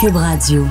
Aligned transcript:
Cube 0.00 0.14
Radio. 0.14 0.64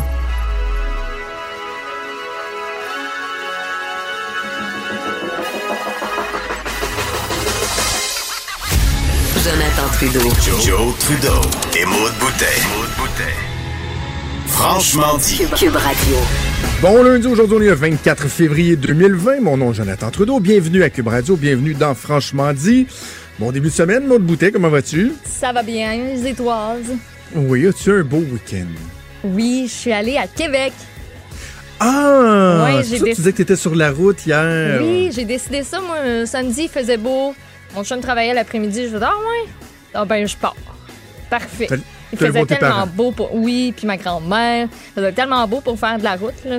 Jonathan 9.43 9.87
Trudeau. 9.91 10.19
Joe, 10.61 10.97
Trudeau 10.99 11.41
et 11.77 11.83
Maude 11.83 12.13
Boutet. 12.21 12.45
Franchement 14.47 15.17
dit. 15.17 15.41
Cube 15.57 15.75
Radio. 15.75 16.15
Bon 16.81 17.03
lundi, 17.03 17.27
aujourd'hui 17.27 17.57
on 17.57 17.61
est 17.63 17.65
le 17.65 17.73
24 17.73 18.29
février 18.29 18.77
2020. 18.77 19.41
Mon 19.41 19.57
nom 19.57 19.71
est 19.71 19.73
Jonathan 19.73 20.09
Trudeau. 20.09 20.39
Bienvenue 20.39 20.83
à 20.83 20.89
Cube 20.89 21.09
Radio. 21.09 21.35
Bienvenue 21.35 21.73
dans 21.73 21.95
Franchement 21.95 22.53
dit. 22.53 22.87
Bon 23.39 23.51
début 23.51 23.67
de 23.67 23.73
semaine, 23.73 24.07
Maude 24.07 24.23
Boutet, 24.23 24.53
comment 24.53 24.69
vas-tu? 24.69 25.11
Ça 25.25 25.51
va 25.51 25.63
bien, 25.63 25.97
les 25.97 26.27
étoiles. 26.27 26.97
Oui, 27.35 27.67
as-tu 27.67 27.91
un 27.91 28.03
beau 28.03 28.19
week-end? 28.19 28.67
Oui, 29.33 29.65
je 29.67 29.73
suis 29.73 29.91
allée 29.91 30.17
à 30.17 30.27
Québec. 30.27 30.73
Ah! 31.79 32.63
Ouais, 32.63 32.83
j'ai 32.83 32.99
Tu 32.99 33.13
disais 33.13 33.31
que 33.31 33.37
t'étais 33.37 33.55
sur 33.55 33.75
la 33.75 33.91
route 33.91 34.25
hier. 34.25 34.81
Oui, 34.81 35.11
j'ai 35.13 35.25
décidé 35.25 35.63
ça, 35.63 35.79
moi, 35.79 36.25
samedi, 36.25 36.63
il 36.63 36.69
faisait 36.69 36.97
beau. 36.97 37.35
Mon 37.75 37.83
chum 37.83 37.99
travaillait 37.99 38.33
l'après-midi, 38.33 38.87
je 38.87 38.93
me 38.93 38.99
dis, 38.99 39.05
ah 39.05 39.09
ouais? 39.09 39.49
Ah 39.93 40.05
ben, 40.05 40.27
je 40.27 40.35
pars. 40.35 40.55
Parfait. 41.29 41.67
Il 42.11 42.17
faisait 42.17 42.45
tellement 42.45 42.87
beau 42.87 43.11
pour. 43.11 43.35
Oui, 43.35 43.73
puis 43.75 43.85
ma 43.85 43.97
grand-mère. 43.97 44.67
Il 44.71 44.93
faisait 44.95 45.11
tellement 45.11 45.47
beau 45.47 45.61
pour 45.61 45.77
faire 45.77 45.97
de 45.97 46.03
la 46.03 46.15
route, 46.15 46.45
là. 46.45 46.57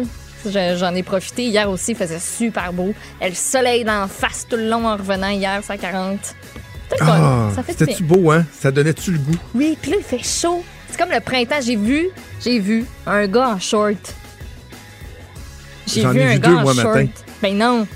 J'en 0.77 0.95
ai 0.95 1.03
profité. 1.03 1.47
Hier 1.47 1.69
aussi, 1.69 1.93
il 1.93 1.97
faisait 1.97 2.21
super 2.21 2.73
beau. 2.73 2.95
Et 3.21 3.29
le 3.29 3.35
soleil 3.35 3.85
d'en 3.85 4.07
face 4.07 4.47
tout 4.49 4.57
le 4.57 4.69
long 4.69 4.87
en 4.87 4.97
revenant 4.97 5.31
hier, 5.31 5.63
ça 5.65 5.77
40. 5.77 6.19
C'était 6.91 7.05
bien. 7.05 7.51
c'était-tu 7.67 8.03
beau, 8.03 8.31
hein? 8.31 8.45
Ça 8.59 8.71
donnait-tu 8.71 9.13
le 9.13 9.19
goût? 9.19 9.37
Oui, 9.55 9.77
puis 9.81 9.91
là, 9.91 9.97
il 9.99 10.05
fait 10.05 10.25
chaud. 10.25 10.63
C'est 10.99 11.05
comme 11.05 11.15
le 11.15 11.21
printemps. 11.21 11.61
J'ai 11.65 11.77
vu, 11.77 12.09
j'ai 12.45 12.59
vu 12.59 12.85
un 13.07 13.27
gars 13.29 13.51
en 13.51 13.61
short. 13.61 14.15
J'ai 15.87 16.03
J'en 16.03 16.11
vu 16.11 16.21
ai 16.21 16.25
un 16.25 16.33
vu 16.35 16.39
gars 16.41 16.49
deux, 16.49 16.57
en 16.57 16.63
moi, 16.63 16.75
short. 16.75 16.95
matin. 16.97 17.09
Ben 17.41 17.57
non. 17.57 17.87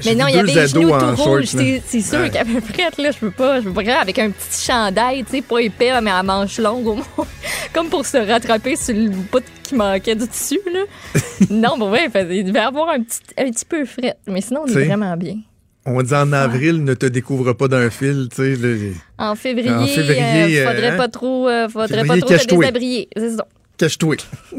J'ai 0.00 0.10
Mais 0.14 0.16
non, 0.16 0.26
vu 0.26 0.30
il 0.32 0.36
y 0.36 0.38
avait 0.40 0.54
les 0.54 0.66
genoux 0.68 0.94
ados 0.94 1.02
en 1.02 1.14
tout 1.16 1.22
rouges. 1.22 1.44
short, 1.50 1.54
là. 1.54 1.62
C'est 1.64 1.82
c'est 1.86 2.00
sûr 2.00 2.20
Ouais. 2.20 2.30
qu'à 2.30 2.44
peu 2.44 2.60
près, 2.60 2.88
là, 3.02 3.10
je 3.10 3.18
peux 3.18 3.30
pas, 3.32 3.60
je 3.60 3.68
peux 3.68 3.72
pas. 3.84 3.94
Avec 4.00 4.18
un 4.18 4.30
petit 4.30 4.64
chandail, 4.64 5.24
tu 5.24 5.30
sais, 5.32 5.42
pas 5.42 5.58
épais, 5.58 6.00
mais 6.00 6.10
à 6.12 6.22
manches 6.22 6.58
longues 6.58 6.86
au 6.86 6.94
moins. 6.94 7.04
Comme 7.72 7.88
pour 7.88 8.06
se 8.06 8.16
rattraper 8.16 8.76
sur 8.76 8.94
le 8.94 9.08
bout 9.10 9.42
qui 9.64 9.74
manquait 9.74 10.14
du 10.14 10.26
dessus, 10.28 10.60
là. 10.72 10.80
non, 11.50 11.76
bon, 11.78 11.90
ouais, 11.90 12.04
il 12.06 12.10
faisait- 12.10 12.36
il 12.38 12.44
devait 12.44 12.60
avoir 12.60 12.90
un 12.90 13.02
petit, 13.02 13.20
un 13.38 13.50
petit 13.50 13.64
peu 13.64 13.84
fret. 13.84 14.14
Mais 14.26 14.40
sinon, 14.40 14.62
on 14.64 14.66
est 14.66 14.70
T'sais. 14.70 14.84
vraiment 14.86 15.16
bien. 15.16 15.36
On 15.84 16.00
dit 16.02 16.14
en 16.14 16.32
avril, 16.32 16.84
ne 16.84 16.94
te 16.94 17.06
découvre 17.06 17.52
pas 17.54 17.66
d'un 17.66 17.90
fil, 17.90 18.28
tu 18.34 18.54
sais. 18.56 18.92
En 19.18 19.34
février, 19.34 19.70
En 19.70 19.84
février, 19.86 20.60
euh, 20.60 20.66
faudrait 20.68 20.92
euh, 20.92 20.96
pas 20.96 21.08
trop, 21.08 21.48
euh, 21.48 21.68
faudrait 21.68 21.88
février, 22.02 22.20
pas 22.20 22.26
trop 22.26 22.38
se 22.38 22.46
déshabiller. 22.46 23.08
C'est 23.16 23.30
ça. 23.36 23.46
Cache-toi. 23.78 24.16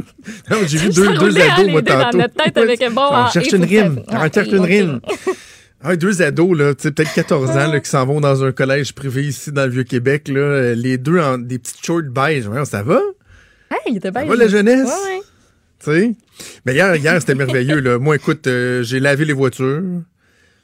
j'ai 0.67 0.77
vu 0.79 0.91
Ça 0.91 1.01
deux, 1.01 1.13
deux 1.17 1.39
ados, 1.39 1.67
moi, 1.69 1.81
deux 1.81 1.94
dans 1.94 2.01
tantôt. 2.01 2.17
notre 2.17 2.33
tête 2.33 2.57
avec 2.57 2.81
un 2.81 2.91
bon, 2.91 3.01
On 3.09 3.13
ah, 3.13 3.29
cherche 3.33 3.51
une 3.53 3.61
ça- 3.61 3.67
rime. 3.67 4.03
On 4.09 4.16
Ah, 4.16 4.29
cherche 4.33 4.47
ok, 4.49 4.53
une 4.53 4.66
rime. 4.66 4.99
Ah, 5.81 5.95
deux 5.95 6.21
ados, 6.21 6.57
là, 6.57 6.73
tu 6.75 6.83
sais, 6.83 6.91
peut-être 6.91 7.13
14 7.13 7.51
ans, 7.51 7.71
là, 7.71 7.79
qui 7.79 7.89
s'en 7.89 8.05
vont 8.05 8.19
dans 8.19 8.44
un 8.44 8.51
collège 8.51 8.94
privé 8.94 9.23
ici 9.23 9.53
dans 9.53 9.63
le 9.63 9.71
Vieux-Québec, 9.71 10.27
là, 10.27 10.73
les 10.75 10.97
deux 10.97 11.19
en 11.19 11.38
des 11.38 11.57
petites 11.57 11.85
shorts 11.85 12.01
beige. 12.11 12.47
Voyons, 12.47 12.66
ça 12.66 12.83
va? 12.83 12.99
Hey, 13.71 13.77
il 13.91 13.97
était 13.97 14.11
bien. 14.11 14.25
va, 14.25 14.35
la 14.35 14.47
jeunesse? 14.49 14.88
Ouais, 14.89 15.16
ouais. 15.16 15.21
Tu 15.79 15.91
sais? 15.91 16.13
Mais 16.66 16.73
hier, 16.73 16.94
hier 16.97 17.16
c'était 17.21 17.35
merveilleux, 17.35 17.79
là. 17.79 17.97
Moi, 17.97 18.17
écoute, 18.17 18.45
euh, 18.47 18.83
j'ai 18.83 18.99
lavé 18.99 19.23
les 19.23 19.33
voitures. 19.33 19.83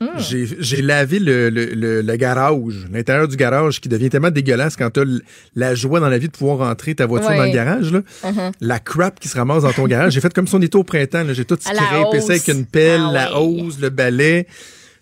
Hmm. 0.01 0.17
J'ai 0.17 0.81
lavé 0.81 1.19
le, 1.19 1.49
le, 1.49 1.65
le, 1.65 2.01
le 2.01 2.15
garage, 2.15 2.87
l'intérieur 2.91 3.27
du 3.27 3.35
garage 3.35 3.81
qui 3.81 3.89
devient 3.89 4.09
tellement 4.09 4.31
dégueulasse 4.31 4.77
quand 4.77 4.89
t'as 4.89 5.01
l- 5.01 5.21
la 5.55 5.75
joie 5.75 5.99
dans 5.99 6.07
la 6.07 6.17
vie 6.17 6.27
de 6.27 6.31
pouvoir 6.31 6.59
rentrer 6.59 6.95
ta 6.95 7.05
voiture 7.05 7.29
Ouais. 7.31 7.37
dans 7.37 7.43
le 7.43 7.51
garage. 7.51 7.91
Là. 7.91 7.99
Uh-huh. 8.23 8.51
La 8.61 8.79
crap 8.79 9.19
qui 9.19 9.27
se 9.27 9.35
ramasse 9.37 9.63
dans 9.63 9.73
ton 9.73 9.87
garage. 9.87 10.13
J'ai 10.13 10.21
fait 10.21 10.33
comme 10.33 10.47
si 10.47 10.55
on 10.55 10.61
était 10.61 10.77
au 10.77 10.85
printemps. 10.85 11.23
J'ai 11.33 11.43
tout 11.43 11.57
scrapé 11.59 12.21
ça 12.21 12.31
avec 12.31 12.47
une 12.47 12.65
pelle, 12.65 13.01
Ah 13.09 13.11
la 13.11 13.41
ouais. 13.41 13.61
hose, 13.61 13.79
le 13.81 13.89
balai. 13.89 14.47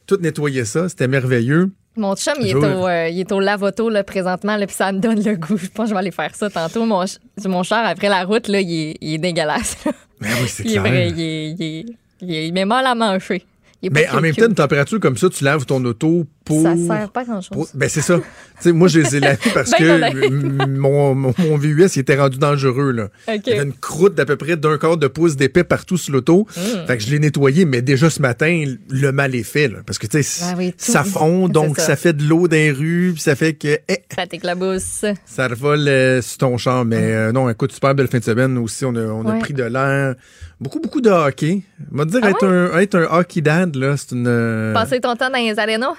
Tout 0.08 0.18
nettoyer 0.20 0.66
ça. 0.66 0.90
C'était 0.90 1.08
merveilleux. 1.08 1.70
Mon 1.96 2.16
chum, 2.16 2.34
il 2.42 2.48
est, 2.50 2.54
au, 2.56 2.64
euh, 2.88 3.08
il 3.10 3.20
est 3.20 3.32
au 3.32 3.40
lavoto 3.40 3.90
là, 3.90 4.04
présentement, 4.04 4.56
là, 4.56 4.68
puis 4.68 4.76
ça 4.76 4.92
me 4.92 5.00
donne 5.00 5.24
le 5.24 5.36
goût. 5.36 5.58
Je 5.58 5.68
pense 5.68 5.86
que 5.86 5.90
je 5.90 5.94
vais 5.94 6.00
aller 6.00 6.12
faire 6.12 6.34
ça 6.36 6.50
tantôt. 6.50 6.86
Mon, 6.86 7.04
mon 7.46 7.64
char, 7.64 7.86
après 7.86 8.08
la 8.10 8.24
route, 8.24 8.48
là, 8.48 8.62
il, 8.62 8.72
est, 8.92 8.98
il 9.02 9.14
est 9.16 9.18
dégueulasse. 9.18 9.78
Mais 10.22 10.28
oui, 10.42 10.48
c'est 10.48 10.64
clair. 10.64 10.82
vrai, 10.82 11.08
il, 11.10 11.20
est, 11.20 11.50
il, 11.52 11.62
est- 11.64 11.86
il, 12.22 12.34
est- 12.36 12.48
il 12.48 12.54
met 12.54 12.66
mal 12.66 12.86
à 12.86 12.94
manger. 12.96 13.44
Mais 13.92 14.08
en 14.10 14.22
même 14.22 14.34
temps, 14.36 14.48
une 14.48 14.56
température 14.56 15.00
comme 15.00 15.18
ça, 15.18 15.30
tu 15.30 15.44
laves 15.44 15.66
ton 15.66 15.84
auto 15.86 16.26
pour... 16.44 16.64
Ça 16.64 16.76
sert 16.76 17.10
pas 17.12 17.22
à 17.22 17.24
grand-chose. 17.26 17.50
pour- 17.50 17.68
Ben 17.76 17.88
c'est 17.90 18.02
ça. 18.02 18.20
Moi, 18.66 18.88
je 18.88 19.00
les 19.02 19.16
ai 19.18 19.20
lavés 19.20 19.38
parce 19.54 19.72
Ben 19.72 20.12
que 20.14 20.66
mon, 20.68 21.14
mon, 21.14 21.34
mon 21.38 21.58
VUS 21.58 21.86
il 21.96 22.00
était 22.00 22.16
rendu 22.16 22.38
dangereux. 22.40 22.92
Là. 22.92 23.10
Il 23.28 23.42
y 23.46 23.52
avait 23.54 23.64
une 23.64 23.74
croûte 23.74 24.16
d'à 24.16 24.26
peu 24.26 24.36
près 24.36 24.58
d'un 24.58 24.78
quart 24.78 24.98
de 24.98 25.08
pouce 25.08 25.36
d'épais 25.36 25.64
partout 25.64 25.98
sur 25.98 26.14
l'auto. 26.14 26.48
Mm. 26.58 26.88
Fait 26.88 26.98
que 26.98 27.04
je 27.04 27.12
l'ai 27.12 27.20
nettoyé, 27.20 27.66
mais 27.66 27.82
déjà 27.84 28.10
ce 28.10 28.22
matin, 28.22 28.64
le 28.90 29.12
mal 29.12 29.36
est 29.36 29.44
fait. 29.44 29.68
Là, 29.68 29.80
parce 29.86 30.00
que 30.00 30.08
tu 30.08 30.24
sais, 30.24 30.46
oui, 30.58 30.72
tout- 30.72 30.92
ça 30.92 31.04
fond, 31.04 31.48
donc 31.50 31.78
ça. 31.78 31.88
ça. 31.88 31.96
fait 31.96 32.14
de 32.14 32.24
l'eau 32.24 32.48
dans 32.48 32.56
les 32.56 32.72
rues, 32.72 33.12
puis 33.14 33.22
ça 33.22 33.36
fait 33.36 33.54
que 33.54 33.78
eh, 33.88 34.00
Ça 34.16 34.26
t'éclabousse. 34.26 35.06
ça 35.26 35.48
revole 35.48 35.88
euh, 35.88 36.22
sur 36.24 36.38
ton 36.40 36.58
champ. 36.58 36.84
Mais 36.86 36.98
euh, 37.14 37.32
non, 37.32 37.48
écoute, 37.50 37.72
super 37.74 37.94
belle 37.94 38.08
fin 38.08 38.18
de 38.20 38.24
semaine 38.24 38.58
aussi. 38.58 38.86
On 38.86 38.96
a, 38.96 39.02
on 39.02 39.26
a 39.28 39.34
pris 39.40 39.54
de 39.54 39.64
l'air. 39.64 40.16
Beaucoup, 40.60 40.80
beaucoup 40.80 41.02
de 41.02 41.10
hockey. 41.10 41.62
On 41.94 41.98
va 41.98 42.06
te 42.06 42.12
dire, 42.12 42.20
Ah 42.24 42.30
être, 42.32 42.46
un, 42.48 42.80
être 42.80 42.96
un 42.96 43.20
hockey 43.20 43.42
dad, 43.42 43.76
là, 43.76 43.96
c'est 43.96 44.12
une... 44.12 44.26
euh, 44.28 44.74
Passer 44.74 45.00
ton 45.00 45.16
temps 45.16 45.30
dans 45.30 45.38
les 45.38 45.58
arénas? 45.60 45.94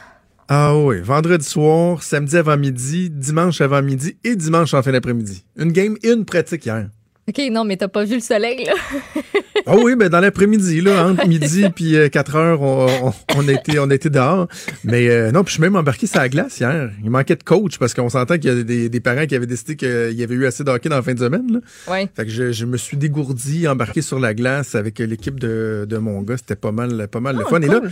Ah 0.48 0.76
oui, 0.76 1.00
vendredi 1.02 1.44
soir, 1.44 2.02
samedi 2.02 2.36
avant 2.36 2.56
midi, 2.56 3.10
dimanche 3.10 3.60
avant 3.60 3.82
midi 3.82 4.16
et 4.24 4.34
dimanche 4.34 4.72
en 4.74 4.82
fin 4.82 4.90
d'après-midi. 4.92 5.44
Une 5.56 5.72
game 5.72 5.96
et 6.02 6.10
une 6.10 6.24
pratique 6.24 6.64
hier. 6.66 6.88
OK, 7.28 7.40
non, 7.50 7.64
mais 7.64 7.76
t'as 7.76 7.88
pas 7.88 8.04
vu 8.04 8.14
le 8.14 8.20
soleil, 8.20 8.64
là. 8.64 8.72
Ah 9.68 9.76
oui, 9.76 9.94
ben 9.96 10.08
dans 10.08 10.20
l'après-midi, 10.20 10.80
là, 10.80 11.06
entre 11.08 11.26
midi 11.28 11.66
puis 11.74 11.96
euh, 11.96 12.08
4 12.08 12.36
heures, 12.36 12.62
on, 12.62 12.86
on, 13.08 13.12
on 13.36 13.48
était, 13.48 13.78
on 13.78 13.90
était 13.90 14.08
dehors. 14.10 14.48
Mais 14.84 15.08
euh, 15.10 15.30
non, 15.30 15.44
puis 15.44 15.50
je 15.50 15.54
suis 15.54 15.60
même 15.62 15.76
embarqué 15.76 16.06
sur 16.06 16.18
la 16.20 16.28
glace 16.28 16.58
hier. 16.58 16.90
Il 17.04 17.10
manquait 17.10 17.36
de 17.36 17.42
coach 17.42 17.78
parce 17.78 17.92
qu'on 17.94 18.08
s'entend 18.08 18.38
qu'il 18.38 18.50
y 18.50 18.58
a 18.60 18.62
des, 18.62 18.88
des 18.88 19.00
parents 19.00 19.26
qui 19.26 19.34
avaient 19.34 19.46
décidé 19.46 19.76
qu'il 19.76 20.12
y 20.18 20.22
avait 20.22 20.34
eu 20.34 20.46
assez 20.46 20.64
de 20.64 20.70
hockey 20.70 20.88
dans 20.88 20.96
la 20.96 21.02
fin 21.02 21.12
de 21.14 21.18
semaine. 21.18 21.52
Là. 21.52 21.92
Ouais. 21.92 22.08
Fait 22.16 22.24
que 22.24 22.30
je, 22.30 22.50
je 22.52 22.64
me 22.64 22.76
suis 22.76 22.96
dégourdi, 22.96 23.68
embarqué 23.68 24.00
sur 24.00 24.18
la 24.18 24.32
glace 24.34 24.74
avec 24.74 24.98
l'équipe 24.98 25.38
de, 25.38 25.86
de 25.88 25.96
mon 25.98 26.22
gars. 26.22 26.38
C'était 26.38 26.56
pas 26.56 26.72
mal, 26.72 27.06
pas 27.08 27.20
mal 27.20 27.36
le 27.36 27.42
Ah, 27.46 27.50
fun. 27.50 27.60
Et 27.60 27.66
là, 27.68 27.82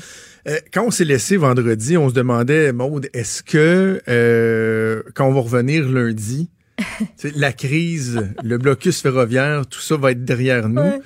euh, 0.48 0.56
quand 0.72 0.84
on 0.86 0.90
s'est 0.90 1.04
laissé 1.04 1.36
vendredi, 1.36 1.96
on 1.98 2.08
se 2.08 2.14
demandait, 2.14 2.72
Maude, 2.72 3.08
est-ce 3.12 3.42
que 3.42 4.00
euh, 4.08 5.02
quand 5.14 5.26
on 5.26 5.32
va 5.32 5.40
revenir 5.40 5.86
lundi, 5.88 6.48
la 7.36 7.52
crise, 7.52 8.20
le 8.42 8.58
blocus 8.58 9.00
ferroviaire, 9.02 9.66
tout 9.66 9.80
ça 9.80 9.96
va 9.96 10.12
être 10.12 10.24
derrière 10.24 10.68
nous. 10.68 10.80
Ouais. 10.80 11.00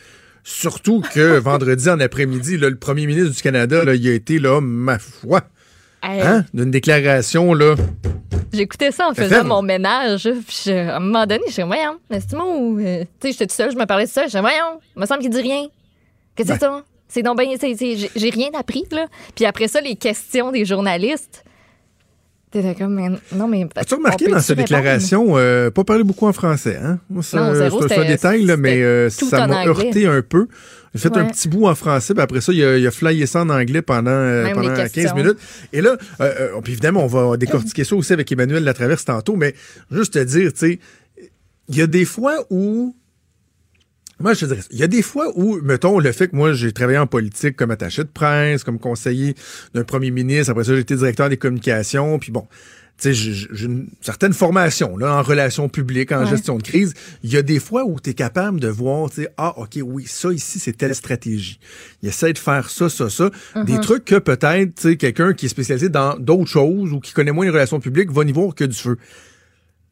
Surtout 0.44 1.02
que 1.14 1.38
vendredi 1.38 1.88
en 1.90 2.00
après-midi, 2.00 2.56
le 2.56 2.74
premier 2.76 3.06
ministre 3.06 3.30
du 3.34 3.42
Canada, 3.42 3.84
là, 3.84 3.94
il 3.94 4.08
a 4.08 4.12
été 4.12 4.38
là, 4.38 4.60
ma 4.60 4.98
foi, 4.98 5.42
Hey, 6.02 6.22
hein, 6.22 6.44
d'une 6.54 6.70
déclaration 6.70 7.52
là. 7.54 7.74
J'écoutais 8.52 8.90
ça 8.90 9.08
en 9.08 9.14
faisant 9.14 9.28
ferme. 9.28 9.48
mon 9.48 9.62
ménage. 9.62 10.28
Puis 10.46 10.62
je- 10.66 10.70
à 10.72 10.96
un 10.96 11.00
moment 11.00 11.26
donné, 11.26 11.42
je 11.48 11.52
suis 11.52 11.62
voyons, 11.62 11.98
mais 12.10 12.20
c'est 12.20 12.34
moi 12.34 12.46
ou. 12.46 12.78
euh, 12.80 13.04
tu 13.20 13.28
sais, 13.28 13.32
j'étais 13.32 13.46
toute 13.46 13.52
seule, 13.56 13.70
je 13.72 13.76
me 13.76 13.84
parlais 13.84 14.06
de 14.06 14.10
ça. 14.10 14.26
Je 14.26 14.32
dis, 14.32 14.40
voyons, 14.40 14.80
il 14.96 15.00
me 15.00 15.06
semble 15.06 15.20
qu'il 15.20 15.30
dit 15.30 15.40
rien. 15.42 15.66
Qu'est-ce 16.34 16.48
que 16.48 16.54
c'est 16.54 16.60
ça? 16.60 16.82
C'est 17.06 17.22
donc 17.22 17.36
j'ai- 17.96 18.10
J'ai 18.16 18.30
rien 18.30 18.48
appris, 18.58 18.84
là. 18.92 19.06
Puis 19.34 19.44
après 19.44 19.68
ça, 19.68 19.80
les 19.80 19.94
questions 19.96 20.50
des 20.52 20.64
journalistes. 20.64 21.44
T'étais 22.50 22.74
comme, 22.74 22.94
mais 22.94 23.08
non, 23.36 23.46
mais. 23.46 23.66
As-tu 23.76 23.94
remarqué 23.94 24.26
dans 24.26 24.40
sa 24.40 24.54
déclaration, 24.56 25.36
euh, 25.38 25.70
pas 25.70 25.84
parler 25.84 26.02
beaucoup 26.02 26.26
en 26.26 26.32
français, 26.32 26.78
hein? 26.82 26.98
C'est- 27.22 27.36
un 27.98 28.04
détail, 28.08 28.44
là, 28.44 28.56
mais 28.56 28.82
euh, 28.82 29.08
ça 29.08 29.46
m'a 29.46 29.66
heurté 29.66 30.06
un 30.06 30.22
peu. 30.22 30.48
J'ai 30.92 31.02
fait 31.02 31.16
un 31.16 31.26
petit 31.26 31.48
bout 31.48 31.66
en 31.68 31.74
français, 31.76 32.12
puis 32.14 32.22
après 32.22 32.40
ça, 32.40 32.52
il 32.52 32.64
a, 32.64 32.76
il 32.76 32.84
a 32.84 32.90
flyé 32.90 33.24
ça 33.26 33.42
en 33.42 33.50
anglais 33.50 33.82
pendant, 33.82 34.10
euh, 34.10 34.50
pendant 34.52 34.70
les 34.70 34.76
15 34.76 34.90
questions. 34.90 35.14
minutes. 35.16 35.38
Et 35.72 35.80
là, 35.80 35.96
puis 36.64 36.72
évidemment, 36.72 37.04
on 37.04 37.06
va 37.06 37.36
décortiquer 37.36 37.84
ça 37.84 37.94
aussi 37.94 38.12
avec 38.12 38.32
Emmanuel 38.32 38.64
Latraverse 38.64 39.04
tantôt, 39.04 39.36
mais 39.36 39.54
juste 39.92 40.14
te 40.14 40.18
dire, 40.24 40.52
tu 40.52 40.58
sais, 40.58 40.80
il 41.68 41.76
y 41.76 41.82
a 41.82 41.86
des 41.86 42.04
fois 42.04 42.34
où 42.50 42.96
moi, 44.20 44.34
je 44.34 44.40
te 44.40 44.46
dirais, 44.46 44.60
il 44.70 44.78
y 44.78 44.82
a 44.82 44.86
des 44.86 45.02
fois 45.02 45.26
où, 45.34 45.60
mettons, 45.62 45.98
le 45.98 46.12
fait 46.12 46.28
que 46.28 46.36
moi, 46.36 46.52
j'ai 46.52 46.72
travaillé 46.72 46.98
en 46.98 47.06
politique 47.06 47.56
comme 47.56 47.70
attaché 47.70 48.02
de 48.04 48.08
presse, 48.08 48.64
comme 48.64 48.78
conseiller 48.78 49.34
d'un 49.74 49.84
premier 49.84 50.10
ministre, 50.10 50.50
après 50.50 50.64
ça, 50.64 50.74
j'ai 50.74 50.80
été 50.80 50.94
directeur 50.96 51.28
des 51.28 51.36
communications, 51.36 52.18
puis 52.18 52.30
bon, 52.30 52.46
tu 53.02 53.14
sais, 53.14 53.14
j'ai 53.14 53.64
une 53.64 53.88
certaine 54.02 54.34
formation 54.34 54.98
là, 54.98 55.14
en 55.16 55.22
relations 55.22 55.70
publiques, 55.70 56.12
en 56.12 56.20
Ouais. 56.24 56.26
gestion 56.26 56.58
de 56.58 56.62
crise. 56.62 56.92
Il 57.22 57.32
y 57.32 57.38
a 57.38 57.42
des 57.42 57.58
fois 57.58 57.84
où 57.86 57.98
tu 57.98 58.10
es 58.10 58.14
capable 58.14 58.60
de 58.60 58.68
voir, 58.68 59.08
tu 59.08 59.22
sais, 59.22 59.28
ah, 59.38 59.54
OK, 59.58 59.78
oui, 59.82 60.04
ça 60.06 60.30
ici, 60.32 60.58
c'est 60.58 60.76
telle 60.76 60.94
stratégie. 60.94 61.58
Il 62.02 62.10
essaie 62.10 62.34
de 62.34 62.38
faire 62.38 62.68
ça, 62.68 62.90
ça, 62.90 63.08
ça. 63.08 63.30
Des 63.64 63.80
trucs 63.80 64.04
que 64.04 64.16
peut-être, 64.16 64.74
tu 64.74 64.82
sais, 64.90 64.96
quelqu'un 64.96 65.32
qui 65.32 65.46
est 65.46 65.48
spécialisé 65.48 65.88
dans 65.88 66.18
d'autres 66.18 66.50
choses 66.50 66.92
ou 66.92 67.00
qui 67.00 67.14
connaît 67.14 67.32
moins 67.32 67.46
les 67.46 67.50
relations 67.50 67.80
publiques 67.80 68.10
va 68.12 68.22
n'y 68.24 68.32
voir 68.32 68.54
que 68.54 68.64
du 68.64 68.76
feu. 68.76 68.98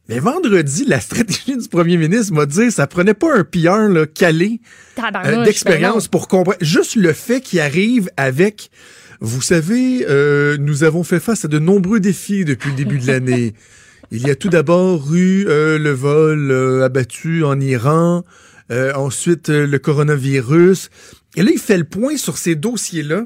Mais 0.09 0.19
vendredi, 0.21 0.85
la 0.87 1.01
stratégie 1.01 1.57
du 1.57 1.69
premier 1.69 1.97
ministre 1.97 2.33
m'a 2.33 2.47
dit 2.47 2.71
ça 2.71 2.87
prenait 2.87 3.15
pas 3.15 3.37
un 3.37 3.45
pilleur 3.45 3.89
là, 3.89 4.07
calé 4.07 4.61
euh, 4.99 5.03
Tabarnouche, 5.03 5.45
d'expérience 5.45 6.05
ben 6.05 6.11
pour 6.11 6.29
comprendre. 6.29 6.59
Juste 6.61 6.97
le 6.97 7.13
fait 7.13 7.41
qu'il 7.41 7.61
arrive 7.61 8.11
avec, 8.17 8.71
vous 9.21 9.43
savez, 9.43 10.07
euh, 10.09 10.57
nous 10.59 10.83
avons 10.85 11.05
fait 11.05 11.21
face 11.21 11.45
à 11.45 11.49
de 11.49 11.59
nombreux 11.59 12.01
défis 12.01 12.45
depuis 12.45 12.71
le 12.71 12.77
début 12.77 12.99
de 12.99 13.07
l'année. 13.07 13.55
Il 14.11 14.27
y 14.27 14.31
a 14.31 14.35
tout 14.35 14.49
d'abord 14.49 15.15
eu 15.15 15.45
euh, 15.49 15.79
le 15.79 15.91
vol 15.91 16.51
euh, 16.51 16.85
abattu 16.85 17.45
en 17.45 17.61
Iran. 17.61 18.25
Euh, 18.71 18.93
ensuite, 18.95 19.49
euh, 19.49 19.67
le 19.67 19.79
coronavirus. 19.79 20.91
Et 21.37 21.43
là, 21.43 21.51
il 21.53 21.59
fait 21.59 21.79
le 21.79 21.85
point 21.85 22.17
sur 22.19 22.37
ces 22.39 22.55
dossiers-là 22.55 23.25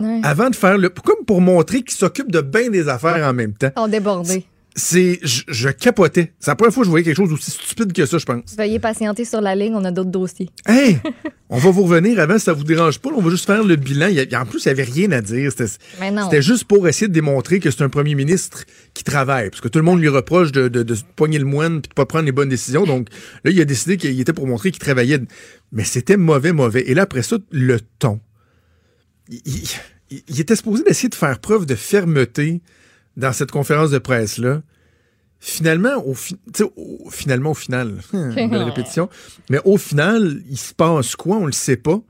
Ouais. 0.00 0.20
avant 0.24 0.50
de 0.50 0.56
faire 0.56 0.76
le... 0.76 0.88
Comme 0.88 1.24
pour 1.24 1.40
montrer 1.40 1.82
qu'il 1.82 1.96
s'occupe 1.96 2.30
de 2.30 2.40
bien 2.40 2.68
des 2.68 2.88
affaires 2.88 3.24
en 3.28 3.32
même 3.32 3.52
temps. 3.54 3.70
On 3.76 3.86
débordé. 3.86 4.44
C'est... 4.76 5.20
Je, 5.22 5.42
je 5.46 5.68
capotais. 5.68 6.32
C'est 6.40 6.50
la 6.50 6.56
première 6.56 6.74
fois 6.74 6.82
que 6.82 6.86
je 6.86 6.90
voyais 6.90 7.04
quelque 7.04 7.16
chose 7.16 7.32
aussi 7.32 7.50
stupide 7.52 7.92
que 7.92 8.06
ça, 8.06 8.18
je 8.18 8.24
pense. 8.26 8.56
Veuillez 8.58 8.80
patienter 8.80 9.24
sur 9.24 9.40
la 9.40 9.54
ligne, 9.54 9.74
on 9.74 9.84
a 9.84 9.92
d'autres 9.92 10.10
dossiers. 10.10 10.50
Hey! 10.66 10.98
on 11.48 11.58
va 11.58 11.70
vous 11.70 11.84
revenir 11.84 12.18
avant, 12.18 12.38
si 12.38 12.46
ça 12.46 12.52
vous 12.52 12.64
dérange 12.64 12.98
pas. 12.98 13.10
on 13.14 13.20
va 13.22 13.30
juste 13.30 13.46
faire 13.46 13.62
le 13.62 13.76
bilan. 13.76 14.08
Il 14.08 14.14
y 14.16 14.34
a- 14.34 14.40
en 14.42 14.46
plus, 14.46 14.64
il 14.64 14.68
n'y 14.68 14.72
avait 14.72 14.82
rien 14.90 15.12
à 15.12 15.20
dire. 15.20 15.52
C'était... 15.56 16.42
Juste 16.42 16.64
pour 16.64 16.88
essayer 16.88 17.06
de 17.06 17.12
démontrer 17.12 17.60
que 17.60 17.70
c'est 17.70 17.82
un 17.84 17.88
premier 17.88 18.16
ministre 18.16 18.64
qui 18.94 19.04
travaille. 19.04 19.50
Parce 19.50 19.60
que 19.60 19.68
tout 19.68 19.78
le 19.78 19.84
monde 19.84 20.00
lui 20.00 20.08
reproche 20.08 20.50
de, 20.50 20.66
de, 20.66 20.96
poigner 21.14 21.38
le 21.38 21.44
moine 21.44 21.76
et 21.76 21.80
de 21.82 21.94
pas 21.94 22.04
prendre 22.06 22.24
les 22.24 22.32
bonnes 22.32 22.48
décisions. 22.48 22.84
Donc 22.84 23.08
là, 23.44 23.52
il 23.52 23.60
a 23.60 23.64
décidé 23.64 23.96
qu'il 23.96 24.18
était 24.20 24.32
pour 24.32 24.48
montrer 24.48 24.72
qu'il 24.72 24.80
travaillait. 24.80 25.20
Mais 25.70 25.84
c'était 25.84 26.16
mauvais, 26.16 26.52
mauvais. 26.52 26.82
Et 26.90 26.94
là, 26.94 27.02
après 27.02 27.22
ça, 27.22 27.36
le 27.52 27.78
ton. 28.00 28.18
Il, 29.30 29.40
il- 29.46 30.22
il 30.28 30.40
était 30.40 30.54
supposé 30.56 30.82
d'essayer 30.84 31.08
de 31.08 31.14
faire 31.14 31.38
preuve 31.38 31.64
de 31.64 31.74
fermeté 31.76 32.60
dans 33.16 33.32
cette 33.32 33.50
conférence 33.50 33.90
de 33.90 33.98
presse-là. 33.98 34.62
Finalement, 35.40 36.02
au, 36.06 36.14
fi- 36.14 36.36
au- 36.76 37.10
finalement, 37.10 37.50
au 37.50 37.54
final, 37.54 37.96
belle 38.12 38.62
répétition, 38.62 39.10
mais 39.50 39.58
au 39.64 39.76
final, 39.76 40.40
il 40.48 40.56
se 40.56 40.72
passe 40.72 41.16
quoi? 41.16 41.36
On 41.36 41.46
le 41.46 41.52
sait 41.52 41.76
pas. 41.76 42.00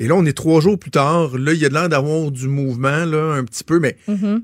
Et 0.00 0.08
là, 0.08 0.16
on 0.16 0.24
est 0.24 0.32
trois 0.36 0.60
jours 0.60 0.78
plus 0.78 0.90
tard. 0.90 1.38
Là, 1.38 1.52
il 1.52 1.60
y 1.60 1.64
a 1.64 1.68
de 1.68 1.74
l'air 1.74 1.88
d'avoir 1.88 2.30
du 2.32 2.48
mouvement, 2.48 3.04
là, 3.04 3.34
un 3.34 3.44
petit 3.44 3.62
peu, 3.62 3.78
mais 3.78 3.96
Mhm. 4.08 4.42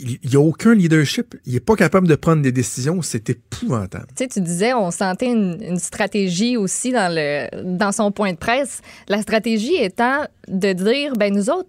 il 0.00 0.18
n'y 0.30 0.36
a 0.36 0.40
aucun 0.40 0.74
leadership. 0.74 1.34
Il 1.44 1.54
est 1.54 1.60
pas 1.60 1.76
capable 1.76 2.08
de 2.08 2.14
prendre 2.14 2.40
des 2.40 2.52
décisions. 2.52 3.02
C'est 3.02 3.28
épouvantable. 3.28 4.06
Tu 4.16 4.24
sais, 4.24 4.28
tu 4.28 4.40
disais, 4.40 4.72
on 4.72 4.90
sentait 4.90 5.26
une, 5.30 5.58
une 5.60 5.78
stratégie 5.78 6.56
aussi 6.56 6.92
dans, 6.92 7.12
le, 7.14 7.76
dans 7.76 7.92
son 7.92 8.10
point 8.10 8.32
de 8.32 8.38
presse. 8.38 8.80
La 9.08 9.20
stratégie 9.20 9.74
étant 9.76 10.24
de 10.48 10.72
dire, 10.72 11.12
ben 11.18 11.34
nous 11.34 11.50
autres, 11.50 11.68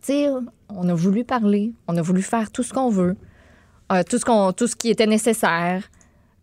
on 0.70 0.88
a 0.88 0.94
voulu 0.94 1.26
parler, 1.26 1.74
on 1.88 1.98
a 1.98 2.02
voulu 2.02 2.22
faire 2.22 2.50
tout 2.52 2.64
ce 2.64 2.72
qu'on 2.72 2.90
veut, 2.90 3.16
euh, 3.92 4.04
tout, 4.08 4.18
ce 4.18 4.26
qu'on, 4.26 4.52
tout 4.52 4.68
ce 4.68 4.76
qui 4.76 4.90
était 4.90 5.08
nécessaire. 5.08 5.84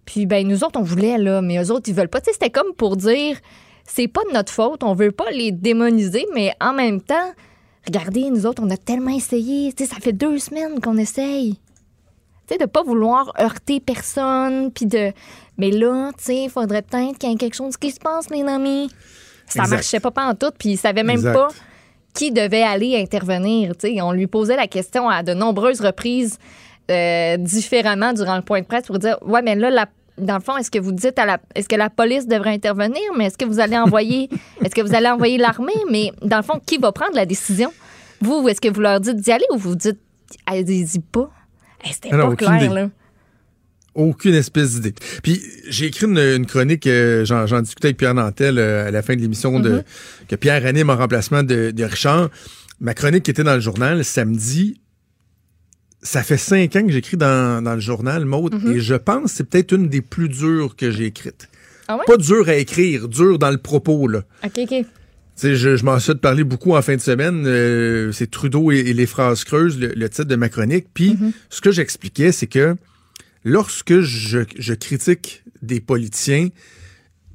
Puis, 0.05 0.27
ben 0.27 0.47
nous 0.47 0.65
autres, 0.65 0.79
on 0.79 0.83
voulait, 0.83 1.19
là, 1.19 1.43
mais 1.43 1.63
eux 1.63 1.71
autres, 1.71 1.89
ils 1.89 1.95
veulent 1.95 2.09
pas. 2.09 2.21
Tu 2.21 2.27
sais, 2.27 2.33
c'était 2.33 2.51
comme 2.51 2.75
pour 2.75 2.97
dire, 2.97 3.39
c'est 3.85 4.09
pas 4.09 4.23
de 4.29 4.35
notre 4.35 4.53
faute, 4.53 4.83
on 4.83 4.95
veut 4.95 5.13
pas 5.13 5.31
les 5.31 5.53
démoniser, 5.53 6.27
mais 6.35 6.53
en 6.61 6.73
même 6.73 7.01
temps, 7.01 7.33
regardez, 7.87 8.31
nous 8.31 8.47
autres, 8.47 8.63
on 8.65 8.71
a 8.71 8.77
tellement 8.77 9.15
essayé. 9.15 9.73
Tu 9.73 9.85
sais, 9.85 9.95
ça 9.95 10.01
fait 10.01 10.13
deux 10.13 10.39
semaines 10.39 10.81
qu'on 10.81 10.97
essaye 10.97 11.59
tu 12.49 12.55
sais, 12.55 12.59
de 12.59 12.67
pas 12.67 12.83
vouloir 12.83 13.33
heurter 13.41 13.81
personne, 13.81 14.73
puis 14.73 14.87
de... 14.87 15.13
Mais 15.59 15.71
là, 15.71 16.11
tu 16.19 16.25
sais, 16.25 16.43
il 16.45 16.51
faudrait 16.51 16.83
peut-être 16.83 17.19
qu'il 17.19 17.31
y 17.31 17.33
ait 17.33 17.37
quelque 17.37 17.55
chose 17.55 17.77
qui 17.77 17.91
se 17.91 18.01
passe, 18.01 18.31
les 18.31 18.43
amis. 18.43 18.91
Ça 19.47 19.63
Exact. 19.63 19.77
marchait 19.77 20.01
pas 20.01 20.13
en 20.17 20.35
tout, 20.35 20.51
puis 20.59 20.71
il 20.71 20.77
savait 20.77 21.05
même 21.05 21.19
Exact. 21.19 21.35
pas 21.35 21.49
qui 22.15 22.31
devait 22.31 22.63
aller 22.63 23.01
intervenir, 23.01 23.77
tu 23.77 23.95
sais. 23.95 24.03
On 24.03 24.13
lui 24.13 24.27
posait 24.27 24.57
la 24.57 24.67
question 24.67 25.09
à 25.09 25.23
de 25.23 25.35
nombreuses 25.35 25.81
reprises 25.81 26.39
euh, 26.91 27.37
différemment 27.37 28.13
durant 28.13 28.37
le 28.37 28.43
point 28.43 28.61
de 28.61 28.67
presse 28.67 28.87
pour 28.87 28.99
dire, 28.99 29.17
ouais, 29.23 29.43
mais 29.43 29.55
là, 29.55 29.71
la- 29.71 29.89
dans 30.19 30.35
le 30.35 30.41
fond, 30.43 30.57
est-ce 30.57 30.71
que 30.71 30.79
vous 30.79 30.93
dites 30.93 31.19
à 31.19 31.25
la... 31.27 31.39
Est-ce 31.55 31.69
que 31.69 31.77
la 31.77 31.89
police 31.91 32.27
devrait 32.27 32.53
intervenir, 32.53 33.01
mais 33.17 33.27
est-ce 33.27 33.39
que 33.39 33.45
vous 33.47 33.61
allez 33.61 33.79
envoyer... 33.79 34.29
est-ce 34.65 34.75
que 34.75 34.83
vous 34.83 34.95
allez 34.95 35.09
envoyer 35.09 35.39
l'armée? 35.39 35.73
Mais 35.91 36.13
dans 36.23 36.37
le 36.37 36.43
fond, 36.43 36.61
qui 36.65 36.77
va 36.79 36.93
prendre 36.93 37.15
la 37.15 37.25
décision? 37.27 37.73
Vous, 38.21 38.43
ou 38.43 38.49
est-ce 38.49 38.61
que 38.61 38.69
vous 38.69 38.81
leur 38.81 39.01
dites 39.01 39.17
d'y 39.17 39.33
aller 39.33 39.47
ou 39.53 39.57
vous 39.59 39.75
dites, 39.75 39.99
allez-y 40.47 40.99
pas? 41.01 41.31
Hey, 41.83 41.93
C'était 41.93 42.11
Ah 42.13 42.17
non, 42.19 42.29
pas 42.31 42.37
clair, 42.37 42.63
idée. 42.63 42.75
là. 42.75 42.89
Aucune 43.95 44.35
espèce 44.35 44.75
d'idée. 44.75 44.95
Puis 45.23 45.43
j'ai 45.69 45.87
écrit 45.87 46.07
une, 46.07 46.17
une 46.19 46.47
chronique, 46.47 46.87
euh, 46.87 47.25
j'en, 47.27 47.61
discutais 47.61 47.89
avec 47.89 47.99
Pierre 47.99 48.15
Nantel 48.15 48.59
euh, 48.59 48.89
à 48.89 48.91
la 48.91 49.03
fin 49.03 49.15
de 49.17 49.21
l'émission 49.21 49.61
de, 49.61 49.83
que 50.29 50.37
Pierre 50.37 50.65
anime 50.65 50.89
en 50.89 50.97
remplacement 50.97 51.43
de, 51.43 51.73
de 51.73 51.85
Richard. 51.85 52.31
Ma 52.81 52.95
chronique 52.95 53.25
qui 53.25 53.31
était 53.31 53.45
dans 53.45 53.55
le 53.55 53.61
journal 53.61 54.03
samedi, 54.03 54.81
ça 56.03 56.23
fait 56.23 56.37
cinq 56.37 56.75
ans 56.77 56.85
que 56.85 56.93
j'écris 56.93 57.17
dans, 57.17 57.63
dans 57.63 57.75
le 57.75 57.81
journal, 57.81 58.25
Maude, 58.25 58.55
et 58.75 58.81
je 58.81 58.95
pense 58.95 59.31
que 59.31 59.37
c'est 59.39 59.45
peut-être 59.49 59.73
une 59.73 59.89
des 59.89 60.01
plus 60.01 60.29
dures 60.29 60.75
que 60.77 60.91
j'ai 60.91 61.07
écrites. 61.07 61.49
Ah 61.89 61.97
ouais? 61.97 62.05
Pas 62.07 62.17
dure 62.17 62.49
à 62.49 62.55
écrire, 62.55 63.09
dure 63.09 63.39
dans 63.39 63.51
le 63.51 63.59
propos, 63.59 64.09
là. 64.09 64.23
OK, 64.45 64.53
OK. 64.59 64.69
Tu 64.69 64.85
sais, 65.35 65.57
je, 65.57 65.77
je 65.77 65.85
m'en 65.85 65.99
suis 65.99 66.15
parler 66.15 66.45
beaucoup 66.45 66.75
en 66.75 66.83
fin 66.83 66.95
de 66.95 67.01
semaine. 67.01 67.45
euh, 67.47 68.13
c'est 68.13 68.31
Trudeau 68.31 68.71
et, 68.71 68.79
et 68.79 68.93
les 68.93 69.07
phrases 69.07 69.45
creuses, 69.45 69.79
le, 69.79 69.89
le 69.89 70.09
titre 70.09 70.25
de 70.29 70.37
ma 70.37 70.49
chronique. 70.49 70.87
Puis, 70.93 71.17
ce 71.51 71.61
que 71.61 71.71
j'expliquais, 71.71 72.33
c'est 72.33 72.47
que 72.47 72.77
lorsque 73.45 74.01
je, 74.01 74.41
je 74.59 74.75
critique 74.75 75.43
des 75.63 75.81
politiciens, 75.81 76.49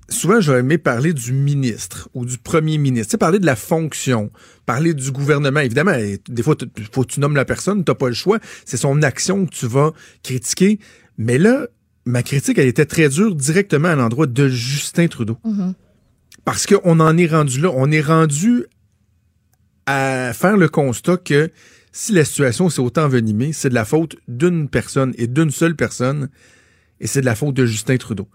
souvent, 0.09 0.41
j'aurais 0.41 0.59
aimé 0.59 0.77
parler 0.77 1.13
du 1.13 1.33
ministre 1.33 2.09
ou 2.13 2.25
du 2.25 2.37
premier 2.37 2.77
ministre. 2.77 3.07
Tu 3.07 3.11
sais, 3.11 3.17
parler 3.17 3.39
de 3.39 3.45
la 3.45 3.55
fonction, 3.55 4.31
parler 4.65 4.93
du 4.93 5.11
gouvernement. 5.11 5.59
Évidemment, 5.59 5.95
des 6.27 6.43
fois, 6.43 6.55
il 6.77 6.87
faut 6.91 7.03
que 7.03 7.13
tu 7.13 7.19
nommes 7.19 7.35
la 7.35 7.45
personne, 7.45 7.83
t'as 7.83 7.95
pas 7.95 8.07
le 8.07 8.13
choix. 8.13 8.39
C'est 8.65 8.77
son 8.77 9.01
action 9.01 9.45
que 9.45 9.51
tu 9.51 9.67
vas 9.67 9.91
critiquer. 10.23 10.79
Mais 11.17 11.37
là, 11.37 11.67
ma 12.05 12.23
critique, 12.23 12.57
elle 12.57 12.67
était 12.67 12.85
très 12.85 13.09
dure 13.09 13.35
directement 13.35 13.89
à 13.89 13.95
l'endroit 13.95 14.27
de 14.27 14.47
Justin 14.47 15.07
Trudeau. 15.07 15.37
Parce 16.45 16.65
qu'on 16.65 16.99
en 16.99 17.17
est 17.17 17.27
rendu 17.27 17.59
là. 17.61 17.71
On 17.75 17.91
est 17.91 18.01
rendu 18.01 18.65
à 19.85 20.31
faire 20.33 20.57
le 20.57 20.69
constat 20.69 21.17
que 21.17 21.51
si 21.91 22.11
la 22.11 22.25
situation 22.25 22.69
s'est 22.69 22.79
autant 22.79 23.05
envenimée, 23.05 23.53
c'est 23.53 23.69
de 23.69 23.73
la 23.73 23.85
faute 23.85 24.17
d'une 24.27 24.69
personne 24.69 25.13
et 25.17 25.27
d'une 25.27 25.49
seule 25.49 25.75
personne, 25.75 26.29
et 26.99 27.07
c'est 27.07 27.21
de 27.21 27.25
la 27.25 27.35
faute 27.35 27.55
de 27.55 27.65
Justin 27.65 27.97
Trudeau, 27.97 28.27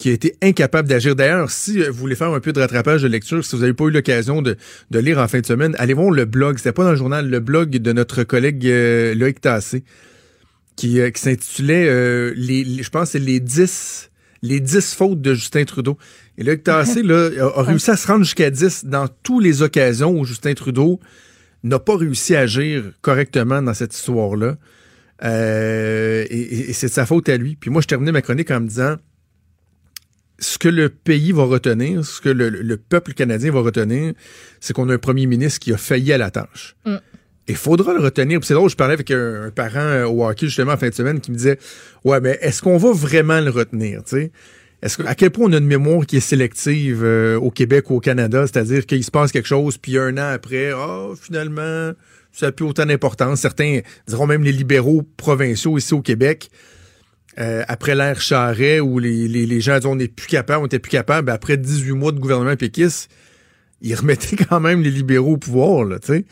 qui 0.00 0.08
a 0.08 0.12
été 0.12 0.34
incapable 0.42 0.88
d'agir. 0.88 1.14
D'ailleurs, 1.14 1.50
si 1.50 1.78
vous 1.82 1.92
voulez 1.92 2.14
faire 2.16 2.30
un 2.32 2.40
peu 2.40 2.54
de 2.54 2.58
rattrapage 2.58 3.02
de 3.02 3.08
lecture, 3.08 3.44
si 3.44 3.54
vous 3.54 3.60
n'avez 3.60 3.74
pas 3.74 3.84
eu 3.84 3.90
l'occasion 3.90 4.40
de, 4.40 4.56
de 4.90 4.98
lire 4.98 5.18
en 5.18 5.28
fin 5.28 5.40
de 5.40 5.46
semaine, 5.46 5.76
allez 5.78 5.92
voir 5.92 6.10
le 6.10 6.24
blog, 6.24 6.56
c'était 6.56 6.72
pas 6.72 6.84
dans 6.84 6.90
le 6.92 6.96
journal, 6.96 7.28
le 7.28 7.38
blog 7.38 7.68
de 7.70 7.92
notre 7.92 8.24
collègue 8.24 8.66
euh, 8.66 9.14
Loïc 9.14 9.42
Tassé, 9.42 9.84
qui, 10.74 11.00
euh, 11.00 11.10
qui 11.10 11.20
s'intitulait, 11.20 11.86
euh, 11.86 12.32
les, 12.34 12.82
je 12.82 12.88
pense, 12.88 13.10
c'est 13.10 13.18
les 13.18 13.40
10 13.40 14.06
les 14.42 14.58
10 14.58 14.94
fautes 14.94 15.20
de 15.20 15.34
Justin 15.34 15.64
Trudeau. 15.64 15.98
Et 16.38 16.44
Loïc 16.44 16.62
Tassé 16.62 17.02
là, 17.02 17.28
a, 17.54 17.62
réussi 17.62 17.90
à 17.90 17.96
se 17.98 18.06
rendre 18.06 18.24
jusqu'à 18.24 18.48
10 18.50 18.86
dans 18.86 19.06
toutes 19.22 19.44
les 19.44 19.60
occasions 19.60 20.18
où 20.18 20.24
Justin 20.24 20.54
Trudeau 20.54 20.98
n'a 21.62 21.78
pas 21.78 21.94
réussi 21.98 22.34
à 22.34 22.40
agir 22.40 22.84
correctement 23.02 23.60
dans 23.60 23.74
cette 23.74 23.94
histoire-là. 23.94 24.56
Euh, 25.22 26.24
et- 26.30 26.70
et 26.70 26.72
c'est 26.72 26.86
de 26.86 26.92
sa 26.92 27.04
faute 27.04 27.28
à 27.28 27.36
lui. 27.36 27.56
Puis 27.56 27.68
moi, 27.70 27.82
je 27.82 27.86
terminais 27.86 28.12
ma 28.12 28.22
chronique 28.22 28.50
en 28.50 28.60
me 28.60 28.66
disant 28.66 28.96
ce 30.40 30.58
que 30.58 30.68
le 30.68 30.88
pays 30.88 31.32
va 31.32 31.44
retenir, 31.44 32.04
ce 32.04 32.20
que 32.20 32.30
le, 32.30 32.48
le 32.48 32.76
peuple 32.76 33.12
canadien 33.12 33.52
va 33.52 33.60
retenir, 33.60 34.14
c'est 34.58 34.72
qu'on 34.72 34.88
a 34.88 34.94
un 34.94 34.98
premier 34.98 35.26
ministre 35.26 35.60
qui 35.60 35.72
a 35.72 35.76
failli 35.76 36.12
à 36.12 36.18
la 36.18 36.30
tâche. 36.30 36.76
Il 37.46 37.56
faudra 37.56 37.92
le 37.92 38.00
retenir. 38.00 38.38
Puis 38.40 38.46
c'est 38.46 38.54
drôle, 38.54 38.70
je 38.70 38.76
parlais 38.76 38.94
avec 38.94 39.10
un, 39.10 39.44
un 39.46 39.50
parent 39.50 39.78
euh, 39.80 40.06
au 40.06 40.24
hockey 40.24 40.46
justement 40.46 40.72
en 40.72 40.76
fin 40.76 40.88
de 40.88 40.94
semaine 40.94 41.20
qui 41.20 41.30
me 41.30 41.36
disait 41.36 41.58
Ouais, 42.04 42.20
mais 42.20 42.38
est-ce 42.40 42.62
qu'on 42.62 42.76
va 42.78 42.92
vraiment 42.92 43.40
le 43.40 43.50
retenir? 43.50 44.02
Est-ce 44.82 44.96
que, 44.96 45.02
à 45.02 45.14
quel 45.14 45.30
point 45.30 45.48
on 45.48 45.52
a 45.52 45.58
une 45.58 45.66
mémoire 45.66 46.06
qui 46.06 46.16
est 46.16 46.20
sélective 46.20 47.02
euh, 47.02 47.36
au 47.36 47.50
Québec 47.50 47.90
ou 47.90 47.96
au 47.96 48.00
Canada, 48.00 48.46
c'est-à-dire 48.46 48.86
qu'il 48.86 49.04
se 49.04 49.10
passe 49.10 49.32
quelque 49.32 49.48
chose, 49.48 49.76
puis 49.76 49.98
un 49.98 50.16
an 50.16 50.32
après, 50.32 50.70
ah, 50.70 51.08
finalement, 51.20 51.92
ça 52.32 52.46
n'a 52.46 52.52
plus 52.52 52.64
autant 52.64 52.86
d'importance. 52.86 53.40
Certains 53.40 53.80
diront 54.06 54.26
même 54.26 54.42
les 54.42 54.52
libéraux 54.52 55.02
provinciaux 55.16 55.76
ici 55.76 55.92
au 55.92 56.00
Québec, 56.00 56.50
euh, 57.38 57.62
après 57.68 57.94
l'ère 57.94 58.20
Charret, 58.20 58.80
où 58.80 58.98
les, 58.98 59.28
les, 59.28 59.46
les 59.46 59.60
gens 59.60 59.76
disent 59.76 59.86
on 59.86 59.96
n'est 59.96 60.08
plus 60.08 60.26
capable, 60.26 60.60
on 60.60 60.62
n'était 60.64 60.78
plus 60.78 60.90
capable, 60.90 61.26
ben, 61.26 61.32
après 61.32 61.56
18 61.56 61.92
mois 61.92 62.12
de 62.12 62.18
gouvernement 62.18 62.56
péquiste, 62.56 63.10
ils 63.82 63.94
remettaient 63.94 64.36
quand 64.48 64.60
même 64.60 64.82
les 64.82 64.90
libéraux 64.90 65.34
au 65.34 65.36
pouvoir, 65.36 65.84
là, 65.84 65.98
sais. 66.02 66.24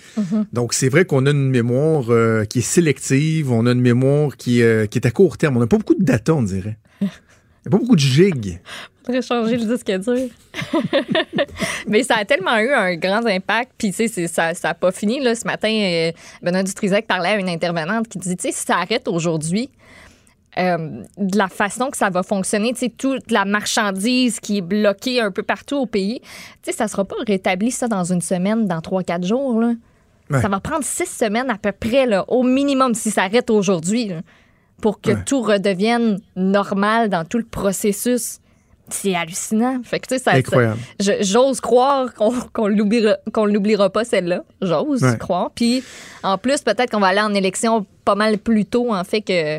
Donc, 0.52 0.74
c'est 0.74 0.88
vrai 0.88 1.04
qu'on 1.04 1.26
a 1.26 1.30
une 1.30 1.50
mémoire 1.50 2.06
euh, 2.10 2.44
qui 2.44 2.58
est 2.58 2.62
sélective, 2.62 3.52
on 3.52 3.66
a 3.66 3.72
une 3.72 3.80
mémoire 3.80 4.36
qui, 4.36 4.62
euh, 4.62 4.86
qui 4.86 4.98
est 4.98 5.06
à 5.06 5.10
court 5.10 5.38
terme. 5.38 5.56
On 5.56 5.60
n'a 5.60 5.66
pas 5.66 5.78
beaucoup 5.78 5.94
de 5.94 6.04
data, 6.04 6.34
on 6.34 6.42
dirait. 6.42 6.78
Il 7.00 7.06
n'y 7.06 7.10
a 7.68 7.70
pas 7.70 7.78
beaucoup 7.78 7.96
de 7.96 8.00
gigs. 8.00 8.60
Faudrait 9.04 9.22
changer 9.22 9.56
le 9.56 9.64
disque 9.64 9.90
dur. 9.90 10.28
Mais 11.88 12.02
ça 12.02 12.16
a 12.16 12.24
tellement 12.24 12.58
eu 12.58 12.70
un 12.70 12.96
grand 12.96 13.24
impact. 13.24 13.72
Puis, 13.78 13.92
tu 13.92 14.08
sais, 14.08 14.26
ça 14.26 14.52
n'a 14.62 14.74
pas 14.74 14.92
fini. 14.92 15.20
Là, 15.20 15.34
ce 15.34 15.46
matin, 15.46 16.10
Benoît 16.42 16.62
Dutrisac 16.62 17.06
parlait 17.06 17.30
à 17.30 17.36
une 17.36 17.48
intervenante 17.48 18.08
qui 18.08 18.18
disait, 18.18 18.36
tu 18.36 18.48
sais, 18.48 18.52
si 18.52 18.66
ça 18.66 18.76
arrête 18.76 19.08
aujourd'hui, 19.08 19.70
euh, 20.58 21.02
de 21.18 21.38
la 21.38 21.48
façon 21.48 21.90
que 21.90 21.96
ça 21.96 22.10
va 22.10 22.22
fonctionner, 22.22 22.72
tu 22.72 22.80
sais, 22.80 22.88
toute 22.88 23.30
la 23.30 23.44
marchandise 23.44 24.40
qui 24.40 24.58
est 24.58 24.62
bloquée 24.62 25.20
un 25.20 25.30
peu 25.30 25.42
partout 25.42 25.76
au 25.76 25.86
pays, 25.86 26.20
tu 26.20 26.28
sais, 26.64 26.72
ça 26.72 26.88
sera 26.88 27.04
pas 27.04 27.16
rétabli 27.26 27.70
ça 27.70 27.86
dans 27.88 28.04
une 28.12 28.20
semaine, 28.20 28.66
dans 28.66 28.80
trois, 28.80 29.02
quatre 29.02 29.26
jours, 29.26 29.60
là. 29.60 29.72
Ouais. 30.30 30.42
Ça 30.42 30.48
va 30.48 30.60
prendre 30.60 30.84
six 30.84 31.06
semaines 31.06 31.48
à 31.48 31.56
peu 31.56 31.72
près, 31.72 32.04
là, 32.06 32.24
au 32.28 32.42
minimum, 32.42 32.94
si 32.94 33.10
ça 33.10 33.22
arrête 33.22 33.48
aujourd'hui, 33.50 34.12
pour 34.82 35.00
que 35.00 35.10
Ouais. 35.12 35.24
tout 35.24 35.40
redevienne 35.40 36.20
normal 36.36 37.08
dans 37.08 37.24
tout 37.24 37.38
le 37.38 37.44
processus. 37.44 38.38
C'est 38.90 39.14
hallucinant. 39.14 39.80
Fait 39.84 40.00
que, 40.00 40.06
tu 40.06 40.14
sais, 40.16 40.22
ça, 40.22 40.32
Incroyable. 40.32 40.78
j'ose 41.20 41.60
croire 41.60 42.12
qu'on 42.14 42.68
l'oubliera, 42.68 43.16
qu'on 43.34 43.44
l'oubliera 43.44 43.90
pas, 43.90 44.04
celle-là. 44.04 44.44
J'ose 44.62 45.02
Ouais. 45.02 45.18
croire. 45.18 45.50
Puis, 45.54 45.82
en 46.22 46.38
plus, 46.38 46.62
peut-être 46.62 46.90
qu'on 46.90 47.00
va 47.00 47.08
aller 47.08 47.20
en 47.20 47.34
élection 47.34 47.84
pas 48.06 48.14
mal 48.14 48.38
plus 48.38 48.64
tôt, 48.64 48.94
en 48.94 49.04
fait, 49.04 49.20
que, 49.20 49.58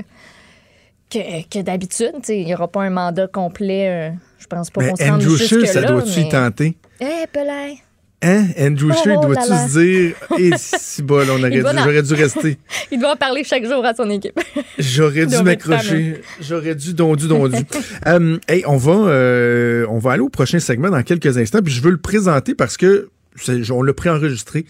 que, 1.10 1.48
que 1.50 1.62
d'habitude. 1.62 2.14
Il 2.30 2.46
n'y 2.46 2.54
aura 2.54 2.68
pas 2.68 2.84
un 2.84 2.90
mandat 2.90 3.28
complet. 3.28 3.90
euh, 3.90 4.16
je 4.40 4.48
pense 4.48 4.70
pas 4.70 4.88
qu'on 4.90 4.96
se 4.96 5.04
Andrew 5.04 5.36
Scheer, 5.38 5.68
ça 5.68 5.82
doit-tu 5.82 6.20
y 6.20 6.24
mais- 6.24 6.30
tenter? 6.30 6.78
Eh, 7.02 7.26
Pelay. 7.32 7.76
Hein? 8.22 8.48
Andrew 8.60 8.90
Oh, 8.92 8.96
Scheer, 9.02 9.18
oh 9.18 9.26
doit-tu 9.28 9.50
là 9.50 9.56
là. 9.56 9.68
se 9.70 9.80
dire, 9.80 10.16
et 10.38 10.52
si 10.58 11.02
bol, 11.04 11.26
on 11.30 11.40
aurait 11.40 11.52
dû- 11.52 11.62
j'aurais 11.62 12.04
dû 12.04 12.14
rester. 12.16 12.58
Il 12.92 13.00
doit 13.00 13.14
en 13.14 13.16
parler 13.16 13.46
chaque 13.46 13.66
jour 13.66 13.86
à 13.86 13.94
son 13.94 14.10
équipe. 14.10 14.38
J'aurais 14.78 15.26
dû 15.26 15.42
m'accrocher. 15.42 16.22
J'aurais 16.42 16.76
dû, 16.76 16.94
dondu, 16.94 17.28
dondu. 17.30 17.56
Euh, 18.08 18.38
hey, 18.50 18.64
on 18.68 18.76
va, 18.76 18.92
euh, 18.92 19.86
on 19.90 20.00
va 20.00 20.12
aller 20.12 20.22
au 20.22 20.28
prochain 20.28 20.60
segment 20.60 20.90
dans 20.90 21.02
quelques 21.04 21.38
instants. 21.38 21.62
Puis 21.64 21.74
je 21.74 21.82
veux 21.82 21.92
le 21.92 21.98
présenter 22.02 22.56
parce 22.56 22.76
que 22.76 23.10
on 23.72 23.82
l'a 23.84 23.94
préenregistré. 23.94 24.66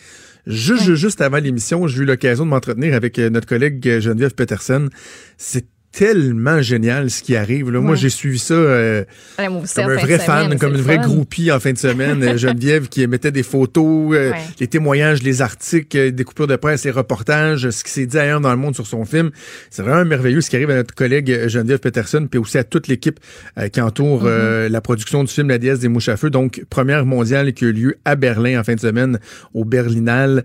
Juste, 0.46 0.84
juste, 0.84 0.96
juste 1.02 1.22
avant 1.22 1.38
l'émission, 1.38 1.88
j'ai 1.88 2.02
eu 2.04 2.06
l'occasion 2.06 2.46
de 2.46 2.50
m'entretenir 2.52 2.94
avec 2.94 3.18
euh, 3.18 3.32
notre 3.32 3.48
collègue 3.48 4.00
Geneviève 4.00 4.36
Peterson. 4.36 4.90
C'est 5.38 5.66
tellement 5.92 6.62
génial 6.62 7.10
ce 7.10 7.24
qui 7.24 7.36
arrive. 7.36 7.72
Là. 7.72 7.80
Moi, 7.80 7.96
j'ai 7.96 8.10
suivi 8.10 8.38
ça 8.38 8.54
euh, 8.54 9.04
Ouais, 9.38 9.50
moi 9.50 9.62
aussi, 9.64 9.74
comme 9.76 9.90
un 9.90 9.96
vrai 9.96 10.20
fan, 10.20 10.60
comme 10.60 10.76
une 10.76 10.82
vraie 10.82 11.00
groupie 11.00 11.52
en 11.52 11.60
fin 11.60 11.74
de 11.74 11.78
semaine. 11.78 12.24
Euh, 12.24 12.38
Geneviève 12.38 12.90
qui 12.90 13.06
mettait 13.08 13.32
des 13.32 13.44
photos, 13.44 14.16
euh, 14.16 14.32
Ouais. 14.32 14.38
les 14.60 14.68
témoignages, 14.68 15.24
les 15.24 15.42
articles, 15.42 15.98
euh, 15.98 16.12
des 16.12 16.24
coupures 16.24 16.48
de 16.48 16.56
presse, 16.56 16.86
les 16.86 16.92
reportages, 16.92 17.70
ce 17.70 17.84
qui 17.84 17.90
s'est 17.92 18.06
dit 18.06 18.18
ailleurs 18.18 18.42
dans 18.42 18.52
le 18.52 18.58
monde 18.58 18.76
sur 18.76 18.86
son 18.86 19.04
film. 19.06 19.32
C'est 19.72 19.82
vraiment 19.82 20.06
merveilleux 20.06 20.42
ce 20.42 20.50
qui 20.50 20.56
arrive 20.56 20.70
à 20.70 20.76
notre 20.76 20.94
collègue 20.94 21.32
euh, 21.32 21.50
Geneviève 21.50 21.80
Peterson, 21.80 22.28
puis 22.30 22.40
aussi 22.40 22.58
à 22.58 22.64
toute 22.64 22.88
l'équipe 22.88 23.20
euh, 23.58 23.68
qui 23.70 23.82
entoure 23.82 24.24
euh, 24.26 24.70
la 24.70 24.82
production 24.82 25.24
du 25.24 25.32
film 25.34 25.50
La 25.50 25.58
déesse 25.58 25.80
des 25.80 25.88
mouches 25.88 26.10
à 26.10 26.18
feu. 26.18 26.30
Donc, 26.30 26.64
première 26.70 27.06
mondiale 27.06 27.54
qui 27.54 27.66
a 27.66 27.70
eu 27.70 27.74
lieu 27.74 27.96
à 28.06 28.16
Berlin 28.16 28.60
en 28.60 28.64
fin 28.64 28.76
de 28.76 28.80
semaine, 28.80 29.20
au 29.54 29.66
Berlinale. 29.66 30.44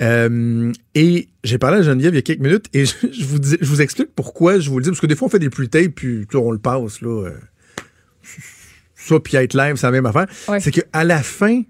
Euh, 0.00 0.72
et 0.94 1.28
j'ai 1.44 1.58
parlé 1.58 1.78
à 1.78 1.82
Geneviève 1.82 2.14
il 2.14 2.16
y 2.16 2.18
a 2.18 2.22
quelques 2.22 2.40
minutes 2.40 2.66
et 2.72 2.86
je, 2.86 2.94
je 3.12 3.24
vous, 3.24 3.38
dis, 3.38 3.56
je 3.60 3.66
vous 3.66 3.82
explique 3.82 4.14
pourquoi 4.14 4.58
je 4.58 4.70
vous 4.70 4.78
le 4.78 4.84
dis. 4.84 4.90
Parce 4.90 5.00
que 5.00 5.06
des 5.06 5.16
fois, 5.16 5.26
on 5.26 5.30
fait 5.30 5.38
des 5.38 5.50
pre-tapes, 5.50 5.94
puis 5.94 6.26
on 6.34 6.50
le 6.50 6.58
passe, 6.58 7.00
là. 7.00 7.26
euh, 7.26 7.30
ça, 8.94 9.18
puis 9.20 9.36
être 9.36 9.54
live, 9.54 9.76
c'est 9.76 9.86
la 9.86 9.90
même 9.90 10.06
affaire. 10.06 10.26
Ouais. 10.48 10.60
C'est 10.60 10.70
qu'à 10.70 11.04
la 11.04 11.22
fin 11.22 11.62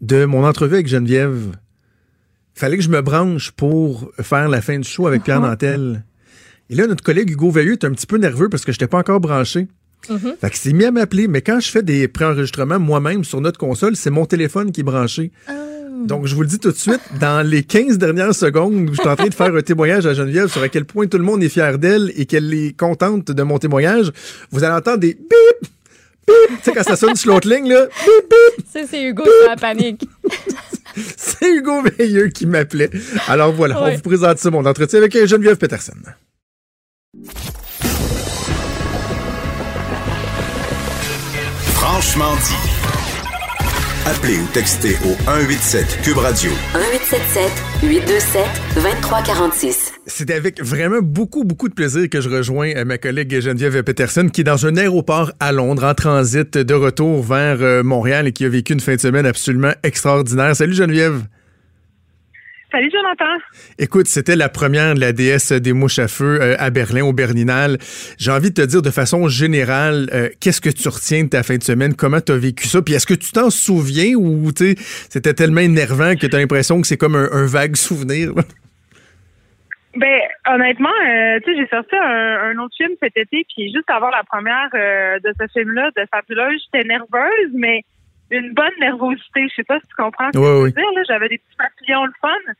de 0.00 0.24
mon 0.24 0.44
entrevue 0.44 0.74
avec 0.74 0.86
Geneviève, 0.88 1.56
fallait 2.54 2.76
que 2.76 2.82
je 2.82 2.90
me 2.90 3.00
branche 3.00 3.50
pour 3.52 4.12
faire 4.20 4.48
la 4.48 4.60
fin 4.60 4.78
du 4.78 4.88
show 4.88 5.06
avec 5.06 5.22
Pierre 5.24 5.40
Nantel. 5.40 6.04
Et 6.70 6.74
là, 6.74 6.86
notre 6.86 7.02
collègue 7.02 7.30
Hugo 7.30 7.50
Veilleux 7.50 7.72
est 7.72 7.84
un 7.84 7.90
petit 7.92 8.06
peu 8.06 8.18
nerveux 8.18 8.48
parce 8.48 8.64
que 8.64 8.72
je 8.72 8.76
n'étais 8.76 8.86
pas 8.88 8.98
encore 8.98 9.20
branché. 9.20 9.68
Fait 10.40 10.50
qu'il 10.50 10.58
s'est 10.58 10.72
mis 10.72 10.84
à 10.84 10.90
m'appeler, 10.90 11.28
mais 11.28 11.42
quand 11.42 11.60
je 11.60 11.70
fais 11.70 11.82
des 11.82 12.08
préenregistrements 12.08 12.80
moi-même 12.80 13.24
sur 13.24 13.40
notre 13.40 13.58
console, 13.58 13.94
c'est 13.94 14.10
mon 14.10 14.26
téléphone 14.26 14.72
qui 14.72 14.80
est 14.80 14.84
branché. 14.84 15.30
Donc, 16.06 16.26
je 16.26 16.34
vous 16.34 16.42
le 16.42 16.46
dis 16.46 16.58
tout 16.58 16.70
de 16.70 16.76
suite, 16.76 17.00
dans 17.20 17.46
les 17.46 17.62
15 17.62 17.98
dernières 17.98 18.34
secondes 18.34 18.88
où 18.88 18.94
je 18.94 19.00
suis 19.00 19.08
en 19.08 19.16
train 19.16 19.28
de 19.28 19.34
faire 19.34 19.54
un 19.54 19.62
témoignage 19.62 20.06
à 20.06 20.14
Geneviève 20.14 20.48
sur 20.48 20.62
à 20.62 20.68
quel 20.68 20.84
point 20.84 21.06
tout 21.06 21.18
le 21.18 21.24
monde 21.24 21.42
est 21.42 21.48
fier 21.48 21.78
d'elle 21.78 22.12
et 22.16 22.26
qu'elle 22.26 22.52
est 22.54 22.76
contente 22.76 23.30
de 23.30 23.42
mon 23.42 23.58
témoignage, 23.58 24.10
vous 24.50 24.64
allez 24.64 24.74
entendre 24.74 24.98
des 24.98 25.14
bip, 25.14 25.70
bip. 26.26 26.26
Tu 26.26 26.34
sais, 26.62 26.72
quand 26.72 26.82
ça 26.82 26.96
sonne 26.96 27.14
sur 27.14 27.32
l'autre 27.32 27.48
ligne, 27.48 27.68
là, 27.68 27.86
bip, 27.86 28.30
bip. 28.30 28.66
Ça, 28.72 28.80
c'est 28.90 29.02
Hugo 29.02 29.22
qui 29.22 29.48
la 29.48 29.56
panique. 29.56 30.08
C'est 31.16 31.50
Hugo 31.50 31.82
Veilleux 31.82 32.28
qui 32.28 32.44
m'appelait. 32.44 32.90
Alors 33.26 33.52
voilà, 33.52 33.82
on 33.82 33.94
vous 33.94 34.02
présente 34.02 34.38
ça, 34.38 34.50
mon 34.50 34.66
entretien 34.66 34.98
avec 34.98 35.16
euh, 35.16 35.26
Geneviève 35.26 35.56
Peterson. 35.56 35.94
Franchement 41.74 42.34
dit. 42.36 42.71
Appelez 44.04 44.36
ou 44.40 44.46
textez 44.52 44.96
au 45.04 45.14
187 45.26 46.00
Cube 46.02 46.16
Radio 46.16 46.50
1877 46.74 47.52
827 47.84 48.42
2346. 48.74 49.92
C'est 50.08 50.32
avec 50.32 50.60
vraiment 50.60 50.98
beaucoup, 51.00 51.44
beaucoup 51.44 51.68
de 51.68 51.74
plaisir 51.74 52.10
que 52.10 52.20
je 52.20 52.28
rejoins 52.28 52.74
euh, 52.74 52.84
ma 52.84 52.98
collègue 52.98 53.38
Geneviève 53.38 53.80
Peterson, 53.84 54.28
qui 54.28 54.40
est 54.40 54.44
dans 54.44 54.66
un 54.66 54.76
aéroport 54.76 55.30
à 55.38 55.52
Londres, 55.52 55.84
en 55.84 55.94
transit 55.94 56.58
de 56.58 56.74
retour 56.74 57.22
vers 57.22 57.58
euh, 57.62 57.84
Montréal 57.84 58.26
et 58.26 58.32
qui 58.32 58.44
a 58.44 58.48
vécu 58.48 58.72
une 58.72 58.80
fin 58.80 58.96
de 58.96 59.00
semaine 59.00 59.24
absolument 59.24 59.72
extraordinaire. 59.84 60.56
Salut 60.56 60.74
Geneviève. 60.74 61.22
Salut 62.72 62.90
Jonathan. 62.90 63.36
Écoute, 63.78 64.06
c'était 64.06 64.34
la 64.34 64.48
première 64.48 64.94
de 64.94 65.00
la 65.00 65.12
déesse 65.12 65.52
des 65.52 65.74
mouches 65.74 65.98
à 65.98 66.08
feu 66.08 66.40
euh, 66.40 66.56
à 66.58 66.70
Berlin, 66.70 67.04
au 67.04 67.12
Berninal. 67.12 67.76
J'ai 68.18 68.30
envie 68.30 68.48
de 68.48 68.54
te 68.54 68.66
dire 68.66 68.80
de 68.80 68.90
façon 68.90 69.28
générale, 69.28 70.08
euh, 70.14 70.30
qu'est-ce 70.40 70.62
que 70.62 70.70
tu 70.70 70.88
retiens 70.88 71.24
de 71.24 71.28
ta 71.28 71.42
fin 71.42 71.58
de 71.58 71.62
semaine? 71.62 71.94
Comment 71.94 72.22
tu 72.22 72.32
as 72.32 72.38
vécu 72.38 72.66
ça? 72.66 72.80
Puis 72.80 72.94
est-ce 72.94 73.06
que 73.06 73.12
tu 73.12 73.30
t'en 73.30 73.50
souviens 73.50 74.14
ou 74.14 74.50
c'était 74.56 75.34
tellement 75.34 75.60
énervant 75.60 76.14
que 76.14 76.26
tu 76.26 76.34
as 76.34 76.38
l'impression 76.38 76.80
que 76.80 76.86
c'est 76.86 76.96
comme 76.96 77.14
un, 77.14 77.28
un 77.30 77.44
vague 77.44 77.76
souvenir? 77.76 78.32
Ben 79.94 80.20
honnêtement, 80.48 80.88
euh, 80.88 81.40
tu 81.44 81.52
sais, 81.52 81.60
j'ai 81.60 81.68
sorti 81.68 81.94
un, 81.94 82.54
un 82.56 82.58
autre 82.58 82.74
film 82.78 82.92
cet 83.02 83.14
été, 83.18 83.44
puis 83.54 83.70
juste 83.70 83.90
avant 83.90 84.08
la 84.08 84.24
première 84.24 84.70
de 84.72 85.32
ce 85.38 85.46
film-là, 85.52 85.90
de 85.94 86.06
Fabuleuse, 86.10 86.62
j'étais 86.72 86.88
nerveuse, 86.88 87.52
mais 87.52 87.82
une 88.38 88.52
bonne 88.54 88.72
nervosité. 88.80 89.48
Je 89.48 89.54
sais 89.54 89.64
pas 89.64 89.78
si 89.80 89.86
tu 89.86 89.94
comprends 89.96 90.28
ce 90.32 90.38
que 90.38 90.44
je 90.44 90.48
veux 90.48 90.62
ouais. 90.64 90.72
dire. 90.72 90.92
Là, 90.94 91.02
j'avais 91.06 91.28
des 91.28 91.38
petits 91.38 91.56
papillons 91.56 92.06
le 92.06 92.12
fun. 92.20 92.52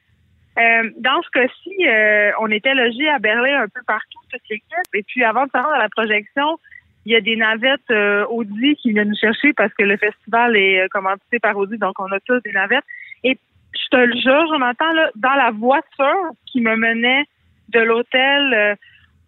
Euh, 0.59 0.91
dans 0.99 1.23
ce 1.23 1.31
cas-ci, 1.31 1.88
euh, 1.88 2.31
on 2.41 2.50
était 2.50 2.75
logés 2.75 3.09
à 3.09 3.19
Berlin 3.19 3.62
un 3.62 3.69
peu 3.69 3.81
partout, 3.87 4.19
toute 4.31 4.43
l'équipe. 4.50 4.95
Et 4.95 5.02
puis 5.02 5.25
avant 5.25 5.47
de 5.47 5.50
se 5.50 5.57
rendre 5.57 5.75
à 5.75 5.79
la 5.79 5.88
projection, 5.88 6.59
il 7.05 7.12
y 7.12 7.17
a 7.17 7.21
des 7.21 7.37
navettes 7.37 7.91
euh, 7.91 8.26
Audi 8.26 8.76
qui 8.76 8.93
viennent 8.93 9.09
nous 9.09 9.17
chercher 9.17 9.52
parce 9.55 9.73
que 9.75 9.83
le 9.83 9.97
festival 9.97 10.57
est 10.57 10.83
euh, 10.83 10.88
commandité 10.91 11.38
par 11.38 11.57
Audi, 11.57 11.79
donc 11.79 11.99
on 11.99 12.12
a 12.12 12.21
tous 12.21 12.41
des 12.41 12.52
navettes. 12.52 12.85
Et 13.25 13.38
je 13.75 13.88
te 13.91 13.97
le 13.97 14.14
jure, 14.21 14.47
Jonathan, 14.49 14.93
là, 14.93 15.11
dans 15.17 15.35
la 15.35 15.50
voiture 15.50 16.31
qui 16.47 16.61
me 16.61 16.76
menait 16.76 17.25
de 17.71 17.81
l'hôtel 17.81 18.55
euh, 18.55 18.75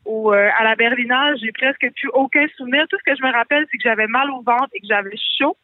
au, 0.04 0.32
euh, 0.32 0.50
à 0.56 0.64
la 0.64 0.76
Berlinale, 0.76 1.36
j'ai 1.42 1.52
presque 1.52 1.86
plus 1.96 2.10
aucun 2.12 2.46
souvenir. 2.56 2.84
Tout 2.90 2.98
ce 2.98 3.10
que 3.10 3.16
je 3.16 3.26
me 3.26 3.32
rappelle, 3.32 3.64
c'est 3.70 3.78
que 3.78 3.82
j'avais 3.82 4.06
mal 4.06 4.30
au 4.30 4.42
ventre 4.42 4.68
et 4.74 4.80
que 4.80 4.86
j'avais 4.86 5.16
chaud. 5.38 5.56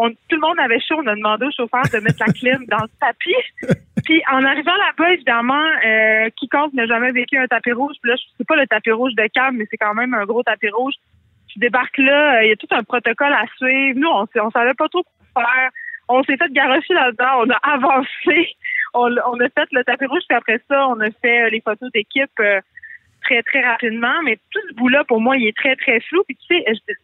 On, 0.00 0.10
tout 0.10 0.16
le 0.36 0.40
monde 0.40 0.58
avait 0.60 0.80
chaud. 0.80 0.94
On 1.02 1.06
a 1.08 1.14
demandé 1.16 1.44
au 1.46 1.50
chauffeur 1.50 1.82
de 1.92 1.98
mettre 1.98 2.22
la 2.24 2.32
clim 2.32 2.64
dans 2.68 2.78
le 2.82 2.88
tapis. 3.00 3.34
Puis 4.04 4.22
en 4.30 4.44
arrivant 4.44 4.76
là-bas, 4.76 5.12
évidemment, 5.12 5.64
euh, 5.84 6.30
quiconque 6.36 6.72
n'a 6.72 6.86
jamais 6.86 7.10
vécu 7.10 7.36
un 7.36 7.46
tapis 7.48 7.72
rouge, 7.72 7.96
puis 8.00 8.10
là, 8.12 8.16
c'est 8.38 8.46
pas 8.46 8.54
le 8.56 8.66
tapis 8.66 8.92
rouge 8.92 9.12
de 9.16 9.26
Cam, 9.34 9.56
mais 9.56 9.66
c'est 9.70 9.76
quand 9.76 9.92
même 9.92 10.14
un 10.14 10.24
gros 10.24 10.42
tapis 10.44 10.70
rouge. 10.70 10.94
Tu 11.48 11.58
débarques 11.58 11.98
là, 11.98 12.36
euh, 12.38 12.44
il 12.44 12.48
y 12.48 12.52
a 12.52 12.56
tout 12.56 12.68
un 12.70 12.84
protocole 12.84 13.32
à 13.32 13.44
suivre. 13.56 13.98
Nous, 13.98 14.08
on, 14.08 14.26
on 14.40 14.50
savait 14.50 14.74
pas 14.74 14.88
trop 14.88 15.02
quoi 15.34 15.42
faire. 15.44 15.70
On 16.08 16.22
s'est 16.22 16.36
fait 16.38 16.50
garocher 16.52 16.94
là-dedans, 16.94 17.42
on 17.44 17.50
a 17.50 17.56
avancé, 17.74 18.48
on, 18.94 19.10
on 19.26 19.40
a 19.40 19.48
fait 19.50 19.68
le 19.72 19.82
tapis 19.84 20.06
rouge, 20.06 20.22
puis 20.28 20.36
après 20.38 20.60
ça, 20.68 20.86
on 20.88 21.00
a 21.00 21.10
fait 21.20 21.42
euh, 21.46 21.50
les 21.50 21.60
photos 21.60 21.90
d'équipe 21.92 22.30
euh, 22.40 22.60
très, 23.24 23.42
très 23.42 23.60
rapidement. 23.62 24.22
Mais 24.24 24.36
tout 24.52 24.60
ce 24.70 24.74
bout-là, 24.76 25.04
pour 25.04 25.20
moi, 25.20 25.36
il 25.36 25.48
est 25.48 25.56
très, 25.56 25.74
très 25.76 26.00
flou. 26.00 26.22
Puis 26.26 26.38
tu 26.48 26.56
sais, 26.56 26.64
je- 26.68 26.94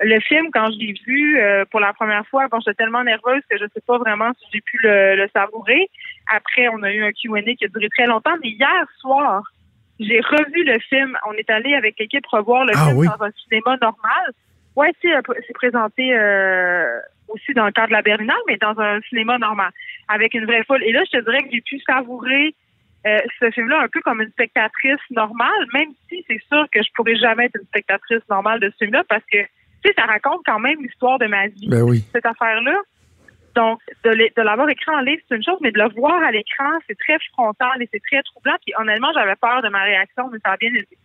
le 0.00 0.20
film, 0.20 0.50
quand 0.52 0.70
je 0.72 0.78
l'ai 0.78 0.94
vu 1.06 1.38
euh, 1.38 1.64
pour 1.70 1.80
la 1.80 1.92
première 1.92 2.26
fois, 2.28 2.46
bon, 2.48 2.60
j'étais 2.60 2.74
tellement 2.74 3.02
nerveuse 3.04 3.42
que 3.50 3.58
je 3.58 3.64
sais 3.74 3.80
pas 3.86 3.98
vraiment 3.98 4.30
si 4.38 4.46
j'ai 4.52 4.60
pu 4.60 4.78
le, 4.82 5.16
le 5.16 5.28
savourer. 5.34 5.90
Après, 6.32 6.68
on 6.68 6.82
a 6.82 6.92
eu 6.92 7.02
un 7.02 7.12
Q&A 7.12 7.42
qui 7.54 7.64
a 7.64 7.68
duré 7.68 7.88
très 7.88 8.06
longtemps. 8.06 8.36
Mais 8.42 8.50
hier 8.50 8.86
soir, 8.98 9.42
j'ai 9.98 10.20
revu 10.20 10.64
le 10.64 10.78
film. 10.80 11.18
On 11.28 11.32
est 11.32 11.50
allé 11.50 11.74
avec 11.74 11.98
l'équipe 11.98 12.26
revoir 12.26 12.64
le 12.64 12.72
Ah 12.76 12.86
film 12.86 12.98
oui? 12.98 13.06
dans 13.08 13.24
un 13.24 13.30
cinéma 13.32 13.76
normal. 13.80 14.32
Ouais, 14.76 14.92
c'est 15.02 15.12
euh, 15.12 15.20
c'est 15.46 15.54
présenté 15.54 16.14
euh, 16.14 17.00
aussi 17.26 17.52
dans 17.52 17.66
le 17.66 17.72
cadre 17.72 17.88
de 17.88 17.94
la 17.94 18.02
Berlinale, 18.02 18.36
mais 18.46 18.56
dans 18.58 18.78
un 18.78 19.00
cinéma 19.08 19.38
normal, 19.38 19.70
avec 20.06 20.34
une 20.34 20.46
vraie 20.46 20.62
foule. 20.64 20.84
Et 20.84 20.92
là, 20.92 21.02
je 21.04 21.18
te 21.18 21.24
dirais 21.24 21.42
que 21.42 21.50
j'ai 21.50 21.60
pu 21.60 21.80
savourer 21.80 22.54
euh, 23.06 23.18
ce 23.40 23.50
film-là 23.50 23.80
un 23.82 23.88
peu 23.88 24.00
comme 24.00 24.20
une 24.20 24.30
spectatrice 24.30 25.00
normale, 25.10 25.66
même 25.74 25.90
si 26.08 26.24
c'est 26.28 26.40
sûr 26.48 26.66
que 26.72 26.82
je 26.82 26.88
pourrais 26.94 27.16
jamais 27.16 27.46
être 27.46 27.56
une 27.60 27.66
spectatrice 27.66 28.22
normale 28.28 28.60
de 28.60 28.70
ce 28.70 28.84
film-là, 28.84 29.02
parce 29.08 29.24
que, 29.32 29.38
tu 29.82 29.88
sais, 29.88 29.94
ça 29.96 30.04
raconte 30.06 30.40
quand 30.46 30.58
même 30.58 30.76
l'histoire 30.82 31.18
de 31.18 31.26
ma 31.26 31.46
vie, 31.48 31.68
Ben 31.68 31.82
oui. 31.82 32.04
cette 32.14 32.26
affaire-là. 32.26 32.76
Donc, 33.56 33.80
de, 34.04 34.42
l'avoir 34.42 34.68
écrit 34.70 34.90
en 34.94 35.00
livre, 35.00 35.20
c'est 35.28 35.34
une 35.34 35.42
chose, 35.42 35.56
mais 35.62 35.72
de 35.72 35.78
le 35.78 35.88
voir 35.96 36.22
à 36.22 36.30
l'écran, 36.30 36.70
c'est 36.86 36.96
très 36.96 37.16
frontal 37.32 37.80
et 37.82 37.88
c'est 37.92 38.00
très 38.08 38.22
troublant. 38.22 38.54
Puis 38.64 38.72
honnêtement, 38.78 39.08
j'avais 39.14 39.34
peur 39.40 39.62
de 39.62 39.68
ma 39.68 39.82
réaction, 39.82 40.24
mais 40.32 40.38
ça 40.44 40.52
a 40.52 40.56
bien 40.58 40.70
été. 40.74 40.96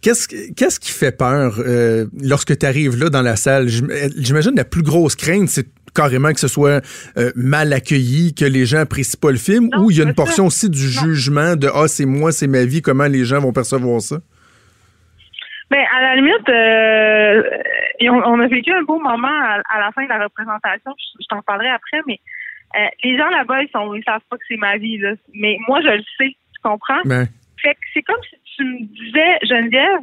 Qu'est-ce, 0.00 0.26
que- 0.26 0.52
qu'est-ce 0.54 0.80
qui 0.80 0.90
fait 0.90 1.16
peur 1.16 1.54
euh, 1.60 2.06
lorsque 2.20 2.58
tu 2.58 2.66
arrives 2.66 2.96
là 2.98 3.08
dans 3.08 3.22
la 3.22 3.36
salle? 3.36 3.68
Euh, 3.68 4.08
J'imagine 4.16 4.56
la 4.56 4.64
plus 4.64 4.82
grosse 4.82 5.14
crainte, 5.14 5.48
c'est 5.48 5.68
carrément 5.94 6.32
que 6.32 6.40
ce 6.40 6.48
soit 6.48 6.84
euh, 7.18 7.30
mal 7.36 7.72
accueilli, 7.72 8.34
que 8.34 8.46
les 8.46 8.66
gens 8.66 8.78
apprécient 8.78 9.20
pas 9.20 9.30
le 9.30 9.36
film, 9.38 9.68
Non, 9.72 9.84
ou 9.84 9.90
il 9.92 9.98
y 9.98 10.00
a 10.00 10.04
une 10.04 10.08
ça. 10.10 10.14
portion 10.14 10.46
aussi 10.46 10.70
du 10.70 10.82
Non. 10.84 10.90
jugement 11.04 11.54
de 11.54 11.68
Ah, 11.72 11.86
c'est 11.86 12.06
moi, 12.06 12.32
c'est 12.32 12.48
ma 12.48 12.64
vie, 12.64 12.82
comment 12.82 13.06
les 13.06 13.24
gens 13.24 13.38
vont 13.40 13.52
percevoir 13.52 14.00
ça? 14.00 14.18
Mais 15.72 15.84
à 15.96 16.02
la 16.02 16.14
limite, 16.16 16.48
euh, 16.50 17.42
on, 18.02 18.22
on 18.34 18.40
a 18.40 18.46
vécu 18.46 18.70
un 18.72 18.82
beau 18.82 18.98
moment 18.98 19.28
à, 19.28 19.60
à 19.74 19.80
la 19.80 19.90
fin 19.92 20.04
de 20.04 20.08
la 20.10 20.22
représentation. 20.24 20.92
Je, 20.98 21.22
je 21.22 21.26
t'en 21.28 21.40
parlerai 21.42 21.70
après, 21.70 22.00
mais 22.06 22.20
euh, 22.76 22.86
les 23.04 23.16
gens 23.18 23.28
là-bas, 23.30 23.62
ils 23.62 23.70
sont, 23.70 23.94
ils 23.94 24.04
savent 24.04 24.20
pas 24.28 24.36
que 24.36 24.44
c'est 24.48 24.56
ma 24.58 24.76
vie. 24.76 24.98
Là. 24.98 25.12
Mais 25.34 25.56
moi, 25.66 25.80
je 25.80 25.88
le 25.88 26.02
sais. 26.18 26.36
Tu 26.54 26.60
comprends? 26.62 27.00
Ben, 27.06 27.26
Fait 27.62 27.74
que 27.74 27.80
c'est 27.94 28.02
comme 28.02 28.22
si 28.28 28.36
tu 28.56 28.64
me 28.64 28.80
disais, 29.00 29.38
Geneviève, 29.42 30.00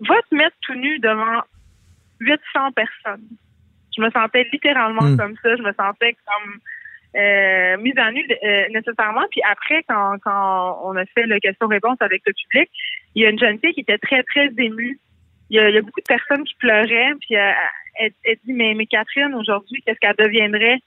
va 0.00 0.14
te 0.28 0.34
mettre 0.34 0.56
tout 0.62 0.74
nu 0.74 0.98
devant 1.00 1.42
800 2.20 2.72
personnes. 2.72 3.26
Je 3.96 4.02
me 4.02 4.10
sentais 4.10 4.46
littéralement 4.52 5.02
Hmm. 5.02 5.16
comme 5.16 5.34
ça. 5.42 5.56
Je 5.56 5.62
me 5.62 5.72
sentais 5.72 6.16
comme 6.26 6.58
euh, 7.16 7.76
mise 7.78 7.98
à 7.98 8.10
nu 8.12 8.24
euh, 8.30 8.68
nécessairement. 8.70 9.26
Puis 9.32 9.40
après, 9.50 9.82
quand, 9.88 10.16
quand 10.24 10.80
on 10.84 10.96
a 10.96 11.04
fait 11.06 11.26
le 11.26 11.38
question-réponse 11.40 11.98
avec 12.00 12.22
le 12.26 12.32
public, 12.32 12.70
il 13.14 13.22
y 13.22 13.26
a 13.26 13.30
une 13.30 13.38
jeune 13.38 13.58
fille 13.58 13.72
qui 13.72 13.80
était 13.80 13.98
très, 13.98 14.22
très 14.24 14.48
émue. 14.58 14.98
Il 15.50 15.56
y 15.56 15.58
a, 15.60 15.68
il 15.68 15.74
y 15.74 15.78
a 15.78 15.82
beaucoup 15.82 16.00
de 16.00 16.06
personnes 16.06 16.44
qui 16.44 16.54
pleuraient, 16.56 17.12
puis 17.20 17.34
elle, 17.34 18.12
elle 18.24 18.36
dit, 18.44 18.52
mais, 18.52 18.74
mais 18.74 18.86
Catherine, 18.86 19.34
aujourd'hui, 19.34 19.82
qu'est-ce 19.84 19.98
qu'elle 19.98 20.14
deviendrait? 20.16 20.78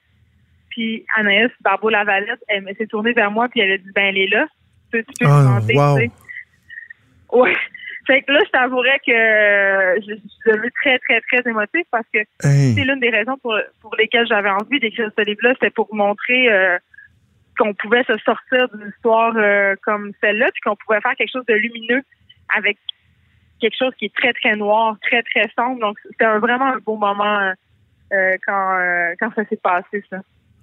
Puis 0.69 1.05
Anaïs 1.17 1.51
Barbeau-Lavalette, 1.61 2.39
elle, 2.47 2.65
elle 2.67 2.75
s'est 2.77 2.87
tournée 2.87 3.13
vers 3.13 3.29
moi, 3.29 3.47
puis 3.49 3.59
elle 3.59 3.73
a 3.73 3.77
dit, 3.77 3.91
ben, 3.93 4.05
elle 4.05 4.17
est 4.17 4.27
là. 4.27 4.47
Tu 4.91 5.03
tu 5.03 5.13
peux 5.19 5.25
Ah, 5.29 5.43
commenter, 5.59 5.75
wow. 5.75 5.99
tu 5.99 6.05
sais. 6.05 6.11
Ouais. 7.31 7.55
Fait 8.07 8.21
que 8.21 8.33
là, 8.33 8.39
je 8.45 8.49
t'avouerais 8.51 8.99
que 9.05 9.11
euh, 9.11 9.95
je 10.01 10.15
suis 10.15 10.29
devenue 10.45 10.71
très, 10.81 10.99
très, 10.99 11.21
très 11.21 11.49
émotive 11.49 11.85
parce 11.89 12.05
que 12.13 12.19
Hey. 12.43 12.73
c'est 12.75 12.83
l'une 12.83 12.99
des 12.99 13.09
raisons 13.09 13.37
pour, 13.37 13.57
pour 13.81 13.95
lesquelles 13.95 14.27
j'avais 14.27 14.49
envie 14.49 14.79
d'écrire 14.79 15.09
ce 15.17 15.23
livre-là, 15.23 15.53
c'était 15.53 15.69
pour 15.69 15.93
montrer 15.95 16.51
euh, 16.51 16.77
qu'on 17.57 17.73
pouvait 17.73 18.03
se 18.03 18.17
sortir 18.19 18.67
d'une 18.73 18.89
histoire 18.89 19.33
euh, 19.37 19.75
comme 19.83 20.11
celle-là, 20.21 20.49
puis 20.53 20.61
qu'on 20.65 20.75
pouvait 20.75 21.01
faire 21.01 21.13
quelque 21.17 21.31
chose 21.31 21.45
de 21.47 21.53
lumineux 21.53 22.01
avec 22.57 22.77
quelque 23.61 23.75
chose 23.77 23.93
qui 23.97 24.05
est 24.05 24.15
très, 24.15 24.33
très 24.33 24.55
noir, 24.55 24.97
très, 25.01 25.21
très 25.23 25.49
sombre. 25.57 25.79
Donc, 25.79 25.97
c'était 26.09 26.25
un- 26.25 26.39
vraiment 26.39 26.73
un 26.73 26.79
beau 26.79 26.97
moment 26.97 27.39
euh, 27.39 27.51
euh, 28.13 28.31
quand, 28.45 28.77
euh, 28.77 29.13
quand 29.19 29.31
ça 29.35 29.43
s'est 29.49 29.59
passé, 29.61 30.03
ça. 30.09 30.17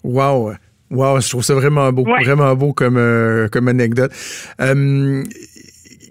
Wow. 0.05 0.53
Wow, 0.91 1.21
je 1.21 1.29
trouve 1.31 1.43
ça 1.43 1.55
vraiment 1.55 1.93
beau, 1.93 2.03
Ouais. 2.05 2.25
vraiment 2.25 2.55
beau 2.57 2.73
comme, 2.73 2.97
euh, 2.97 3.49
comme 3.49 3.69
anecdote. 3.69 4.11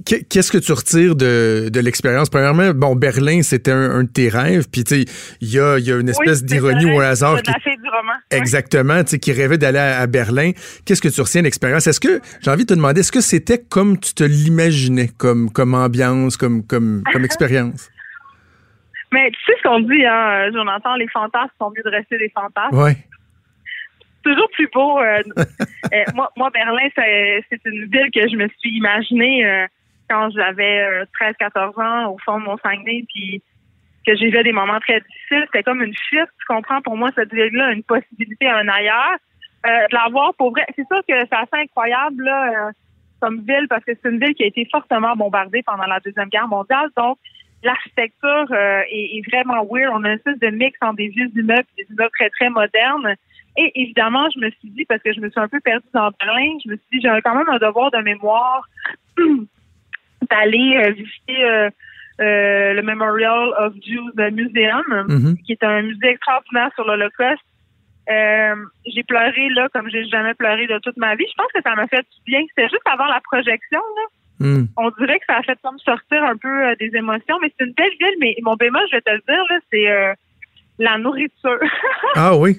Qu'est- 0.05 0.23
Qu'est-ce 0.29 0.51
que 0.51 0.57
tu 0.57 0.71
retires 0.71 1.15
de, 1.15 1.69
de 1.71 1.79
l'expérience? 1.79 2.29
Premièrement, 2.29 2.71
bon, 2.73 2.95
Berlin, 2.95 3.41
c'était 3.41 3.71
un, 3.71 3.91
un 3.91 4.03
de 4.03 4.09
tes 4.09 4.29
rêves, 4.29 4.67
puis 4.71 4.83
tu 4.83 5.03
sais, 5.03 5.05
il 5.41 5.49
y 5.51 5.59
a, 5.59 5.77
il 5.77 5.85
y 5.85 5.91
a 5.91 5.97
une 5.99 6.09
espèce 6.09 6.41
Oui, 6.41 6.47
d'ironie 6.47 6.85
ou 6.85 6.99
un 6.99 7.05
hasard 7.09 7.41
qui 7.41 7.51
du 7.51 7.89
roman. 7.89 8.13
Exactement, 8.31 9.03
tu 9.03 9.11
sais, 9.11 9.19
qui 9.19 9.31
rêvait 9.33 9.57
d'aller 9.57 9.79
à, 9.79 9.99
à 9.99 10.07
Berlin. 10.07 10.51
Qu'est-ce 10.85 11.01
que 11.01 11.09
tu 11.09 11.19
retiens 11.21 11.41
de 11.41 11.45
l'expérience? 11.45 11.85
Est-ce 11.87 11.99
que, 11.99 12.19
j'ai 12.41 12.51
envie 12.51 12.63
de 12.63 12.69
te 12.69 12.73
demander, 12.73 13.01
est-ce 13.01 13.11
que 13.11 13.21
c'était 13.21 13.57
comme 13.59 13.99
tu 13.99 14.13
te 14.13 14.23
l'imaginais, 14.23 15.09
comme, 15.17 15.49
comme 15.51 15.73
ambiance, 15.73 16.37
comme, 16.37 16.65
comme, 16.65 17.03
comme 17.11 17.25
expérience? 17.31 17.89
Mais 19.11 19.31
tu 19.31 19.39
sais 19.45 19.53
ce 19.57 19.63
qu'on 19.67 19.79
dit, 19.81 20.05
hein, 20.05 20.51
Jonathan, 20.53 20.95
les 20.95 21.07
fantasmes 21.07 21.51
sont 21.59 21.71
mieux 21.75 21.83
de 21.83 21.89
rester 21.89 22.17
des 22.19 22.29
fantasmes. 22.29 22.77
Ouais. 22.77 22.95
toujours 24.23 24.47
plus 24.53 24.69
beau. 24.73 24.99
euh, 24.99 25.17
euh, 25.37 26.03
moi, 26.13 26.29
moi, 26.37 26.49
Berlin, 26.53 26.87
c'est 26.95 27.43
c'est 27.49 27.59
une 27.65 27.85
ville 27.89 28.09
que 28.13 28.21
je 28.29 28.35
me 28.35 28.47
suis 28.59 28.69
imaginée 28.77 29.45
euh, 29.45 29.65
quand 30.09 30.29
j'avais 30.31 30.81
euh, 30.81 31.05
13-14 31.21 31.81
ans 31.81 32.11
au 32.11 32.17
fond 32.19 32.39
de 32.39 32.45
mon 32.45 32.57
Saguenay, 32.57 33.05
puis 33.13 33.41
que 34.05 34.15
j'ai 34.15 34.29
vu 34.29 34.43
des 34.43 34.51
moments 34.51 34.79
très 34.79 35.01
difficiles. 35.01 35.45
C'était 35.45 35.63
comme 35.63 35.83
une 35.83 35.95
fuite, 35.95 36.29
tu 36.39 36.45
comprends? 36.47 36.81
Pour 36.81 36.97
moi, 36.97 37.09
cette 37.15 37.33
ville-là, 37.33 37.71
une 37.71 37.83
possibilité 37.83 38.47
à 38.47 38.57
un 38.57 38.67
ailleurs. 38.67 39.17
Euh, 39.65 40.31
pour 40.37 40.51
vrai, 40.51 40.65
c'est 40.75 40.87
sûr 40.87 40.99
que 41.07 41.13
c'est 41.19 41.33
assez 41.33 41.63
incroyable 41.63 42.23
là, 42.23 42.67
euh, 42.67 42.71
comme 43.19 43.41
ville 43.41 43.67
parce 43.69 43.83
que 43.83 43.91
c'est 44.01 44.09
une 44.09 44.19
ville 44.19 44.33
qui 44.33 44.43
a 44.43 44.47
été 44.47 44.65
fortement 44.71 45.15
bombardée 45.15 45.61
pendant 45.63 45.85
la 45.85 45.99
Deuxième 45.99 46.29
Guerre 46.29 46.47
mondiale. 46.47 46.89
Donc, 46.95 47.17
l'architecture 47.63 48.47
euh, 48.51 48.81
est, 48.89 49.21
vraiment 49.29 49.65
weird. 49.69 49.91
On 49.93 50.03
a 50.05 50.09
une 50.09 50.15
espèce 50.15 50.39
de 50.39 50.47
mix 50.47 50.77
entre 50.81 50.95
des 50.95 51.09
vieux 51.09 51.29
immeubles 51.35 51.67
et 51.77 51.83
des 51.83 51.93
immeubles 51.93 52.11
très, 52.17 52.29
très 52.29 52.49
modernes. 52.49 53.15
Et 53.57 53.71
évidemment, 53.75 54.27
je 54.33 54.39
me 54.39 54.49
suis 54.51 54.69
dit, 54.69 54.85
parce 54.85 55.01
que 55.03 55.11
je 55.11 55.19
me 55.19 55.29
suis 55.29 55.39
un 55.39 55.49
peu 55.49 55.59
perdue 55.59 55.85
dans 55.93 56.11
Berlin, 56.19 56.57
je 56.63 56.71
me 56.71 56.77
suis 56.77 56.85
dit, 56.93 57.01
j'ai 57.01 57.21
quand 57.23 57.35
même 57.35 57.49
un 57.49 57.57
devoir 57.57 57.91
de 57.91 57.97
mémoire 57.97 58.63
d'aller 60.29 60.77
euh, 60.83 60.91
visiter 60.91 61.43
euh, 61.45 61.69
euh, 62.21 62.73
le 62.73 62.81
Memorial 62.81 63.53
of 63.59 63.73
Jews 63.85 64.11
Museum, 64.31 64.83
Mhm. 65.07 65.37
qui 65.45 65.53
est 65.53 65.63
un 65.63 65.81
musée 65.83 66.09
extraordinaire 66.09 66.69
sur 66.75 66.85
l'Holocauste. 66.85 67.41
Euh, 68.09 68.55
j'ai 68.87 69.03
pleuré 69.03 69.49
là 69.49 69.69
comme 69.71 69.87
j'ai 69.89 70.03
jamais 70.05 70.33
pleuré 70.33 70.65
de 70.67 70.79
toute 70.79 70.97
ma 70.97 71.15
vie. 71.15 71.25
Je 71.29 71.35
pense 71.37 71.51
que 71.53 71.61
ça 71.61 71.75
m'a 71.75 71.87
fait 71.87 72.01
du 72.01 72.23
bien. 72.25 72.41
C'était 72.49 72.67
juste 72.69 72.87
avant 72.91 73.05
la 73.05 73.21
projection 73.21 73.79
là 73.79 74.03
Hmm. 74.41 74.67
on 74.77 74.89
dirait 74.91 75.19
que 75.19 75.25
ça 75.27 75.35
a 75.39 75.43
fait 75.43 75.59
comme 75.61 75.77
sortir 75.79 76.23
un 76.23 76.37
peu 76.37 76.47
euh, 76.67 76.73
des 76.79 76.89
émotions, 76.95 77.37
mais 77.41 77.51
c'est 77.59 77.65
une 77.65 77.73
belle 77.73 77.91
ville. 77.99 78.15
Mais 78.21 78.37
mon 78.41 78.55
bémol, 78.55 78.81
je 78.89 78.95
vais 78.95 79.01
te 79.01 79.11
le 79.11 79.21
dire, 79.27 79.43
là, 79.49 79.59
c'est 79.69 79.91
euh, 79.91 80.13
la 80.79 80.97
nourriture. 80.97 81.59
Ah 82.15 82.33
oui. 82.37 82.55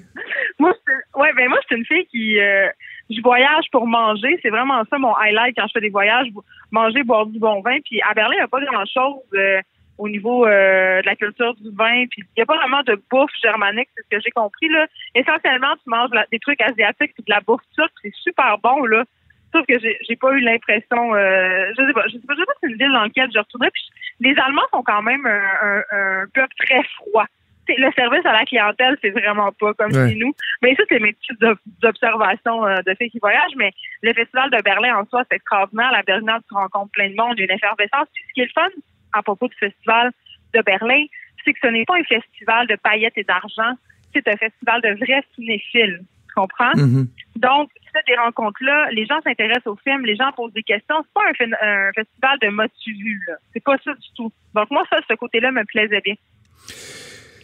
moi, 0.59 0.75
ouais, 1.17 1.33
ben 1.35 1.49
moi, 1.49 1.59
c'est 1.67 1.77
une 1.77 1.87
fille 1.87 2.05
qui, 2.11 2.39
euh, 2.39 2.69
je 3.11 3.21
voyage 3.23 3.65
pour 3.73 3.87
manger. 3.87 4.39
C'est 4.43 4.51
vraiment 4.51 4.83
ça 4.89 4.99
mon 4.99 5.15
highlight 5.15 5.57
quand 5.57 5.67
je 5.67 5.73
fais 5.73 5.81
des 5.81 5.91
voyages, 5.91 6.29
manger, 6.71 7.03
boire 7.03 7.27
du 7.27 7.39
bon 7.39 7.61
vin. 7.61 7.79
Puis 7.85 8.01
à 8.03 8.15
Berlin, 8.15 8.35
il 8.35 8.39
n'y 8.39 8.45
a 8.45 8.49
pas 8.49 8.61
grand-chose 8.61 9.23
euh, 9.35 9.61
au 9.99 10.09
niveau 10.09 10.47
euh, 10.47 11.03
de 11.03 11.07
la 11.07 11.17
culture 11.17 11.55
du 11.57 11.71
vin. 11.75 12.07
Puis 12.11 12.23
il 12.23 12.39
n'y 12.39 12.43
a 12.43 12.47
pas 12.47 12.57
vraiment 12.57 12.83
de 12.83 13.01
bouffe 13.11 13.33
germanique, 13.43 13.89
c'est 13.97 14.05
ce 14.05 14.17
que 14.17 14.23
j'ai 14.23 14.31
compris 14.31 14.69
là. 14.69 14.87
Essentiellement, 15.15 15.75
tu 15.83 15.91
manges 15.91 16.11
des 16.31 16.39
trucs 16.39 16.61
asiatiques 16.61 17.15
puis 17.15 17.25
de 17.27 17.31
la 17.31 17.41
bouffe 17.41 17.63
turque, 17.75 17.93
c'est 18.03 18.15
super 18.15 18.59
bon 18.63 18.85
là. 18.85 19.05
Sauf 19.53 19.67
que 19.67 19.75
j'ai 19.81 20.17
pas 20.17 20.31
eu 20.31 20.41
l'impression, 20.41 21.13
euh, 21.17 21.73
je 21.77 21.85
sais 21.85 21.93
pas, 21.93 22.07
je 22.07 22.13
sais 22.13 22.27
pas, 22.27 22.37
sais 22.37 22.47
pas 22.47 22.53
si 22.53 22.59
c'est 22.63 22.71
une 22.71 22.79
ville 22.79 22.93
dans 22.93 23.03
laquelle 23.03 23.31
je 23.35 23.39
retournerais. 23.41 23.73
Puis 23.73 23.83
les 24.21 24.39
Allemands 24.39 24.63
sont 24.73 24.85
quand 24.85 25.03
même 25.03 25.27
un, 25.27 25.43
un, 25.63 25.83
un 25.91 26.27
peuple 26.33 26.55
très 26.57 26.85
froid. 26.85 27.27
Le 27.69 27.93
service 27.93 28.27
à 28.27 28.33
la 28.33 28.45
clientèle, 28.45 28.97
c'est 29.01 29.11
vraiment 29.11 29.53
pas 29.53 29.73
comme 29.75 29.93
Ouais. 29.93 30.11
chez 30.11 30.17
nous. 30.17 30.35
Mais 30.61 30.75
ça, 30.75 30.83
c'est 30.89 30.99
mes 30.99 31.13
petites 31.13 31.43
ob- 31.45 31.59
observations 31.85 32.67
euh, 32.67 32.83
de 32.85 32.95
filles 32.95 33.11
qui 33.11 33.21
voyagent. 33.21 33.55
Mais 33.57 33.71
le 34.03 34.13
festival 34.13 34.51
de 34.51 34.61
Berlin 34.63 34.97
en 34.97 35.07
soi, 35.07 35.23
c'est 35.31 35.37
extraordinaire. 35.37 35.93
La 35.93 36.03
Berlinale, 36.03 36.41
tu 36.49 36.55
rencontres 36.55 36.91
plein 36.93 37.11
de 37.11 37.15
monde, 37.15 37.35
il 37.37 37.41
y 37.41 37.43
a 37.43 37.45
une 37.45 37.57
effervescence. 37.57 38.09
Puis 38.13 38.25
ce 38.29 38.33
qui 38.33 38.41
est 38.41 38.45
le 38.47 38.51
fun 38.55 38.69
à 39.13 39.23
propos 39.23 39.47
du 39.47 39.57
festival 39.57 40.11
de 40.55 40.63
Berlin, 40.63 41.05
c'est 41.45 41.53
que 41.53 41.59
ce 41.63 41.69
n'est 41.69 41.85
pas 41.85 41.97
un 41.97 42.05
festival 42.05 42.67
de 42.67 42.77
paillettes 42.77 43.17
et 43.17 43.25
d'argent. 43.25 43.75
C'est 44.13 44.27
un 44.27 44.37
festival 44.37 44.81
de 44.83 44.89
vrais 45.05 45.23
cinéphiles. 45.37 46.01
Tu 46.29 46.35
comprends? 46.35 46.73
Mhm. 46.77 47.07
Donc, 47.37 47.71
tu 47.75 47.89
fais 47.93 48.03
des 48.07 48.17
rencontres-là, 48.19 48.89
les 48.93 49.07
gens 49.07 49.21
s'intéressent 49.23 49.67
au 49.69 49.77
film, 49.77 50.05
les 50.05 50.17
gens 50.17 50.33
posent 50.33 50.53
des 50.53 50.63
questions. 50.63 50.97
C'est 51.03 51.13
pas 51.15 51.57
un, 51.63 51.93
festival 51.95 52.39
de 52.41 52.49
motu 52.49 53.21
là. 53.29 53.35
C'est 53.53 53.63
pas 53.63 53.77
ça 53.85 53.95
du 53.95 54.09
tout. 54.17 54.33
Donc, 54.55 54.71
moi, 54.71 54.83
ça, 54.91 54.99
ce 55.09 55.15
côté-là 55.15 55.51
me 55.53 55.65
plaisait 55.65 56.01
bien. 56.01 56.15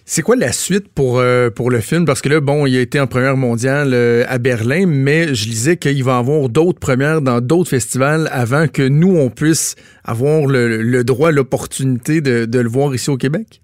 C'est 0.08 0.22
quoi 0.22 0.36
la 0.36 0.52
suite 0.52 0.94
pour, 0.94 1.18
euh, 1.18 1.50
pour 1.50 1.68
le 1.68 1.80
film? 1.80 2.04
Parce 2.04 2.22
que 2.22 2.28
là, 2.28 2.40
bon, 2.40 2.64
il 2.64 2.76
a 2.76 2.80
été 2.80 3.00
en 3.00 3.08
première 3.08 3.36
mondiale 3.36 3.90
euh, 3.92 4.22
à 4.28 4.38
Berlin, 4.38 4.84
mais 4.86 5.34
je 5.34 5.48
lisais 5.48 5.76
qu'il 5.78 6.04
va 6.04 6.18
avoir 6.18 6.48
d'autres 6.48 6.78
premières 6.78 7.20
dans 7.20 7.40
d'autres 7.40 7.70
festivals 7.70 8.28
avant 8.30 8.68
que 8.68 8.86
nous, 8.86 9.18
on 9.18 9.30
puisse 9.30 9.74
avoir 10.04 10.46
le, 10.46 11.02
droit, 11.02 11.32
l'opportunité 11.32 12.20
de, 12.20 12.46
le 12.46 12.68
voir 12.68 12.94
ici 12.94 13.10
au 13.10 13.16
Québec? 13.16 13.60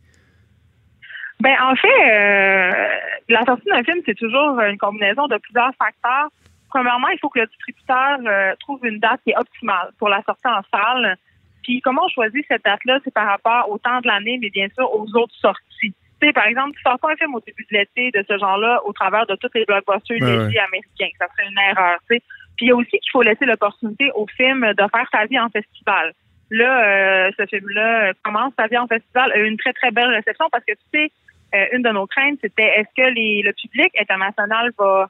Ben, 1.38 1.54
en 1.62 1.76
fait, 1.76 2.10
euh, 2.10 2.88
la 3.28 3.44
sortie 3.46 3.68
d'un 3.68 3.84
film, 3.84 3.98
c'est 4.04 4.18
toujours 4.18 4.58
une 4.62 4.78
combinaison 4.78 5.28
de 5.28 5.38
plusieurs 5.38 5.70
facteurs. 5.78 6.26
Premièrement, 6.70 7.08
il 7.14 7.20
faut 7.20 7.28
que 7.28 7.38
le 7.38 7.46
distributeur 7.46 8.18
trouve 8.58 8.84
une 8.84 8.98
date 8.98 9.20
qui 9.22 9.30
est 9.30 9.38
optimale 9.38 9.92
pour 9.96 10.08
la 10.08 10.20
sortie 10.24 10.48
en 10.48 10.62
salle. 10.74 11.16
Puis, 11.62 11.80
comment 11.82 12.02
on 12.04 12.08
choisit 12.08 12.44
cette 12.48 12.64
date-là, 12.64 12.98
c'est 13.04 13.14
par 13.14 13.28
rapport 13.28 13.70
au 13.70 13.78
temps 13.78 14.00
de 14.00 14.08
l'année, 14.08 14.38
mais 14.42 14.50
bien 14.50 14.66
sûr 14.76 14.92
aux 14.92 15.06
autres 15.14 15.36
sorties. 15.40 15.94
Sais, 16.22 16.32
par 16.32 16.46
exemple, 16.46 16.76
tu 16.76 16.82
sors 16.82 16.98
pas 17.00 17.12
un 17.12 17.16
film 17.16 17.34
au 17.34 17.40
début 17.40 17.66
de 17.70 17.76
l'été 17.78 18.10
de 18.12 18.24
ce 18.28 18.38
genre-là 18.38 18.80
au 18.84 18.92
travers 18.92 19.26
de 19.26 19.34
tous 19.36 19.50
les 19.54 19.64
blockbusters 19.64 20.20
Ouais, 20.20 20.46
légers 20.46 20.60
américains. 20.60 21.10
Ça 21.18 21.26
serait 21.36 21.48
une 21.50 21.58
erreur, 21.58 21.98
tu 22.08 22.16
sais. 22.16 22.22
Puis, 22.56 22.66
il 22.66 22.68
y 22.68 22.70
a 22.72 22.76
aussi 22.76 22.90
qu'il 22.90 23.10
faut 23.10 23.22
laisser 23.22 23.44
l'opportunité 23.44 24.10
au 24.14 24.26
film 24.36 24.60
de 24.72 24.82
faire 24.94 25.08
sa 25.10 25.24
vie 25.26 25.38
en 25.40 25.48
festival. 25.48 26.12
Là, 26.50 26.84
euh, 27.26 27.30
ce 27.38 27.46
film-là 27.46 28.12
commence 28.22 28.52
sa 28.58 28.66
vie 28.68 28.76
en 28.78 28.86
festival, 28.86 29.32
a 29.32 29.38
eu 29.38 29.46
une 29.48 29.56
très, 29.56 29.72
très 29.72 29.90
belle 29.90 30.10
réception 30.10 30.46
parce 30.52 30.64
que, 30.64 30.72
tu 30.74 30.80
sais, 30.94 31.10
euh, 31.54 31.66
une 31.72 31.82
de 31.82 31.88
nos 31.90 32.06
craintes, 32.06 32.38
c'était 32.42 32.62
est-ce 32.78 32.88
que 32.94 33.08
les, 33.14 33.42
le 33.42 33.52
public 33.54 33.90
international 33.98 34.70
va, 34.78 35.08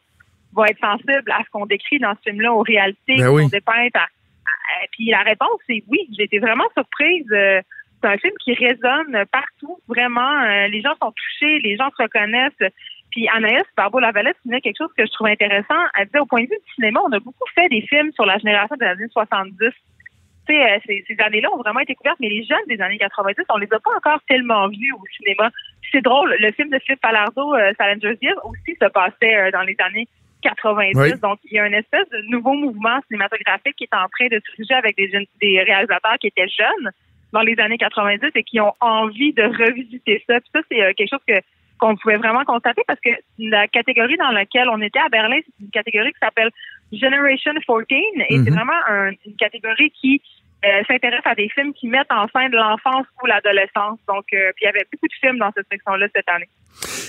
va 0.55 0.67
être 0.69 0.79
sensible 0.81 1.31
à 1.33 1.43
ce 1.45 1.51
qu'on 1.51 1.67
décrit 1.67 1.99
dans 1.99 2.15
ce 2.15 2.31
film-là, 2.31 2.53
aux 2.53 2.63
réalités 2.63 3.17
Ben 3.19 3.27
qu'on 3.27 3.35
oui. 3.35 3.49
dépeint. 3.51 3.89
à- 3.95 3.99
à- 4.01 4.87
puis 4.93 5.07
la 5.11 5.23
réponse, 5.23 5.61
c'est 5.67 5.83
oui. 5.89 6.09
J'ai 6.17 6.25
été 6.25 6.39
vraiment 6.39 6.65
surprise. 6.77 7.27
Euh, 7.33 7.61
c'est 8.03 8.09
un 8.09 8.19
film 8.19 8.35
qui 8.43 8.55
résonne 8.55 9.25
partout, 9.31 9.79
vraiment. 9.89 10.43
Euh, 10.43 10.69
les 10.69 10.81
gens 10.83 10.95
sont 11.01 11.13
touchés, 11.13 11.61
les 11.61 11.77
gens 11.77 11.89
se 11.97 12.03
reconnaissent. 12.03 12.73
Puis 13.11 13.29
Anaïs 13.29 13.65
Barbeau-Lavalette 13.77 14.37
disait 14.45 14.61
quelque 14.61 14.79
chose 14.79 14.93
que 14.97 15.05
je 15.05 15.13
trouve 15.13 15.29
intéressant. 15.29 15.79
Elle 15.99 16.07
disait, 16.07 16.19
au 16.19 16.27
point 16.27 16.43
de 16.43 16.49
vue 16.49 16.59
du 16.67 16.75
cinéma, 16.75 17.01
on 17.05 17.13
a 17.13 17.21
beaucoup 17.21 17.47
fait 17.55 17.69
des 17.69 17.83
films 17.83 18.11
sur 18.13 18.25
la 18.25 18.39
génération 18.39 18.75
des 18.77 18.87
années 18.87 19.09
70. 19.13 19.57
Tu 19.59 20.55
sais, 20.55 20.61
euh, 20.61 20.79
ces, 20.87 21.05
ces 21.07 21.23
années-là 21.23 21.49
ont 21.53 21.59
vraiment 21.59 21.81
été 21.81 21.95
couvertes, 21.95 22.19
mais 22.21 22.29
les 22.29 22.43
jeunes 22.45 22.67
des 22.67 22.81
années 22.81 22.99
90, 22.99 23.45
on 23.51 23.59
les 23.59 23.69
a 23.71 23.79
pas 23.79 23.97
encore 23.97 24.21
tellement 24.29 24.67
vus 24.69 24.93
au 24.93 25.05
cinéma. 25.17 25.51
C'est 25.93 26.01
drôle, 26.01 26.35
le 26.39 26.51
film 26.53 26.71
de 26.71 26.79
Philippe 26.79 27.03
Palardo, 27.03 27.55
euh, 27.55 27.73
Salinger's 27.79 28.19
Year, 28.23 28.35
aussi 28.45 28.77
se 28.81 28.89
passait 28.89 29.37
euh, 29.37 29.51
dans 29.53 29.63
les 29.63 29.77
années 29.79 30.09
90. 30.43 30.99
Oui. 30.99 31.13
Donc, 31.21 31.39
il 31.45 31.53
y 31.53 31.59
a 31.61 31.67
une 31.67 31.75
espèce 31.75 32.09
de 32.09 32.23
nouveau 32.29 32.55
mouvement 32.55 32.99
cinématographique 33.07 33.77
qui 33.77 33.85
est 33.85 33.95
en 33.95 34.09
train 34.09 34.27
de 34.29 34.41
se 34.41 34.75
avec 34.75 34.97
des, 34.97 35.11
jeunes, 35.11 35.27
des 35.41 35.63
réalisateurs 35.63 36.17
qui 36.19 36.29
étaient 36.29 36.49
jeunes 36.49 36.91
dans 37.33 37.41
les 37.43 37.59
années 37.59 37.79
90 37.79 38.31
et 38.35 38.43
qui 38.43 38.61
ont 38.61 38.73
envie 38.81 39.33
de 39.33 39.43
revisiter 39.43 40.23
ça. 40.29 40.41
Puis 40.41 40.51
ça, 40.55 40.61
c'est 40.71 40.83
euh, 40.83 40.93
quelque 40.97 41.11
chose 41.11 41.25
que 41.27 41.35
qu'on 41.79 41.97
pouvait 41.97 42.17
vraiment 42.17 42.45
constater 42.45 42.83
parce 42.87 43.01
que 43.01 43.11
la 43.41 43.67
catégorie 43.67 44.17
dans 44.17 44.31
laquelle 44.31 44.69
on 44.69 44.81
était 44.81 45.01
à 45.01 45.09
Berlin, 45.09 45.39
c'est 45.45 45.65
une 45.65 45.71
catégorie 45.71 46.13
qui 46.13 46.19
s'appelle 46.21 46.51
Generation 46.93 47.53
14 47.55 47.83
et 47.91 48.05
c'est 48.29 48.39
Mhm. 48.51 48.55
vraiment 48.55 48.81
un- 48.89 49.11
une 49.27 49.35
catégorie 49.37 49.91
qui 49.91 50.23
euh, 50.65 50.83
s'intéresse 50.89 51.23
à 51.25 51.35
des 51.35 51.49
films 51.49 51.73
qui 51.75 51.89
mettent 51.89 52.11
en 52.11 52.27
scène 52.29 52.53
l'enfance 52.53 53.07
ou 53.23 53.27
l'adolescence. 53.27 53.99
Donc, 54.09 54.25
euh, 54.33 54.53
puis 54.55 54.63
il 54.63 54.67
y 54.67 54.69
avait 54.69 54.87
beaucoup 54.93 55.09
de 55.09 55.15
films 55.21 55.39
dans 55.39 55.51
cette 55.57 55.67
section-là 55.71 56.07
cette 56.15 56.29
année. 56.29 56.49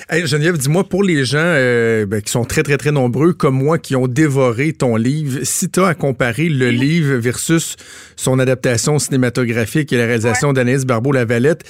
Hey, 0.09 0.25
Geneviève, 0.27 0.57
dis-moi, 0.57 0.83
pour 0.83 1.03
les 1.03 1.23
gens 1.23 1.37
euh, 1.39 2.05
ben, 2.05 2.21
qui 2.21 2.31
sont 2.31 2.45
très, 2.45 2.63
très, 2.63 2.77
très 2.77 2.91
nombreux, 2.91 3.33
comme 3.33 3.55
moi, 3.55 3.77
qui 3.77 3.95
ont 3.95 4.07
dévoré 4.07 4.73
ton 4.73 4.95
livre, 4.95 5.39
si 5.43 5.71
tu 5.71 5.79
as 5.79 5.87
à 5.87 5.93
comparer 5.95 6.49
le 6.49 6.69
livre 6.69 7.15
versus 7.15 7.75
son 8.15 8.39
adaptation 8.39 8.99
cinématographique 8.99 9.93
et 9.93 9.97
la 9.97 10.05
réalisation 10.05 10.51
d'Anaïs 10.51 10.85
Barbeau-Lavalette, 10.85 11.63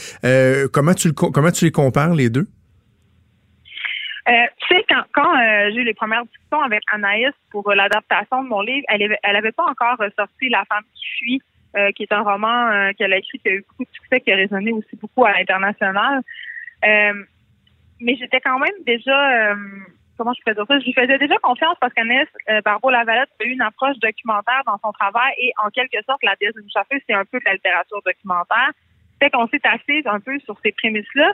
comment, 0.71 0.93
tu 0.93 1.09
le, 1.09 1.13
comment 1.13 1.51
tu 1.51 1.65
les 1.65 1.71
compares, 1.71 2.15
les 2.15 2.29
deux? 2.29 2.47
Euh, 4.29 4.31
tu 4.61 4.75
sais, 4.75 4.85
quand, 4.87 5.03
quand 5.13 5.37
euh, 5.37 5.69
j'ai 5.73 5.81
eu 5.81 5.83
les 5.83 5.93
premières 5.93 6.23
discussions 6.23 6.61
avec 6.61 6.81
Anaïs 6.93 7.33
pour 7.51 7.69
euh, 7.69 7.75
l'adaptation 7.75 8.43
de 8.43 8.47
mon 8.47 8.61
livre, 8.61 8.85
elle 8.87 9.03
avait, 9.03 9.19
elle 9.21 9.35
avait 9.35 9.51
pas 9.51 9.65
encore 9.65 9.97
sorti 10.17 10.47
La 10.49 10.63
femme 10.69 10.83
qui 10.95 11.05
fuit, 11.17 11.41
euh, 11.75 11.91
qui 11.91 12.03
est 12.03 12.11
un 12.13 12.21
roman 12.21 12.67
euh, 12.67 12.91
qu'elle 12.97 13.13
a 13.13 13.17
écrit 13.17 13.39
qui 13.39 13.49
a 13.49 13.53
eu 13.53 13.65
beaucoup 13.67 13.83
de 13.83 13.95
succès, 13.95 14.19
qui 14.21 14.31
a 14.31 14.35
résonné 14.35 14.71
aussi 14.71 14.95
beaucoup 14.95 15.25
à 15.25 15.33
l'international. 15.33 16.21
mais 16.83 18.15
j'étais 18.15 18.41
quand 18.41 18.59
même 18.59 18.75
déjà, 18.85 19.55
comment 20.17 20.33
je 20.33 20.41
peux 20.45 20.53
dire 20.53 20.65
ça, 20.67 20.79
je 20.79 20.85
lui 20.85 20.93
faisais 20.93 21.17
déjà 21.17 21.37
confiance 21.37 21.77
parce 21.79 21.93
qu'Anaïs 21.93 22.27
Barbeau-Lavalette 22.65 23.29
a 23.39 23.43
eu 23.45 23.51
une 23.51 23.61
approche 23.61 23.97
documentaire 23.99 24.61
dans 24.65 24.77
son 24.83 24.91
travail 24.91 25.33
et 25.39 25.51
en 25.63 25.69
quelque 25.69 26.03
sorte, 26.05 26.21
La 26.23 26.35
déesse 26.35 26.53
d'une 26.55 26.67
c'est 27.07 27.13
un 27.13 27.25
peu 27.25 27.39
de 27.39 27.45
la 27.45 27.53
littérature 27.53 28.01
documentaire. 28.05 28.71
Fait 29.21 29.29
qu'on 29.29 29.47
s'est 29.47 29.61
assis 29.63 30.03
un 30.05 30.19
peu 30.19 30.37
sur 30.39 30.57
ces 30.63 30.73
prémices-là. 30.73 31.33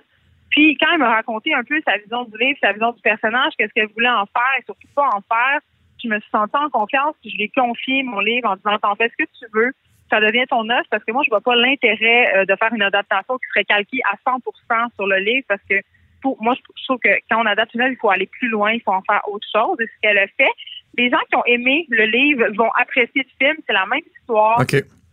Puis 0.52 0.78
quand 0.78 0.88
elle 0.94 1.00
m'a 1.00 1.10
raconté 1.10 1.54
un 1.54 1.64
peu 1.64 1.80
sa 1.86 1.98
vision 1.98 2.24
du 2.26 2.38
livre, 2.38 2.58
sa 2.62 2.72
vision 2.72 2.92
du 2.92 3.02
personnage, 3.02 3.54
qu'est-ce 3.58 3.74
qu'elle 3.74 3.90
voulait 3.90 4.10
en 4.10 4.26
faire 4.26 4.54
et 4.60 4.64
surtout 4.64 4.88
pas 4.96 5.10
en 5.14 5.22
faire, 5.22 5.60
je 6.04 6.08
me 6.08 6.20
suis 6.20 6.30
sentie 6.30 6.56
en 6.56 6.70
confiance 6.70 7.16
puis 7.22 7.32
je 7.32 7.36
lui 7.36 7.44
ai 7.44 7.50
confié 7.50 8.04
mon 8.04 8.20
livre 8.20 8.50
en 8.50 8.56
disant 8.56 8.78
t'en 8.80 8.96
fais 8.96 9.10
ce 9.10 9.24
que 9.24 9.30
tu 9.38 9.46
veux, 9.54 9.72
ça 10.10 10.20
devient 10.20 10.46
ton 10.50 10.68
œuvre 10.70 10.86
parce 10.90 11.04
que 11.04 11.12
moi 11.12 11.24
je 11.26 11.30
vois 11.30 11.42
pas 11.42 11.56
l'intérêt 11.56 12.36
euh, 12.36 12.46
de 12.46 12.56
faire 12.56 12.74
une 12.74 12.82
adaptation 12.82 13.38
qui 13.38 13.48
serait 13.50 13.66
calquée 13.66 14.00
à 14.12 14.16
100% 14.30 14.94
sur 14.96 15.08
le 15.08 15.18
livre 15.18 15.46
parce 15.48 15.62
que 15.70 15.76
pour 16.22 16.42
moi 16.42 16.56
je 16.56 16.84
trouve 16.86 17.00
que 17.00 17.10
quand 17.30 17.42
on 17.42 17.46
adapte 17.46 17.74
une 17.74 17.82
œuvre, 17.82 17.94
il 17.94 17.98
faut 17.98 18.10
aller 18.10 18.28
plus 18.28 18.50
loin, 18.50 18.72
il 18.72 18.82
faut 18.82 18.94
en 18.94 19.02
faire 19.02 19.22
autre 19.28 19.48
chose 19.52 19.78
et 19.80 19.86
ce 19.86 20.02
qu'elle 20.02 20.18
a 20.18 20.28
fait. 20.28 20.52
Les 20.98 21.10
gens 21.10 21.20
qui 21.30 21.36
ont 21.36 21.46
aimé 21.46 21.86
le 21.90 22.06
livre 22.06 22.48
vont 22.58 22.72
apprécier 22.76 23.24
le 23.24 23.46
film, 23.46 23.58
c'est 23.66 23.74
la 23.74 23.86
même 23.86 24.02
histoire. 24.20 24.64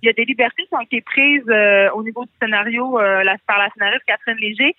Il 0.02 0.06
y 0.06 0.10
a 0.10 0.12
des 0.12 0.24
libertés 0.24 0.62
qui 0.64 0.74
ont 0.74 0.80
été 0.80 1.00
prises 1.00 1.48
euh, 1.48 1.90
au 1.92 2.02
niveau 2.02 2.24
du 2.24 2.30
scénario 2.40 2.98
euh, 3.00 3.24
par 3.46 3.58
la 3.58 3.68
scénariste 3.70 4.04
Catherine 4.06 4.36
Léger 4.38 4.74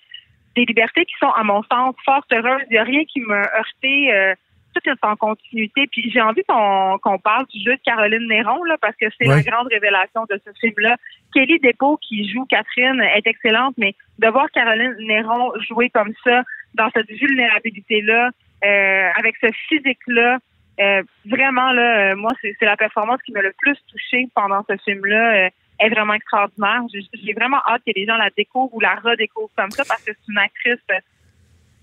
des 0.58 0.64
libertés 0.64 1.04
qui 1.04 1.14
sont, 1.20 1.30
à 1.30 1.44
mon 1.44 1.62
sens, 1.64 1.94
fort 2.04 2.24
heureuses. 2.32 2.62
Il 2.68 2.72
n'y 2.72 2.78
a 2.78 2.84
rien 2.84 3.04
qui 3.04 3.20
m'a 3.20 3.42
heurté. 3.56 4.12
Euh, 4.12 4.34
tout 4.80 4.90
est 4.90 5.06
en 5.06 5.16
continuité. 5.16 5.86
Puis 5.90 6.10
j'ai 6.10 6.20
envie 6.20 6.42
qu'on 6.44 7.18
parle 7.18 7.46
du 7.46 7.62
jeu 7.62 7.76
de 7.76 7.80
Caroline 7.84 8.26
Néron, 8.28 8.62
là, 8.64 8.76
parce 8.80 8.96
que 8.96 9.06
c'est 9.18 9.26
la 9.26 9.42
grande 9.42 9.68
révélation 9.68 10.24
de 10.30 10.40
ce 10.44 10.50
film-là. 10.60 10.96
Kelly 11.34 11.58
Depot, 11.60 11.98
qui 11.98 12.28
joue 12.30 12.44
Catherine, 12.46 13.00
est 13.00 13.26
excellente, 13.26 13.74
mais 13.78 13.94
de 14.18 14.28
voir 14.28 14.50
Caroline 14.50 14.94
Néron 15.00 15.52
jouer 15.68 15.90
comme 15.90 16.12
ça, 16.24 16.42
dans 16.74 16.90
cette 16.94 17.10
vulnérabilité-là, 17.10 18.30
euh, 18.64 19.08
avec 19.16 19.36
ce 19.40 19.48
physique-là, 19.68 20.38
euh, 20.80 21.02
vraiment, 21.26 21.72
là, 21.72 22.14
moi, 22.14 22.30
c'est 22.40 22.56
la 22.60 22.76
performance 22.76 23.20
qui 23.22 23.32
m'a 23.32 23.42
le 23.42 23.52
plus 23.58 23.76
touchée 23.90 24.28
pendant 24.34 24.64
ce 24.68 24.76
film-là 24.84 25.50
est 25.80 25.88
vraiment 25.90 26.14
extraordinaire. 26.14 26.82
J'ai 26.92 27.32
vraiment 27.32 27.58
hâte 27.66 27.82
que 27.86 27.92
les 27.94 28.06
gens 28.06 28.16
la 28.16 28.30
découvrent 28.36 28.74
ou 28.74 28.80
la 28.80 28.94
redécouvrent 28.96 29.52
comme 29.56 29.70
ça 29.70 29.84
parce 29.86 30.02
que 30.04 30.12
c'est 30.12 30.32
une 30.32 30.38
actrice 30.38 30.80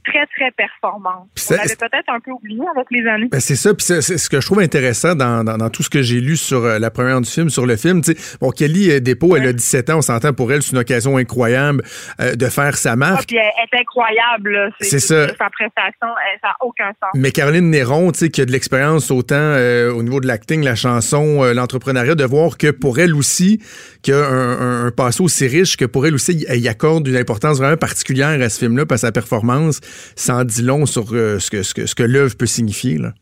très, 0.05 0.25
très 0.27 0.51
performante. 0.51 1.27
On 1.49 1.53
l'avait 1.53 1.75
peut-être 1.75 2.09
un 2.09 2.19
peu 2.19 2.31
oublié 2.31 2.61
avec 2.75 2.87
les 2.91 3.07
années. 3.07 3.27
Ben 3.31 3.39
c'est 3.39 3.55
ça. 3.55 3.73
Puis 3.73 3.85
c'est 3.85 4.01
ce 4.01 4.29
que 4.29 4.39
je 4.39 4.45
trouve 4.45 4.59
intéressant 4.59 5.15
dans, 5.15 5.43
dans, 5.43 5.69
tout 5.69 5.83
ce 5.83 5.89
que 5.89 6.01
j'ai 6.01 6.21
lu 6.21 6.37
sur 6.37 6.63
euh, 6.63 6.79
la 6.79 6.91
première 6.91 7.19
du 7.21 7.29
film, 7.29 7.49
sur 7.49 7.65
le 7.65 7.75
film. 7.75 8.03
sais 8.03 8.15
bon, 8.39 8.51
Kelly 8.51 8.91
euh, 8.91 8.99
Dépôt, 8.99 9.35
elle 9.35 9.47
a 9.47 9.53
17 9.53 9.89
ans. 9.89 9.97
On 9.97 10.01
s'entend 10.01 10.33
pour 10.33 10.51
elle, 10.51 10.61
c'est 10.61 10.71
une 10.71 10.77
occasion 10.77 11.17
incroyable 11.17 11.83
euh, 12.19 12.35
de 12.35 12.45
faire 12.47 12.77
sa 12.77 12.95
marque. 12.95 13.21
Ah, 13.21 13.25
puis 13.27 13.37
elle 13.37 13.77
est 13.77 13.81
incroyable. 13.81 14.73
C'est 14.79 14.99
ça. 14.99 15.27
Sa 15.27 15.49
prestation, 15.49 16.07
ça 16.41 16.47
n'a 16.47 16.55
aucun 16.61 16.89
sens. 16.89 17.11
Mais 17.15 17.31
Caroline 17.31 17.69
Néron, 17.69 18.11
tu 18.11 18.19
sais, 18.19 18.29
qui 18.29 18.41
a 18.41 18.45
de 18.45 18.51
l'expérience 18.51 19.11
autant 19.11 19.55
au 19.55 20.03
niveau 20.03 20.19
de 20.19 20.27
l'acting, 20.27 20.63
la 20.63 20.75
chanson, 20.75 21.43
l'entrepreneuriat, 21.43 22.15
de 22.15 22.23
voir 22.23 22.57
que 22.57 22.71
pour 22.71 22.99
elle 22.99 23.15
aussi, 23.15 23.59
qu'il 24.01 24.13
y 24.13 24.17
a 24.17 24.25
un, 24.25 24.85
un, 24.85 24.91
passé 24.91 25.21
aussi 25.21 25.47
riche, 25.47 25.77
que 25.77 25.85
pour 25.85 26.05
elle 26.05 26.13
aussi, 26.13 26.45
elle 26.47 26.59
y 26.59 26.67
accorde 26.67 27.07
une 27.07 27.17
importance 27.17 27.57
vraiment 27.57 27.77
particulière 27.77 28.41
à 28.41 28.49
ce 28.49 28.59
film-là, 28.59 28.85
par 28.85 28.99
sa 28.99 29.11
performance 29.11 29.81
ça 30.15 30.35
en 30.35 30.43
dit 30.43 30.63
long 30.63 30.85
sur 30.85 31.05
euh, 31.13 31.39
ce 31.39 31.49
que, 31.51 31.63
ce 31.63 31.73
que, 31.73 31.85
ce 31.85 31.95
que 31.95 32.03
l'œuvre 32.03 32.35
peut 32.37 32.45
signifier. 32.45 32.97
Là. 32.97 33.13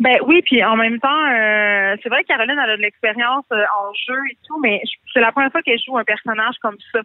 Ben 0.00 0.16
oui, 0.26 0.40
puis 0.42 0.64
en 0.64 0.76
même 0.76 0.98
temps, 0.98 1.24
euh, 1.26 1.96
c'est 2.02 2.08
vrai 2.08 2.22
que 2.22 2.28
Caroline 2.28 2.58
a 2.58 2.76
de 2.76 2.80
l'expérience 2.80 3.44
euh, 3.52 3.62
en 3.78 3.92
jeu 3.92 4.18
et 4.30 4.38
tout, 4.46 4.58
mais 4.60 4.80
c'est 5.12 5.20
la 5.20 5.30
première 5.30 5.52
fois 5.52 5.60
qu'elle 5.62 5.78
joue 5.78 5.98
un 5.98 6.04
personnage 6.04 6.54
comme 6.62 6.76
ça. 6.92 7.00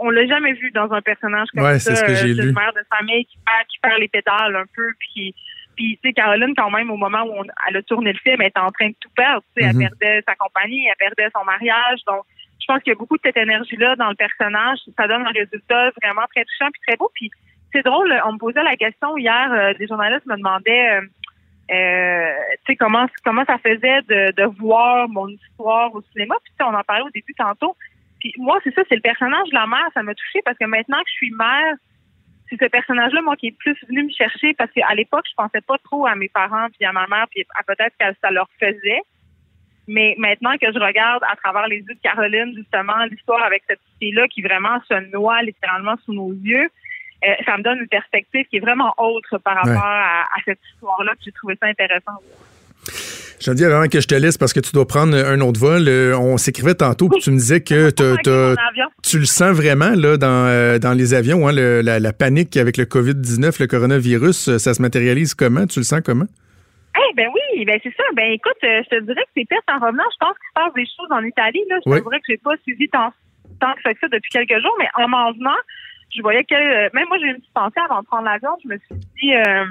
On 0.00 0.10
l'a 0.10 0.26
jamais 0.26 0.52
vu 0.54 0.70
dans 0.72 0.92
un 0.92 1.00
personnage 1.00 1.48
comme 1.54 1.64
ouais, 1.64 1.78
ça. 1.78 1.94
C'est 1.94 1.96
ce 1.96 2.04
que 2.04 2.14
j'ai 2.14 2.34
lu. 2.34 2.48
Une 2.48 2.54
mère 2.54 2.72
de 2.72 2.82
famille 2.96 3.24
qui 3.24 3.38
perd, 3.44 3.66
qui 3.68 3.78
perd 3.80 4.00
les 4.00 4.08
pédales 4.08 4.56
un 4.56 4.66
peu, 4.74 4.92
puis 4.98 5.34
puis, 5.78 5.96
tu 6.02 6.08
sais, 6.08 6.12
Caroline, 6.12 6.54
quand 6.56 6.70
même, 6.70 6.90
au 6.90 6.96
moment 6.96 7.22
où 7.22 7.44
elle 7.68 7.76
a 7.76 7.82
tourné 7.82 8.12
le 8.12 8.18
film, 8.18 8.36
elle 8.40 8.48
était 8.48 8.58
en 8.58 8.72
train 8.72 8.88
de 8.88 8.96
tout 8.98 9.10
perdre. 9.14 9.42
Tu 9.56 9.62
sais, 9.62 9.68
elle 9.68 9.76
mm-hmm. 9.76 9.96
perdait 10.00 10.22
sa 10.26 10.34
compagnie, 10.34 10.88
elle 10.88 10.96
perdait 10.98 11.30
son 11.32 11.44
mariage. 11.44 12.00
Donc, 12.04 12.24
pense 12.68 12.82
qu'il 12.82 12.92
y 12.92 12.96
a 12.96 12.98
beaucoup 12.98 13.16
de 13.16 13.22
cette 13.24 13.36
énergie-là 13.36 13.96
dans 13.96 14.10
le 14.10 14.14
personnage. 14.14 14.78
Ça 14.96 15.08
donne 15.08 15.26
un 15.26 15.32
résultat 15.32 15.90
vraiment 16.02 16.26
très 16.34 16.44
touchant 16.44 16.70
puis 16.72 16.82
très 16.86 16.96
beau. 16.96 17.10
Puis, 17.14 17.30
c'est 17.72 17.82
drôle, 17.82 18.14
on 18.26 18.32
me 18.32 18.38
posait 18.38 18.62
la 18.62 18.76
question 18.76 19.16
hier, 19.16 19.52
euh, 19.52 19.74
des 19.74 19.86
journalistes 19.86 20.26
me 20.26 20.36
demandaient 20.36 20.96
euh, 20.96 21.02
euh, 21.70 22.32
tu 22.64 22.72
sais 22.72 22.76
comment 22.76 23.06
comment 23.24 23.44
ça 23.44 23.58
faisait 23.58 24.00
de, 24.08 24.32
de 24.32 24.44
voir 24.58 25.08
mon 25.08 25.28
histoire 25.28 25.94
au 25.94 26.02
cinéma. 26.12 26.36
Puis 26.44 26.54
on 26.60 26.74
en 26.74 26.82
parlait 26.82 27.02
au 27.02 27.10
début 27.10 27.34
tantôt. 27.34 27.76
Puis 28.20 28.32
moi, 28.38 28.58
c'est 28.64 28.74
ça, 28.74 28.82
c'est 28.88 28.94
le 28.96 29.02
personnage 29.02 29.48
de 29.50 29.54
la 29.54 29.66
mère, 29.66 29.86
ça 29.94 30.02
m'a 30.02 30.14
touché 30.14 30.40
parce 30.44 30.56
que 30.56 30.64
maintenant 30.64 30.98
que 30.98 31.08
je 31.08 31.14
suis 31.14 31.30
mère, 31.32 31.74
c'est 32.48 32.58
ce 32.58 32.68
personnage-là, 32.68 33.20
moi, 33.20 33.36
qui 33.36 33.48
est 33.48 33.58
plus 33.58 33.76
venu 33.88 34.04
me 34.04 34.10
chercher 34.10 34.54
parce 34.54 34.70
qu'à 34.72 34.94
l'époque, 34.94 35.26
je 35.28 35.34
pensais 35.36 35.60
pas 35.60 35.76
trop 35.84 36.06
à 36.06 36.14
mes 36.14 36.28
parents 36.28 36.68
puis 36.76 36.86
à 36.86 36.92
ma 36.92 37.06
mère 37.06 37.26
puis 37.30 37.44
à 37.54 37.62
peut-être 37.62 37.94
que 37.98 38.06
ça 38.22 38.30
leur 38.30 38.48
faisait. 38.58 39.02
Mais 39.88 40.14
maintenant 40.18 40.52
que 40.60 40.70
je 40.70 40.78
regarde 40.78 41.22
à 41.24 41.34
travers 41.36 41.66
les 41.66 41.78
yeux 41.78 41.94
de 41.94 42.00
Caroline, 42.02 42.52
justement, 42.54 43.04
l'histoire 43.10 43.42
avec 43.42 43.62
cette 43.66 43.80
fille-là 43.98 44.28
qui 44.28 44.42
vraiment 44.42 44.78
se 44.86 45.10
noie 45.10 45.42
littéralement 45.42 45.96
sous 46.04 46.12
nos 46.12 46.32
yeux, 46.32 46.68
euh, 47.24 47.26
ça 47.46 47.56
me 47.56 47.62
donne 47.62 47.78
une 47.78 47.88
perspective 47.88 48.44
qui 48.50 48.58
est 48.58 48.60
vraiment 48.60 48.94
autre 48.98 49.38
par 49.38 49.56
rapport 49.56 49.82
à, 49.82 50.24
cette 50.44 50.60
histoire-là. 50.74 51.14
J'ai 51.24 51.32
trouvé 51.32 51.56
ça 51.60 51.66
intéressant. 51.66 52.12
Je 53.40 53.52
dis 53.52 53.64
avant 53.64 53.88
que 53.88 54.00
je 54.00 54.06
te 54.06 54.14
laisse 54.14 54.36
parce 54.36 54.52
que 54.52 54.60
tu 54.60 54.72
dois 54.72 54.86
prendre 54.86 55.16
un 55.16 55.40
autre 55.40 55.58
vol. 55.58 55.88
Euh, 55.88 56.16
on 56.18 56.36
s'écrivait 56.36 56.74
tantôt, 56.74 57.08
puis 57.08 57.20
tu 57.20 57.30
me 57.30 57.38
disais 57.38 57.62
que 57.62 57.90
tu 59.02 59.18
le 59.18 59.24
sens 59.24 59.56
vraiment 59.56 59.90
là 59.90 60.16
dans, 60.18 60.46
euh, 60.46 60.78
dans 60.78 60.92
les 60.92 61.14
avions, 61.14 61.48
hein, 61.48 61.52
la, 61.52 62.12
panique 62.12 62.56
avec 62.56 62.76
le 62.76 62.84
COVID-19, 62.84 63.60
le 63.60 63.66
coronavirus, 63.66 64.58
ça 64.58 64.74
se 64.74 64.82
matérialise 64.82 65.34
comment? 65.34 65.66
Tu 65.66 65.80
le 65.80 65.84
sens 65.84 66.00
comment? 66.04 66.26
Ben 67.14 67.28
oui, 67.34 67.64
ben 67.64 67.78
c'est 67.82 67.94
ça. 67.96 68.04
Ben 68.14 68.32
écoute, 68.32 68.58
je 68.62 68.88
te 68.88 69.00
dirais 69.00 69.22
que 69.22 69.30
c'est 69.36 69.48
peut-être 69.48 69.68
en 69.68 69.84
revenant, 69.84 70.04
je 70.12 70.18
pense 70.18 70.36
qu'il 70.38 70.48
se 70.48 70.54
passe 70.54 70.74
des 70.74 70.86
choses 70.86 71.10
en 71.10 71.24
Italie. 71.24 71.64
Là. 71.68 71.76
Je 71.84 71.90
te 71.90 72.02
dirais 72.02 72.18
que 72.20 72.26
j'ai 72.28 72.38
pas 72.38 72.56
suivi 72.62 72.88
tant, 72.88 73.12
tant 73.60 73.74
que 73.74 73.82
ça 73.82 74.08
depuis 74.08 74.30
quelques 74.30 74.60
jours, 74.60 74.74
mais 74.78 74.88
en 74.96 75.08
m'en 75.08 75.32
venant, 75.32 75.58
je 76.14 76.22
voyais 76.22 76.44
que 76.44 76.54
euh, 76.54 76.88
même 76.92 77.06
moi 77.08 77.18
j'ai 77.18 77.26
eu 77.26 77.30
une 77.30 77.36
petite 77.36 77.52
pensée 77.52 77.80
avant 77.84 78.00
de 78.00 78.06
prendre 78.06 78.24
l'avion, 78.24 78.50
je 78.62 78.68
me 78.68 78.78
suis 78.78 78.94
dit 79.20 79.34
euh, 79.34 79.64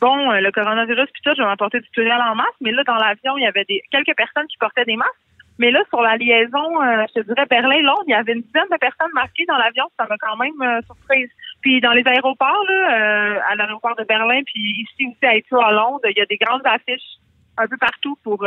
bon, 0.00 0.30
euh, 0.30 0.40
le 0.40 0.50
coronavirus 0.52 1.08
puis 1.12 1.22
tout, 1.24 1.32
je 1.36 1.42
vais 1.42 1.48
m'apporter 1.48 1.80
du 1.80 1.86
tutoriel 1.88 2.20
en 2.20 2.34
masque, 2.34 2.60
mais 2.60 2.72
là 2.72 2.82
dans 2.84 2.96
l'avion, 2.96 3.36
il 3.38 3.44
y 3.44 3.46
avait 3.46 3.64
des 3.64 3.82
quelques 3.90 4.16
personnes 4.16 4.46
qui 4.48 4.58
portaient 4.58 4.84
des 4.84 4.96
masques. 4.96 5.12
Mais 5.58 5.70
là, 5.70 5.82
sur 5.90 6.00
la 6.00 6.16
liaison, 6.16 6.80
je 6.80 7.20
te 7.20 7.26
dirais 7.26 7.44
Berlin-Londres, 7.44 8.04
il 8.06 8.12
y 8.12 8.14
avait 8.14 8.32
une 8.32 8.40
dizaine 8.40 8.70
de 8.72 8.78
personnes 8.78 9.10
masquées 9.12 9.44
dans 9.44 9.58
l'avion. 9.58 9.84
Ça 9.98 10.06
m'a 10.08 10.16
quand 10.16 10.34
même 10.36 10.80
surprise. 10.86 11.28
Puis 11.60 11.80
dans 11.80 11.92
les 11.92 12.02
aéroports, 12.06 12.64
là, 12.68 13.42
à 13.50 13.54
l'aéroport 13.54 13.96
de 13.96 14.04
Berlin, 14.04 14.40
puis 14.46 14.60
ici 14.60 15.06
aussi 15.06 15.26
à 15.26 15.36
Heathrow 15.36 15.60
à 15.60 15.72
Londres, 15.72 16.00
il 16.04 16.16
y 16.16 16.20
a 16.22 16.26
des 16.26 16.38
grandes 16.38 16.62
affiches 16.64 17.18
un 17.58 17.66
peu 17.66 17.76
partout 17.76 18.16
pour 18.22 18.46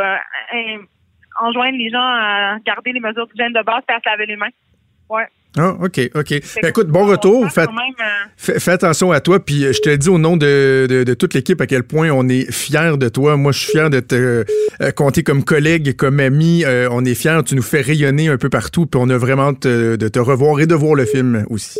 enjoindre 1.39 1.77
les 1.77 1.89
gens 1.89 1.99
à 1.99 2.57
garder 2.65 2.91
les 2.91 2.99
mesures 2.99 3.27
d'hygiène 3.27 3.53
de 3.53 3.63
base 3.63 3.83
et 3.89 3.93
à 3.93 3.99
se 3.99 4.09
laver 4.09 4.25
les 4.25 4.35
mains. 4.35 4.49
Ouais. 5.09 5.27
Ah, 5.55 5.75
OK, 5.79 5.99
OK. 6.15 6.29
Ben, 6.61 6.69
écoute, 6.69 6.87
bon 6.87 7.05
retour. 7.05 7.47
Fais, 7.51 7.67
euh, 7.67 8.59
fais, 8.59 8.71
attention 8.71 9.11
à 9.11 9.21
toi. 9.21 9.39
Puis 9.39 9.61
je 9.71 9.81
te 9.81 9.89
le 9.89 9.97
dis 9.99 10.09
au 10.09 10.17
nom 10.17 10.35
de, 10.35 10.87
de, 10.89 11.13
toute 11.13 11.35
l'équipe 11.35 11.61
à 11.61 11.67
quel 11.67 11.83
point 11.83 12.09
on 12.09 12.27
est 12.27 12.51
fiers 12.51 12.97
de 12.97 13.07
toi. 13.07 13.37
Moi, 13.37 13.51
je 13.51 13.59
suis 13.59 13.71
fier 13.71 13.91
de 13.91 13.99
te 13.99 14.15
euh, 14.81 14.91
compter 14.95 15.21
comme 15.21 15.43
collègue, 15.43 15.95
comme 15.95 16.19
ami. 16.19 16.63
Euh, 16.65 16.87
on 16.91 17.05
est 17.05 17.13
fiers. 17.13 17.41
Tu 17.45 17.55
nous 17.55 17.61
fais 17.61 17.81
rayonner 17.81 18.29
un 18.29 18.37
peu 18.37 18.49
partout. 18.49 18.87
Puis 18.87 18.99
on 19.01 19.09
a 19.09 19.17
vraiment 19.17 19.51
de 19.51 19.95
te 19.95 20.19
revoir 20.19 20.59
et 20.59 20.65
de 20.65 20.73
voir 20.73 20.95
le 20.95 21.05
film 21.05 21.45
aussi. 21.51 21.79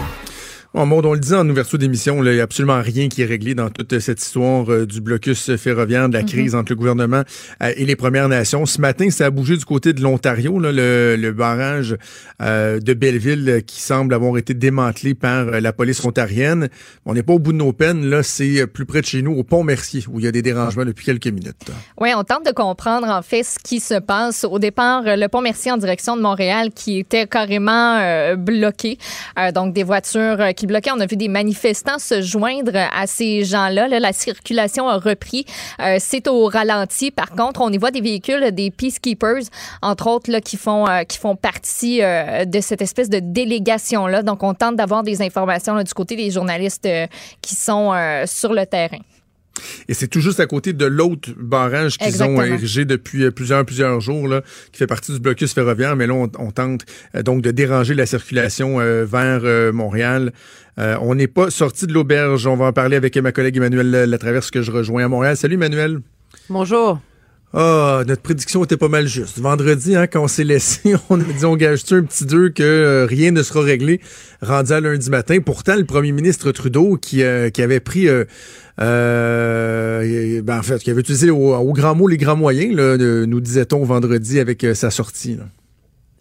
Bon, 0.73 0.85
Maud, 0.85 1.05
on 1.05 1.11
le 1.11 1.19
dit 1.19 1.33
en 1.33 1.49
ouverture 1.49 1.77
d'émission, 1.77 2.23
il 2.23 2.31
n'y 2.31 2.39
a 2.39 2.43
absolument 2.43 2.81
rien 2.81 3.09
qui 3.09 3.21
est 3.21 3.25
réglé 3.25 3.55
dans 3.55 3.69
toute 3.69 3.99
cette 3.99 4.21
histoire 4.21 4.71
euh, 4.71 4.85
du 4.85 5.01
blocus 5.01 5.57
ferroviaire, 5.57 6.07
de 6.07 6.13
la 6.13 6.23
crise 6.23 6.55
entre 6.55 6.71
le 6.71 6.77
gouvernement 6.77 7.23
euh, 7.61 7.73
et 7.75 7.83
les 7.83 7.97
Premières 7.97 8.29
Nations. 8.29 8.65
Ce 8.65 8.79
matin, 8.79 9.09
ça 9.09 9.25
a 9.25 9.29
bougé 9.31 9.57
du 9.57 9.65
côté 9.65 9.91
de 9.91 10.01
l'Ontario, 10.01 10.59
le, 10.59 11.17
le, 11.17 11.31
barrage 11.33 11.97
euh, 12.41 12.79
de 12.79 12.93
Belleville 12.93 13.63
qui 13.67 13.81
semble 13.81 14.13
avoir 14.13 14.37
été 14.37 14.53
démantelé 14.53 15.13
par 15.13 15.43
la 15.43 15.73
police 15.73 16.05
ontarienne. 16.05 16.69
On 17.05 17.15
n'est 17.15 17.23
pas 17.23 17.33
au 17.33 17.39
bout 17.39 17.51
de 17.51 17.57
nos 17.57 17.73
peines, 17.73 18.05
là, 18.05 18.23
c'est 18.23 18.65
plus 18.65 18.85
près 18.85 19.01
de 19.01 19.07
chez 19.07 19.21
nous, 19.21 19.33
au 19.33 19.43
pont 19.43 19.65
Mercier, 19.65 20.05
où 20.09 20.19
il 20.19 20.25
y 20.25 20.27
a 20.29 20.31
des 20.31 20.41
dérangements 20.41 20.85
depuis 20.85 21.05
quelques 21.05 21.27
minutes. 21.27 21.69
Oui, 21.99 22.13
on 22.15 22.23
tente 22.23 22.45
de 22.45 22.53
comprendre 22.53 23.09
en 23.09 23.21
fait 23.21 23.43
ce 23.43 23.59
qui 23.61 23.81
se 23.81 23.99
passe. 23.99 24.45
Au 24.45 24.57
départ, 24.57 25.03
le 25.05 25.27
pont 25.27 25.41
Mercier 25.41 25.73
en 25.73 25.77
direction 25.77 26.15
de 26.15 26.21
Montréal 26.21 26.69
qui 26.73 26.99
était 26.99 27.27
carrément 27.27 28.35
bloqué. 28.37 28.97
donc, 29.53 29.73
des 29.73 29.83
voitures 29.83 30.53
qui 30.60 30.60
bloquaient. 30.67 30.91
On 30.91 30.99
a 30.99 31.05
vu 31.05 31.17
des 31.17 31.27
manifestants 31.27 31.99
se 31.99 32.21
joindre 32.21 32.75
à 32.75 33.07
ces 33.07 33.43
gens-là. 33.43 33.87
la 33.87 34.13
circulation 34.13 34.87
a 34.87 34.97
repris. 34.97 35.45
Euh, 35.79 35.97
c'est 35.99 36.27
au 36.27 36.45
ralenti. 36.45 37.11
Par 37.11 37.31
contre, 37.31 37.61
on 37.61 37.69
y 37.69 37.77
voit 37.77 37.91
des 37.91 38.01
véhicules, 38.01 38.51
des 38.51 38.71
peacekeepers, 38.71 39.43
entre 39.81 40.07
autres, 40.07 40.39
qui 40.39 40.57
font 40.57 40.87
euh, 40.87 41.03
qui 41.03 41.17
font 41.17 41.35
partie 41.35 42.01
euh, 42.01 42.45
de 42.45 42.59
cette 42.61 42.81
espèce 42.81 43.09
de 43.09 43.19
délégation-là. 43.19 44.23
Donc, 44.23 44.43
on 44.43 44.53
tente 44.53 44.75
d'avoir 44.75 45.03
des 45.03 45.21
informations 45.21 45.81
du 45.81 45.93
côté 45.93 46.15
des 46.15 46.31
journalistes 46.31 46.87
qui 47.41 47.55
sont 47.55 47.93
sur 48.25 48.53
le 48.53 48.65
terrain. 48.65 48.99
Et 49.87 49.93
c'est 49.93 50.07
tout 50.07 50.21
juste 50.21 50.39
à 50.39 50.45
côté 50.45 50.73
de 50.73 50.85
l'autre 50.85 51.29
barrage 51.37 51.97
qu'ils 51.97 52.23
ont 52.23 52.41
érigé 52.41 52.85
depuis 52.85 53.23
euh, 53.23 53.31
plusieurs 53.31 53.65
plusieurs 53.65 53.99
jours, 53.99 54.27
là, 54.27 54.41
qui 54.71 54.79
fait 54.79 54.87
partie 54.87 55.11
du 55.11 55.19
blocus 55.19 55.53
ferroviaire. 55.53 55.95
Mais 55.95 56.07
là, 56.07 56.13
on, 56.13 56.51
tente 56.51 56.85
euh, 57.15 57.23
donc 57.23 57.41
de 57.41 57.51
déranger 57.51 57.93
la 57.93 58.05
circulation 58.05 58.79
euh, 58.79 59.05
vers 59.05 59.73
Montréal. 59.73 60.31
on 60.77 61.15
n'est 61.15 61.27
pas 61.27 61.49
sorti 61.49 61.87
de 61.87 61.93
l'auberge. 61.93 62.47
On 62.47 62.55
va 62.55 62.65
en 62.65 62.73
parler 62.73 62.95
avec 62.95 63.17
ma 63.17 63.31
collègue 63.31 63.57
Emmanuel 63.57 63.91
Latraverse 64.09 64.51
que 64.51 64.61
je 64.61 64.71
rejoins 64.71 65.05
à 65.05 65.07
Montréal. 65.07 65.37
Salut 65.37 65.55
Emmanuel. 65.55 65.99
Bonjour. 66.49 66.99
Ah, 67.53 68.03
notre 68.07 68.21
prédiction 68.21 68.63
était 68.63 68.77
pas 68.77 68.87
mal 68.87 69.07
juste. 69.07 69.39
Vendredi, 69.39 69.97
hein, 69.97 70.07
quand 70.07 70.23
on 70.23 70.29
s'est 70.29 70.45
laissé, 70.45 70.95
on 71.09 71.19
a 71.19 71.23
dit 71.23 71.45
on 71.45 71.57
gage 71.57 71.83
un 71.91 72.03
petit 72.03 72.25
deux 72.25 72.49
que 72.49 73.05
rien 73.09 73.31
ne 73.31 73.43
sera 73.43 73.61
réglé 73.61 73.99
rendu 74.41 74.71
à 74.71 74.79
lundi 74.79 75.09
matin. 75.09 75.39
Pourtant, 75.45 75.75
le 75.75 75.83
premier 75.83 76.13
ministre 76.13 76.51
Trudeau 76.51 76.97
qui, 76.97 77.23
qui 77.53 77.61
avait 77.61 77.79
pris 77.81 78.07
euh, 78.07 78.23
ben 78.77 80.59
en 80.59 80.63
fait, 80.63 80.79
qui 80.79 80.89
avait 80.89 81.01
utilisé 81.01 81.29
au, 81.29 81.73
grand 81.73 81.95
mot 81.95 82.07
les 82.07 82.17
grands 82.17 82.35
moyens, 82.35 82.75
nous 82.75 83.39
disait-on 83.39 83.83
vendredi 83.83 84.39
avec 84.39 84.63
euh, 84.63 84.73
sa 84.73 84.91
sortie. 84.91 85.37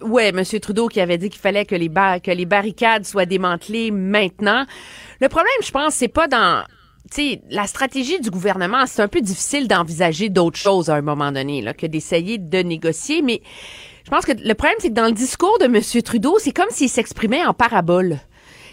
Oui, 0.02 0.22
M. 0.24 0.42
Trudeau 0.60 0.88
qui 0.88 1.00
avait 1.00 1.18
dit 1.18 1.28
qu'il 1.28 1.40
fallait 1.40 1.66
que 1.66 1.74
les, 1.74 1.90
les 2.34 2.46
barricades 2.46 3.04
soient 3.04 3.26
démantelées 3.26 3.90
maintenant. 3.90 4.64
Le 5.20 5.28
problème, 5.28 5.52
je 5.62 5.70
pense, 5.70 5.94
c'est 5.94 6.08
pas 6.08 6.26
dans 6.26 6.64
sais, 7.10 7.42
la 7.50 7.66
stratégie 7.66 8.20
du 8.20 8.30
gouvernement, 8.30 8.86
c'est 8.86 9.02
un 9.02 9.08
peu 9.08 9.20
difficile 9.20 9.68
d'envisager 9.68 10.28
d'autres 10.28 10.58
choses 10.58 10.90
à 10.90 10.94
un 10.94 11.02
moment 11.02 11.32
donné 11.32 11.62
là, 11.62 11.74
que 11.74 11.86
d'essayer 11.86 12.38
de 12.38 12.58
négocier. 12.58 13.22
Mais 13.22 13.42
je 14.04 14.10
pense 14.10 14.24
que 14.24 14.32
le 14.32 14.54
problème, 14.54 14.76
c'est 14.78 14.90
que 14.90 14.94
dans 14.94 15.06
le 15.06 15.12
discours 15.12 15.58
de 15.60 15.66
M. 15.66 16.02
Trudeau, 16.02 16.38
c'est 16.38 16.52
comme 16.52 16.70
s'il 16.70 16.88
s'exprimait 16.88 17.44
en 17.44 17.54
parabole 17.54 18.18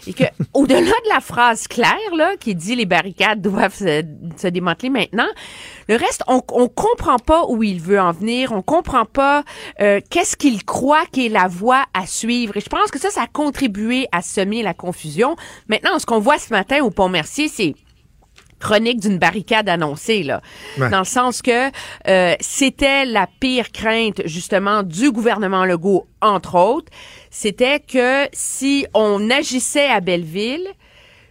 et 0.06 0.12
que 0.12 0.24
au-delà 0.54 0.80
de 0.80 1.08
la 1.12 1.20
phrase 1.20 1.68
claire 1.68 1.96
là 2.16 2.36
qui 2.38 2.54
dit 2.54 2.76
les 2.76 2.86
barricades 2.86 3.40
doivent 3.40 3.74
se, 3.74 4.48
démanteler 4.48 4.90
maintenant, 4.90 5.28
le 5.88 5.96
reste 5.96 6.22
on 6.26 6.42
on 6.52 6.68
comprend 6.68 7.18
pas 7.18 7.44
où 7.48 7.62
il 7.62 7.80
veut 7.80 8.00
en 8.00 8.12
venir, 8.12 8.52
on 8.52 8.62
comprend 8.62 9.04
pas 9.04 9.44
euh, 9.80 10.00
qu'est-ce 10.10 10.36
qu'il 10.36 10.64
croit 10.64 11.04
qui 11.12 11.26
est 11.26 11.30
la 11.30 11.48
voie 11.48 11.84
à 11.94 12.06
suivre. 12.06 12.56
Et 12.56 12.60
je 12.60 12.68
pense 12.68 12.90
que 12.90 12.98
ça 12.98 13.10
ça 13.10 13.22
a 13.22 13.26
contribué 13.26 14.06
à 14.12 14.22
semer 14.22 14.62
la 14.62 14.74
confusion. 14.74 15.36
Maintenant 15.68 15.98
ce 15.98 16.06
qu'on 16.06 16.20
voit 16.20 16.38
ce 16.38 16.52
matin 16.52 16.82
au 16.82 16.90
Pont 16.90 17.08
Mercier 17.08 17.48
c'est 17.48 17.74
chronique 18.58 19.00
d'une 19.00 19.18
barricade 19.18 19.68
annoncée 19.68 20.22
là, 20.22 20.40
dans 20.78 20.98
le 20.98 21.04
sens 21.04 21.42
que 21.42 21.70
euh, 22.08 22.34
c'était 22.40 23.04
la 23.04 23.28
pire 23.40 23.70
crainte 23.72 24.22
justement 24.24 24.82
du 24.82 25.10
gouvernement 25.10 25.64
Legault 25.64 26.06
entre 26.20 26.56
autres, 26.56 26.90
c'était 27.30 27.80
que 27.80 28.26
si 28.32 28.86
on 28.94 29.30
agissait 29.30 29.88
à 29.88 30.00
Belleville, 30.00 30.68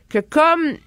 que 0.10 0.20
comme 0.20 0.78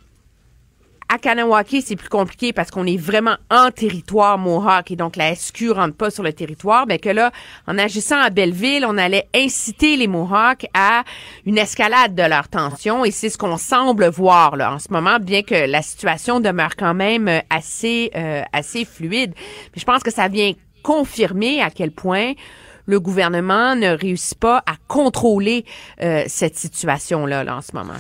à 1.13 1.19
Kanawaki, 1.19 1.83
c'est 1.83 1.97
plus 1.97 2.09
compliqué 2.09 2.53
parce 2.53 2.71
qu'on 2.71 2.87
est 2.87 2.97
vraiment 2.97 3.37
en 3.51 3.73
territoire 3.73 4.39
Mohawk 4.39 4.93
et 4.93 4.97
donc 4.97 5.17
la 5.17 5.35
SQ 5.35 5.73
rentre 5.73 5.97
pas 5.97 6.09
sur 6.09 6.23
le 6.23 6.33
territoire, 6.33 6.87
ben 6.87 7.01
que 7.01 7.09
là, 7.09 7.33
en 7.67 7.79
agissant 7.79 8.21
à 8.21 8.31
Belleville, 8.31 8.87
on 8.87 8.97
allait 8.97 9.27
inciter 9.35 9.97
les 9.97 10.07
Mohawks 10.07 10.67
à 10.73 11.03
une 11.47 11.59
escalade 11.59 12.15
de 12.15 12.23
leur 12.23 12.47
tension 12.49 13.05
et 13.05 13.11
c'est 13.11 13.29
ce 13.29 13.39
qu'on 13.39 13.57
semble 13.57 14.07
voir 14.09 14.55
là 14.55 14.73
en 14.73 14.79
ce 14.79 14.93
moment, 14.93 15.19
bien 15.19 15.43
que 15.43 15.67
la 15.67 15.83
situation 15.83 16.39
demeure 16.39 16.77
quand 16.77 16.95
même 16.95 17.27
euh, 17.27 17.41
assez 17.51 18.13
euh, 18.15 18.43
assez 18.53 18.85
fluide. 18.85 19.35
Mais 19.75 19.81
je 19.81 19.85
pense 19.85 20.05
que 20.05 20.13
ça 20.13 20.29
vient 20.29 20.53
confirmer 20.85 21.61
à 21.61 21.71
quel 21.71 21.91
point 21.91 22.35
le 22.91 23.01
gouvernement 23.01 23.77
ne 23.77 23.97
réussit 23.97 24.39
pas 24.39 24.59
à 24.67 24.75
contrôler 24.89 25.65
euh, 26.03 26.25
cette 26.27 26.57
situation-là 26.57 27.45
là, 27.45 27.57
en 27.57 27.63
ce 27.63 27.73
moment. 27.73 27.99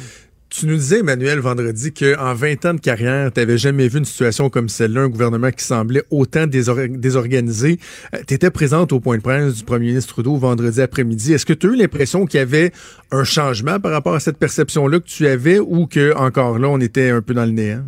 Tu 0.51 0.67
nous 0.67 0.75
disais, 0.75 0.99
Emmanuel, 0.99 1.39
vendredi, 1.39 1.95
qu'en 1.95 2.35
20 2.35 2.65
ans 2.67 2.75
de 2.75 2.81
carrière, 2.81 3.33
tu 3.33 3.39
n'avais 3.39 3.57
jamais 3.57 3.87
vu 3.87 3.99
une 4.01 4.05
situation 4.05 4.51
comme 4.51 4.69
celle-là, 4.69 5.03
un 5.03 5.09
gouvernement 5.09 5.53
qui 5.53 5.65
semblait 5.65 6.03
autant 6.11 6.49
désorganisé. 6.49 7.79
Euh, 8.15 8.19
tu 8.27 8.35
étais 8.35 8.51
présente 8.51 8.93
au 8.93 8.99
point 8.99 9.17
de 9.17 9.23
presse 9.23 9.55
du 9.55 9.65
premier 9.65 9.87
ministre 9.87 10.15
Trudeau 10.15 10.37
vendredi 10.37 10.83
après-midi. 10.83 11.35
Est-ce 11.35 11.47
que 11.47 11.53
tu 11.53 11.69
as 11.69 11.71
eu 11.71 11.77
l'impression 11.77 12.27
qu'il 12.27 12.39
y 12.39 12.43
avait 12.43 12.73
un 13.13 13.23
changement 13.23 13.79
par 13.79 13.93
rapport 13.93 14.17
à 14.17 14.21
cette 14.21 14.39
perception-là 14.39 14.99
que 14.99 15.07
tu 15.07 15.29
avais 15.29 15.61
ou 15.61 15.87
que 15.87 16.17
encore 16.17 16.59
là, 16.59 16.69
on 16.69 16.81
était 16.81 17.11
un 17.11 17.23
peu 17.23 17.33
dans 17.33 17.45
le 17.45 17.53
néant? 17.53 17.85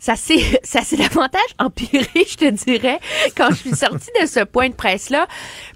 Ça 0.00 0.16
s'est 0.16 0.40
ça 0.64 0.80
s'est 0.80 0.96
davantage 0.96 1.40
empiré, 1.60 2.08
je 2.14 2.34
te 2.34 2.50
dirais, 2.50 2.98
quand 3.36 3.50
je 3.50 3.56
suis 3.56 3.76
sortie 3.76 4.10
de 4.20 4.26
ce 4.26 4.42
point 4.42 4.70
de 4.70 4.74
presse 4.74 5.10
là, 5.10 5.28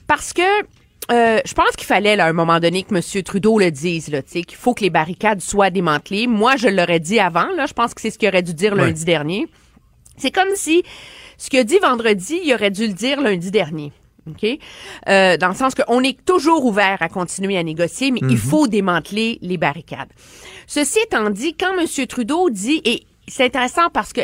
parce 0.08 0.32
que 0.32 0.42
euh, 1.12 1.38
je 1.44 1.52
pense 1.52 1.76
qu'il 1.76 1.86
fallait 1.86 2.18
à 2.18 2.26
un 2.26 2.32
moment 2.32 2.58
donné 2.60 2.82
que 2.82 2.94
M. 2.94 3.22
Trudeau 3.22 3.58
le 3.58 3.70
dise, 3.70 4.08
là, 4.08 4.22
qu'il 4.22 4.46
faut 4.54 4.72
que 4.72 4.82
les 4.82 4.90
barricades 4.90 5.42
soient 5.42 5.68
démantelées. 5.68 6.26
Moi, 6.26 6.56
je 6.56 6.66
l'aurais 6.68 6.98
dit 6.98 7.20
avant. 7.20 7.46
Là, 7.56 7.66
je 7.66 7.74
pense 7.74 7.92
que 7.92 8.00
c'est 8.00 8.08
ce 8.08 8.16
qu'il 8.16 8.26
aurait 8.26 8.42
dû 8.42 8.54
dire 8.54 8.74
lundi 8.74 9.04
dernier. 9.04 9.46
C'est 10.16 10.30
comme 10.30 10.48
si 10.54 10.82
ce 11.36 11.50
qu'il 11.50 11.58
a 11.58 11.64
dit 11.64 11.78
vendredi, 11.78 12.40
il 12.42 12.54
aurait 12.54 12.70
dû 12.70 12.86
le 12.86 12.94
dire 12.94 13.20
lundi 13.20 13.50
dernier. 13.50 13.92
OK? 14.26 14.46
Euh, 15.08 15.36
dans 15.36 15.48
le 15.48 15.54
sens 15.54 15.74
qu'on 15.74 16.02
est 16.02 16.24
toujours 16.24 16.64
ouvert 16.64 16.96
à 17.00 17.10
continuer 17.10 17.58
à 17.58 17.62
négocier, 17.62 18.10
mais 18.10 18.20
il 18.22 18.28
mhm. 18.28 18.36
faut 18.36 18.66
démanteler 18.66 19.38
les 19.42 19.58
barricades. 19.58 20.08
Ceci 20.66 21.00
étant 21.00 21.28
dit, 21.28 21.54
quand 21.54 21.78
M. 21.78 22.06
Trudeau 22.06 22.48
dit, 22.48 22.80
et 22.86 23.02
c'est 23.26 23.44
intéressant 23.44 23.88
parce 23.92 24.12
que 24.12 24.22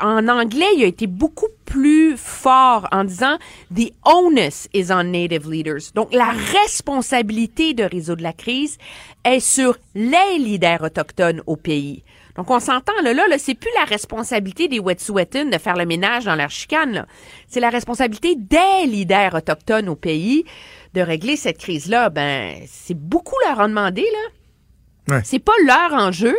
en 0.00 0.28
anglais, 0.28 0.66
il 0.76 0.84
a 0.84 0.86
été 0.86 1.06
beaucoup 1.06 1.48
plus 1.64 2.16
fort 2.16 2.86
en 2.92 3.04
disant 3.04 3.38
the 3.74 3.92
onus 4.04 4.68
is 4.74 4.90
on 4.90 5.04
native 5.04 5.50
leaders. 5.50 5.92
Donc 5.94 6.12
la 6.12 6.30
responsabilité 6.30 7.74
de 7.74 7.84
résoudre 7.84 8.22
la 8.22 8.32
crise 8.32 8.78
est 9.24 9.40
sur 9.40 9.78
les 9.94 10.38
leaders 10.38 10.82
autochtones 10.82 11.42
au 11.46 11.56
pays. 11.56 12.04
Donc 12.36 12.50
on 12.50 12.60
s'entend 12.60 12.92
là 13.02 13.14
là, 13.14 13.26
là 13.28 13.38
c'est 13.38 13.54
plus 13.54 13.70
la 13.78 13.84
responsabilité 13.84 14.68
des 14.68 14.78
Wet'suwet'en 14.78 15.46
de 15.46 15.58
faire 15.58 15.76
le 15.76 15.86
ménage 15.86 16.26
dans 16.26 16.34
leur 16.34 16.50
chicane 16.50 17.06
C'est 17.48 17.60
la 17.60 17.70
responsabilité 17.70 18.36
des 18.36 18.86
leaders 18.86 19.34
autochtones 19.34 19.88
au 19.88 19.96
pays 19.96 20.44
de 20.92 21.00
régler 21.00 21.36
cette 21.36 21.58
crise 21.58 21.88
là. 21.88 22.10
Ben 22.10 22.56
c'est 22.66 22.98
beaucoup 22.98 23.36
leur 23.46 23.60
en 23.60 23.68
demander 23.68 24.04
là. 24.04 25.14
Ouais. 25.16 25.22
C'est 25.24 25.38
pas 25.38 25.52
leur 25.64 25.94
enjeu 25.94 26.36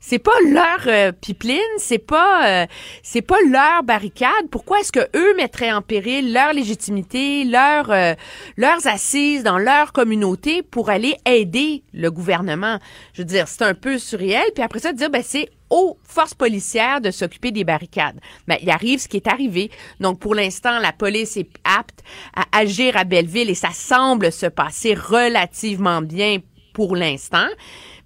c'est 0.00 0.18
pas 0.18 0.38
leur 0.46 0.86
euh, 0.86 1.12
pipeline, 1.12 1.58
c'est 1.78 1.98
pas 1.98 2.62
euh, 2.62 2.66
c'est 3.02 3.22
pas 3.22 3.38
leur 3.50 3.82
barricade. 3.82 4.48
Pourquoi 4.50 4.80
est-ce 4.80 4.92
que 4.92 5.08
eux 5.16 5.34
mettraient 5.36 5.72
en 5.72 5.82
péril 5.82 6.32
leur 6.32 6.52
légitimité, 6.52 7.44
leur 7.44 7.90
euh, 7.90 8.14
leurs 8.56 8.86
assises 8.86 9.42
dans 9.42 9.58
leur 9.58 9.92
communauté 9.92 10.62
pour 10.62 10.90
aller 10.90 11.16
aider 11.26 11.82
le 11.92 12.10
gouvernement? 12.10 12.78
Je 13.12 13.22
veux 13.22 13.26
dire, 13.26 13.48
c'est 13.48 13.62
un 13.62 13.74
peu 13.74 13.98
surréel. 13.98 14.44
Puis 14.54 14.62
après 14.62 14.78
ça, 14.78 14.92
dire 14.92 15.10
ben 15.10 15.22
c'est 15.24 15.48
aux 15.70 15.98
forces 16.02 16.34
policières 16.34 17.00
de 17.00 17.10
s'occuper 17.10 17.50
des 17.50 17.64
barricades. 17.64 18.18
Ben, 18.46 18.56
il 18.62 18.70
arrive 18.70 19.00
ce 19.00 19.08
qui 19.08 19.18
est 19.18 19.26
arrivé. 19.26 19.70
Donc, 20.00 20.18
pour 20.18 20.34
l'instant, 20.34 20.78
la 20.78 20.92
police 20.92 21.36
est 21.36 21.50
apte 21.64 22.02
à 22.34 22.44
agir 22.58 22.96
à 22.96 23.04
Belleville 23.04 23.50
et 23.50 23.54
ça 23.54 23.72
semble 23.72 24.32
se 24.32 24.46
passer 24.46 24.94
relativement 24.94 26.00
bien 26.00 26.38
pour 26.72 26.96
l'instant 26.96 27.48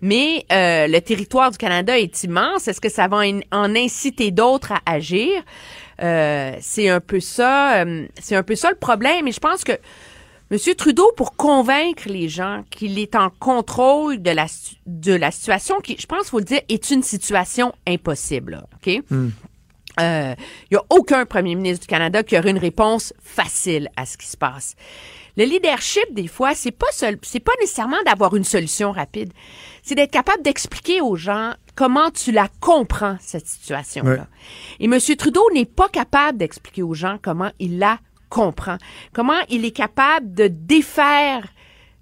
mais 0.03 0.45
euh, 0.51 0.89
le 0.89 1.01
territoire 1.01 1.53
du 1.53 1.59
Canada 1.59 1.99
est 1.99 2.25
immense. 2.25 2.67
Est-ce 2.67 2.81
que 2.81 2.91
ça 2.91 3.07
va 3.07 3.23
en 3.53 3.75
inciter 3.77 4.33
d'autres 4.33 4.73
à 4.73 4.81
agir? 4.85 5.31
Euh, 6.03 6.57
c'est 6.61 6.89
un 6.89 7.01
peu 7.01 7.21
ça, 7.21 7.85
euh, 7.85 8.07
c'est 8.21 8.35
un 8.35 8.43
peu 8.43 8.57
ça 8.57 8.71
le 8.71 8.77
problème. 8.77 9.29
Et 9.29 9.33
je 9.33 9.39
pense 9.39 9.63
que 9.63 9.73
M. 10.51 10.59
Trudeau, 10.77 11.11
pour 11.17 11.37
convaincre 11.37 12.09
les 12.09 12.29
gens 12.29 12.65
qu'il 12.69 12.99
est 12.99 13.15
en 13.15 13.31
contrôle 13.31 14.21
de 14.21 14.33
la, 14.33 14.47
de 14.87 15.15
la 15.15 15.31
situation, 15.31 15.81
qui, 15.81 15.97
je 15.99 16.07
pense, 16.07 16.29
faut 16.29 16.41
le 16.41 16.45
dire, 16.45 16.61
est 16.69 16.91
une 16.91 17.05
situation 17.05 17.73
impossible. 17.87 18.65
OK? 18.75 19.03
Hmm. 19.09 19.31
Il 19.99 20.05
euh, 20.05 20.35
n'y 20.71 20.77
a 20.77 20.83
aucun 20.91 21.27
premier 21.27 21.55
ministre 21.55 21.83
du 21.83 21.87
Canada 21.87 22.23
qui 22.23 22.37
aurait 22.37 22.51
une 22.51 22.59
réponse 22.59 23.13
facile 23.23 23.89
à 23.97 24.07
ce 24.07 24.17
qui 24.17 24.27
se 24.27 24.37
passe. 24.37 24.75
Le 25.37 25.45
leadership, 25.45 26.13
des 26.13 26.29
fois, 26.29 26.55
c'est 26.55 26.73
pas 26.73 26.91
seul, 26.93 27.19
c'est 27.23 27.41
pas 27.41 27.53
nécessairement 27.61 28.03
d'avoir 28.05 28.35
une 28.35 28.45
solution 28.45 28.93
rapide 28.93 29.33
c'est 29.83 29.95
d'être 29.95 30.11
capable 30.11 30.43
d'expliquer 30.43 31.01
aux 31.01 31.17
gens 31.17 31.53
comment 31.75 32.11
tu 32.11 32.33
la 32.33 32.49
comprends, 32.61 33.17
cette 33.21 33.47
situation-là. 33.47 34.27
Et 34.81 34.85
M. 34.85 34.99
Trudeau 35.17 35.43
n'est 35.53 35.65
pas 35.65 35.89
capable 35.89 36.39
d'expliquer 36.39 36.83
aux 36.83 36.95
gens 36.95 37.19
comment 37.21 37.51
il 37.59 37.79
la 37.79 37.99
comprend, 38.29 38.79
comment 39.13 39.41
il 39.49 39.65
est 39.65 39.73
capable 39.73 40.33
de 40.35 40.49
défaire 40.49 41.47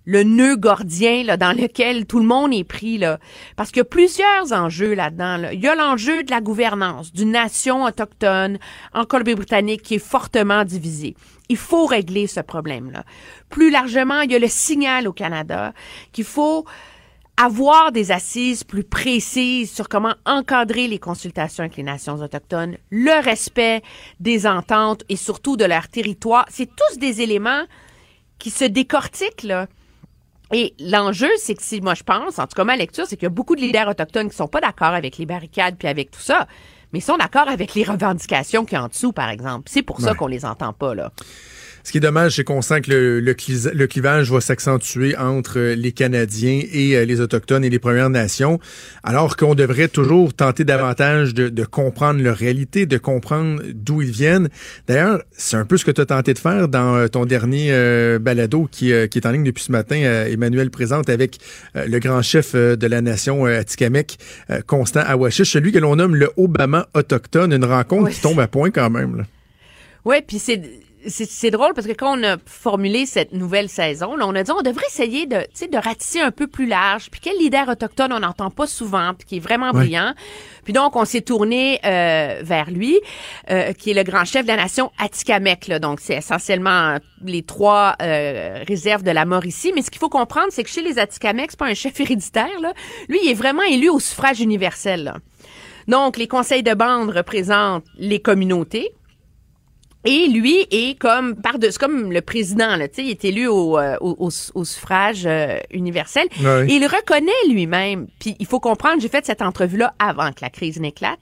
le 0.05 0.23
nœud 0.23 0.57
gordien 0.57 1.23
là, 1.25 1.37
dans 1.37 1.53
lequel 1.57 2.07
tout 2.07 2.19
le 2.19 2.25
monde 2.25 2.53
est 2.53 2.65
pris. 2.65 2.99
Là. 2.99 3.19
Parce 3.57 3.71
qu'il 3.71 3.79
y 3.79 3.83
a 3.83 3.85
plusieurs 3.85 4.53
enjeux 4.53 4.95
là-dedans. 4.95 5.37
Là. 5.37 5.53
Il 5.53 5.61
y 5.61 5.69
a 5.69 5.75
l'enjeu 5.75 6.23
de 6.23 6.31
la 6.31 6.41
gouvernance 6.41 7.13
d'une 7.13 7.31
nation 7.31 7.85
autochtone 7.85 8.59
en 8.93 9.05
Colombie-Britannique 9.05 9.83
qui 9.83 9.95
est 9.97 10.05
fortement 10.05 10.65
divisée. 10.65 11.15
Il 11.49 11.57
faut 11.57 11.87
régler 11.87 12.27
ce 12.27 12.41
problème-là. 12.41 13.05
Plus 13.51 13.71
largement, 13.71 14.21
il 14.21 14.33
y 14.33 14.35
a 14.35 14.39
le 14.39 14.49
signal 14.49 15.07
au 15.07 15.13
Canada 15.13 15.73
qu'il 16.13 16.25
faut 16.25 16.65
avoir 17.43 17.91
des 17.91 18.13
assises 18.13 18.65
plus 18.65 18.85
précises 18.85 19.73
sur 19.73 19.89
comment 19.89 20.15
encadrer 20.27 20.89
les 20.89 20.99
consultations 20.99 21.65
avec 21.65 21.77
les 21.77 21.83
nations 21.83 22.17
autochtones, 22.17 22.77
le 22.91 23.23
respect 23.25 23.83
des 24.19 24.47
ententes 24.47 25.05
et 25.09 25.17
surtout 25.17 25.57
de 25.57 25.65
leur 25.65 25.89
territoire. 25.89 26.45
C'est 26.51 26.69
tous 26.69 26.99
des 26.99 27.23
éléments 27.23 27.65
qui 28.39 28.51
se 28.51 28.65
décortiquent, 28.65 29.45
là. 29.45 29.69
Et 30.53 30.75
l'enjeu, 30.81 31.31
c'est 31.39 31.55
que 31.55 31.63
si, 31.63 31.81
moi, 31.81 31.95
je 31.95 32.03
pense, 32.03 32.39
en 32.39 32.47
tout 32.47 32.57
cas, 32.57 32.65
ma 32.65 32.77
lecture, 32.77 33.07
c'est 33.07 33.17
qu'il 33.17 33.25
y 33.25 33.27
a 33.27 33.31
beaucoup 33.31 33.57
de 33.57 33.61
leaders 33.61 33.89
autochtones 33.89 34.29
qui 34.29 34.37
sont 34.37 34.49
pas 34.49 34.61
d'accord 34.61 34.89
avec 34.89 35.17
les 35.17 35.25
barricades 35.25 35.77
puis 35.79 35.89
avec 35.89 36.11
tout 36.11 36.21
ça, 36.21 36.47
mais 36.93 36.99
ils 36.99 37.03
sont 37.03 37.17
d'accord 37.17 37.49
avec 37.49 37.75
les 37.75 37.85
revendications 37.85 38.67
qui 38.67 38.77
en 38.77 38.89
dessous, 38.89 39.13
par 39.13 39.31
exemple. 39.31 39.71
C'est 39.71 39.83
pour 39.83 40.01
ça 40.01 40.15
qu'on 40.15 40.27
les 40.27 40.45
entend 40.45 40.73
pas, 40.73 40.95
là. 40.95 41.13
Ce 41.83 41.93
qui 41.93 41.99
est 41.99 42.01
dommage, 42.01 42.37
c'est 42.37 42.45
qu'on 42.45 42.63
sent 42.63 42.83
que 42.83 42.91
le, 42.91 43.21
le, 43.21 43.33
clis- 43.35 43.71
le 43.73 43.87
clivage 43.87 44.31
va 44.31 44.41
s'accentuer 44.41 45.17
entre 45.17 45.59
euh, 45.59 45.75
les 45.75 45.93
Canadiens 45.93 46.61
et 46.73 46.97
euh, 46.97 47.05
les 47.05 47.21
Autochtones 47.21 47.65
et 47.65 47.71
les 47.71 47.79
Premières 47.79 48.11
Nations, 48.11 48.61
alors 49.03 49.37
qu'on 49.37 49.55
devrait 49.55 49.89
toujours 49.89 50.35
tenter 50.35 50.65
davantage 50.65 51.33
de, 51.35 51.49
de 51.49 51.65
comprendre 51.65 52.23
leur 52.23 52.37
réalité, 52.37 52.87
de 52.87 52.99
comprendre 52.99 53.63
d'où 53.75 54.03
ils 54.03 54.11
viennent. 54.11 54.49
D'ailleurs, 54.89 55.23
c'est 55.33 55.57
un 55.57 55.65
peu 55.65 55.77
ce 55.79 55.85
que 55.85 55.91
tu 55.91 56.01
as 56.01 56.07
tenté 56.07 56.35
de 56.35 56.39
faire 56.39 56.69
dans 56.69 56.97
euh, 56.97 57.09
ton 57.09 57.25
dernier 57.27 57.69
euh, 57.73 58.19
balado 58.19 58.69
qui, 58.71 58.93
euh, 58.93 59.07
qui 59.07 59.19
est 59.19 59.27
en 59.27 59.31
ligne 59.33 59.45
depuis 59.45 59.65
ce 59.65 59.73
matin, 59.73 59.97
euh, 59.97 60.27
Emmanuel 60.31 60.71
présente 60.71 61.09
avec 61.09 61.39
le 61.75 61.99
grand 61.99 62.23
chef 62.23 62.55
de 62.55 62.87
la 62.87 63.01
nation 63.01 63.47
Atikamekw, 63.47 64.17
euh, 64.51 64.61
Constant 64.67 65.01
Awashish, 65.01 65.51
celui 65.53 65.73
que 65.73 65.79
l'on 65.79 65.97
nomme 65.97 66.15
le 66.15 66.31
Obama 66.37 66.89
autochtone, 66.95 67.53
une 67.53 67.65
rencontre 67.65 68.05
Oui. 68.05 68.13
qui 68.15 68.21
tombe 68.21 68.39
à 68.41 68.49
point 68.49 68.71
quand 68.71 68.91
même. 68.91 69.17
là. 69.17 69.25
Ouais, 70.05 70.23
puis 70.27 70.39
c'est 70.39 70.61
c'est 71.07 71.29
c'est 71.29 71.51
drôle 71.51 71.73
parce 71.75 71.87
que 71.87 71.93
quand 71.93 72.19
on 72.19 72.23
a 72.23 72.37
formulé 72.47 73.07
cette 73.07 73.33
nouvelle 73.33 73.69
saison, 73.69 74.17
là, 74.17 74.27
on 74.27 74.35
a 74.35 74.43
dit 74.43 74.51
on 74.51 74.63
devrait 74.63 74.87
essayer 74.89 75.27
de, 75.27 75.41
tu 75.41 75.49
sais, 75.55 75.69
de 75.69 75.77
ratisser 75.77 76.21
un 76.21 76.31
peu 76.31 76.47
plus 76.47 76.67
large. 76.67 77.11
Puis 77.11 77.21
quel 77.21 77.39
leader 77.39 77.69
autochtone 77.69 78.13
on 78.13 78.21
n'entend 78.21 78.51
pas 78.51 78.67
souvent, 78.67 79.15
puis 79.15 79.27
qui 79.27 79.37
est 79.37 79.41
vraiment 79.41 79.71
brillant. 79.71 80.15
Puis 80.65 80.73
donc 80.73 80.97
on 80.97 81.05
s'est 81.05 81.23
tourné 81.23 81.81
euh, 81.85 82.41
vers 82.43 82.71
lui, 82.71 83.01
euh, 83.51 83.73
qui 83.73 83.91
est 83.91 83.95
le 83.95 84.03
grand 84.03 84.25
chef 84.25 84.43
de 84.43 84.49
la 84.49 84.57
nation 84.57 84.91
Atikamekw. 84.99 85.69
Là. 85.69 85.79
Donc 85.79 86.01
c'est 86.01 86.15
essentiellement 86.15 86.97
les 87.25 87.43
trois 87.43 87.97
euh, 88.03 88.63
réserves 88.67 89.03
de 89.03 89.11
la 89.11 89.25
Mauricie. 89.25 89.73
Mais 89.75 89.83
ce 89.83 89.91
qu'il 89.91 90.01
faut 90.01 90.09
comprendre, 90.09 90.49
c'est 90.51 90.65
que 90.65 90.71
chez 90.71 90.83
les 90.83 90.99
Atikamekw, 90.99 91.51
c'est 91.51 91.59
pas 91.59 91.67
un 91.67 91.75
chef 91.75 91.99
héréditaire. 92.01 92.61
Là. 92.61 92.73
Lui, 93.09 93.19
il 93.25 93.31
est 93.31 93.35
vraiment 93.35 93.63
élu 93.63 93.89
au 93.89 94.01
suffrage 94.01 94.41
universel. 94.41 95.05
là. 95.05 95.17
Donc 95.89 96.17
les 96.17 96.29
conseils 96.29 96.63
de 96.63 96.75
bande 96.75 97.11
représentent 97.11 97.85
les 97.99 98.21
communautés. 98.21 98.93
Et 100.07 100.29
lui 100.29 100.67
est 100.71 100.99
comme 100.99 101.37
par 101.37 101.57
c'est 101.61 101.77
comme 101.77 102.11
le 102.11 102.23
président 102.23 102.77
là, 102.77 102.89
tu 102.89 102.97
sais, 102.97 103.05
il 103.05 103.11
est 103.11 103.25
élu 103.27 103.47
au, 103.49 103.79
euh, 103.79 103.97
au, 104.01 104.31
au- 104.55 104.65
suffrage 104.65 105.25
euh, 105.27 105.59
universel. 105.73 106.27
Et 106.71 106.75
il 106.77 106.87
reconnaît 106.87 107.31
lui-même. 107.49 108.07
Puis 108.19 108.35
il 108.39 108.47
faut 108.47 108.61
comprendre, 108.61 109.03
j'ai 109.03 109.09
fait 109.11 109.27
cette 109.27 109.43
entrevue 109.43 109.77
là 109.77 109.93
avant 109.99 110.31
que 110.33 110.41
la 110.41 110.49
crise 110.49 110.81
n'éclate. 110.81 111.19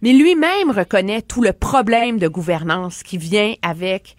Mais 0.00 0.12
lui-même 0.12 0.70
reconnaît 0.70 1.22
tout 1.22 1.42
le 1.42 1.52
problème 1.52 2.18
de 2.18 2.28
gouvernance 2.28 3.02
qui 3.02 3.18
vient 3.18 3.54
avec 3.62 4.16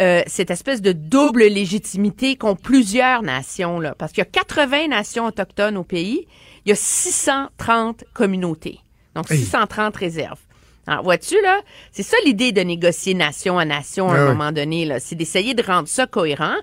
euh, 0.00 0.22
cette 0.26 0.50
espèce 0.50 0.82
de 0.82 0.92
double 0.92 1.44
légitimité 1.44 2.36
qu'ont 2.36 2.54
plusieurs 2.54 3.22
nations 3.22 3.80
là, 3.80 3.94
parce 3.98 4.12
qu'il 4.12 4.20
y 4.20 4.26
a 4.26 4.30
80 4.30 4.88
nations 4.88 5.24
autochtones 5.26 5.78
au 5.78 5.84
pays, 5.84 6.26
il 6.64 6.68
y 6.68 6.72
a 6.72 6.76
630 6.76 8.04
communautés, 8.12 8.78
donc 9.16 9.30
Hey. 9.30 9.38
630 9.38 9.96
réserves. 9.96 10.38
Alors, 10.86 11.04
vois-tu, 11.04 11.40
là, 11.42 11.60
c'est 11.92 12.02
ça 12.02 12.16
l'idée 12.24 12.50
de 12.52 12.60
négocier 12.60 13.14
nation 13.14 13.58
à 13.58 13.64
nation 13.64 14.08
à 14.08 14.14
Ah 14.14 14.16
un 14.16 14.22
ouais. 14.26 14.32
moment 14.34 14.52
donné, 14.52 14.84
là. 14.84 14.98
C'est 15.00 15.14
d'essayer 15.14 15.54
de 15.54 15.62
rendre 15.62 15.86
ça 15.88 16.06
cohérent. 16.06 16.56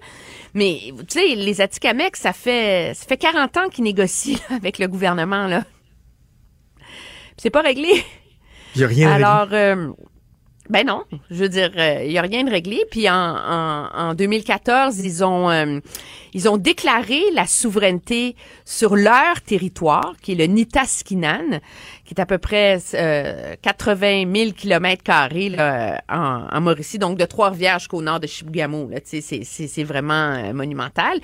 Mais, 0.53 0.91
tu 1.07 1.19
sais, 1.19 1.35
les 1.35 1.61
Atikamekw, 1.61 2.15
ça 2.15 2.33
fait, 2.33 2.93
ça 2.95 3.05
fait 3.05 3.17
40 3.17 3.55
ans 3.57 3.69
qu'ils 3.69 3.85
négocient 3.85 4.37
là, 4.49 4.57
avec 4.57 4.77
le 4.79 4.87
gouvernement, 4.87 5.47
là. 5.47 5.63
C'est 7.37 7.49
pas 7.49 7.61
réglé. 7.61 8.03
Il 8.75 8.79
n'y 8.79 8.83
a 8.83 8.87
rien 8.87 9.07
de 9.07 9.11
réglé. 9.13 9.25
Alors, 9.25 9.47
euh, 9.53 9.87
ben 10.69 10.85
non, 10.85 11.03
je 11.31 11.35
veux 11.35 11.49
dire, 11.49 11.71
euh, 11.77 12.03
il 12.05 12.11
y 12.11 12.17
a 12.17 12.21
rien 12.21 12.43
de 12.43 12.51
réglé. 12.51 12.85
Puis 12.91 13.09
en, 13.09 13.15
en, 13.15 13.89
en 13.93 14.13
2014, 14.13 14.99
ils 14.99 15.23
ont 15.23 15.49
euh, 15.49 15.79
ils 16.33 16.47
ont 16.47 16.57
déclaré 16.57 17.21
la 17.33 17.47
souveraineté 17.47 18.35
sur 18.65 18.95
leur 18.95 19.41
territoire, 19.41 20.13
qui 20.21 20.33
est 20.33 20.35
le 20.35 20.45
Nitaskinan, 20.45 21.59
qui 22.05 22.13
est 22.13 22.21
à 22.21 22.25
peu 22.25 22.37
près 22.37 22.79
euh, 22.93 23.55
80 23.61 24.31
000 24.33 24.51
kilomètres 24.51 25.03
carrés 25.03 25.55
en, 26.09 26.47
en 26.51 26.61
Mauricie, 26.61 26.99
donc 26.99 27.17
de 27.17 27.25
Trois-Rivières 27.25 27.79
jusqu'au 27.79 28.01
nord 28.01 28.19
de 28.19 28.27
Chibougamau. 28.27 28.89
Là, 28.89 28.99
c'est, 29.03 29.21
c'est, 29.21 29.43
c'est 29.43 29.83
vraiment 29.83 30.33
euh, 30.33 30.53
monumental. 30.53 31.19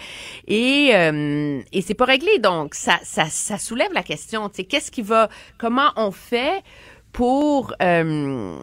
Et, 0.47 0.89
euh, 0.93 1.61
et 1.71 1.81
c'est 1.81 1.93
pas 1.93 2.05
réglé, 2.05 2.39
donc 2.39 2.75
ça, 2.75 2.99
ça, 3.03 3.25
ça 3.25 3.57
soulève 3.57 3.93
la 3.93 4.03
question, 4.03 4.49
tu 4.49 4.57
sais, 4.57 4.63
qu'est-ce 4.63 4.91
qui 4.91 5.01
va, 5.01 5.29
comment 5.57 5.91
on 5.95 6.11
fait 6.11 6.63
pour 7.11 7.73
euh, 7.81 8.57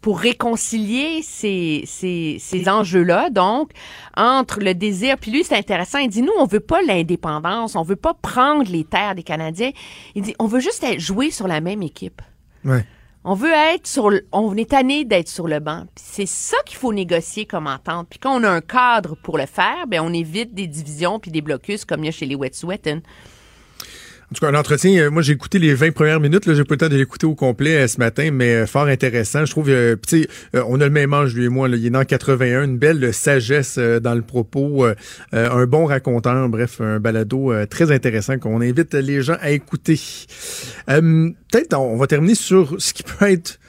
pour 0.00 0.18
réconcilier 0.18 1.22
ces, 1.22 1.82
ces, 1.86 2.36
ces 2.40 2.68
enjeux-là, 2.68 3.30
donc, 3.30 3.70
entre 4.16 4.60
le 4.60 4.74
désir, 4.74 5.16
puis 5.18 5.30
lui, 5.30 5.44
c'est 5.44 5.56
intéressant, 5.56 5.98
il 5.98 6.08
dit, 6.08 6.22
nous, 6.22 6.32
on 6.38 6.46
veut 6.46 6.60
pas 6.60 6.82
l'indépendance, 6.82 7.76
on 7.76 7.82
veut 7.82 7.96
pas 7.96 8.14
prendre 8.14 8.70
les 8.70 8.84
terres 8.84 9.14
des 9.14 9.22
Canadiens, 9.22 9.70
il 10.14 10.22
dit, 10.22 10.34
on 10.38 10.46
veut 10.46 10.60
juste 10.60 10.84
jouer 10.98 11.30
sur 11.30 11.48
la 11.48 11.60
même 11.60 11.82
équipe. 11.82 12.22
Ouais. 12.64 12.84
On 13.28 13.34
veut 13.34 13.52
être 13.52 13.88
sur 13.88 14.10
le, 14.10 14.24
on 14.30 14.56
est 14.56 14.70
tanné 14.70 15.04
d'être 15.04 15.28
sur 15.28 15.48
le 15.48 15.58
banc. 15.58 15.82
C'est 15.96 16.26
ça 16.26 16.56
qu'il 16.64 16.76
faut 16.76 16.92
négocier 16.92 17.44
comme 17.44 17.66
entente. 17.66 18.06
Puis 18.08 18.20
quand 18.20 18.40
on 18.40 18.44
a 18.44 18.48
un 18.48 18.60
cadre 18.60 19.16
pour 19.16 19.36
le 19.36 19.46
faire, 19.46 19.88
ben 19.88 20.00
on 20.00 20.12
évite 20.12 20.54
des 20.54 20.68
divisions 20.68 21.18
puis 21.18 21.32
des 21.32 21.40
blocus 21.40 21.84
comme 21.84 22.04
il 22.04 22.06
y 22.06 22.08
a 22.08 22.12
chez 22.12 22.26
les 22.26 22.36
Wet'suwet'en. 22.36 23.00
En 24.28 24.34
tout 24.34 24.40
cas, 24.44 24.50
un 24.50 24.58
entretien, 24.58 24.90
euh, 25.00 25.10
moi 25.10 25.22
j'ai 25.22 25.34
écouté 25.34 25.60
les 25.60 25.72
20 25.72 25.92
premières 25.92 26.18
minutes, 26.18 26.46
là, 26.46 26.54
j'ai 26.54 26.64
pas 26.64 26.74
le 26.74 26.78
temps 26.78 26.88
de 26.88 26.96
l'écouter 26.96 27.26
au 27.26 27.36
complet 27.36 27.76
euh, 27.76 27.86
ce 27.86 27.98
matin, 27.98 28.30
mais 28.32 28.56
euh, 28.56 28.66
fort 28.66 28.86
intéressant. 28.86 29.44
Je 29.44 29.52
trouve, 29.52 29.68
euh, 29.68 29.94
tu 30.04 30.26
euh, 30.56 30.64
on 30.66 30.80
a 30.80 30.84
le 30.84 30.90
même 30.90 31.14
âge, 31.14 31.32
lui 31.36 31.44
et 31.44 31.48
moi, 31.48 31.68
là, 31.68 31.76
il 31.76 31.86
est 31.86 31.96
en 31.96 32.04
81, 32.04 32.64
une 32.64 32.76
belle 32.76 33.14
sagesse 33.14 33.78
dans 33.78 34.14
le 34.14 34.22
propos, 34.22 34.84
un 35.32 35.66
bon 35.66 35.86
raconteur, 35.86 36.48
bref, 36.48 36.80
un 36.80 36.98
balado 36.98 37.52
très 37.66 37.92
intéressant 37.92 38.38
qu'on 38.38 38.60
invite 38.60 38.94
les 38.94 39.22
gens 39.22 39.36
à 39.40 39.50
écouter. 39.50 40.00
Peut-être 40.86 41.78
on 41.78 41.96
va 41.96 42.06
terminer 42.06 42.34
sur 42.34 42.74
ce 42.78 42.92
qui 42.92 43.02
peut 43.04 43.30
être 43.30 43.60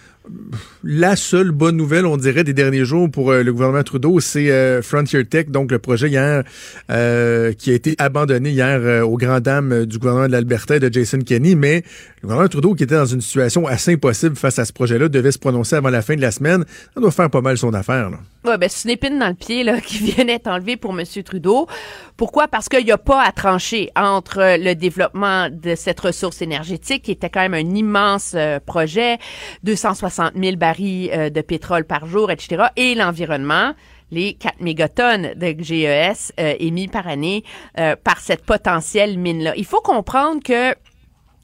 la 0.89 1.17
seule 1.17 1.51
bonne 1.51 1.75
nouvelle, 1.75 2.05
on 2.05 2.15
dirait, 2.15 2.45
des 2.45 2.53
derniers 2.53 2.85
jours 2.85 3.11
pour 3.11 3.31
euh, 3.31 3.43
le 3.43 3.51
gouvernement 3.51 3.83
Trudeau, 3.83 4.21
c'est 4.21 4.49
euh, 4.49 4.81
Frontier 4.81 5.25
Tech, 5.25 5.47
donc 5.49 5.69
le 5.69 5.79
projet 5.79 6.07
hier 6.07 6.45
euh, 6.89 7.51
qui 7.51 7.71
a 7.71 7.73
été 7.73 7.95
abandonné 7.97 8.51
hier 8.51 9.05
aux 9.05 9.17
grandes 9.17 9.43
dames 9.43 9.85
du 9.85 9.97
gouvernement 9.97 10.27
de 10.27 10.31
l'Alberta 10.31 10.77
et 10.77 10.79
de 10.79 10.91
Jason 10.91 11.19
Kenney, 11.19 11.55
mais 11.55 11.83
le 12.21 12.29
gouvernement 12.29 12.47
Trudeau, 12.47 12.73
qui 12.73 12.83
était 12.83 12.95
dans 12.95 13.05
une 13.05 13.19
situation 13.19 13.67
assez 13.67 13.91
impossible 13.91 14.37
face 14.37 14.59
à 14.59 14.65
ce 14.65 14.71
projet-là, 14.71 15.09
devait 15.09 15.33
se 15.33 15.39
prononcer 15.39 15.75
avant 15.75 15.89
la 15.89 16.01
fin 16.01 16.15
de 16.15 16.21
la 16.21 16.31
semaine. 16.31 16.63
Ça 16.93 17.01
doit 17.01 17.11
faire 17.11 17.29
pas 17.29 17.41
mal 17.41 17.57
son 17.57 17.73
affaire. 17.73 18.09
Là. 18.09 18.19
Ouais, 18.45 18.57
ben, 18.57 18.69
c'est 18.69 18.85
une 18.85 18.93
épine 18.93 19.19
dans 19.19 19.27
le 19.27 19.33
pied 19.33 19.65
là, 19.65 19.81
qui 19.85 19.97
vient 19.97 20.23
d'être 20.23 20.47
enlevée 20.47 20.77
pour 20.77 20.97
M. 20.97 21.03
Trudeau. 21.25 21.67
Pourquoi? 22.15 22.47
Parce 22.47 22.69
qu'il 22.69 22.85
n'y 22.85 22.91
a 22.93 22.97
pas 22.97 23.21
à 23.23 23.33
trancher 23.33 23.89
entre 23.97 24.57
le 24.57 24.73
développement 24.73 25.49
de 25.51 25.75
cette 25.75 25.99
ressource 25.99 26.41
énergétique, 26.41 27.03
qui 27.03 27.11
était 27.11 27.29
quand 27.29 27.41
même 27.41 27.53
un 27.53 27.75
immense 27.75 28.35
projet, 28.65 29.17
260 29.63 30.31
000 30.35 30.55
barils 30.55 30.76
euh, 30.79 31.29
de 31.29 31.41
pétrole 31.41 31.85
par 31.85 32.05
jour, 32.05 32.31
etc., 32.31 32.65
et 32.75 32.95
l'environnement 32.95 33.73
les 34.11 34.33
4 34.35 34.61
mégatonnes 34.61 35.33
de 35.35 35.55
GES 35.59 36.31
euh, 36.39 36.53
émis 36.59 36.87
par 36.87 37.07
année 37.07 37.43
euh, 37.77 37.95
par 38.01 38.19
cette 38.19 38.45
potentielle 38.45 39.17
mine-là. 39.17 39.53
Il 39.55 39.65
faut 39.65 39.81
comprendre 39.81 40.41
que 40.43 40.75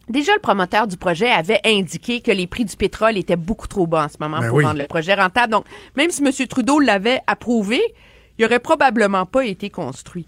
Déjà, 0.10 0.34
le 0.34 0.42
promoteur 0.42 0.86
du 0.86 0.98
projet 0.98 1.32
avait 1.32 1.62
indiqué 1.64 2.20
que 2.20 2.30
les 2.30 2.46
prix 2.46 2.66
du 2.66 2.76
pétrole 2.76 3.18
étaient 3.18 3.38
beaucoup 3.38 3.70
trop 3.70 3.88
bas 3.88 4.04
en 4.04 4.10
ce 4.10 4.18
moment 4.20 4.42
Ben 4.42 4.50
pour 4.50 4.58
oui. 4.58 4.66
rendre 4.66 4.80
le 4.80 4.86
projet 4.86 5.14
rentable. 5.14 5.54
Donc, 5.54 5.66
même 5.96 6.12
si 6.12 6.22
M. 6.22 6.30
Trudeau 6.46 6.82
l'avait 6.82 7.22
approuvé, 7.26 7.82
il 8.38 8.44
aurait 8.44 8.60
probablement 8.60 9.26
pas 9.26 9.46
été 9.46 9.70
construit. 9.70 10.26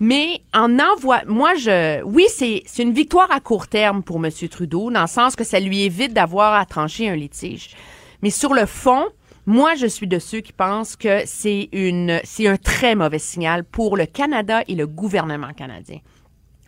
Mais 0.00 0.40
en 0.54 0.78
envoi, 0.78 1.20
moi 1.26 1.54
je, 1.54 2.02
oui, 2.04 2.24
c'est 2.30 2.62
c'est 2.64 2.82
une 2.82 2.94
victoire 2.94 3.30
à 3.30 3.40
court 3.40 3.68
terme 3.68 4.02
pour 4.02 4.24
M. 4.24 4.32
Trudeau, 4.50 4.90
dans 4.90 5.02
le 5.02 5.06
sens 5.06 5.36
que 5.36 5.44
ça 5.44 5.60
lui 5.60 5.82
évite 5.82 6.14
d'avoir 6.14 6.54
à 6.54 6.64
trancher 6.64 7.10
un 7.10 7.16
litige. 7.16 7.76
Mais 8.22 8.30
sur 8.30 8.54
le 8.54 8.66
fond, 8.66 9.06
moi 9.46 9.74
je 9.74 9.86
suis 9.86 10.06
de 10.06 10.18
ceux 10.18 10.40
qui 10.40 10.52
pensent 10.52 10.96
que 10.96 11.22
c'est 11.26 11.68
une, 11.72 12.20
c'est 12.24 12.46
un 12.46 12.56
très 12.56 12.94
mauvais 12.94 13.18
signal 13.18 13.64
pour 13.64 13.96
le 13.96 14.06
Canada 14.06 14.62
et 14.68 14.74
le 14.74 14.86
gouvernement 14.86 15.52
canadien. 15.52 15.98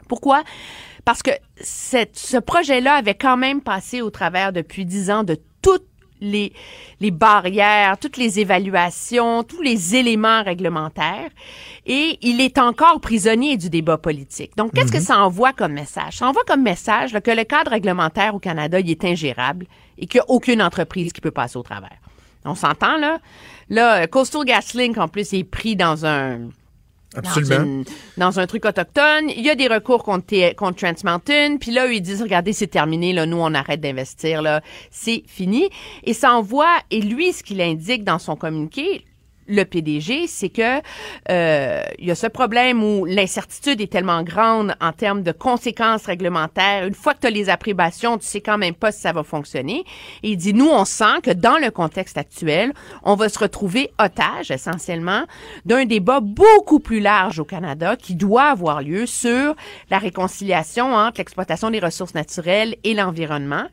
Pourquoi? 0.09 0.43
parce 1.05 1.23
que 1.23 1.31
cette, 1.61 2.17
ce 2.17 2.37
projet-là 2.37 2.95
avait 2.95 3.15
quand 3.15 3.37
même 3.37 3.61
passé 3.61 4.03
au 4.03 4.11
travers 4.11 4.53
depuis 4.53 4.85
dix 4.85 5.11
ans 5.11 5.25
de 5.25 5.37
toutes 5.61 5.87
les, 6.21 6.53
les 7.01 7.11
barrières, 7.11 7.99
toutes 7.99 8.17
les 8.17 8.39
évaluations, 8.39 9.43
tous 9.43 9.61
les 9.61 9.97
éléments 9.97 10.45
réglementaires. 10.45 11.31
Et 11.85 12.19
il 12.23 12.41
est 12.41 12.59
encore 12.59 13.01
prisonnier 13.01 13.57
du 13.57 13.71
débat 13.71 13.99
politique. 13.99 14.57
Donc, 14.57 14.73
qu'est-ce 14.73 14.93
que 14.93 15.01
ça 15.01 15.19
envoie 15.19 15.53
comme 15.53 15.73
message? 15.73 16.19
Ça 16.19 16.29
envoie 16.29 16.45
comme 16.47 16.63
message 16.63 17.13
là, 17.13 17.21
que 17.21 17.33
le 17.33 17.43
cadre 17.43 17.73
réglementaire 17.73 18.37
au 18.37 18.39
Canada, 18.39 18.79
il 18.79 18.89
est 18.89 19.05
ingérable 19.05 19.67
et 20.03 20.07
qu'il 20.07 20.19
n'y 20.19 20.23
a 20.23 20.31
aucune 20.31 20.61
entreprise 20.61 21.13
qui 21.13 21.21
peut 21.23 21.31
passer 21.31 21.57
au 21.57 21.63
travers. 21.63 21.97
On 22.45 22.55
s'entend, 22.57 22.99
là? 22.99 23.19
Là, 23.71 24.07
Coastal 24.09 24.45
GasLink, 24.45 24.99
en 24.99 25.09
plus, 25.09 25.33
est 25.33 25.45
pris 25.45 25.77
dans 25.77 26.05
un 26.05 26.49
Absolument. 27.15 27.57
dans, 27.59 27.65
une- 27.65 27.85
dans 28.17 28.41
un 28.41 28.47
truc 28.47 28.65
autochtone. 28.65 29.29
Il 29.29 29.43
y 29.45 29.51
a 29.51 29.55
des 29.55 29.69
recours 29.69 30.03
contre, 30.03 30.55
contre 30.57 30.79
Trans 30.81 30.95
Mountain. 31.05 31.57
Puis 31.61 31.71
là, 31.71 31.87
eux, 31.87 31.95
ils 31.95 32.01
disent, 32.01 32.21
regardez, 32.23 32.53
c'est 32.53 32.67
terminé. 32.67 33.13
Là, 33.13 33.27
nous, 33.27 33.37
on 33.39 33.55
arrête 33.55 33.81
d'investir. 33.81 34.43
Là, 34.43 34.61
c'est 34.91 35.23
fini. 35.29 35.69
Et 36.05 36.15
ça 36.15 36.33
envoie. 36.33 36.73
Et 36.91 37.01
lui, 37.01 37.33
ce 37.33 37.43
qu'il 37.43 37.61
indique 37.61 38.03
dans 38.03 38.19
son 38.19 38.35
communiqué, 38.35 39.05
le 39.49 39.65
PDG, 39.65 40.27
c'est 40.27 40.49
que 40.49 40.81
euh, 41.31 41.83
il 41.99 42.07
y 42.07 42.11
a 42.11 42.15
ce 42.15 42.27
problème 42.27 42.83
où 42.83 43.05
l'incertitude 43.05 43.81
est 43.81 43.91
tellement 43.91 44.23
grande 44.23 44.75
en 44.81 44.93
termes 44.93 45.23
de 45.23 45.33
conséquences 45.33 46.07
réglementaires. 46.07 46.87
Une 46.87 46.95
fois 46.95 47.15
que 47.15 47.21
tu 47.21 47.27
as 47.27 47.31
les 47.31 47.49
approbations, 47.49 48.19
tu 48.19 48.27
sais 48.27 48.41
quand 48.41 48.59
même 48.59 48.75
pas 48.75 48.93
si 48.93 49.01
ça 49.01 49.13
va 49.13 49.23
fonctionner. 49.23 49.85
Et 50.23 50.31
il 50.31 50.37
dit, 50.37 50.55
nous, 50.55 50.69
on 50.69 50.85
sent 50.85 51.21
que 51.23 51.31
dans 51.31 51.59
le 51.59 51.71
contexte 51.71 52.19
actuel, 52.19 52.73
on 53.03 53.15
va 53.15 53.29
se 53.29 53.39
retrouver 53.39 53.91
otage 53.99 54.51
essentiellement 54.51 55.25
d'un 55.65 55.85
débat 55.85 56.21
beaucoup 56.21 56.81
plus 56.81 57.01
large 57.01 57.39
au 57.39 57.45
Canada 57.45 57.97
qui 57.97 58.15
doit 58.15 58.45
avoir 58.45 58.83
lieu 58.83 59.07
sur 59.07 59.55
la 59.91 59.99
réconciliation 59.99 60.95
entre 60.95 61.19
l'exploitation 61.19 61.71
des 61.71 61.81
ressources 61.81 62.15
naturelles 62.15 62.77
et 62.85 62.95
l'environnement. 62.95 63.67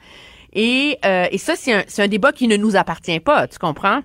Et, 0.54 0.98
euh, 1.06 1.28
et 1.32 1.38
ça, 1.38 1.56
c'est 1.56 1.74
un, 1.74 1.84
un 1.98 2.08
débat 2.08 2.32
qui 2.32 2.48
ne 2.48 2.58
nous 2.58 2.76
appartient 2.76 3.20
pas, 3.20 3.48
tu 3.48 3.60
comprends? 3.60 4.02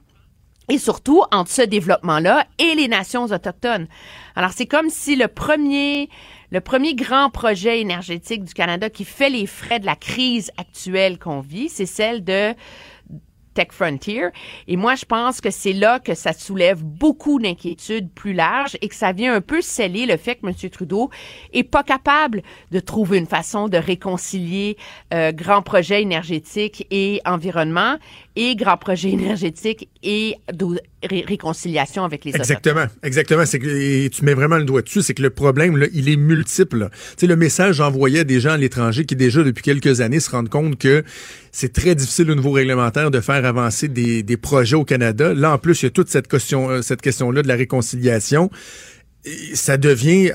Et 0.68 0.78
surtout 0.78 1.22
entre 1.30 1.50
ce 1.50 1.62
développement-là 1.62 2.46
et 2.58 2.74
les 2.74 2.88
nations 2.88 3.24
autochtones. 3.24 3.86
Alors 4.36 4.50
c'est 4.52 4.66
comme 4.66 4.90
si 4.90 5.16
le 5.16 5.28
premier 5.28 6.08
le 6.50 6.60
premier 6.60 6.94
grand 6.94 7.30
projet 7.30 7.80
énergétique 7.80 8.44
du 8.44 8.54
Canada 8.54 8.88
qui 8.88 9.04
fait 9.04 9.30
les 9.30 9.46
frais 9.46 9.80
de 9.80 9.86
la 9.86 9.96
crise 9.96 10.52
actuelle 10.56 11.18
qu'on 11.18 11.40
vit, 11.40 11.68
c'est 11.68 11.86
celle 11.86 12.22
de 12.22 12.54
Tech 13.54 13.68
Frontier. 13.70 14.28
Et 14.68 14.76
moi, 14.76 14.96
je 14.96 15.04
pense 15.04 15.40
que 15.40 15.50
c'est 15.50 15.72
là 15.72 16.00
que 16.00 16.14
ça 16.14 16.32
soulève 16.32 16.82
beaucoup 16.82 17.38
d'inquiétudes 17.38 18.12
plus 18.12 18.34
larges 18.34 18.76
et 18.82 18.88
que 18.88 18.94
ça 18.94 19.12
vient 19.12 19.34
un 19.34 19.40
peu 19.40 19.62
sceller 19.62 20.06
le 20.06 20.16
fait 20.16 20.36
que 20.36 20.46
M. 20.46 20.70
Trudeau 20.70 21.10
est 21.52 21.62
pas 21.62 21.82
capable 21.82 22.42
de 22.72 22.80
trouver 22.80 23.18
une 23.18 23.26
façon 23.26 23.68
de 23.68 23.78
réconcilier 23.78 24.76
euh, 25.14 25.32
grand 25.32 25.62
projet 25.62 26.02
énergétique 26.02 26.86
et 26.90 27.20
environnement 27.24 27.96
et 28.36 28.56
grand 28.56 28.76
projet 28.76 29.10
énergétique 29.10 29.88
et 30.02 30.34
de 30.52 30.66
ré- 31.08 31.24
réconciliation 31.26 32.04
avec 32.04 32.24
les 32.24 32.30
Autochtones. 32.32 32.56
Exactement, 32.56 32.86
exactement. 33.02 33.46
C'est 33.46 33.58
que 33.60 33.68
et 33.68 34.10
tu 34.10 34.24
mets 34.24 34.34
vraiment 34.34 34.56
le 34.56 34.64
doigt 34.64 34.82
dessus, 34.82 35.02
c'est 35.02 35.14
que 35.14 35.22
le 35.22 35.30
problème 35.30 35.76
là, 35.76 35.86
il 35.92 36.08
est 36.08 36.16
multiple. 36.16 36.78
là. 36.78 36.90
Tu 36.90 36.98
sais, 37.18 37.26
le 37.26 37.36
message 37.36 37.80
envoyé 37.80 38.20
à 38.20 38.24
des 38.24 38.40
gens 38.40 38.50
à 38.50 38.56
l'étranger 38.56 39.04
qui 39.04 39.14
déjà 39.16 39.42
depuis 39.42 39.62
quelques 39.62 40.00
années 40.00 40.20
se 40.20 40.30
rendent 40.30 40.48
compte 40.48 40.78
que 40.78 41.04
c'est 41.52 41.72
très 41.72 41.94
difficile 41.94 42.30
au 42.30 42.34
niveau 42.34 42.50
réglementaire 42.50 43.10
de 43.12 43.20
faire 43.20 43.44
avancer 43.44 43.86
des, 43.88 44.22
des 44.22 44.36
projets 44.36 44.76
au 44.76 44.84
Canada. 44.84 45.32
Là, 45.32 45.52
en 45.52 45.58
plus, 45.58 45.82
il 45.82 45.86
y 45.86 45.88
a 45.88 45.90
toute 45.90 46.08
cette 46.08 46.26
question, 46.26 46.68
euh, 46.70 46.82
cette 46.82 47.02
question-là 47.02 47.42
de 47.42 47.48
la 47.48 47.54
réconciliation. 47.54 48.50
Ça 49.54 49.76
devient, 49.78 50.30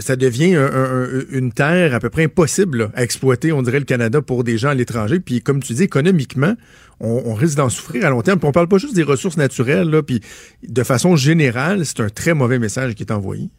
ça 0.00 0.14
un- 0.14 0.56
un- 0.56 1.24
une 1.30 1.52
terre 1.52 1.94
à 1.94 2.00
peu 2.00 2.08
près 2.08 2.24
impossible 2.24 2.78
là, 2.78 2.90
à 2.94 3.02
exploiter, 3.02 3.52
on 3.52 3.60
dirait, 3.62 3.80
le 3.80 3.84
Canada 3.84 4.22
pour 4.22 4.44
des 4.44 4.56
gens 4.56 4.70
à 4.70 4.74
l'étranger. 4.74 5.20
Puis, 5.20 5.42
comme 5.42 5.62
tu 5.62 5.74
dis, 5.74 5.82
économiquement, 5.82 6.54
on, 7.00 7.22
on 7.26 7.34
risque 7.34 7.56
d'en 7.58 7.68
souffrir 7.68 8.06
à 8.06 8.10
long 8.10 8.22
terme. 8.22 8.38
Puis 8.38 8.48
on 8.48 8.52
parle 8.52 8.68
pas 8.68 8.78
juste 8.78 8.94
des 8.94 9.02
ressources 9.02 9.36
naturelles, 9.36 9.90
là, 9.90 10.02
puis 10.02 10.20
de 10.66 10.82
façon 10.82 11.16
générale, 11.16 11.84
c'est 11.84 12.00
un 12.00 12.08
très 12.08 12.32
mauvais 12.32 12.58
message 12.58 12.94
qui 12.94 13.02
est 13.02 13.12
envoyé. 13.12 13.50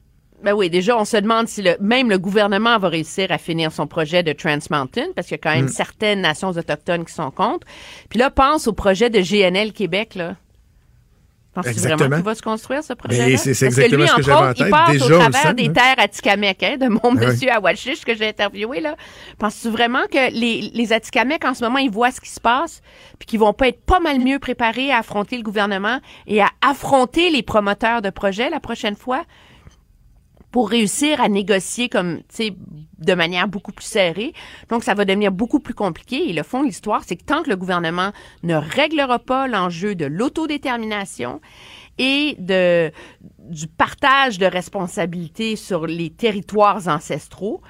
Ben 0.44 0.54
oui, 0.54 0.70
déjà, 0.70 0.98
on 0.98 1.04
se 1.06 1.18
demande 1.18 1.48
si 1.50 1.62
le, 1.62 1.76
même 1.82 2.10
le 2.10 2.18
gouvernement 2.18 2.80
va 2.80 2.88
réussir 2.88 3.28
à 3.30 3.38
finir 3.38 3.72
son 3.74 3.88
projet 3.88 4.24
de 4.24 4.32
Trans 4.32 4.58
Mountain, 4.72 5.08
parce 5.14 5.28
qu'il 5.28 5.36
y 5.36 5.40
a 5.40 5.44
quand 5.44 5.54
même 5.56 5.66
Mm. 5.66 5.70
certaines 5.70 6.22
nations 6.22 6.50
autochtones 6.52 7.04
qui 7.06 7.14
sont 7.14 7.30
contre. 7.30 7.68
Puis 8.10 8.18
là, 8.20 8.30
pense 8.32 8.66
au 8.68 8.74
projet 8.74 9.10
de 9.10 9.20
GNL 9.20 9.74
Québec, 9.74 10.16
là. 10.16 10.38
Penses-tu 11.54 11.80
vraiment 11.80 12.16
qu'il 12.18 12.24
va 12.26 12.36
se 12.36 12.42
construire, 12.44 12.84
ce 12.84 12.94
projet-là? 12.94 13.26
Ben, 13.26 13.38
c'est- 13.38 13.54
c'est 13.56 13.66
que 13.66 13.72
exactement 13.72 14.04
lui, 14.04 14.10
ce 14.10 14.16
que 14.16 14.22
j'avais 14.22 14.38
en 14.50 14.54
tête. 14.54 14.68
il 14.68 14.70
passe 14.70 14.92
Déjà, 14.92 15.06
au 15.06 15.20
travers 15.20 15.54
des 15.56 15.66
hein. 15.68 15.74
terres 15.74 15.96
Atikamekw, 15.98 16.64
hein, 16.64 16.78
de 16.78 16.88
mon 16.88 17.00
Ah 17.04 17.10
oui. 17.10 17.26
monsieur 17.26 17.52
Awashish 17.52 18.06
que 18.06 18.16
j'ai 18.16 18.28
interviewé, 18.30 18.82
là. 18.82 18.96
Penses-tu 19.40 19.70
vraiment 19.70 20.04
que 20.12 20.32
les, 20.32 20.70
les 20.74 20.94
Atikamekw, 20.94 21.46
en 21.48 21.54
ce 21.56 21.64
moment, 21.64 21.80
ils 21.80 21.90
voient 21.90 22.12
ce 22.12 22.22
qui 22.22 22.30
se 22.30 22.40
passe, 22.40 22.82
puis 23.18 23.26
qu'ils 23.26 23.40
vont 23.40 23.54
pas 23.54 23.68
être 23.70 23.84
pas 23.84 24.00
mal 24.00 24.20
mieux 24.20 24.38
préparés 24.40 24.92
à 24.92 25.00
affronter 25.00 25.38
le 25.38 25.44
gouvernement 25.44 26.00
et 26.28 26.40
à 26.42 26.50
affronter 26.62 27.30
les 27.32 27.42
promoteurs 27.42 28.02
de 28.02 28.10
projets 28.12 28.50
la 28.50 28.60
prochaine 28.60 28.96
fois? 28.96 29.24
Pour 30.52 30.70
réussir 30.70 31.22
à 31.22 31.30
négocier 31.30 31.90
comme, 31.90 32.22
tu 32.34 32.52
de 32.98 33.14
manière 33.14 33.48
beaucoup 33.48 33.72
plus 33.72 33.86
serrée. 33.86 34.34
Donc, 34.70 34.84
ça 34.84 34.94
va 34.94 35.06
devenir 35.06 35.32
beaucoup 35.32 35.60
plus 35.60 35.74
compliqué. 35.74 36.30
Et 36.30 36.34
le 36.34 36.44
fond 36.44 36.62
de 36.62 36.68
l'histoire, 36.68 37.04
c'est 37.06 37.16
que 37.16 37.24
tant 37.24 37.44
que 37.44 37.50
le 37.50 37.56
gouvernement 37.56 38.12
ne 38.44 38.56
réglera 38.56 39.20
pas 39.20 39.48
l'enjeu 39.48 39.96
de 39.96 40.06
l'autodétermination 40.06 41.40
et 41.98 42.36
de, 42.40 42.92
du 43.40 43.68
partage 43.68 44.38
de 44.38 44.46
responsabilités 44.46 45.56
sur 45.56 45.86
les 45.86 46.10
territoires 46.10 46.88
ancestraux, 46.88 47.62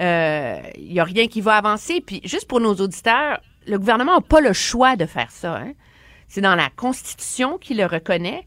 euh, 0.00 0.60
il 0.76 0.92
y 0.92 1.00
a 1.00 1.04
rien 1.04 1.26
qui 1.26 1.40
va 1.40 1.56
avancer. 1.56 2.00
Puis, 2.00 2.20
juste 2.24 2.46
pour 2.46 2.60
nos 2.60 2.74
auditeurs, 2.74 3.40
le 3.66 3.78
gouvernement 3.78 4.16
n'a 4.16 4.20
pas 4.20 4.40
le 4.40 4.52
choix 4.52 4.96
de 4.96 5.06
faire 5.06 5.30
ça. 5.30 5.56
Hein. 5.56 5.72
C'est 6.28 6.40
dans 6.40 6.54
la 6.54 6.70
Constitution 6.70 7.58
qu'il 7.58 7.78
le 7.78 7.86
reconnaît 7.86 8.46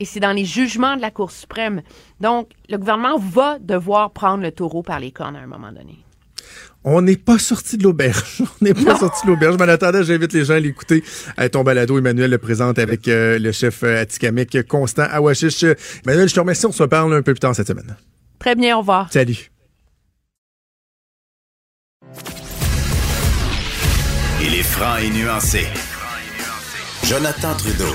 et 0.00 0.06
c'est 0.06 0.18
dans 0.18 0.32
les 0.32 0.46
jugements 0.46 0.96
de 0.96 1.02
la 1.02 1.10
Cour 1.10 1.30
suprême. 1.30 1.82
Donc, 2.20 2.48
le 2.68 2.78
gouvernement 2.78 3.18
va 3.18 3.58
devoir 3.60 4.10
prendre 4.10 4.42
le 4.42 4.50
taureau 4.50 4.82
par 4.82 4.98
les 4.98 5.12
cornes 5.12 5.36
à 5.36 5.40
un 5.40 5.46
moment 5.46 5.70
donné. 5.70 5.98
On 6.82 7.02
n'est 7.02 7.18
pas 7.18 7.38
sorti 7.38 7.76
de 7.76 7.82
l'auberge. 7.84 8.42
On 8.60 8.64
n'est 8.64 8.74
pas 8.74 8.96
sorti 8.96 9.26
de 9.26 9.32
l'auberge. 9.32 9.56
Mais 9.58 9.64
en 9.64 9.68
attendant, 9.68 10.02
j'invite 10.02 10.32
les 10.32 10.46
gens 10.46 10.54
à 10.54 10.60
l'écouter. 10.60 11.04
Euh, 11.38 11.48
ton 11.48 11.62
balado, 11.62 11.98
Emmanuel 11.98 12.30
le 12.30 12.38
présente 12.38 12.78
avec 12.78 13.06
euh, 13.06 13.38
le 13.38 13.52
chef 13.52 13.82
euh, 13.82 14.00
Atikamekw, 14.00 14.62
Constant 14.66 15.06
Awashish. 15.10 15.64
Emmanuel, 16.06 16.28
je 16.28 16.34
te 16.34 16.40
remercie. 16.40 16.64
On 16.64 16.72
se 16.72 16.82
reparle 16.82 17.12
un 17.12 17.22
peu 17.22 17.34
plus 17.34 17.40
tard 17.40 17.54
cette 17.54 17.68
semaine. 17.68 17.96
Très 18.38 18.54
bien, 18.54 18.76
au 18.76 18.80
revoir. 18.80 19.12
Salut. 19.12 19.50
Il 24.42 24.54
est 24.54 24.62
franc 24.62 24.96
et 24.96 25.10
nuancé. 25.10 25.66
Jonathan 27.04 27.54
Trudeau. 27.56 27.94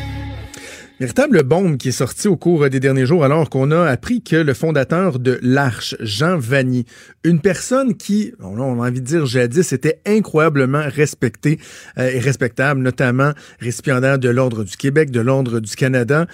Véritable 1.01 1.41
bombe 1.41 1.77
qui 1.77 1.87
est 1.87 1.93
sortie 1.93 2.27
au 2.27 2.37
cours 2.37 2.69
des 2.69 2.79
derniers 2.79 3.07
jours 3.07 3.25
alors 3.25 3.49
qu'on 3.49 3.71
a 3.71 3.85
appris 3.85 4.21
que 4.21 4.35
le 4.35 4.53
fondateur 4.53 5.17
de 5.17 5.39
l'Arche, 5.41 5.95
Jean 5.99 6.37
Vanier, 6.37 6.85
une 7.23 7.39
personne 7.39 7.97
qui, 7.97 8.33
on 8.39 8.59
a 8.59 8.61
envie 8.61 9.01
de 9.01 9.05
dire 9.07 9.25
jadis, 9.25 9.73
était 9.73 9.99
incroyablement 10.05 10.83
respectée 10.85 11.57
euh, 11.97 12.07
et 12.07 12.19
respectable, 12.19 12.81
notamment 12.81 13.31
récipiendaire 13.59 14.19
de 14.19 14.29
l'Ordre 14.29 14.63
du 14.63 14.77
Québec, 14.77 15.09
de 15.09 15.21
l'Ordre 15.21 15.59
du 15.59 15.75
Canada, 15.75 16.27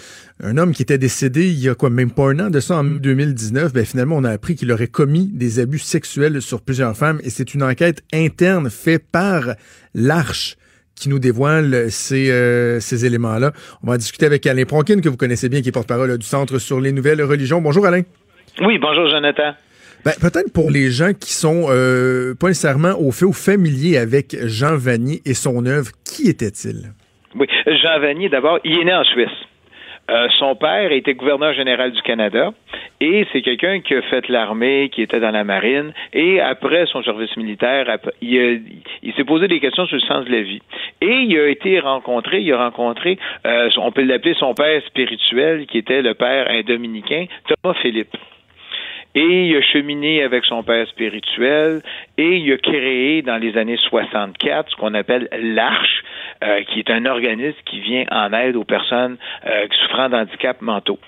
un 0.44 0.58
homme 0.58 0.74
qui 0.74 0.82
était 0.82 0.98
décédé 0.98 1.48
il 1.48 1.60
y 1.60 1.70
a 1.70 1.74
quoi, 1.74 1.90
même 1.90 2.12
pas 2.12 2.30
un 2.30 2.38
an 2.40 2.50
de 2.50 2.60
ça, 2.60 2.76
en 2.76 2.84
2019, 2.84 3.72
ben 3.72 3.86
finalement 3.86 4.18
on 4.18 4.26
a 4.26 4.32
appris 4.32 4.56
qu'il 4.56 4.70
aurait 4.74 4.88
commis 4.88 5.28
des 5.34 5.60
abus 5.60 5.80
sexuels 5.80 6.42
sur 6.42 6.60
plusieurs 6.60 6.98
femmes 6.98 7.22
et 7.24 7.30
c'est 7.30 7.54
une 7.54 7.64
enquête 7.64 8.04
interne 8.12 8.70
faite 8.70 9.06
par 9.14 9.56
l'Arche 9.94 10.58
qui 11.00 11.10
nous 11.10 11.20
dévoile 11.20 11.92
ces, 11.92 12.32
euh, 12.32 12.80
ces 12.80 13.06
éléments-là. 13.06 13.52
On 13.84 13.88
va 13.88 13.94
en 13.94 13.98
discuter 13.98 14.26
avec 14.26 14.46
Alain 14.48 14.66
Pronkin, 14.66 15.00
que 15.00 15.10
vous 15.10 15.18
connaissez 15.18 15.50
bien, 15.50 15.62
qui 15.62 15.70
est 15.70 15.72
porte-parole 15.72 16.12
euh, 16.12 16.18
du 16.18 16.26
Centre 16.26 16.58
sur 16.58 16.82
les 16.82 16.92
nouvelles 16.92 17.22
religions. 17.22 17.62
Bonjour 17.62 17.86
Alain. 17.86 18.02
Oui, 18.62 18.80
bonjour 18.80 19.10
Jonathan. 19.10 19.54
Ben, 20.04 20.14
peut-être 20.22 20.52
pour 20.54 20.72
les 20.72 20.90
gens 20.90 21.14
qui 21.14 21.34
sont 21.34 21.66
euh, 21.70 22.34
pas 22.40 22.48
nécessairement 22.48 23.00
au 23.00 23.12
fait 23.12 23.26
ou 23.26 23.34
familiers 23.34 23.98
avec 23.98 24.36
Jean 24.46 24.78
Vanier 24.78 25.22
et 25.26 25.34
son 25.34 25.66
œuvre, 25.66 25.92
qui 26.06 26.30
était-il? 26.30 26.94
Oui, 27.36 27.48
Jean 27.66 28.00
Vanier, 28.00 28.30
d'abord, 28.30 28.60
il 28.64 28.80
est 28.80 28.86
né 28.86 28.94
en 28.94 29.04
Suisse. 29.04 29.30
Euh, 30.10 30.28
son 30.40 30.56
père 30.56 30.92
était 30.92 31.16
gouverneur 31.16 31.54
général 31.54 31.92
du 31.92 32.02
Canada 32.02 32.52
et 33.02 33.28
c'est 33.32 33.42
quelqu'un 33.42 33.82
qui 33.82 33.94
a 33.94 34.02
fait 34.04 34.30
l'armée, 34.30 34.90
qui 34.94 35.02
était 35.02 35.20
dans 35.20 35.32
la 35.32 35.44
marine 35.44 35.94
et 36.14 36.40
après 36.40 36.86
son 36.86 37.04
service 37.04 37.36
militaire, 37.36 37.86
il, 38.22 38.62
s'est 39.16 39.24
posé 39.26 39.48
des 39.48 39.60
questions 39.60 39.86
sur 39.86 39.98
le 39.98 40.02
sens 40.02 40.26
de 40.26 40.32
la 40.32 40.42
vie. 40.42 40.62
Et 41.02 41.24
il 41.24 41.38
a 41.38 41.48
été 41.48 41.80
rencontré, 41.80 42.42
il 42.42 42.54
a 42.54 42.58
rencontré, 42.58 43.20
euh, 43.46 43.70
on 43.78 43.92
peut 43.92 44.04
l'appeler 44.04 44.34
son 44.36 44.54
père 44.54 44.82
spirituel, 44.86 45.66
qui 45.68 45.78
était 45.78 46.02
le 46.02 46.14
père 46.14 46.48
dominicain, 46.64 47.26
Thomas 47.48 47.76
Philippe. 47.82 48.16
Et 49.20 49.48
il 49.48 49.58
a 49.58 49.62
cheminé 49.64 50.22
avec 50.22 50.46
son 50.46 50.62
père 50.62 50.88
spirituel 50.90 51.82
et 52.20 52.38
il 52.38 52.54
a 52.54 52.58
créé 52.58 53.24
dans 53.24 53.38
les 53.38 53.58
années 53.58 53.80
64 53.90 54.70
ce 54.70 54.76
qu'on 54.76 54.94
appelle 54.94 55.28
l'Arche, 55.42 56.04
euh, 56.44 56.62
qui 56.66 56.78
est 56.78 56.92
un 56.92 57.04
organisme 57.08 57.58
qui 57.66 57.80
vient 57.80 58.06
en 58.12 58.32
aide 58.34 58.56
aux 58.56 58.64
personnes 58.64 59.18
euh, 59.48 59.66
souffrant 59.82 60.10
d'handicap 60.10 60.62
mentaux. 60.62 61.00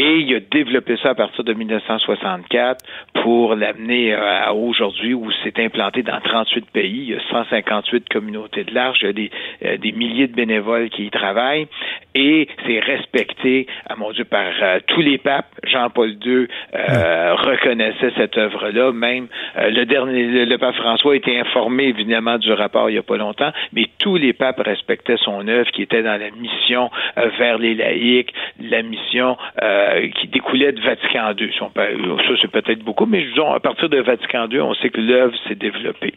Et 0.00 0.18
il 0.20 0.32
a 0.32 0.38
développé 0.38 0.96
ça 1.02 1.10
à 1.10 1.14
partir 1.16 1.42
de 1.42 1.52
1964 1.52 2.84
pour 3.24 3.56
l'amener 3.56 4.14
euh, 4.14 4.44
à 4.44 4.54
aujourd'hui 4.54 5.12
où 5.12 5.28
c'est 5.42 5.58
implanté 5.58 6.04
dans 6.04 6.20
38 6.20 6.70
pays. 6.70 7.08
Il 7.08 7.10
y 7.10 7.14
a 7.16 7.20
158 7.32 8.08
communautés 8.08 8.62
de 8.62 8.72
l'Arche, 8.72 8.98
il 9.02 9.06
y 9.06 9.08
a 9.08 9.12
des, 9.12 9.30
euh, 9.64 9.76
des 9.76 9.90
milliers 9.90 10.28
de 10.28 10.36
bénévoles 10.36 10.88
qui 10.90 11.06
y 11.06 11.10
travaillent 11.10 11.66
et 12.14 12.46
c'est 12.64 12.78
respecté, 12.78 13.66
à 13.88 13.96
mon 13.96 14.12
Dieu, 14.12 14.24
par 14.24 14.52
euh, 14.62 14.78
tous 14.86 15.00
les 15.00 15.18
papes. 15.18 15.46
Jean-Paul 15.64 16.10
II 16.24 16.46
reconnaissait 16.72 18.12
cette 18.16 18.38
œuvre-là. 18.38 18.92
Même 18.92 19.26
le 19.56 19.84
dernier, 19.84 20.46
le, 20.46 20.58
pape 20.58 20.76
François 20.76 21.12
a 21.12 21.16
été 21.16 21.38
informé 21.40 21.84
évidemment 21.84 22.38
du 22.38 22.52
rapport 22.52 22.88
il 22.88 22.92
n'y 22.92 22.98
a 22.98 23.02
pas 23.02 23.16
longtemps, 23.16 23.50
mais 23.72 23.86
tous 23.98 24.16
les 24.16 24.32
papes 24.32 24.60
respectaient 24.60 25.16
son 25.16 25.46
œuvre 25.48 25.70
qui 25.72 25.82
était 25.82 26.02
dans 26.02 26.18
la 26.18 26.30
mission 26.30 26.90
vers 27.38 27.58
les 27.58 27.74
laïcs, 27.74 28.32
la 28.60 28.82
mission 28.82 29.36
euh, 29.62 29.87
qui 30.14 30.28
découlait 30.28 30.72
de 30.72 30.80
Vatican 30.80 31.32
II. 31.38 31.50
Ça, 31.58 32.34
c'est 32.40 32.50
peut-être 32.50 32.84
beaucoup, 32.84 33.06
mais 33.06 33.22
disons, 33.24 33.52
à 33.52 33.60
partir 33.60 33.88
de 33.88 34.00
Vatican 34.00 34.48
II, 34.50 34.60
on 34.60 34.74
sait 34.74 34.90
que 34.90 35.00
l'œuvre 35.00 35.34
s'est 35.46 35.54
développée. 35.54 36.14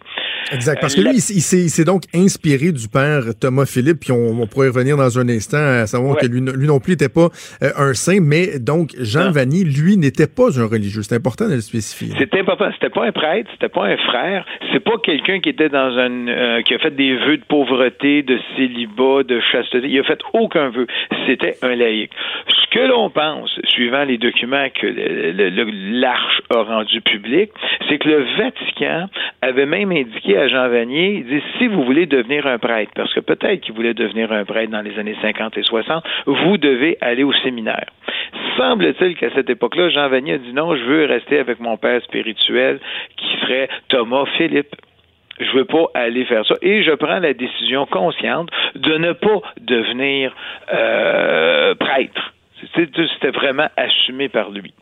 Exact, 0.52 0.80
parce 0.82 0.96
que 0.96 1.02
lui, 1.02 1.12
il, 1.12 1.22
s'est 1.22 1.86
donc 1.86 2.04
inspiré 2.14 2.72
du 2.72 2.88
père 2.88 3.24
Thomas 3.40 3.66
Philippe, 3.66 4.00
puis 4.02 4.12
on, 4.12 4.46
pourrait 4.48 4.68
revenir 4.68 4.98
dans 4.98 5.20
un 5.20 5.30
instant 5.30 5.58
à 5.58 5.88
savoir 5.88 6.18
que 6.18 6.26
lui, 6.26 6.42
non 6.42 6.80
plus 6.80 6.94
n'était 6.94 7.10
pas 7.10 7.30
euh, 7.64 7.70
un 7.78 7.94
saint, 7.94 8.20
mais 8.22 8.60
donc 8.60 8.92
Jean 9.00 9.32
Vanny, 9.32 9.64
lui, 9.64 9.98
n'était 9.98 10.28
pas 10.28 10.60
un 10.60 10.68
religieux. 10.68 11.02
C'est 11.04 11.16
important 11.16 11.48
de 11.48 11.56
le 11.56 11.62
spécifier. 11.62 12.14
C'est 12.18 12.34
important. 12.40 12.70
C'était 12.74 12.90
pas 12.90 13.06
un 13.06 13.12
prêtre, 13.12 13.50
c'était 13.54 13.70
pas 13.70 13.86
un 13.86 13.98
frère, 13.98 14.46
c'est 14.72 14.84
pas 14.84 14.98
quelqu'un 15.04 15.40
qui 15.40 15.50
était 15.50 15.70
dans 15.70 15.98
un 15.98 16.28
euh, 16.28 16.62
qui 16.64 16.74
a 16.74 16.80
fait 16.80 16.96
des 16.96 17.16
vœux 17.16 17.38
de 17.38 17.44
pauvreté, 17.44 18.24
de 18.24 18.40
célibat, 18.56 19.24
de 19.24 19.40
chasteté. 19.52 19.88
Il 19.88 20.00
a 20.00 20.04
fait 20.04 20.20
aucun 20.34 20.70
vœu. 20.70 20.88
C'était 21.28 21.56
un 21.62 21.76
laïc. 21.76 22.12
Que 22.72 22.80
l'on 22.80 23.10
pense, 23.10 23.60
suivant 23.68 24.06
les 24.06 24.18
documents 24.18 24.68
que 24.74 24.88
l'Arche 24.88 26.42
a 26.56 26.64
rendus 26.64 27.02
publics, 27.02 27.52
c'est 27.90 27.98
que 27.98 28.08
le 28.08 28.26
Vatican 28.38 29.10
avait 29.42 29.66
même 29.66 29.92
indiqué 29.92 30.38
à 30.38 30.48
Jean 30.48 30.70
Vanier, 30.70 31.16
il 31.16 31.26
dit, 31.26 31.44
si 31.58 31.68
vous 31.68 31.84
voulez 31.84 32.06
devenir 32.06 32.48
un 32.48 32.60
prêtre, 32.60 32.94
parce 32.96 33.14
que 33.14 33.20
peut-être 33.20 33.60
qu'il 33.60 33.76
voulait 33.76 33.94
devenir 33.94 34.32
un 34.32 34.46
prêtre 34.46 34.72
dans 34.72 34.82
les 34.82 34.98
années 34.98 35.18
50 35.22 35.58
et 35.58 35.64
60, 35.64 36.02
vous 36.26 36.58
devez 36.58 36.98
aller 37.02 37.24
au 37.24 37.34
séminaire. 37.44 37.88
Semble-t-il 38.56 39.18
qu'à 39.18 39.32
cette 39.36 39.50
époque-là, 39.50 39.90
Jean 39.90 40.08
Vanier 40.08 40.36
a 40.36 40.38
dit 40.38 40.54
non, 40.54 40.74
je 40.74 40.84
veux 40.84 41.06
rester 41.06 41.40
avec 41.40 41.60
mon 41.60 41.76
père 41.76 42.02
spirituel, 42.04 42.80
qui 43.18 43.28
serait 43.42 43.68
Thomas 43.90 44.26
Philippe 44.38 44.76
je 45.40 45.52
veux 45.58 45.66
pas 45.66 45.86
aller 45.96 46.24
faire 46.26 46.46
ça. 46.46 46.54
Et 46.62 46.84
je 46.84 46.92
prends 46.92 47.18
la 47.18 47.34
décision 47.34 47.88
consciente 47.88 48.50
de 48.76 48.98
ne 48.98 49.14
pas 49.14 49.42
devenir 49.60 50.36
euh, 50.72 51.74
prêtre. 51.76 52.32
C'était 52.76 53.32
vraiment 53.32 53.68
assumé 53.78 54.30
par 54.30 54.50
lui. 54.50 54.74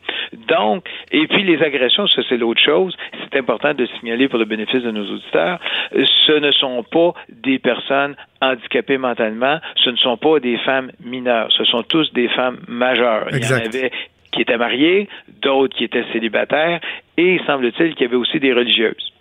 Donc, 0.47 0.87
et 1.11 1.27
puis 1.27 1.43
les 1.43 1.61
agressions, 1.63 2.07
ça 2.07 2.21
c'est 2.27 2.37
l'autre 2.37 2.61
chose. 2.61 2.95
C'est 3.23 3.39
important 3.39 3.73
de 3.73 3.85
signaler 3.99 4.27
pour 4.27 4.39
le 4.39 4.45
bénéfice 4.45 4.83
de 4.83 4.91
nos 4.91 5.05
auditeurs. 5.05 5.59
Ce 5.91 6.31
ne 6.33 6.51
sont 6.51 6.83
pas 6.83 7.13
des 7.29 7.59
personnes 7.59 8.15
handicapées 8.41 8.97
mentalement. 8.97 9.59
Ce 9.75 9.89
ne 9.89 9.97
sont 9.97 10.17
pas 10.17 10.39
des 10.39 10.57
femmes 10.57 10.91
mineures. 11.03 11.51
Ce 11.51 11.63
sont 11.65 11.83
tous 11.83 12.11
des 12.13 12.27
femmes 12.29 12.59
majeures. 12.67 13.27
Il 13.31 13.43
y 13.43 13.53
en 13.53 13.57
avait 13.57 13.91
qui 14.31 14.41
étaient 14.41 14.57
mariées, 14.57 15.09
d'autres 15.41 15.75
qui 15.75 15.83
étaient 15.83 16.05
célibataires, 16.13 16.79
et 17.17 17.39
semble-t-il 17.47 17.95
qu'il 17.95 18.05
y 18.05 18.09
avait 18.09 18.15
aussi 18.15 18.39
des 18.39 18.53
religieuses 18.53 19.11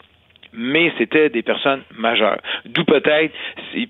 mais 0.52 0.92
c'était 0.98 1.28
des 1.28 1.42
personnes 1.42 1.82
majeures. 1.96 2.40
D'où 2.66 2.84
peut-être, 2.84 3.34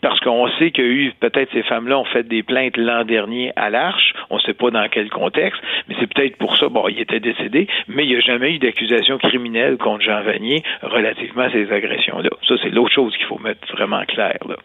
parce 0.00 0.20
qu'on 0.20 0.48
sait 0.58 0.70
qu'il 0.70 0.84
y 0.84 0.88
a 0.88 0.90
eu, 0.90 1.12
peut-être 1.20 1.52
ces 1.52 1.62
femmes-là 1.62 1.98
ont 1.98 2.04
fait 2.04 2.26
des 2.26 2.42
plaintes 2.42 2.76
l'an 2.76 3.04
dernier 3.04 3.52
à 3.56 3.70
l'Arche, 3.70 4.14
on 4.30 4.36
ne 4.36 4.40
sait 4.40 4.54
pas 4.54 4.70
dans 4.70 4.86
quel 4.88 5.10
contexte, 5.10 5.60
mais 5.88 5.94
c'est 5.98 6.12
peut-être 6.12 6.36
pour 6.36 6.56
ça, 6.58 6.68
bon, 6.68 6.88
il 6.88 7.00
était 7.00 7.20
décédé, 7.20 7.66
mais 7.88 8.04
il 8.04 8.10
n'y 8.10 8.16
a 8.16 8.20
jamais 8.20 8.54
eu 8.54 8.58
d'accusation 8.58 9.18
criminelle 9.18 9.76
contre 9.76 10.02
Jean 10.02 10.22
Vanier 10.22 10.62
relativement 10.82 11.44
à 11.44 11.50
ces 11.50 11.70
agressions-là. 11.70 12.30
Ça, 12.46 12.54
c'est 12.62 12.70
l'autre 12.70 12.92
chose 12.92 13.16
qu'il 13.16 13.26
faut 13.26 13.38
mettre 13.38 13.66
vraiment 13.72 14.04
clair, 14.04 14.38
là. 14.48 14.56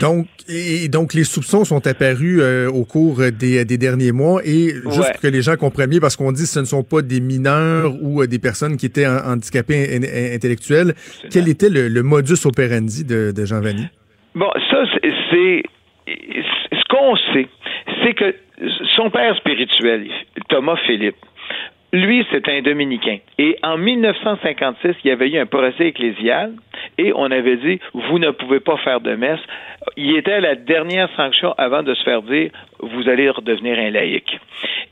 Donc, 0.00 0.26
et 0.48 0.88
donc 0.88 1.14
les 1.14 1.24
soupçons 1.24 1.64
sont 1.64 1.86
apparus 1.86 2.40
euh, 2.40 2.68
au 2.68 2.84
cours 2.84 3.20
des, 3.32 3.64
derniers 3.64 4.12
mois 4.12 4.40
et 4.44 4.74
juste 4.90 5.12
pour 5.12 5.20
que 5.22 5.26
les 5.28 5.42
gens 5.42 5.56
comprennent 5.56 5.90
bien, 5.90 6.00
parce 6.00 6.16
qu'on 6.16 6.32
dit 6.32 6.42
que 6.42 6.48
ce 6.48 6.60
ne 6.60 6.64
sont 6.64 6.82
pas 6.82 7.02
des 7.02 7.20
mineurs 7.20 7.92
ou 8.02 8.22
euh, 8.22 8.26
des 8.26 8.38
personnes 8.38 8.76
qui 8.76 8.86
étaient 8.86 9.06
handicapées 9.06 10.00
intellectuels, 10.34 10.94
quel 11.30 11.48
était 11.48 11.70
le, 11.70 12.02
modus 12.02 12.44
operandi 12.44 13.04
de, 13.04 13.32
Jean 13.44 13.60
Vanny? 13.60 13.86
Bon, 14.34 14.50
ça, 14.70 14.84
c'est 15.30 15.62
ce 16.06 16.84
qu'on 16.88 17.16
sait, 17.32 17.48
c'est 18.02 18.14
que 18.14 18.34
son 18.94 19.10
père 19.10 19.36
spirituel, 19.36 20.08
Thomas 20.48 20.76
Philippe, 20.86 21.16
lui, 21.94 22.26
c'est 22.32 22.48
un 22.48 22.60
dominicain. 22.60 23.18
Et 23.38 23.56
en 23.62 23.78
1956, 23.78 24.96
il 25.04 25.08
y 25.08 25.10
avait 25.12 25.30
eu 25.30 25.38
un 25.38 25.46
procès 25.46 25.86
ecclésial 25.86 26.52
et 26.98 27.12
on 27.14 27.26
avait 27.26 27.56
dit, 27.56 27.80
vous 27.94 28.18
ne 28.18 28.30
pouvez 28.30 28.58
pas 28.58 28.76
faire 28.78 29.00
de 29.00 29.14
messe. 29.14 29.40
Il 29.96 30.16
était 30.16 30.32
à 30.32 30.40
la 30.40 30.54
dernière 30.54 31.08
sanction 31.16 31.54
avant 31.58 31.82
de 31.82 31.94
se 31.94 32.02
faire 32.02 32.22
dire, 32.22 32.50
vous 32.80 33.08
allez 33.08 33.30
redevenir 33.30 33.78
un 33.78 33.90
laïc. 33.90 34.38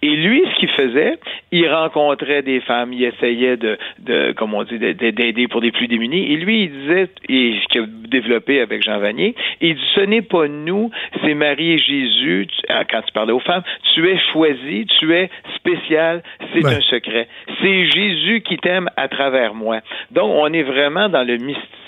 Et 0.03 0.11
lui, 0.16 0.43
ce 0.53 0.59
qu'il 0.59 0.70
faisait, 0.70 1.18
il 1.53 1.68
rencontrait 1.68 2.43
des 2.43 2.61
femmes, 2.61 2.93
il 2.93 3.05
essayait 3.05 3.57
de, 3.57 3.78
de 4.01 4.32
comme 4.32 4.55
on 4.55 4.64
dit, 4.64 4.78
d'aider 4.78 5.49
pour 5.49 5.61
des 5.61 5.70
plus 5.70 5.86
démunis. 5.86 6.32
Et 6.32 6.36
lui, 6.36 6.64
il 6.64 6.70
disait, 6.72 7.09
et 7.28 7.55
ce 7.62 7.68
qu'il 7.68 7.82
a 7.82 7.86
développé 8.09 8.61
avec 8.61 8.82
Jean 8.82 8.99
Vanier, 8.99 9.34
il 9.61 9.76
dit, 9.76 9.82
ce 9.95 10.01
n'est 10.01 10.22
pas 10.22 10.49
nous, 10.49 10.90
c'est 11.22 11.34
Marie 11.34 11.72
et 11.72 11.78
Jésus, 11.78 12.49
ah, 12.68 12.84
quand 12.84 13.03
tu 13.03 13.12
parlais 13.12 13.32
aux 13.32 13.40
femmes, 13.40 13.62
tu 13.95 14.09
es 14.09 14.18
choisi, 14.32 14.86
tu 14.99 15.14
es 15.14 15.30
spécial, 15.55 16.22
c'est 16.53 16.66
un 16.66 16.80
secret. 16.80 17.28
C'est 17.61 17.90
Jésus 17.90 18.43
qui 18.43 18.57
t'aime 18.57 18.88
à 18.97 19.09
travers 19.09 19.55
moi. 19.55 19.80
Donc, 20.11 20.32
on 20.34 20.53
est 20.53 20.62
vraiment 20.62 21.09
dans 21.09 21.26
le 21.26 21.36
mysticisme, 21.36 21.82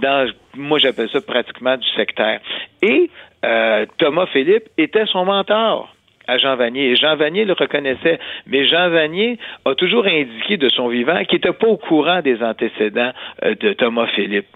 dans, 0.00 0.30
moi 0.56 0.78
j'appelle 0.78 1.08
ça 1.10 1.20
pratiquement 1.20 1.76
du 1.76 1.88
sectaire. 1.90 2.40
Et 2.82 3.10
euh, 3.44 3.86
Thomas 3.98 4.26
Philippe 4.26 4.68
était 4.76 5.06
son 5.06 5.24
mentor 5.24 5.94
à 6.26 6.38
Jean 6.38 6.56
Vanier. 6.56 6.90
Et 6.90 6.96
Jean 6.96 7.16
Vanier 7.16 7.44
le 7.44 7.54
reconnaissait. 7.54 8.18
Mais 8.46 8.66
Jean 8.66 8.88
Vanier 8.90 9.38
a 9.64 9.74
toujours 9.74 10.06
indiqué 10.06 10.56
de 10.56 10.68
son 10.68 10.88
vivant 10.88 11.22
qu'il 11.24 11.36
n'était 11.36 11.52
pas 11.52 11.66
au 11.66 11.76
courant 11.76 12.22
des 12.22 12.42
antécédents 12.42 13.12
euh, 13.44 13.54
de 13.54 13.72
Thomas 13.72 14.06
Philippe. 14.14 14.46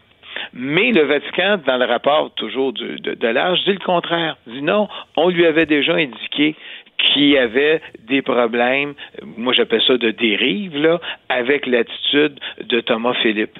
Mais 0.52 0.92
le 0.92 1.02
Vatican, 1.02 1.58
dans 1.64 1.76
le 1.76 1.84
rapport 1.84 2.32
toujours 2.34 2.72
de, 2.72 3.26
l'âge, 3.26 3.64
dit 3.64 3.72
le 3.72 3.84
contraire. 3.84 4.36
Dit 4.46 4.62
non, 4.62 4.88
on 5.16 5.28
lui 5.28 5.46
avait 5.46 5.66
déjà 5.66 5.94
indiqué 5.94 6.54
qu'il 6.98 7.28
y 7.28 7.38
avait 7.38 7.80
des 8.06 8.22
problèmes, 8.22 8.94
moi 9.36 9.52
j'appelle 9.52 9.82
ça 9.82 9.96
de 9.96 10.10
dérive, 10.10 10.76
là, 10.76 11.00
avec 11.28 11.66
l'attitude 11.66 12.38
de 12.62 12.80
Thomas 12.80 13.14
Philippe. 13.14 13.58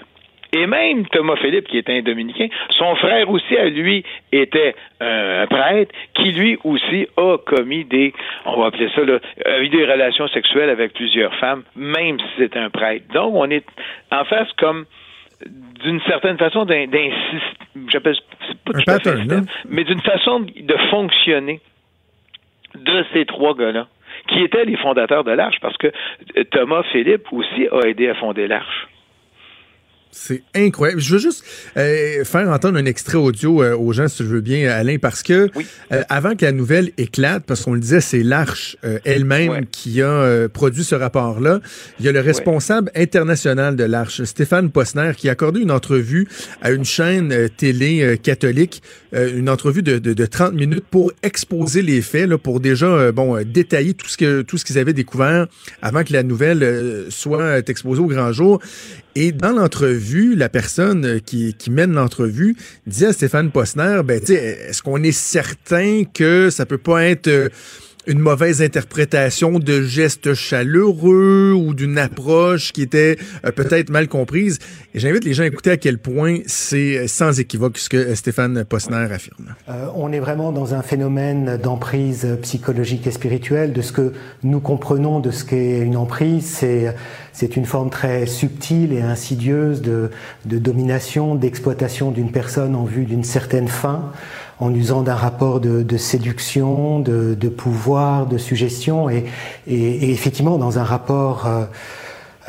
Et 0.55 0.69
même 0.69 1.05
Thomas 1.09 1.35
Philippe, 1.37 1.67
qui 1.67 1.79
était 1.79 1.99
un 1.99 2.03
dominicain, 2.03 2.47
son 2.71 2.95
frère 2.95 3.29
aussi, 3.29 3.57
à 3.57 3.69
lui, 3.69 4.05
était 4.31 4.77
un 5.01 5.47
prêtre, 5.49 5.93
qui 6.15 6.31
lui 6.31 6.57
aussi 6.63 7.09
a 7.17 7.39
commis 7.39 7.85
des, 7.85 8.15
on 8.47 8.61
va 8.61 8.67
appeler 8.67 8.89
ça, 8.95 9.03
là, 9.05 9.19
eu 9.61 9.69
des 9.69 9.85
relations 9.85 10.29
sexuelles 10.29 10.71
avec 10.71 10.93
plusieurs 10.93 11.35
femmes, 11.37 11.65
même 11.75 12.21
si 12.21 12.27
c'est 12.39 12.57
un 12.57 12.71
prêtre. 12.71 13.05
Donc, 13.13 13.35
on 13.35 13.51
est 13.51 13.67
en 14.13 14.25
face 14.25 14.51
comme 14.57 14.85
d'une 15.83 16.01
certaine 16.03 16.39
façon 16.39 16.65
d'insister, 16.65 17.11
j'appelle 17.89 18.15
pas 18.65 18.73
tout 18.73 18.85
pattern, 18.87 19.47
mais 19.69 19.83
d'une 19.83 20.01
façon 20.03 20.41
de 20.41 20.77
fonctionner 20.91 21.61
de 22.77 23.05
ces 23.13 23.25
trois 23.27 23.57
gars-là, 23.57 23.89
qui 24.29 24.41
étaient 24.43 24.65
les 24.65 24.77
fondateurs 24.77 25.25
de 25.25 25.33
l'Arche, 25.33 25.57
parce 25.61 25.77
que 25.77 25.89
Thomas 26.53 26.85
Philippe 26.93 27.27
aussi 27.33 27.67
a 27.73 27.89
aidé 27.89 28.09
à 28.09 28.15
fonder 28.15 28.47
l'Arche. 28.47 28.87
C'est 30.17 30.43
incroyable. 30.55 31.01
Je 31.01 31.13
veux 31.15 31.19
juste 31.19 31.45
euh, 31.77 32.25
faire 32.25 32.49
entendre 32.49 32.79
un 32.79 32.85
extrait 32.85 33.19
audio 33.19 33.63
euh, 33.63 33.77
aux 33.77 33.93
gens, 33.93 34.07
si 34.07 34.19
tu 34.19 34.23
veux 34.23 34.41
bien, 34.41 34.71
Alain, 34.71 34.97
parce 34.99 35.25
que 35.25 35.51
euh, 35.93 36.03
avant 36.09 36.37
que 36.37 36.45
la 36.45 36.53
nouvelle 36.53 36.93
éclate, 36.99 37.43
parce 37.45 37.63
qu'on 37.63 37.75
le 37.75 37.81
disait, 37.81 38.01
c'est 38.01 38.23
l'Arche 38.23 38.77
elle-même 39.05 39.67
qui 39.67 40.01
a 40.01 40.49
produit 40.49 40.85
ce 40.85 40.95
rapport-là. 40.95 41.61
Il 41.99 42.07
y 42.07 42.09
a 42.09 42.13
le 42.13 42.21
responsable 42.21 42.93
international 42.95 43.75
de 43.75 43.85
l'Arche, 43.85 44.23
Stéphane 44.23 44.71
Posner, 44.71 45.13
qui 45.17 45.29
a 45.29 45.33
accordé 45.33 45.61
une 45.61 45.73
entrevue 45.73 46.29
à 46.63 46.71
une 46.71 46.85
chaîne 46.85 47.49
télé 47.57 48.19
catholique, 48.23 48.83
une 49.13 49.49
entrevue 49.49 49.83
de, 49.83 49.99
de, 49.99 50.13
de, 50.13 50.27
30 50.27 50.55
minutes 50.55 50.85
pour 50.91 51.13
exposer 51.23 51.83
les 51.83 52.03
faits, 52.03 52.29
là, 52.29 52.39
pour 52.39 52.61
déjà 52.61 53.11
bon 53.11 53.43
détailler 53.45 53.95
tout 53.95 54.09
ce 54.09 54.17
que 54.17 54.43
tout 54.43 54.59
ce 54.59 54.65
qu'ils 54.65 54.79
avaient 54.79 54.93
découvert 54.93 55.47
avant 55.83 56.05
que 56.05 56.13
la 56.13 56.23
nouvelle 56.23 57.07
soit 57.11 57.69
exposée 57.69 58.01
au 58.01 58.07
grand 58.07 58.33
jour. 58.33 58.61
Et 59.17 59.31
dans 59.31 59.53
l'entrevue, 59.53 60.35
la 60.35 60.49
personne 60.49 61.21
qui, 61.21 61.55
qui 61.55 61.71
mène 61.71 61.93
l'entrevue 61.93 62.57
dit 62.87 63.05
à 63.05 63.13
Stéphane 63.13 63.53
Posner, 63.53 64.01
ben, 64.05 64.21
est-ce 64.21 64.83
qu'on 64.83 65.03
est 65.05 65.13
certain 65.13 66.03
que 66.05 66.51
ça 66.51 66.67
peut 66.67 66.79
pas 66.79 67.05
être 67.05 67.29
euh, 67.29 67.49
une 68.07 68.19
mauvaise 68.19 68.63
interprétation 68.63 69.59
de 69.59 69.83
gestes 69.83 70.35
chaleureux 70.35 71.53
ou 71.53 71.75
d'une 71.75 71.99
approche 71.99 72.73
qui 72.73 72.83
était 72.83 73.17
euh, 73.45 73.53
peut-être 73.53 73.91
mal 73.91 74.09
comprise. 74.09 74.59
Et 74.95 75.01
j'invite 75.01 75.25
les 75.25 75.35
gens 75.35 75.43
à 75.43 75.47
écouter 75.47 75.71
à 75.71 75.77
quel 75.77 75.99
point 75.99 76.39
c'est 76.47 77.09
sans 77.09 77.41
équivoque 77.41 77.79
ce 77.79 77.89
que 77.89 78.15
Stéphane 78.15 78.65
Posner 78.65 79.09
affirme. 79.11 79.55
Euh, 79.69 79.87
on 79.95 80.13
est 80.13 80.21
vraiment 80.21 80.53
dans 80.53 80.75
un 80.75 80.83
phénomène 80.83 81.57
d'emprise 81.57 82.27
psychologique 82.43 83.07
et 83.07 83.11
spirituelle. 83.11 83.73
De 83.73 83.83
ce 83.83 83.93
que 83.93 84.13
nous 84.43 84.61
comprenons 84.61 85.21
de 85.21 85.31
ce 85.31 85.45
qu'est 85.45 85.81
une 85.81 85.97
emprise, 85.97 86.45
c'est 86.45 86.95
c'est 87.35 87.57
une 87.57 87.65
forme 87.67 87.91
très 87.91 88.27
subtile 88.27 88.93
et 88.93 89.03
insidieuse 89.03 89.83
de, 89.83 90.11
de 90.45 90.59
domination, 90.59 91.35
d'exploitation 91.35 92.13
d'une 92.13 92.31
personne 92.31 92.77
en 92.77 92.85
vue 92.85 93.05
d'une 93.07 93.25
certaine 93.25 93.67
fin 93.67 94.13
en 94.61 94.75
usant 94.75 95.03
d'un 95.03 95.15
rapport 95.15 95.61
de, 95.61 95.97
séduction, 95.97 97.01
de, 97.01 97.49
pouvoir, 97.49 98.27
de 98.27 98.39
suggestion, 98.39 99.11
et, 99.11 99.25
effectivement 99.67 100.59
dans 100.59 100.79
un 100.79 100.85
rapport, 100.85 101.47
euh, 101.47 101.65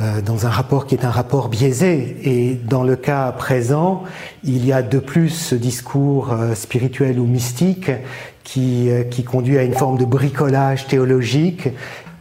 euh, 0.01 0.21
dans 0.21 0.45
un 0.45 0.49
rapport 0.49 0.85
qui 0.85 0.95
est 0.95 1.05
un 1.05 1.11
rapport 1.11 1.49
biaisé. 1.49 2.17
Et 2.23 2.55
dans 2.55 2.83
le 2.83 2.95
cas 2.95 3.31
présent, 3.31 4.03
il 4.43 4.65
y 4.65 4.73
a 4.73 4.81
de 4.81 4.99
plus 4.99 5.29
ce 5.29 5.55
discours 5.55 6.31
euh, 6.31 6.53
spirituel 6.53 7.19
ou 7.19 7.25
mystique 7.25 7.91
qui, 8.43 8.89
qui 9.09 9.23
conduit 9.23 9.57
à 9.57 9.63
une 9.63 9.73
forme 9.73 9.97
de 9.97 10.05
bricolage 10.05 10.85
théologique 10.85 11.69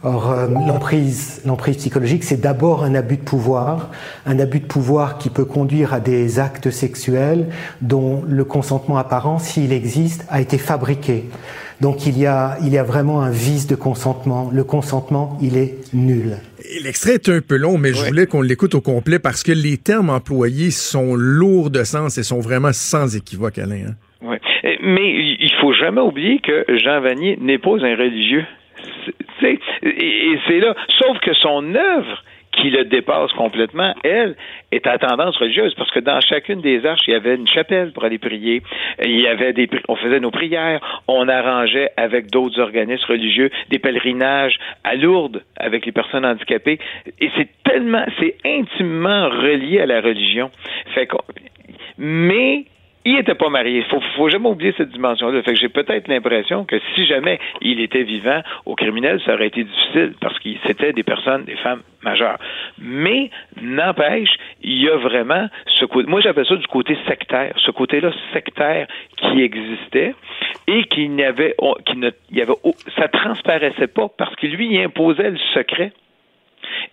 Or, 0.05 0.31
euh, 0.31 0.47
l'emprise, 0.47 1.41
l'emprise 1.47 1.77
psychologique, 1.77 2.23
c'est 2.23 2.39
d'abord 2.39 2.83
un 2.83 2.93
abus 2.93 3.17
de 3.17 3.23
pouvoir, 3.23 3.89
un 4.27 4.37
abus 4.37 4.59
de 4.59 4.67
pouvoir 4.67 5.17
qui 5.17 5.31
peut 5.31 5.45
conduire 5.45 5.95
à 5.95 5.99
des 5.99 6.39
actes 6.39 6.69
sexuels 6.69 7.47
dont 7.81 8.23
le 8.27 8.43
consentement 8.43 8.99
apparent, 8.99 9.39
s'il 9.39 9.73
existe, 9.73 10.23
a 10.29 10.41
été 10.41 10.59
fabriqué. 10.59 11.23
Donc 11.81 12.05
il 12.05 12.19
y 12.19 12.27
a, 12.27 12.55
il 12.61 12.71
y 12.71 12.77
a 12.77 12.83
vraiment 12.83 13.23
un 13.23 13.31
vice 13.31 13.65
de 13.65 13.73
consentement. 13.73 14.51
Le 14.53 14.63
consentement, 14.63 15.39
il 15.41 15.57
est 15.57 15.91
nul. 15.91 16.37
L'extrait 16.83 17.15
est 17.15 17.29
un 17.29 17.41
peu 17.41 17.57
long, 17.57 17.79
mais 17.79 17.91
je 17.91 18.05
voulais 18.05 18.27
qu'on 18.27 18.43
l'écoute 18.43 18.75
au 18.75 18.81
complet 18.81 19.17
parce 19.17 19.41
que 19.41 19.51
les 19.51 19.77
termes 19.77 20.11
employés 20.11 20.69
sont 20.69 21.15
lourds 21.15 21.71
de 21.71 21.83
sens 21.83 22.19
et 22.19 22.23
sont 22.23 22.41
vraiment 22.41 22.73
sans 22.73 23.15
équivoque, 23.15 23.57
Alain. 23.57 23.87
Hein? 23.87 23.93
Oui. 24.21 24.37
Mais 24.83 25.09
il 25.39 25.51
faut 25.61 25.73
jamais 25.73 26.01
oublier 26.01 26.39
que 26.39 26.63
Jean 26.77 27.01
Vanier 27.01 27.39
n'est 27.41 27.57
pas 27.57 27.71
un 27.71 27.95
religieux 27.95 28.45
et 29.41 30.39
c'est 30.47 30.59
là, 30.59 30.75
sauf 30.99 31.19
que 31.19 31.33
son 31.33 31.75
œuvre 31.75 32.23
qui 32.55 32.69
le 32.69 32.85
dépasse 32.85 33.31
complètement, 33.33 33.93
elle, 34.03 34.35
est 34.71 34.87
à 34.87 34.97
tendance 34.97 35.37
religieuse 35.37 35.73
parce 35.75 35.91
que 35.91 35.99
dans 35.99 36.19
chacune 36.21 36.61
des 36.61 36.85
arches, 36.85 37.01
il 37.07 37.11
y 37.11 37.15
avait 37.15 37.35
une 37.35 37.47
chapelle 37.47 37.91
pour 37.91 38.03
aller 38.03 38.17
prier. 38.17 38.61
Il 39.03 39.19
y 39.19 39.27
avait 39.27 39.53
des, 39.53 39.69
on 39.87 39.95
faisait 39.95 40.19
nos 40.19 40.31
prières, 40.31 40.79
on 41.07 41.27
arrangeait 41.27 41.91
avec 41.97 42.31
d'autres 42.31 42.59
organismes 42.59 43.05
religieux 43.07 43.49
des 43.69 43.79
pèlerinages 43.79 44.57
à 44.83 44.95
Lourdes 44.95 45.43
avec 45.57 45.85
les 45.85 45.91
personnes 45.91 46.25
handicapées. 46.25 46.79
Et 47.19 47.29
c'est 47.35 47.49
tellement, 47.63 48.05
c'est 48.19 48.37
intimement 48.45 49.29
relié 49.29 49.81
à 49.81 49.85
la 49.85 50.01
religion. 50.01 50.49
Fait 50.93 51.07
mais 51.97 52.65
il 53.05 53.15
n'était 53.15 53.35
pas 53.35 53.49
marié. 53.49 53.83
Faut, 53.83 54.01
faut 54.15 54.29
jamais 54.29 54.49
oublier 54.49 54.73
cette 54.77 54.89
dimension-là. 54.89 55.43
Fait 55.43 55.55
j'ai 55.55 55.69
peut-être 55.69 56.07
l'impression 56.07 56.65
que 56.65 56.77
si 56.95 57.05
jamais 57.05 57.39
il 57.61 57.79
était 57.79 58.03
vivant, 58.03 58.41
au 58.65 58.75
criminel, 58.75 59.21
ça 59.25 59.35
aurait 59.35 59.47
été 59.47 59.63
difficile 59.63 60.13
parce 60.19 60.37
que 60.39 60.49
c'était 60.65 60.91
des 60.91 61.03
personnes, 61.03 61.45
des 61.45 61.55
femmes 61.55 61.81
majeures. 62.03 62.39
Mais 62.79 63.29
n'empêche, 63.61 64.35
il 64.61 64.81
y 64.81 64.89
a 64.89 64.97
vraiment 64.97 65.47
ce 65.67 65.85
côté. 65.85 66.09
Moi, 66.09 66.21
j'appelle 66.21 66.45
ça 66.47 66.55
du 66.55 66.67
côté 66.67 66.97
sectaire. 67.07 67.53
Ce 67.57 67.71
côté-là 67.71 68.11
sectaire 68.33 68.87
qui 69.17 69.41
existait 69.41 70.15
et 70.67 70.83
qui 70.85 71.07
n'avait, 71.09 71.55
qui 71.85 71.97
ne, 71.97 72.09
il 72.31 72.41
avait, 72.41 72.53
ça 72.97 73.07
transparaissait 73.07 73.87
pas 73.87 74.07
parce 74.17 74.35
que 74.35 74.47
lui, 74.47 74.73
il 74.73 74.81
imposait 74.81 75.29
le 75.29 75.37
secret. 75.53 75.91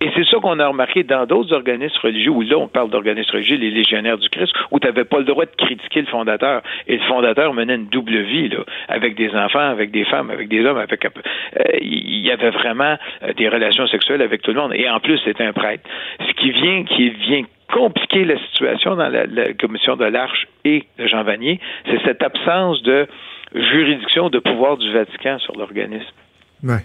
Et 0.03 0.11
c'est 0.17 0.25
ça 0.25 0.39
qu'on 0.39 0.59
a 0.59 0.67
remarqué 0.67 1.05
dans 1.05 1.27
d'autres 1.27 1.55
organismes 1.55 1.97
religieux, 2.03 2.33
où 2.33 2.43
là, 2.43 2.59
on 2.59 2.67
parle 2.67 2.91
d'organismes 2.91 3.35
religieux, 3.35 3.57
les 3.57 3.71
légionnaires 3.71 4.19
du 4.19 4.29
Christ, 4.31 4.53
où 4.73 4.81
tu 4.81 4.89
n'avais 4.89 5.05
pas 5.05 5.19
le 5.19 5.25
droit 5.25 5.45
de 5.45 5.55
critiquer 5.57 6.01
le 6.01 6.09
fondateur. 6.09 6.61
Et 6.89 6.97
le 6.97 7.03
fondateur 7.05 7.55
menait 7.55 7.77
une 7.77 7.87
double 7.87 8.19
vie, 8.23 8.49
là, 8.49 8.65
avec 8.89 9.15
des 9.15 9.31
enfants, 9.31 9.61
avec 9.61 9.93
des 9.93 10.05
femmes, 10.05 10.31
avec 10.31 10.49
des 10.49 10.65
hommes, 10.65 10.79
avec... 10.79 11.05
Euh, 11.05 11.11
il 11.81 12.27
y 12.27 12.33
avait 12.33 12.51
vraiment 12.51 12.99
euh, 13.23 13.33
des 13.35 13.49
relations 13.49 13.87
sexuelles 13.87 14.23
avec 14.23 14.43
tout 14.43 14.53
le 14.53 14.61
monde. 14.61 14.73
Et 14.75 14.91
en 14.91 14.99
plus, 14.99 15.19
c'était 15.25 15.45
un 15.45 15.53
prêtre. 15.53 15.89
Ce 16.19 16.33
qui 16.33 16.51
vient, 16.51 16.83
qui 16.83 17.11
vient 17.11 17.45
compliquer 17.73 18.25
la 18.25 18.39
situation 18.47 18.97
dans 18.97 19.09
la, 19.09 19.53
commission 19.55 19.95
de 19.95 20.05
l'Arche 20.05 20.49
et 20.65 20.83
de 20.99 21.07
Jean 21.07 21.23
Vanier, 21.23 21.61
c'est 21.87 22.03
cette 22.05 22.25
absence 22.25 22.83
de 22.83 23.07
juridiction, 23.55 24.31
de 24.31 24.41
pouvoir 24.41 24.79
du 24.79 24.93
Vatican 24.93 25.39
sur 25.39 25.57
l'organisme. 25.57 26.11
Ouais. 26.65 26.83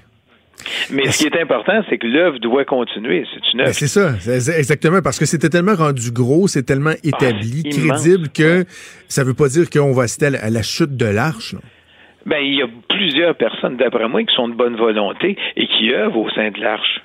Mais 0.92 1.12
ce 1.12 1.20
qui 1.20 1.26
est 1.26 1.42
important, 1.42 1.82
c'est 1.90 1.98
que 1.98 2.08
l'œuvre 2.08 2.40
doit 2.40 2.66
continuer. 2.66 3.26
C'est 3.34 3.54
une 3.54 3.62
œuvre. 3.62 3.74
C'est 3.74 3.88
ça, 3.88 4.14
exactement, 4.58 5.02
parce 5.02 5.20
que 5.20 5.26
c'était 5.26 5.50
tellement 5.50 5.76
rendu 5.76 6.12
gros, 6.12 6.48
c'est 6.48 6.64
tellement 6.64 6.94
ah, 6.96 7.08
établi, 7.08 7.64
crédible 7.64 8.30
que 8.30 8.66
ça 9.08 9.24
veut 9.24 9.34
pas 9.34 9.48
dire 9.48 9.70
qu'on 9.70 9.94
va 9.94 10.04
assister 10.04 10.28
à 10.28 10.50
la 10.50 10.64
chute 10.64 10.96
de 10.98 11.06
l'arche. 11.06 11.56
Ben, 12.26 12.40
il 12.40 12.56
y 12.56 12.62
a 12.62 12.68
plusieurs 12.90 13.36
personnes, 13.36 13.78
d'après 13.78 14.10
moi, 14.10 14.22
qui 14.24 14.36
sont 14.36 14.50
de 14.50 14.54
bonne 14.54 14.76
volonté 14.76 15.38
et 15.56 15.68
qui 15.68 15.94
œuvrent 15.94 16.18
au 16.18 16.30
sein 16.32 16.52
de 16.52 16.60
l'arche. 16.60 17.02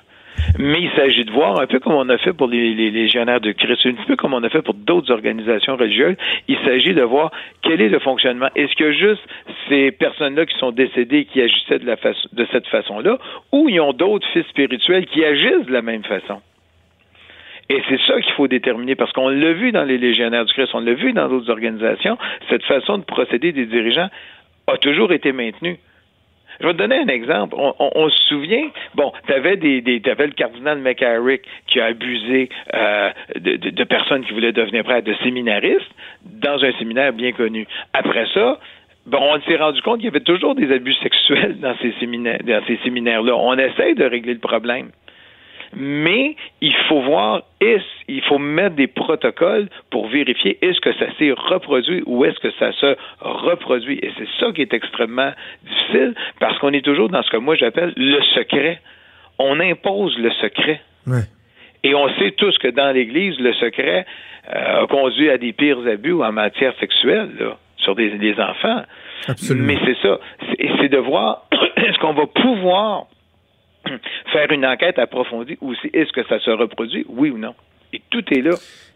Mais 0.59 0.81
il 0.81 0.91
s'agit 0.91 1.25
de 1.25 1.31
voir, 1.31 1.59
un 1.59 1.67
peu 1.67 1.79
comme 1.79 1.93
on 1.93 2.09
a 2.09 2.17
fait 2.17 2.33
pour 2.33 2.47
les, 2.47 2.73
légionnaires 2.73 3.41
de 3.41 3.51
Christ, 3.51 3.85
un 3.85 3.93
peu 4.05 4.15
comme 4.15 4.33
on 4.33 4.43
a 4.43 4.49
fait 4.49 4.61
pour 4.61 4.73
d'autres 4.73 5.11
organisations 5.11 5.75
religieuses, 5.75 6.15
il 6.47 6.57
s'agit 6.59 6.93
de 6.93 7.01
voir 7.01 7.31
quel 7.61 7.81
est 7.81 7.89
le 7.89 7.99
fonctionnement. 7.99 8.49
Est-ce 8.55 8.75
que 8.75 8.91
juste 8.91 9.21
ces 9.69 9.91
personnes-là 9.91 10.45
qui 10.45 10.57
sont 10.57 10.71
décédées 10.71 11.25
qui 11.25 11.41
agissaient 11.41 11.79
de, 11.79 11.85
de 11.85 12.47
cette 12.51 12.67
façon-là, 12.67 13.17
ou 13.51 13.69
ils 13.69 13.79
ont 13.79 13.93
d'autres 13.93 14.27
fils 14.33 14.45
spirituels 14.47 15.05
qui 15.05 15.23
agissent 15.23 15.65
de 15.65 15.73
la 15.73 15.81
même 15.81 16.03
façon? 16.03 16.41
Et 17.69 17.81
c'est 17.89 17.99
ça 18.01 18.19
qu'il 18.21 18.33
faut 18.33 18.47
déterminer, 18.47 18.95
parce 18.95 19.11
qu'on 19.13 19.29
l'a 19.29 19.53
vu 19.53 19.71
dans 19.71 19.85
les 19.85 19.97
légionnaires 19.97 20.45
du 20.45 20.53
Christ, 20.53 20.71
on 20.73 20.81
l'a 20.81 20.93
vu 20.93 21.13
dans 21.13 21.29
d'autres 21.29 21.49
organisations, 21.49 22.17
cette 22.49 22.63
façon 22.63 22.97
de 22.97 23.03
procéder 23.03 23.51
des 23.51 23.65
dirigeants 23.65 24.09
a 24.67 24.77
toujours 24.77 25.11
été 25.13 25.31
maintenue. 25.31 25.79
Je 26.63 26.67
vais 26.69 26.73
te 26.75 26.77
donner 26.77 26.97
un 26.97 27.07
exemple. 27.07 27.55
On, 27.57 28.09
se 28.09 28.23
souvient, 28.29 28.69
bon, 28.95 29.11
tu 29.27 29.33
avais 29.33 29.57
des, 29.57 29.81
des 29.81 29.99
le 29.99 30.31
cardinal 30.31 30.79
McCarrick 30.79 31.41
qui 31.67 31.81
a 31.81 31.87
abusé 31.87 32.47
euh, 32.73 33.09
de, 33.35 33.57
de, 33.57 33.83
personnes 33.83 34.23
qui 34.23 34.31
voulaient 34.31 34.53
devenir 34.53 34.85
prêtres, 34.85 35.05
de 35.05 35.15
séminaristes, 35.15 35.91
dans 36.23 36.63
un 36.63 36.71
séminaire 36.79 37.11
bien 37.11 37.33
connu. 37.33 37.67
Après 37.91 38.25
ça, 38.33 38.59
Bon, 39.05 39.19
on 39.19 39.41
s'est 39.41 39.57
rendu 39.57 39.81
compte 39.81 39.97
qu'il 39.97 40.05
y 40.05 40.07
avait 40.07 40.21
toujours 40.21 40.55
des 40.55 40.71
abus 40.71 40.93
sexuels 40.93 41.59
dans 41.59 41.75
ces 41.81 41.91
séminaires, 41.99 42.39
dans 42.41 42.65
ces 42.65 42.77
séminaires-là. 42.85 43.35
On 43.35 43.57
essaye 43.57 43.95
de 43.95 44.05
régler 44.05 44.33
le 44.33 44.39
problème 44.39 44.91
mais 45.75 46.35
il 46.61 46.75
faut 46.87 47.01
voir, 47.01 47.43
est 47.61 47.81
il 48.07 48.21
faut 48.23 48.37
mettre 48.37 48.75
des 48.75 48.87
protocoles 48.87 49.69
pour 49.89 50.07
vérifier 50.07 50.57
est-ce 50.61 50.79
que 50.81 50.93
ça 50.93 51.05
s'est 51.17 51.31
reproduit 51.31 52.03
ou 52.05 52.25
est-ce 52.25 52.39
que 52.39 52.51
ça 52.59 52.71
se 52.73 52.95
reproduit. 53.21 53.99
Et 54.01 54.11
c'est 54.17 54.27
ça 54.39 54.51
qui 54.51 54.61
est 54.61 54.73
extrêmement 54.73 55.31
difficile 55.63 56.13
parce 56.39 56.57
qu'on 56.59 56.73
est 56.73 56.83
toujours 56.83 57.09
dans 57.09 57.23
ce 57.23 57.31
que 57.31 57.37
moi 57.37 57.55
j'appelle 57.55 57.93
le 57.95 58.21
secret. 58.35 58.81
On 59.39 59.59
impose 59.59 60.17
le 60.17 60.31
secret. 60.31 60.81
Et 61.83 61.95
on 61.95 62.07
sait 62.17 62.31
tous 62.31 62.57
que 62.59 62.69
dans 62.69 62.91
l'Église, 62.91 63.37
le 63.39 63.53
secret 63.53 64.05
euh, 64.53 64.83
a 64.83 64.87
conduit 64.87 65.29
à 65.29 65.37
des 65.37 65.51
pires 65.51 65.85
abus 65.85 66.13
en 66.13 66.31
matière 66.31 66.73
sexuelle 66.79 67.29
sur 67.77 67.95
des, 67.95 68.11
des 68.11 68.39
enfants. 68.39 68.83
Absolument. 69.27 69.67
Mais 69.67 69.77
c'est 69.85 69.97
ça. 70.01 70.19
C'est 70.79 70.89
de 70.89 70.97
voir 70.97 71.47
est-ce 71.77 71.97
qu'on 71.99 72.13
va 72.13 72.27
pouvoir 72.27 73.07
faire 74.31 74.51
une 74.51 74.65
enquête 74.65 74.99
approfondie 74.99 75.57
aussi. 75.61 75.89
Est-ce 75.93 76.11
que 76.11 76.25
ça 76.27 76.39
se 76.39 76.51
reproduit, 76.51 77.05
oui 77.09 77.29
ou 77.29 77.37
non? 77.37 77.55
Et 77.93 78.01
tout 78.09 78.23
est 78.31 78.41
là. 78.41 78.55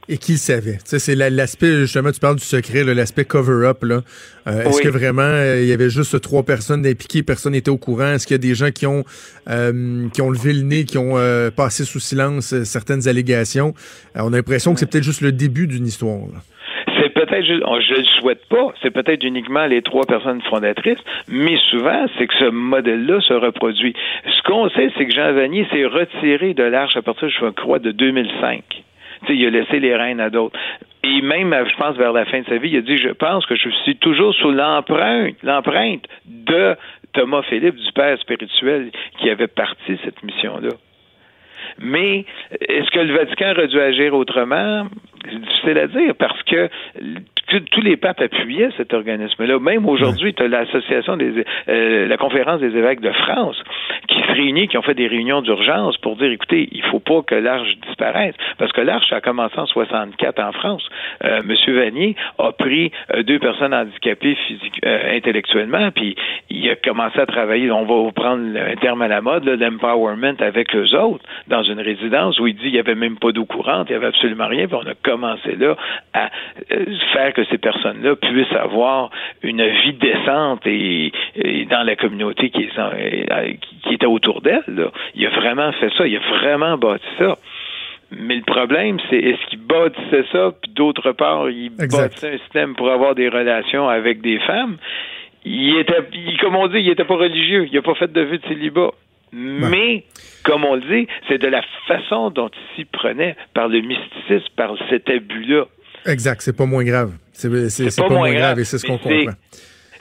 Et 0.10 0.18
qui 0.18 0.34
le 0.34 0.38
savait? 0.38 0.78
C'est 0.86 1.16
l'aspect, 1.16 1.82
justement, 1.82 2.12
tu 2.12 2.20
parles 2.20 2.38
du 2.38 2.44
secret, 2.44 2.84
l'aspect 2.86 3.26
cover-up. 3.26 3.84
Euh, 3.84 4.64
est-ce 4.64 4.82
que 4.82 4.88
vraiment 4.88 5.22
euh, 5.22 5.62
il 5.62 5.68
y 5.68 5.74
avait 5.74 5.90
juste 5.90 6.22
trois 6.22 6.44
personnes 6.44 6.86
impliquées, 6.86 7.24
personne 7.24 7.52
n'était 7.52 7.70
au 7.70 7.78
courant? 7.78 8.14
Est-ce 8.14 8.26
qu'il 8.26 8.34
y 8.34 8.40
a 8.40 8.40
des 8.40 8.56
gens 8.56 8.72
qui 8.72 8.88
ont 8.88 9.04
euh, 9.50 10.08
qui 10.14 10.22
ont 10.22 10.32
levé 10.32 10.54
le 10.54 10.62
nez, 10.62 10.86
qui 10.86 10.98
ont 10.98 11.16
passé 11.56 11.84
sous 11.84 12.00
silence 12.00 12.64
certaines 12.64 13.08
allégations? 13.08 13.74
on 14.16 14.32
a 14.32 14.38
l'impression 14.38 14.74
que 14.74 14.80
c'est 14.80 14.90
peut-être 14.90 15.04
juste 15.04 15.22
le 15.22 15.34
début 15.34 15.68
d'une 15.68 15.86
histoire. 15.86 16.22
C'est 16.30 16.57
peut-être, 17.28 17.46
je 17.46 17.54
ne 17.54 17.98
le 18.00 18.04
souhaite 18.20 18.48
pas, 18.50 18.74
c'est 18.82 18.92
peut-être 18.92 19.24
uniquement 19.24 19.66
les 19.66 19.82
trois 19.82 20.06
personnes 20.06 20.42
fondatrices, 20.42 21.04
mais 21.30 21.58
souvent, 21.70 22.06
c'est 22.18 22.28
que 22.28 22.34
ce 22.36 22.50
modèle-là 22.50 23.22
se 23.22 23.34
reproduit. 23.34 23.94
Ce 24.26 24.42
qu'on 24.44 24.70
sait, 24.70 24.92
c'est 24.98 25.06
que 25.06 25.14
Jean 25.14 25.34
Vanier 25.34 25.68
s'est 25.72 25.86
retiré 25.86 26.54
de 26.54 26.64
l'Arche 26.64 26.98
à 26.98 27.02
partir, 27.02 27.30
je 27.30 27.50
crois, 27.50 27.80
de 27.80 27.92
2005. 27.92 28.64
sais, 29.28 29.36
il 29.36 29.46
a 29.46 29.50
laissé 29.50 29.80
les 29.80 29.96
rênes 29.96 30.20
à 30.20 30.30
d'autres. 30.30 30.58
Et 31.04 31.22
même, 31.22 31.56
je 31.70 31.76
pense, 31.78 31.96
vers 31.96 32.12
la 32.12 32.26
fin 32.26 32.42
de 32.42 32.46
sa 32.46 32.58
vie, 32.58 32.70
il 32.70 32.78
a 32.78 32.82
dit, 32.82 32.98
je 32.98 33.10
pense 33.10 33.46
que 33.46 33.56
je 33.56 33.70
suis 33.84 33.96
toujours 33.98 34.34
sous 34.34 34.52
l'empreinte, 34.52 35.36
l'empreinte 35.44 36.06
de 36.26 36.76
Thomas 37.14 37.44
Philippe, 37.44 37.76
du 37.76 37.92
père 37.94 38.18
spirituel, 38.20 38.92
qui 39.20 39.30
avait 39.30 39.48
parti 39.48 39.98
cette 40.04 40.22
mission-là. 40.24 40.70
Mais 41.80 42.26
est-ce 42.60 42.90
que 42.92 43.00
le 43.00 43.14
Vatican 43.14 43.52
aurait 43.52 43.68
dû 43.68 43.80
agir 43.80 44.14
autrement? 44.14 44.88
C'est 45.26 45.40
difficile 45.40 45.78
à 45.78 45.88
dire 45.88 46.16
parce 46.16 46.42
que 46.44 46.70
tous 47.48 47.82
les 47.82 47.98
papes 47.98 48.22
appuyaient 48.22 48.70
cet 48.78 48.94
organisme-là. 48.94 49.60
Même 49.60 49.88
aujourd'hui, 49.88 50.34
tu 50.34 50.44
as 50.44 50.48
l'association 50.48 51.18
des 51.18 51.46
euh, 51.70 52.08
la 52.08 52.18
conférence 52.18 52.62
des 52.62 52.76
évêques 52.76 53.02
de 53.02 53.12
France 53.12 53.62
qui 54.08 54.22
se 54.22 54.32
réunit, 54.32 54.68
qui 54.68 54.78
ont 54.78 54.82
fait 54.82 54.94
des 54.94 55.08
réunions 55.08 55.42
d'urgence 55.42 55.98
pour 55.98 56.16
dire 56.16 56.32
écoutez, 56.32 56.70
il 56.72 56.84
faut 56.84 57.00
pas 57.00 57.22
que 57.22 57.36
l'arche 57.36 57.78
disparaisse. 57.88 58.36
Parce 58.58 58.72
que 58.72 58.82
l'arche 58.82 59.12
a 59.12 59.22
commencé 59.22 59.58
en 59.58 59.66
64 59.66 60.40
en 60.40 60.52
France. 60.52 60.88
Monsieur 61.46 61.74
Vanier 61.80 62.16
a 62.40 62.52
pris 62.52 62.92
euh, 63.14 63.24
deux 63.24 63.40
personnes 63.40 63.74
handicapées 63.74 64.36
physique, 64.36 64.80
euh, 64.86 65.16
intellectuellement, 65.16 65.92
puis 65.92 66.16
il 66.50 66.70
a 66.70 66.76
commencé 66.76 67.20
à 67.20 67.26
travailler, 67.26 67.72
on 67.72 67.86
va 67.86 68.12
prendre 68.12 68.58
un 68.58 68.76
terme 68.76 69.02
à 69.02 69.08
la 69.08 69.22
mode, 69.22 69.46
l'empowerment 69.46 70.36
avec 70.40 70.76
eux 70.76 70.96
autres, 70.96 71.24
dans 71.48 71.64
une 71.64 71.80
résidence 71.80 72.40
où 72.40 72.48
il 72.48 72.56
dit 72.56 72.68
il 72.68 72.74
n'y 72.74 72.80
avait 72.80 72.96
même 72.96 73.18
pas 73.18 73.32
d'eau 73.32 73.46
courante, 73.46 73.88
il 73.90 73.94
n'y 73.94 73.98
avait 73.98 74.08
absolument 74.08 74.48
rien, 74.48 74.68
puis 74.68 74.76
on 74.76 74.88
a 74.88 74.96
commencé 74.96 75.56
là 75.56 75.76
à 76.14 76.30
euh, 76.72 76.86
faire 77.14 77.34
que 77.38 77.46
ces 77.52 77.60
personnes-là 77.60 78.16
puissent 78.16 78.56
avoir 78.60 79.12
une 79.44 79.64
vie 79.64 79.94
décente 79.94 80.66
et, 80.66 81.12
dans 81.70 81.84
la 81.84 81.96
communauté 81.96 82.50
qui, 82.50 82.64
est, 82.64 83.60
qui 83.84 83.94
était 83.94 84.08
autour 84.08 84.42
d'elle. 84.42 84.90
Il 85.14 85.26
a 85.26 85.30
vraiment 85.30 85.72
fait 85.74 85.92
ça, 85.96 86.08
il 86.08 86.18
a 86.18 86.40
vraiment 86.40 86.78
bâti 86.78 87.06
ça. 87.20 87.38
Mais 88.10 88.36
le 88.36 88.42
problème, 88.42 88.98
c'est 89.10 89.18
est-ce 89.18 89.46
qu'il 89.50 89.60
bâtissait 89.60 90.26
ça, 90.32 90.52
puis 90.62 90.72
d'autre 90.74 91.12
part, 91.12 91.50
il 91.50 91.70
bâtissait 91.70 92.36
un 92.36 92.38
système 92.40 92.74
pour 92.76 92.90
avoir 92.90 93.14
des 93.14 93.30
relations 93.30 93.88
avec 93.88 94.22
des 94.22 94.40
femmes? 94.40 94.78
Il 95.46 95.78
était, 95.78 96.04
comme 96.40 96.56
on 96.56 96.68
dit, 96.68 96.80
il 96.80 96.90
était 96.90 97.06
pas 97.06 97.18
religieux. 97.18 97.68
Il 97.72 97.76
n'a 97.76 97.82
pas 97.82 97.96
fait 97.96 98.12
de 98.12 98.22
vue 98.22 98.40
de 98.40 98.48
célibat. 98.48 98.92
Mais, 99.32 100.06
comme 100.44 100.64
on 100.66 100.76
le 100.76 100.82
dit, 100.82 101.08
c'est 101.28 101.38
de 101.38 101.48
la 101.48 101.62
façon 101.88 102.32
dont 102.32 102.50
il 102.50 102.76
s'y 102.76 102.86
prenait, 102.86 103.36
par 103.54 103.68
le 103.68 103.82
mysticisme, 103.82 104.48
par 104.56 104.74
cet 104.90 105.10
abus-là. 105.10 105.66
Exact, 106.08 106.42
c'est 106.42 106.56
pas 106.56 106.66
moins 106.66 106.84
grave. 106.84 107.12
C'est 107.34 107.50
pas, 107.50 108.10
moins 108.10 108.34
grave, 108.34 108.60
et 108.60 108.64
c'est 108.64 108.78
ce 108.78 108.86
qu'on 108.86 108.98
comprend. 108.98 109.34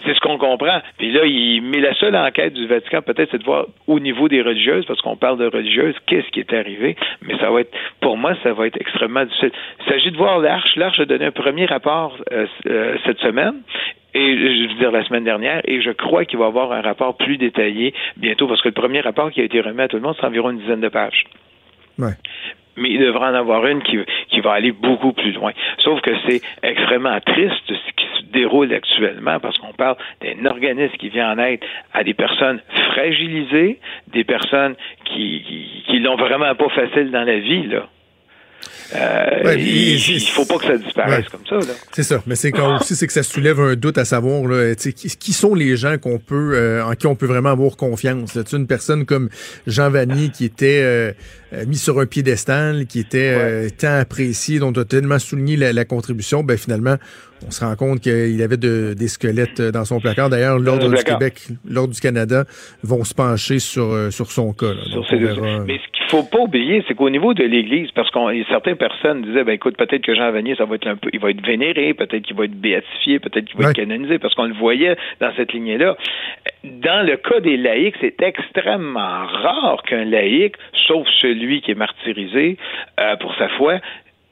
C'est 0.04 0.14
ce 0.14 0.20
qu'on 0.20 0.38
comprend. 0.38 0.80
Puis 0.98 1.10
là, 1.10 1.24
il 1.24 1.60
met 1.62 1.80
la 1.80 1.92
seule 1.94 2.14
enquête 2.14 2.52
du 2.52 2.66
Vatican, 2.66 3.02
peut-être, 3.02 3.30
c'est 3.32 3.38
de 3.38 3.44
voir 3.44 3.66
au 3.88 3.98
niveau 3.98 4.28
des 4.28 4.40
religieuses, 4.40 4.86
parce 4.86 5.00
qu'on 5.00 5.16
parle 5.16 5.38
de 5.38 5.46
religieuses, 5.46 5.96
qu'est-ce 6.06 6.28
qui 6.28 6.40
est 6.40 6.52
arrivé. 6.52 6.96
Mais 7.22 7.36
ça 7.38 7.50
va 7.50 7.62
être, 7.62 7.76
pour 8.00 8.16
moi, 8.16 8.34
ça 8.42 8.52
va 8.52 8.66
être 8.68 8.80
extrêmement 8.80 9.24
difficile. 9.24 9.50
Il 9.80 9.92
s'agit 9.92 10.10
de 10.12 10.16
voir 10.16 10.38
l'Arche. 10.38 10.76
L'Arche 10.76 11.00
a 11.00 11.06
donné 11.06 11.24
un 11.24 11.32
premier 11.32 11.66
rapport 11.66 12.16
euh, 12.32 12.46
euh, 12.68 12.96
cette 13.04 13.18
semaine 13.18 13.62
et 14.14 14.34
je 14.34 14.68
veux 14.68 14.78
dire 14.78 14.92
la 14.92 15.04
semaine 15.04 15.24
dernière, 15.24 15.60
et 15.66 15.82
je 15.82 15.90
crois 15.90 16.24
qu'il 16.24 16.38
va 16.38 16.46
y 16.46 16.48
avoir 16.48 16.72
un 16.72 16.80
rapport 16.80 17.18
plus 17.18 17.36
détaillé 17.36 17.92
bientôt, 18.16 18.48
parce 18.48 18.62
que 18.62 18.68
le 18.68 18.74
premier 18.74 19.00
rapport 19.00 19.30
qui 19.30 19.42
a 19.42 19.44
été 19.44 19.60
remis 19.60 19.82
à 19.82 19.88
tout 19.88 19.96
le 19.96 20.02
monde, 20.02 20.14
c'est 20.18 20.26
environ 20.26 20.50
une 20.50 20.58
dizaine 20.58 20.80
de 20.80 20.88
pages. 20.88 21.24
Ouais 21.98 22.14
mais 22.76 22.90
il 22.90 23.00
devrait 23.00 23.28
en 23.28 23.34
avoir 23.34 23.66
une 23.66 23.82
qui, 23.82 23.98
qui 24.28 24.40
va 24.40 24.52
aller 24.52 24.72
beaucoup 24.72 25.12
plus 25.12 25.32
loin. 25.32 25.52
Sauf 25.78 26.00
que 26.00 26.10
c'est 26.28 26.40
extrêmement 26.62 27.20
triste 27.20 27.62
ce 27.68 27.92
qui 27.96 28.06
se 28.18 28.32
déroule 28.32 28.72
actuellement 28.72 29.40
parce 29.40 29.58
qu'on 29.58 29.72
parle 29.72 29.96
d'un 30.22 30.46
organisme 30.46 30.96
qui 30.96 31.08
vient 31.08 31.32
en 31.32 31.38
aide 31.38 31.60
à 31.92 32.04
des 32.04 32.14
personnes 32.14 32.60
fragilisées, 32.92 33.78
des 34.08 34.24
personnes 34.24 34.74
qui, 35.04 35.42
qui, 35.46 35.84
qui 35.86 35.98
l'ont 36.00 36.16
vraiment 36.16 36.54
pas 36.54 36.68
facile 36.70 37.10
dans 37.10 37.24
la 37.24 37.38
vie, 37.38 37.66
là. 37.66 37.86
Euh, 38.94 39.56
il, 39.58 40.20
faut 40.20 40.44
pas 40.44 40.58
que 40.58 40.64
ça 40.66 40.76
disparaisse 40.76 41.28
comme 41.28 41.44
ça. 41.48 41.58
C'est 41.92 42.04
ça. 42.04 42.22
Mais 42.26 42.36
c'est 42.36 42.52
quand 42.52 42.76
aussi 42.76 42.94
c'est 42.94 43.06
que 43.06 43.12
ça 43.12 43.24
soulève 43.24 43.60
un 43.60 43.74
doute 43.74 43.98
à 43.98 44.04
savoir 44.04 44.46
là, 44.46 44.74
qui, 44.76 44.92
qui 44.92 45.32
sont 45.32 45.54
les 45.54 45.76
gens 45.76 45.98
qu'on 45.98 46.18
peut 46.18 46.52
euh, 46.54 46.84
en 46.84 46.94
qui 46.94 47.06
on 47.08 47.16
peut 47.16 47.26
vraiment 47.26 47.50
avoir 47.50 47.76
confiance? 47.76 48.38
Tu 48.48 48.56
une 48.56 48.68
personne 48.68 49.04
comme 49.04 49.28
Jean 49.66 49.90
Vanier 49.90 50.28
qui 50.28 50.44
était 50.44 50.82
euh, 50.82 51.12
mis 51.66 51.76
sur 51.76 51.98
un 52.00 52.06
piédestal, 52.06 52.86
qui 52.86 53.00
était 53.00 53.68
tant 53.78 53.98
apprécié, 53.98 54.58
dont 54.58 54.72
on 54.76 54.80
a 54.80 54.84
tellement 54.84 55.18
souligné 55.18 55.56
la, 55.56 55.72
la 55.72 55.84
contribution, 55.84 56.42
ben 56.42 56.56
finalement 56.56 56.96
on 57.46 57.50
se 57.50 57.62
rend 57.62 57.76
compte 57.76 58.00
qu'il 58.00 58.42
avait 58.42 58.56
de, 58.56 58.94
des 58.94 59.08
squelettes 59.08 59.60
dans 59.60 59.84
son 59.84 60.00
placard. 60.00 60.30
D'ailleurs, 60.30 60.58
l'Ordre 60.58 60.88
du 60.88 61.04
Québec, 61.04 61.48
l'Ordre 61.68 61.92
du 61.92 62.00
Canada 62.00 62.44
vont 62.82 63.04
se 63.04 63.14
pencher 63.14 63.58
sur, 63.58 64.10
sur 64.10 64.30
son 64.30 64.54
cas. 64.54 64.72
Mais 65.66 65.76
ce 65.76 65.92
qu'il 65.92 66.06
faut 66.08 66.22
pas 66.22 66.38
oublier, 66.38 66.82
c'est 66.88 66.94
qu'au 66.94 67.10
niveau 67.10 67.34
de 67.34 67.44
l'Église, 67.44 67.90
parce 67.94 68.10
qu'on 68.10 68.30
certaines 68.48 68.76
personnes 68.76 69.22
disaient, 69.22 69.44
ben 69.44 69.52
écoute, 69.52 69.76
peut-être 69.76 70.02
que 70.02 70.14
Jean 70.14 70.32
Vanier, 70.32 70.54
ça 70.56 70.64
va 70.64 70.76
être 70.76 70.86
un 70.86 70.96
peu, 70.96 71.10
il 71.12 71.20
va 71.20 71.30
être 71.30 71.44
vénéré, 71.44 71.92
peut-être 71.92 72.22
qu'il 72.22 72.36
va 72.36 72.44
être 72.44 72.58
béatifié, 72.58 73.18
peut-être 73.18 73.44
qu'il 73.44 73.60
va 73.60 73.70
être 73.70 73.76
canonisé, 73.76 74.18
parce 74.18 74.34
qu'on 74.34 74.46
le 74.46 74.54
voyait 74.54 74.96
dans 75.20 75.30
cette 75.36 75.52
lignée-là. 75.52 75.96
Dans 76.64 77.06
le 77.06 77.18
cas 77.18 77.40
des 77.40 77.58
laïcs, 77.58 77.96
c'est 78.00 78.20
extrêmement 78.22 79.26
rare 79.26 79.82
qu'un 79.86 80.06
laïc, 80.06 80.54
sauf 80.86 81.06
celui 81.20 81.35
qui 81.62 81.70
est 81.70 81.74
martyrisé 81.74 82.56
euh, 83.00 83.16
pour 83.16 83.34
sa 83.36 83.48
foi, 83.50 83.80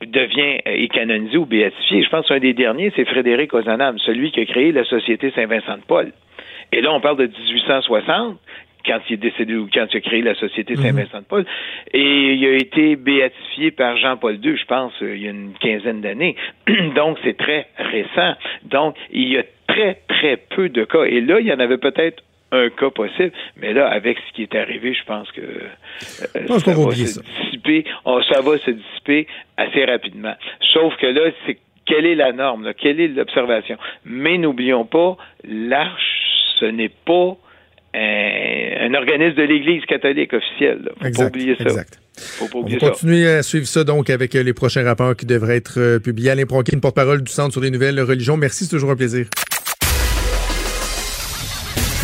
devient 0.02 0.60
est 0.64 0.92
canonisé 0.92 1.36
ou 1.36 1.46
béatifié. 1.46 2.02
Je 2.02 2.08
pense 2.08 2.26
qu'un 2.26 2.38
des 2.38 2.52
derniers, 2.52 2.92
c'est 2.96 3.04
Frédéric 3.04 3.54
Ozanam, 3.54 3.98
celui 3.98 4.30
qui 4.32 4.40
a 4.40 4.44
créé 4.44 4.72
la 4.72 4.84
Société 4.84 5.30
Saint-Vincent 5.30 5.76
de 5.76 5.82
Paul. 5.82 6.12
Et 6.72 6.80
là, 6.80 6.92
on 6.92 7.00
parle 7.00 7.18
de 7.18 7.26
1860 7.26 8.38
quand 8.86 8.98
il 9.08 9.14
est 9.14 9.16
décédé 9.16 9.54
ou 9.54 9.68
quand 9.72 9.86
il 9.92 9.96
a 9.96 10.00
créé 10.00 10.22
la 10.22 10.34
Société 10.34 10.74
mhm. 10.74 10.82
Saint-Vincent 10.82 11.20
de 11.20 11.24
Paul. 11.24 11.44
Et 11.92 12.34
il 12.34 12.44
a 12.46 12.56
été 12.56 12.96
béatifié 12.96 13.70
par 13.70 13.96
Jean-Paul 13.96 14.38
II, 14.44 14.56
je 14.56 14.64
pense, 14.66 14.92
euh, 15.02 15.16
il 15.16 15.22
y 15.22 15.26
a 15.26 15.30
une 15.30 15.52
quinzaine 15.58 16.00
d'années. 16.00 16.36
Donc, 16.94 17.18
c'est 17.24 17.36
très 17.36 17.68
récent. 17.78 18.34
Donc, 18.64 18.96
il 19.10 19.28
y 19.28 19.38
a 19.38 19.44
très, 19.66 20.00
très 20.08 20.36
peu 20.36 20.68
de 20.68 20.84
cas. 20.84 21.04
Et 21.04 21.20
là, 21.20 21.40
il 21.40 21.46
y 21.46 21.52
en 21.52 21.60
avait 21.60 21.78
peut-être 21.78 22.22
un 22.54 22.70
cas 22.70 22.90
possible, 22.90 23.32
mais 23.56 23.72
là, 23.72 23.88
avec 23.88 24.18
ce 24.28 24.34
qui 24.34 24.42
est 24.42 24.54
arrivé, 24.54 24.94
je 24.94 25.04
pense 25.04 25.30
que 25.32 25.40
euh, 25.40 26.46
ça, 26.46 26.72
va 26.72 26.90
se 26.90 27.20
dissiper, 27.20 27.84
ça 28.04 28.40
va 28.40 28.58
se 28.58 28.70
dissiper 28.70 29.26
assez 29.56 29.84
rapidement. 29.84 30.34
Sauf 30.72 30.96
que 30.96 31.06
là, 31.06 31.30
c'est 31.46 31.58
quelle 31.86 32.06
est 32.06 32.14
la 32.14 32.32
norme, 32.32 32.72
quelle 32.74 33.00
est 33.00 33.08
l'observation? 33.08 33.76
Mais 34.04 34.38
n'oublions 34.38 34.84
pas, 34.84 35.16
l'arche, 35.44 36.56
ce 36.60 36.66
n'est 36.66 36.92
pas 37.04 37.36
un, 37.94 38.94
organisme 38.94 39.36
de 39.36 39.42
l'Église 39.42 39.84
catholique 39.86 40.32
officielle. 40.32 40.90
Faut 41.00 41.10
pas 41.10 41.26
oublier 41.26 41.56
ça. 41.56 41.64
Exact. 41.64 42.00
Faut 42.16 42.48
pas 42.48 42.58
oublier 42.58 42.78
On 42.80 42.86
va 42.86 42.92
continuer 42.92 43.28
à 43.28 43.42
suivre 43.42 43.66
ça 43.66 43.84
donc 43.84 44.10
avec 44.10 44.34
euh, 44.34 44.42
les 44.42 44.52
prochains 44.52 44.84
rapports 44.84 45.16
qui 45.16 45.26
devraient 45.26 45.56
être 45.56 45.78
euh, 45.78 45.98
publiés. 45.98 46.30
Alain 46.30 46.46
Pronkin, 46.46 46.78
porte-parole 46.78 47.22
du 47.22 47.32
Centre 47.32 47.52
sur 47.52 47.60
les 47.60 47.70
nouvelles 47.70 48.00
religions. 48.00 48.36
Merci, 48.36 48.64
c'est 48.64 48.70
toujours 48.70 48.90
un 48.90 48.96
plaisir. 48.96 49.26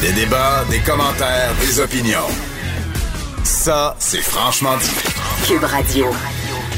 Des 0.01 0.13
débats, 0.13 0.65
des 0.71 0.79
commentaires, 0.79 1.53
des 1.61 1.79
opinions. 1.79 2.27
Ça, 3.45 3.95
c'est 3.99 4.23
franchement 4.23 4.79
dit. 4.79 5.47
Cube 5.47 5.63
Radio. 5.63 6.07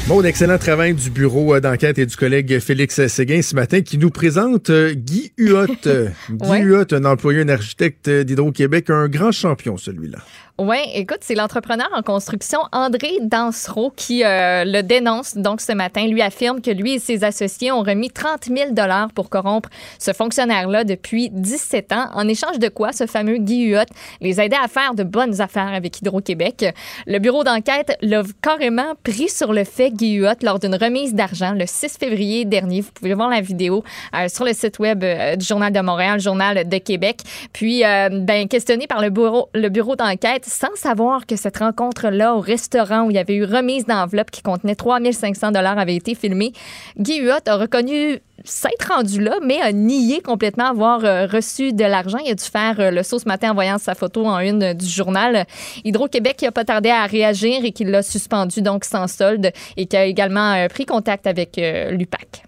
Bon, 0.07 0.21
excellent 0.21 0.57
travail 0.57 0.93
du 0.93 1.09
bureau 1.09 1.55
euh, 1.55 1.61
d'enquête 1.61 1.97
et 1.97 2.05
du 2.05 2.13
collègue 2.17 2.59
Félix 2.59 3.07
Séguin 3.07 3.41
ce 3.41 3.55
matin 3.55 3.79
qui 3.79 3.97
nous 3.97 4.09
présente 4.09 4.69
euh, 4.69 4.93
Guy 4.93 5.31
Huot. 5.37 5.67
Guy 6.29 6.59
Huot, 6.63 6.91
un 6.91 7.05
employé, 7.05 7.39
un 7.39 7.47
architecte 7.47 8.09
d'Hydro-Québec, 8.09 8.89
un 8.89 9.07
grand 9.07 9.31
champion 9.31 9.77
celui-là. 9.77 10.17
Oui, 10.65 10.77
écoute, 10.93 11.17
c'est 11.19 11.35
l'entrepreneur 11.35 11.89
en 11.93 12.01
construction 12.03 12.59
André 12.71 13.17
Dansereau 13.19 13.91
qui 13.93 14.23
euh, 14.23 14.63
le 14.63 14.81
dénonce 14.81 15.35
donc 15.35 15.59
ce 15.59 15.73
matin. 15.73 16.07
Lui 16.07 16.21
affirme 16.21 16.61
que 16.61 16.71
lui 16.71 16.93
et 16.93 16.99
ses 16.99 17.25
associés 17.25 17.73
ont 17.73 17.81
remis 17.81 18.09
30 18.09 18.45
000 18.45 18.71
dollars 18.71 19.09
pour 19.11 19.29
corrompre 19.29 19.67
ce 19.99 20.13
fonctionnaire-là 20.13 20.85
depuis 20.85 21.29
17 21.31 21.91
ans. 21.91 22.05
En 22.13 22.29
échange 22.29 22.59
de 22.59 22.69
quoi, 22.69 22.93
ce 22.93 23.07
fameux 23.07 23.39
Guy 23.39 23.73
Huot 23.73 23.83
les 24.21 24.39
aidait 24.39 24.55
à 24.55 24.69
faire 24.69 24.93
de 24.93 25.03
bonnes 25.03 25.41
affaires 25.41 25.73
avec 25.73 25.99
Hydro-Québec. 25.99 26.73
Le 27.07 27.19
bureau 27.19 27.43
d'enquête 27.43 27.97
l'a 28.01 28.23
carrément 28.41 28.93
pris 29.03 29.27
sur 29.27 29.51
le 29.51 29.65
fait, 29.65 29.91
Guy 29.91 30.13
Huot, 30.13 30.43
lors 30.43 30.59
d'une 30.59 30.75
remise 30.75 31.13
d'argent 31.13 31.51
le 31.51 31.65
6 31.65 31.97
février 31.99 32.45
dernier. 32.45 32.79
Vous 32.79 32.91
pouvez 32.93 33.15
voir 33.15 33.27
la 33.27 33.41
vidéo 33.41 33.83
euh, 34.15 34.29
sur 34.29 34.45
le 34.45 34.53
site 34.53 34.79
web 34.79 35.03
euh, 35.03 35.35
du 35.35 35.45
Journal 35.45 35.73
de 35.73 35.81
Montréal, 35.81 36.21
Journal 36.21 36.69
de 36.69 36.77
Québec. 36.77 37.19
Puis, 37.51 37.81
ben, 37.81 38.47
questionné 38.47 38.87
par 38.87 39.01
le 39.01 39.09
bureau, 39.09 39.49
le 39.53 39.67
bureau 39.67 39.97
d'enquête, 39.97 40.45
sans 40.53 40.75
savoir 40.75 41.25
que 41.25 41.35
cette 41.35 41.57
rencontre-là 41.57 42.35
au 42.35 42.39
restaurant 42.39 43.05
où 43.05 43.09
il 43.09 43.15
y 43.15 43.19
avait 43.19 43.35
eu 43.35 43.43
remise 43.43 43.85
d'enveloppe 43.85 44.29
qui 44.29 44.43
contenait 44.43 44.75
3500 44.75 45.51
dollars 45.51 45.79
avait 45.79 45.95
été 45.95 46.13
filmée. 46.13 46.53
Guy 46.99 47.21
Huot 47.21 47.47
a 47.47 47.57
reconnu 47.57 48.19
s'être 48.43 48.93
rendu 48.93 49.19
là, 49.19 49.37
mais 49.43 49.59
a 49.59 49.71
nié 49.71 50.21
complètement 50.21 50.65
avoir 50.65 51.05
euh, 51.05 51.25
reçu 51.25 51.73
de 51.73 51.83
l'argent. 51.83 52.19
Il 52.23 52.31
a 52.31 52.35
dû 52.35 52.43
faire 52.43 52.79
euh, 52.79 52.91
le 52.91 53.01
saut 53.01 53.17
ce 53.17 53.27
matin 53.27 53.51
en 53.51 53.53
voyant 53.55 53.79
sa 53.79 53.95
photo 53.95 54.25
en 54.25 54.39
une 54.39 54.73
du 54.73 54.85
journal. 54.85 55.45
Hydro-Québec 55.85 56.41
n'a 56.43 56.51
pas 56.51 56.65
tardé 56.65 56.89
à 56.89 57.05
réagir 57.05 57.65
et 57.65 57.71
qu'il 57.71 57.89
l'a 57.89 58.03
suspendu 58.03 58.61
donc 58.61 58.85
sans 58.85 59.07
solde 59.07 59.51
et 59.75 59.87
qui 59.87 59.97
a 59.97 60.05
également 60.05 60.53
euh, 60.53 60.67
pris 60.67 60.85
contact 60.85 61.25
avec 61.25 61.59
l'UPAC. 61.91 62.43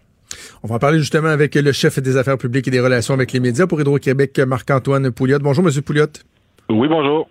On 0.61 0.67
va 0.67 0.75
en 0.75 0.79
parler 0.79 0.99
justement 0.99 1.29
avec 1.29 1.55
le 1.55 1.71
chef 1.71 1.99
des 1.99 2.17
affaires 2.17 2.37
publiques 2.37 2.67
et 2.67 2.71
des 2.71 2.81
relations 2.81 3.13
avec 3.13 3.31
les 3.31 3.39
médias 3.39 3.65
pour 3.65 3.79
Hydro-Québec, 3.79 4.37
Marc-Antoine 4.39 5.11
Pouliot. 5.11 5.39
Bonjour, 5.39 5.63
Monsieur 5.63 5.81
Pouliot. 5.81 6.07
Oui, 6.69 6.87
bonjour. 6.87 7.27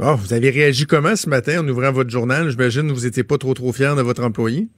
Oh, 0.00 0.14
vous 0.14 0.32
avez 0.32 0.50
réagi 0.50 0.86
comment 0.86 1.16
ce 1.16 1.28
matin 1.28 1.60
en 1.60 1.68
ouvrant 1.68 1.90
votre 1.90 2.10
journal? 2.10 2.48
J'imagine 2.50 2.86
que 2.86 2.92
vous 2.92 3.04
n'étiez 3.04 3.24
pas 3.24 3.36
trop 3.36 3.52
trop 3.54 3.72
fier 3.72 3.96
de 3.96 4.02
votre 4.02 4.22
employé. 4.22 4.68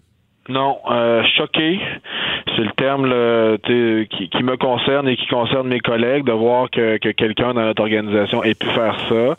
Non, 0.49 0.79
euh, 0.91 1.23
choqué. 1.37 1.79
C'est 2.57 2.63
le 2.63 2.73
terme 2.73 3.05
qui, 4.09 4.43
me 4.43 4.57
concerne 4.57 5.09
et 5.09 5.17
qui 5.17 5.27
concerne 5.27 5.69
mes 5.69 5.81
collègues 5.81 6.25
de 6.25 6.33
voir 6.33 6.71
que, 6.71 6.97
quelqu'un 6.97 7.53
dans 7.53 7.65
notre 7.65 7.83
organisation 7.83 8.43
ait 8.43 8.55
pu 8.55 8.67
faire 8.69 8.97
ça. 9.11 9.37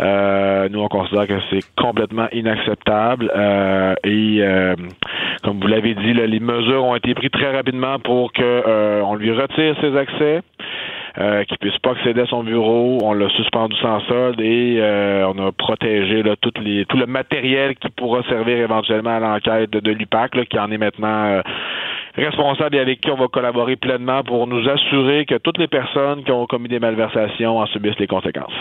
Euh, 0.00 0.68
nous, 0.70 0.80
on 0.80 0.88
considère 0.88 1.26
que 1.26 1.40
c'est 1.50 1.64
complètement 1.76 2.28
inacceptable. 2.32 3.32
Euh, 3.34 3.94
et 4.04 4.40
comme 5.42 5.58
vous 5.58 5.66
l'avez 5.66 5.96
dit, 5.96 6.12
les 6.14 6.40
mesures 6.40 6.84
ont 6.84 6.94
été 6.94 7.14
prises 7.14 7.32
très 7.32 7.52
rapidement 7.52 7.98
pour 7.98 8.32
que 8.32 9.02
on 9.02 9.16
lui 9.16 9.32
retire 9.32 9.74
ses 9.80 9.96
accès. 9.96 10.42
Euh, 11.16 11.42
qui 11.44 11.56
puisse 11.56 11.78
pas 11.78 11.92
accéder 11.92 12.20
à 12.20 12.26
son 12.26 12.44
bureau. 12.44 12.98
On 13.02 13.12
l'a 13.14 13.28
suspendu 13.30 13.74
sans 13.76 14.00
solde 14.00 14.40
et 14.40 14.76
euh, 14.78 15.26
on 15.26 15.48
a 15.48 15.52
protégé 15.52 16.22
tout 16.40 16.52
le 16.60 17.06
matériel 17.06 17.74
qui 17.76 17.88
pourra 17.88 18.22
servir 18.24 18.58
éventuellement 18.58 19.16
à 19.16 19.18
l'enquête 19.18 19.70
de, 19.70 19.90
l'UPAC, 19.90 20.48
qui 20.48 20.58
en 20.58 20.70
est 20.70 20.78
maintenant 20.78 21.24
euh, 21.24 21.42
responsable 22.14 22.76
et 22.76 22.80
avec 22.80 23.00
qui 23.00 23.10
on 23.10 23.16
va 23.16 23.26
collaborer 23.28 23.76
pleinement 23.76 24.22
pour 24.22 24.46
nous 24.46 24.68
assurer 24.68 25.24
que 25.24 25.36
toutes 25.36 25.58
les 25.58 25.66
personnes 25.66 26.24
qui 26.24 26.30
ont 26.30 26.46
commis 26.46 26.68
des 26.68 26.78
malversations 26.78 27.58
en 27.58 27.66
subissent 27.66 27.98
les 27.98 28.06
conséquences. 28.06 28.54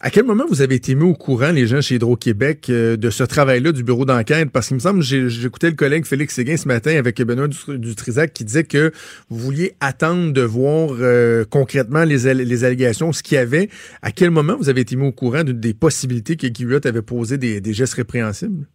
À 0.00 0.10
quel 0.10 0.24
moment 0.24 0.44
vous 0.48 0.62
avez 0.62 0.76
été 0.76 0.94
mis 0.94 1.04
au 1.04 1.14
courant, 1.14 1.50
les 1.50 1.66
gens 1.66 1.80
chez 1.80 1.96
Hydro-Québec, 1.96 2.66
euh, 2.70 2.96
de 2.96 3.10
ce 3.10 3.24
travail-là 3.24 3.72
du 3.72 3.82
bureau 3.82 4.04
d'enquête? 4.04 4.50
Parce 4.50 4.68
qu'il 4.68 4.76
me 4.76 4.80
semble, 4.80 5.02
j'écoutais 5.02 5.70
le 5.70 5.76
collègue 5.76 6.06
Félix 6.06 6.34
Séguin 6.34 6.56
ce 6.56 6.68
matin 6.68 6.96
avec 6.96 7.20
Benoît 7.20 7.48
Dutrisac 7.48 8.32
qui 8.32 8.44
disait 8.44 8.64
que 8.64 8.92
vous 9.28 9.38
vouliez 9.38 9.74
attendre 9.80 10.32
de 10.32 10.42
voir 10.42 10.90
euh, 11.00 11.44
concrètement 11.48 12.04
les, 12.04 12.26
allégations, 12.26 13.12
ce 13.12 13.22
qu'il 13.22 13.34
y 13.34 13.38
avait. 13.38 13.70
À 14.02 14.12
quel 14.12 14.30
moment 14.30 14.56
vous 14.56 14.68
avez 14.68 14.82
été 14.82 14.94
mis 14.94 15.06
au 15.06 15.12
courant 15.12 15.42
des 15.44 15.74
possibilités 15.74 16.36
que 16.36 16.46
Guy 16.46 16.64
avait 16.84 17.02
posé 17.02 17.38
des, 17.38 17.60
des 17.60 17.72
gestes 17.72 17.94
répréhensibles? 17.94 18.66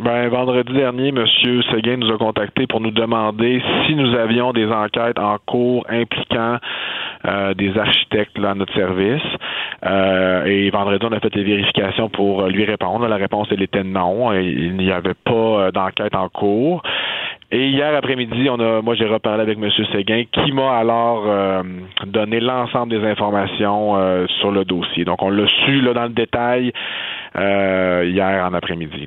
Ben, 0.00 0.28
vendredi 0.28 0.72
dernier, 0.72 1.08
M. 1.08 1.26
Seguin 1.70 1.98
nous 1.98 2.10
a 2.10 2.16
contacté 2.16 2.66
pour 2.66 2.80
nous 2.80 2.90
demander 2.90 3.62
si 3.84 3.94
nous 3.94 4.14
avions 4.14 4.54
des 4.54 4.66
enquêtes 4.66 5.18
en 5.18 5.36
cours 5.46 5.84
impliquant 5.90 6.56
euh, 7.26 7.52
des 7.52 7.76
architectes 7.76 8.38
là, 8.38 8.52
à 8.52 8.54
notre 8.54 8.72
service. 8.72 9.22
Euh, 9.84 10.46
et 10.46 10.70
vendredi, 10.70 11.04
on 11.04 11.12
a 11.12 11.20
fait 11.20 11.34
les 11.34 11.44
vérifications 11.44 12.08
pour 12.08 12.46
lui 12.46 12.64
répondre. 12.64 13.06
La 13.06 13.16
réponse, 13.16 13.48
elle 13.50 13.62
était 13.62 13.84
non. 13.84 14.32
Il 14.32 14.76
n'y 14.78 14.90
avait 14.90 15.12
pas 15.12 15.32
euh, 15.32 15.70
d'enquête 15.70 16.14
en 16.14 16.30
cours. 16.30 16.82
Et 17.50 17.68
hier 17.68 17.94
après-midi, 17.94 18.48
on 18.48 18.58
a, 18.60 18.80
moi, 18.80 18.94
j'ai 18.94 19.06
reparlé 19.06 19.42
avec 19.42 19.58
M. 19.58 19.68
Séguin, 19.92 20.24
qui 20.32 20.52
m'a 20.52 20.78
alors 20.78 21.62
donné 22.06 22.40
l'ensemble 22.40 22.98
des 22.98 23.06
informations 23.06 24.26
sur 24.40 24.50
le 24.52 24.64
dossier. 24.64 25.04
Donc, 25.04 25.20
on 25.20 25.28
l'a 25.28 25.46
su 25.66 25.82
là 25.82 25.92
dans 25.92 26.04
le 26.04 26.14
détail 26.14 26.72
hier 27.36 28.48
en 28.48 28.54
après-midi. 28.54 29.06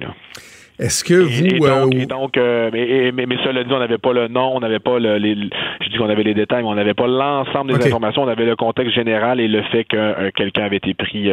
Est-ce 0.77 1.03
que 1.03 1.13
vous... 1.13 1.97
Et 1.97 2.05
donc, 2.05 2.37
euh, 2.37 2.69
euh, 2.73 3.11
mais, 3.13 3.25
mais, 3.25 3.37
cela 3.43 3.63
dit, 3.63 3.71
on 3.71 3.79
n'avait 3.79 3.97
pas 3.97 4.11
le 4.11 4.27
nom, 4.27 4.55
on 4.55 4.59
n'avait 4.59 4.79
pas 4.79 4.99
le, 4.99 5.17
les... 5.17 5.35
Je 5.81 5.89
dis 5.89 5.97
qu'on 5.97 6.09
avait 6.09 6.23
les 6.23 6.33
détails, 6.33 6.63
mais 6.63 6.69
on 6.69 6.75
n'avait 6.75 6.93
pas 6.93 7.07
l'ensemble 7.07 7.77
des 7.77 7.87
informations. 7.87 8.23
On 8.23 8.27
avait 8.27 8.45
le 8.45 8.55
contexte 8.55 8.93
général 8.93 9.39
et 9.39 9.47
le 9.47 9.61
fait 9.63 9.85
que 9.85 9.95
euh, 9.95 10.31
quelqu'un 10.35 10.65
avait 10.65 10.77
été 10.77 10.93
pris 10.93 11.31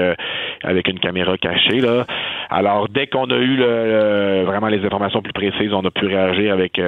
avec 0.62 0.88
une 0.88 1.00
caméra 1.00 1.36
cachée. 1.38 1.80
Là. 1.80 2.06
Alors, 2.50 2.88
dès 2.88 3.08
qu'on 3.08 3.30
a 3.30 3.36
eu 3.36 3.56
le, 3.56 4.44
vraiment 4.44 4.68
les 4.68 4.84
informations 4.84 5.22
plus 5.22 5.32
précises, 5.32 5.72
on 5.72 5.84
a 5.84 5.90
pu 5.90 6.06
réagir 6.06 6.52
avec 6.52 6.80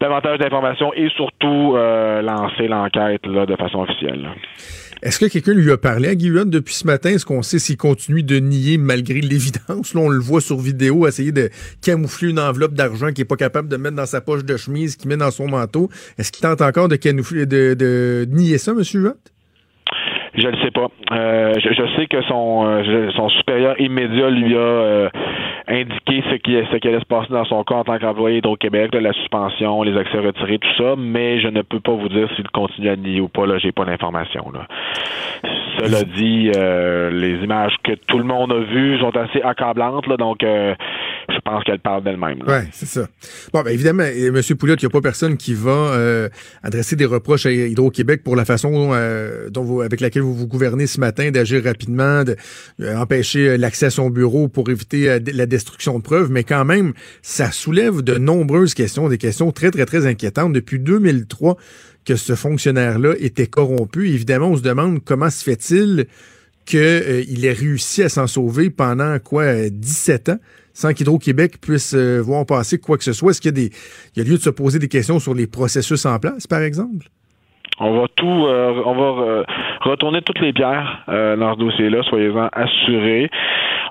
davantage 0.00 0.38
d'informations 0.38 0.92
et 0.94 1.08
surtout 1.16 1.76
lancer 1.76 2.68
l'enquête 2.68 3.26
là, 3.26 3.46
de 3.46 3.56
façon 3.56 3.80
officielle. 3.80 4.28
Est-ce 5.02 5.18
que 5.18 5.24
quelqu'un 5.24 5.54
lui 5.54 5.70
a 5.70 5.78
parlé 5.78 6.08
à 6.08 6.14
Guillaume 6.14 6.50
depuis 6.50 6.74
ce 6.74 6.86
matin? 6.86 7.08
Est-ce 7.10 7.24
qu'on 7.24 7.40
sait 7.40 7.58
s'il 7.58 7.78
continue 7.78 8.22
de 8.22 8.36
nier 8.36 8.76
malgré 8.76 9.20
l'évidence? 9.22 9.94
Là, 9.94 10.02
on 10.02 10.10
le 10.10 10.20
voit 10.20 10.42
sur 10.42 10.58
vidéo 10.58 11.06
essayer 11.06 11.32
de 11.32 11.48
camoufler 11.82 12.30
une 12.30 12.38
enveloppe 12.38 12.74
d'argent 12.74 13.08
qu'il 13.08 13.22
n'est 13.22 13.28
pas 13.28 13.36
capable 13.36 13.68
de 13.68 13.78
mettre 13.78 13.96
dans 13.96 14.04
sa 14.04 14.20
poche 14.20 14.44
de 14.44 14.56
chemise, 14.58 14.96
qu'il 14.96 15.08
met 15.08 15.16
dans 15.16 15.30
son 15.30 15.48
manteau. 15.48 15.88
Est-ce 16.18 16.30
qu'il 16.30 16.42
tente 16.42 16.60
encore 16.60 16.88
de, 16.88 16.96
camoufler, 16.96 17.46
de, 17.46 18.26
nier 18.28 18.58
ça, 18.58 18.72
M. 18.72 18.82
Huot? 18.82 19.14
Je 20.34 20.46
ne 20.46 20.56
sais 20.62 20.70
pas. 20.70 20.88
Euh, 21.12 21.54
je, 21.54 21.96
sais 21.96 22.06
que 22.06 22.22
son, 22.22 22.66
euh, 22.66 23.10
son 23.16 23.28
supérieur 23.30 23.80
immédiat 23.80 24.28
lui 24.30 24.54
a 24.54 24.58
euh, 24.58 25.08
indiqué 25.70 26.22
ce 26.30 26.34
qui, 26.36 26.52
ce 26.70 26.76
qui 26.76 26.88
allait 26.88 27.00
se 27.00 27.04
passer 27.04 27.32
dans 27.32 27.44
son 27.44 27.62
cas 27.64 27.76
en 27.76 27.84
tant 27.84 27.98
qu'employé 27.98 28.38
Hydro-Québec, 28.38 28.94
la 28.94 29.12
suspension, 29.12 29.82
les 29.82 29.96
accès 29.96 30.18
retirés, 30.18 30.58
tout 30.58 30.74
ça, 30.76 30.94
mais 30.98 31.40
je 31.40 31.48
ne 31.48 31.62
peux 31.62 31.80
pas 31.80 31.92
vous 31.92 32.08
dire 32.08 32.28
s'il 32.34 32.48
continue 32.50 32.88
à 32.88 32.96
nier 32.96 33.20
ou 33.20 33.28
pas. 33.28 33.46
Là, 33.46 33.58
j'ai 33.58 33.72
pas 33.72 33.84
l'information. 33.84 34.50
Là. 34.52 34.66
Cela 35.78 36.02
dit, 36.04 36.50
les 36.50 37.44
images 37.44 37.74
que 37.84 37.92
tout 38.06 38.18
le 38.18 38.24
monde 38.24 38.52
a 38.52 38.60
vues 38.60 38.98
sont 38.98 39.16
assez 39.16 39.40
accablantes, 39.42 40.06
là, 40.06 40.16
donc 40.16 40.38
je 40.42 41.38
pense 41.44 41.64
qu'elle 41.64 41.78
parle 41.78 42.02
d'elle-même. 42.02 42.38
Oui, 42.46 42.68
c'est 42.72 42.86
ça. 42.86 43.06
Bon, 43.52 43.62
ben 43.62 43.70
évidemment, 43.70 44.02
M. 44.02 44.40
Pouliot, 44.58 44.74
il 44.76 44.84
n'y 44.84 44.86
a 44.86 44.90
pas 44.90 45.00
personne 45.00 45.36
qui 45.36 45.54
va 45.54 46.28
adresser 46.62 46.96
des 46.96 47.06
reproches 47.06 47.46
à 47.46 47.50
Hydro-Québec 47.50 48.22
pour 48.24 48.36
la 48.36 48.44
façon 48.44 48.92
dont 49.50 49.62
vous, 49.62 49.80
avec 49.80 50.00
laquelle 50.00 50.22
vous 50.22 50.34
vous 50.34 50.46
gouvernez 50.46 50.86
ce 50.86 51.00
matin 51.00 51.30
d'agir 51.30 51.64
rapidement, 51.64 52.22
d'empêcher 52.78 53.56
l'accès 53.56 53.86
à 53.86 53.90
son 53.90 54.10
bureau 54.10 54.48
pour 54.48 54.68
éviter 54.70 55.18
la 55.32 55.46
destruction 55.46 55.98
de 55.98 56.02
preuves, 56.02 56.30
mais 56.30 56.44
quand 56.44 56.64
même, 56.64 56.92
ça 57.22 57.50
soulève 57.50 58.02
de 58.02 58.18
nombreuses 58.18 58.74
questions, 58.74 59.08
des 59.08 59.18
questions 59.18 59.50
très, 59.52 59.70
très, 59.70 59.86
très 59.86 60.06
inquiétantes. 60.06 60.52
Depuis 60.52 60.78
2003 60.78 61.56
que 62.10 62.16
ce 62.16 62.34
fonctionnaire-là 62.34 63.14
était 63.20 63.46
corrompu, 63.46 64.08
évidemment, 64.08 64.48
on 64.48 64.56
se 64.56 64.62
demande 64.62 64.98
comment 65.04 65.30
se 65.30 65.44
fait-il 65.44 66.06
qu'il 66.64 67.44
ait 67.44 67.52
réussi 67.52 68.02
à 68.02 68.08
s'en 68.08 68.26
sauver 68.26 68.68
pendant 68.68 69.16
quoi 69.20 69.70
17 69.70 70.30
ans 70.30 70.38
sans 70.74 70.92
qu'Hydro-Québec 70.92 71.60
puisse 71.60 71.94
voir 71.94 72.46
passer 72.46 72.78
quoi 72.78 72.98
que 72.98 73.04
ce 73.04 73.12
soit. 73.12 73.30
Est-ce 73.30 73.40
qu'il 73.40 73.56
y 73.56 73.70
y 74.16 74.20
a 74.20 74.24
lieu 74.24 74.38
de 74.38 74.42
se 74.42 74.50
poser 74.50 74.80
des 74.80 74.88
questions 74.88 75.20
sur 75.20 75.34
les 75.34 75.46
processus 75.46 76.04
en 76.04 76.18
place, 76.18 76.48
par 76.48 76.62
exemple? 76.62 77.06
On 77.82 77.92
va 77.92 78.08
tout, 78.14 78.44
euh, 78.46 78.82
on 78.84 78.92
va 78.92 79.22
euh, 79.22 79.44
retourner 79.80 80.20
toutes 80.20 80.40
les 80.40 80.52
pierres 80.52 80.98
euh, 81.08 81.34
dans 81.36 81.54
ce 81.54 81.58
dossier-là, 81.60 82.02
soyez-en 82.02 82.48
assurés. 82.52 83.30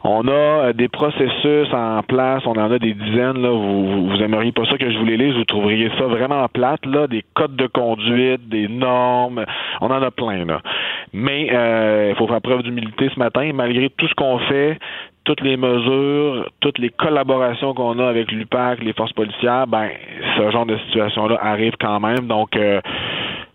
On 0.03 0.27
a 0.27 0.73
des 0.73 0.87
processus 0.87 1.73
en 1.73 2.03
place, 2.03 2.43
on 2.45 2.51
en 2.51 2.71
a 2.71 2.77
des 2.77 2.93
dizaines. 2.93 3.41
Là, 3.41 3.49
vous, 3.49 4.07
vous 4.09 4.21
aimeriez 4.21 4.51
pas 4.51 4.65
ça 4.65 4.77
que 4.77 4.89
je 4.91 4.97
vous 4.97 5.05
les 5.05 5.17
lise, 5.17 5.33
vous 5.35 5.43
trouveriez 5.43 5.89
ça 5.97 6.05
vraiment 6.05 6.47
plate, 6.47 6.85
là, 6.85 7.07
des 7.07 7.25
codes 7.33 7.55
de 7.55 7.65
conduite, 7.65 8.47
des 8.47 8.67
normes, 8.67 9.43
on 9.81 9.87
en 9.87 10.01
a 10.03 10.11
plein 10.11 10.45
là. 10.45 10.61
Mais 11.11 11.47
il 12.11 12.15
faut 12.15 12.27
faire 12.27 12.41
preuve 12.41 12.61
d'humilité 12.61 13.09
ce 13.13 13.19
matin, 13.19 13.49
malgré 13.53 13.89
tout 13.89 14.07
ce 14.07 14.13
qu'on 14.13 14.37
fait, 14.37 14.77
toutes 15.25 15.41
les 15.41 15.57
mesures, 15.57 16.47
toutes 16.61 16.77
les 16.77 16.89
collaborations 16.89 17.73
qu'on 17.73 17.99
a 17.99 18.07
avec 18.07 18.31
l'UPAC, 18.31 18.81
les 18.83 18.93
forces 18.93 19.13
policières, 19.13 19.67
ben 19.67 19.89
ce 20.37 20.51
genre 20.51 20.65
de 20.65 20.77
situation-là 20.77 21.39
arrive 21.41 21.73
quand 21.79 21.99
même. 21.99 22.27
Donc 22.27 22.55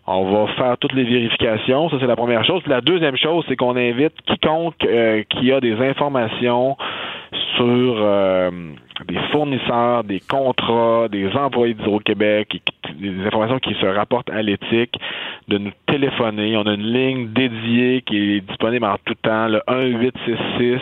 on 0.07 0.31
va 0.31 0.53
faire 0.53 0.77
toutes 0.77 0.93
les 0.93 1.03
vérifications. 1.03 1.89
Ça, 1.89 1.97
c'est 1.99 2.07
la 2.07 2.15
première 2.15 2.45
chose. 2.45 2.61
la 2.67 2.81
deuxième 2.81 3.17
chose, 3.17 3.43
c'est 3.47 3.55
qu'on 3.55 3.75
invite 3.75 4.13
quiconque 4.25 4.75
euh, 4.85 5.23
qui 5.29 5.51
a 5.51 5.59
des 5.59 5.73
informations 5.73 6.77
sur 7.57 7.95
euh, 7.97 8.51
des 9.07 9.17
fournisseurs, 9.31 10.03
des 10.03 10.19
contrats, 10.19 11.07
des 11.09 11.27
employés 11.33 11.73
d'Hydro-Québec, 11.73 12.61
des 12.99 13.25
informations 13.25 13.59
qui 13.59 13.73
se 13.75 13.85
rapportent 13.85 14.29
à 14.29 14.41
l'éthique, 14.41 14.95
de 15.47 15.57
nous 15.57 15.71
téléphoner. 15.87 16.55
On 16.57 16.63
a 16.63 16.73
une 16.73 16.93
ligne 16.93 17.27
dédiée 17.33 18.03
qui 18.05 18.35
est 18.35 18.41
disponible 18.41 18.85
en 18.85 18.97
tout 19.05 19.15
temps, 19.15 19.47
le 19.47 19.61
1866 19.67 20.79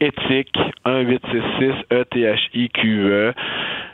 éthique 0.00 0.56
1866 0.86 1.72
ETHIQE. 1.90 3.34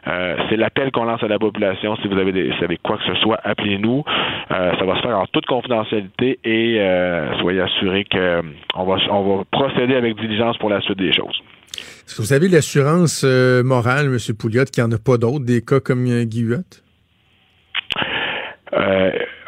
Euh, 0.07 0.37
c'est 0.49 0.57
l'appel 0.57 0.91
qu'on 0.91 1.05
lance 1.05 1.23
à 1.23 1.29
la 1.29 1.39
population. 1.39 1.97
Si 1.97 2.09
vous 2.09 2.19
avez, 2.19 2.33
des, 2.33 2.53
savez 2.61 2.79
quoi 2.83 2.99
que 2.99 3.05
ce 3.05 3.15
soit, 3.21 3.41
appelez-nous. 3.43 4.05
Euh, 4.51 4.73
ça 4.79 4.85
va 4.85 4.97
se 4.97 5.03
faire 5.03 5.19
en 5.19 5.27
toute 5.27 5.47
confidentialité 5.47 6.39
et 6.45 6.77
euh, 6.79 7.39
soyez 7.41 7.61
assurés 7.61 8.05
qu'on 8.05 8.85
va, 8.85 8.97
on 9.11 9.37
va 9.37 9.45
procéder 9.51 9.95
avec 9.95 10.17
diligence 10.21 10.59
pour 10.59 10.69
la 10.71 10.81
suite 10.83 10.99
des 10.99 11.13
choses. 11.13 11.41
Est-ce 11.77 12.17
que 12.17 12.23
vous 12.23 12.33
avez 12.33 12.49
l'assurance 12.49 13.25
morale, 13.25 14.07
M. 14.07 14.19
Pouliot, 14.39 14.65
qu'il 14.65 14.85
n'y 14.85 14.91
en 14.91 14.93
a 14.93 14.99
pas 14.99 15.17
d'autres, 15.17 15.45
des 15.45 15.63
cas 15.63 15.81
comme 15.81 16.05
Guy 16.25 16.47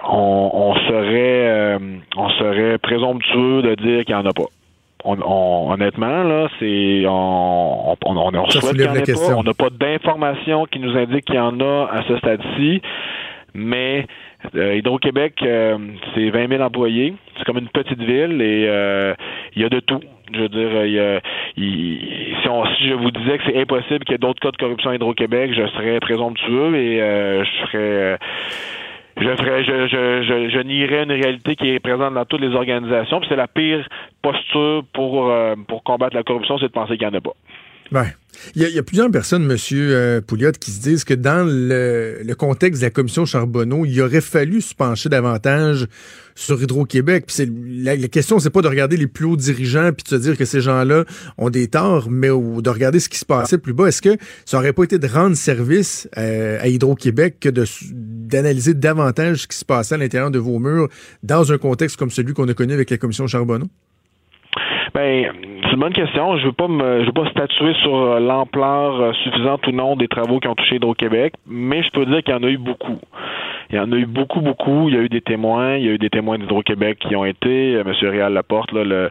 on, 0.09 0.51
on, 0.55 0.75
serait 0.75 1.79
on 2.17 2.31
serait 2.31 2.79
présomptueux 2.79 3.63
de 3.63 3.75
dire 3.75 4.05
qu'il 4.05 4.15
n'y 4.15 4.21
en 4.21 4.27
a 4.27 4.33
pas 4.33 4.45
on, 5.05 5.73
honnêtement, 5.73 6.25
là, 6.25 6.49
c'est 6.59 7.05
on, 7.07 7.93
on, 7.93 7.97
on, 8.05 8.17
on 8.17 8.45
qu'il 8.45 8.65
en 8.65 8.93
pas. 8.93 9.37
On 9.37 9.43
n'a 9.43 9.55
pas 9.55 9.71
d'informations 9.71 10.67
qui 10.67 10.81
nous 10.81 10.97
indiquent 10.97 11.27
qu'il 11.27 11.37
y 11.37 11.41
en 11.41 11.61
a 11.61 11.89
à 11.93 12.03
ce 12.09 12.17
stade-ci, 12.19 12.83
mais 13.55 14.07
euh, 14.55 14.77
Hydro-Québec, 14.77 15.35
euh, 15.43 15.79
c'est 16.15 16.31
20 16.31 16.49
000 16.49 16.63
employés. 16.63 17.15
C'est 17.37 17.45
comme 17.45 17.59
une 17.59 17.69
petite 17.69 18.01
ville 18.01 18.41
et 18.41 18.67
euh, 18.69 19.15
il 19.55 19.63
y 19.63 19.65
a 19.65 19.69
de 19.69 19.81
tout. 19.81 20.01
Je 20.33 20.41
veux 20.41 20.49
dire, 20.49 20.85
il 20.85 20.93
y 20.93 20.99
a, 20.99 21.21
si, 21.57 22.49
on, 22.49 22.65
si 22.77 22.89
je 22.89 22.95
vous 22.95 23.13
disais 23.13 23.39
que 23.39 23.45
c'est 23.47 23.61
impossible 23.61 24.05
qu'il 24.05 24.13
y 24.13 24.15
ait 24.17 24.19
d'autres 24.19 24.41
cas 24.41 24.51
de 24.51 24.57
corruption 24.57 24.91
à 24.91 24.97
Hydro-Québec, 24.97 25.53
je 25.55 25.67
serais 25.69 26.01
présomptueux 26.01 26.75
et 26.75 26.99
je 26.99 27.67
serais 27.67 28.19
je 29.19 29.37
ferais, 29.37 29.65
je, 29.65 29.89
je, 29.89 30.51
je, 30.51 30.59
nierais 30.61 31.05
une 31.05 31.13
réalité 31.13 31.57
qui 31.57 31.71
est 31.71 31.81
présente 31.81 32.15
dans 32.15 32.25
toutes 32.25 32.43
les 32.43 32.55
organisations. 32.55 33.21
Puis 33.21 33.29
c'est 33.31 33.37
la 33.37 33.49
pire 33.49 33.87
posture 34.21 34.85
pour, 34.93 35.31
euh, 35.31 35.55
pour 35.69 35.83
combattre 35.83 36.15
la 36.15 36.23
corruption, 36.23 36.59
c'est 36.59 36.69
de 36.69 36.73
penser 36.73 36.99
qu'il 36.99 37.09
n'y 37.09 37.15
en 37.15 37.19
a 37.19 37.23
pas. 37.23 37.35
Ouais. 37.93 38.15
Il 38.55 38.63
y, 38.63 38.79
a, 38.79 38.83
plusieurs 38.83 39.11
personnes, 39.11 39.45
Monsieur 39.45 39.95
euh, 39.95 40.21
Pouliot, 40.21 40.53
qui 40.53 40.71
se 40.71 40.81
disent 40.81 41.05
que 41.05 41.15
dans 41.15 41.47
le, 41.49 42.35
contexte 42.35 42.81
de 42.81 42.87
la 42.87 42.91
commission 42.91 43.25
Charbonneau, 43.25 43.85
il 43.87 44.01
aurait 44.01 44.21
fallu 44.21 44.61
se 44.61 44.75
pencher 44.75 45.09
davantage 45.09 45.87
sur 46.35 46.63
Hydro-Québec. 46.63 47.33
La, 47.67 47.97
la 47.97 48.09
question, 48.09 48.39
c'est 48.39 48.51
pas 48.51 48.61
de 48.61 48.69
regarder 48.69 48.97
les 48.97 49.07
plus 49.07 49.25
hauts 49.25 49.37
dirigeants 49.37 49.91
puis 49.93 50.05
de 50.05 50.09
se 50.11 50.17
dire 50.17 50.37
que 50.37 50.45
ces 50.45 50.61
gens-là 50.61 51.05
ont 51.39 51.51
des 51.51 51.69
torts, 51.69 52.11
mais 52.11 52.29
de 52.29 52.71
regarder 52.71 53.01
ce 53.01 53.09
qui 53.09 53.19
se 53.19 53.25
passait 53.25 53.59
plus 53.59 53.73
bas. 53.73 53.87
Est-ce 53.87 54.03
que 54.03 54.17
ça 54.45 54.59
aurait 54.59 54.75
pas 54.75 54.85
été 54.85 54.99
de 54.99 55.07
rendre 55.07 55.35
service 55.35 56.09
euh, 56.19 56.61
à 56.61 56.69
Hydro-Québec 56.69 57.39
que 57.41 57.49
d'analyser 57.49 58.75
davantage 58.75 59.43
ce 59.43 59.47
qui 59.47 59.57
se 59.57 59.65
passait 59.65 59.95
à 59.95 59.99
l'intérieur 59.99 60.31
de 60.31 60.39
vos 60.39 60.59
murs 60.59 60.89
dans 61.23 61.53
un 61.53 61.59
contexte 61.59 61.97
comme 61.97 62.11
celui 62.11 62.35
qu'on 62.35 62.49
a 62.49 62.55
connu 62.55 62.75
avec 62.75 62.91
la 62.91 62.99
commission 62.99 63.27
Charbonneau? 63.27 63.69
Ben, 64.97 65.31
c'est 65.63 65.73
une 65.73 65.81
bonne 65.81 65.93
question. 65.93 66.39
Je 66.39 66.47
veux 66.47 66.53
pas 66.53 66.69
me, 66.69 67.01
je 67.01 67.05
veux 67.05 67.13
pas 67.13 67.29
statuer 67.29 67.75
sur 67.83 67.95
euh, 67.95 68.19
l'ampleur 68.19 68.99
euh, 68.99 69.13
suffisante 69.25 69.67
ou 69.67 69.73
non 69.73 69.95
des 69.95 70.09
travaux 70.09 70.41
qui 70.41 70.49
ont 70.49 70.55
touché 70.55 70.77
Hydro-Québec, 70.77 71.35
mais 71.47 71.83
je 71.83 71.91
peux 71.91 72.07
dire 72.07 72.23
qu'il 72.23 72.33
y 72.33 72.39
en 72.39 72.43
a 72.43 72.49
eu 72.49 72.57
beaucoup. 72.57 72.99
Il 73.69 73.77
y 73.77 73.79
en 73.79 73.93
a 73.93 73.97
eu 73.97 74.07
beaucoup, 74.07 74.41
beaucoup. 74.41 74.89
Il 74.89 74.95
y 74.95 74.99
a 74.99 75.03
eu 75.03 75.11
des 75.11 75.21
témoins. 75.21 75.77
Il 75.77 75.85
y 75.85 75.89
a 75.91 75.93
eu 75.93 75.99
des 75.99 76.09
témoins 76.09 76.39
d'Hydro-Québec 76.39 76.99
qui 76.99 77.15
ont 77.15 77.27
été. 77.27 77.75
Euh, 77.75 77.85
Monsieur 77.85 78.09
Réal 78.09 78.33
Laporte, 78.33 78.73
là, 78.73 78.85
le, 78.85 79.11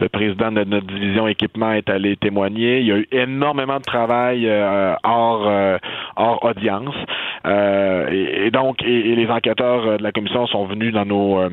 le 0.00 0.08
président 0.08 0.50
de 0.50 0.64
notre 0.64 0.86
division 0.86 1.28
équipement, 1.28 1.72
est 1.72 1.90
allé 1.90 2.16
témoigner. 2.16 2.80
Il 2.80 2.86
y 2.86 2.92
a 2.92 2.96
eu 2.96 3.08
énormément 3.12 3.76
de 3.76 3.84
travail 3.84 4.48
euh, 4.48 4.94
hors, 5.04 5.46
euh, 5.46 5.76
hors 6.16 6.42
audience. 6.46 6.94
Euh, 7.46 8.46
et, 8.46 8.50
donc, 8.50 8.82
et, 8.82 9.10
et 9.10 9.16
les 9.16 9.28
enquêteurs 9.28 9.98
de 9.98 10.02
la 10.02 10.12
commission 10.12 10.46
sont 10.46 10.64
venus 10.64 10.94
dans 10.94 11.04
nos 11.04 11.50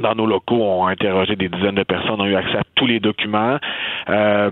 dans 0.00 0.14
nos 0.14 0.26
locaux, 0.26 0.62
ont 0.62 0.86
interrogé 0.86 1.36
des 1.36 1.48
dizaines 1.48 1.74
de 1.74 1.82
personnes, 1.82 2.20
ont 2.20 2.26
eu 2.26 2.36
accès 2.36 2.58
à 2.58 2.64
tous 2.74 2.86
les 2.86 3.00
documents. 3.00 3.58
Euh, 4.08 4.50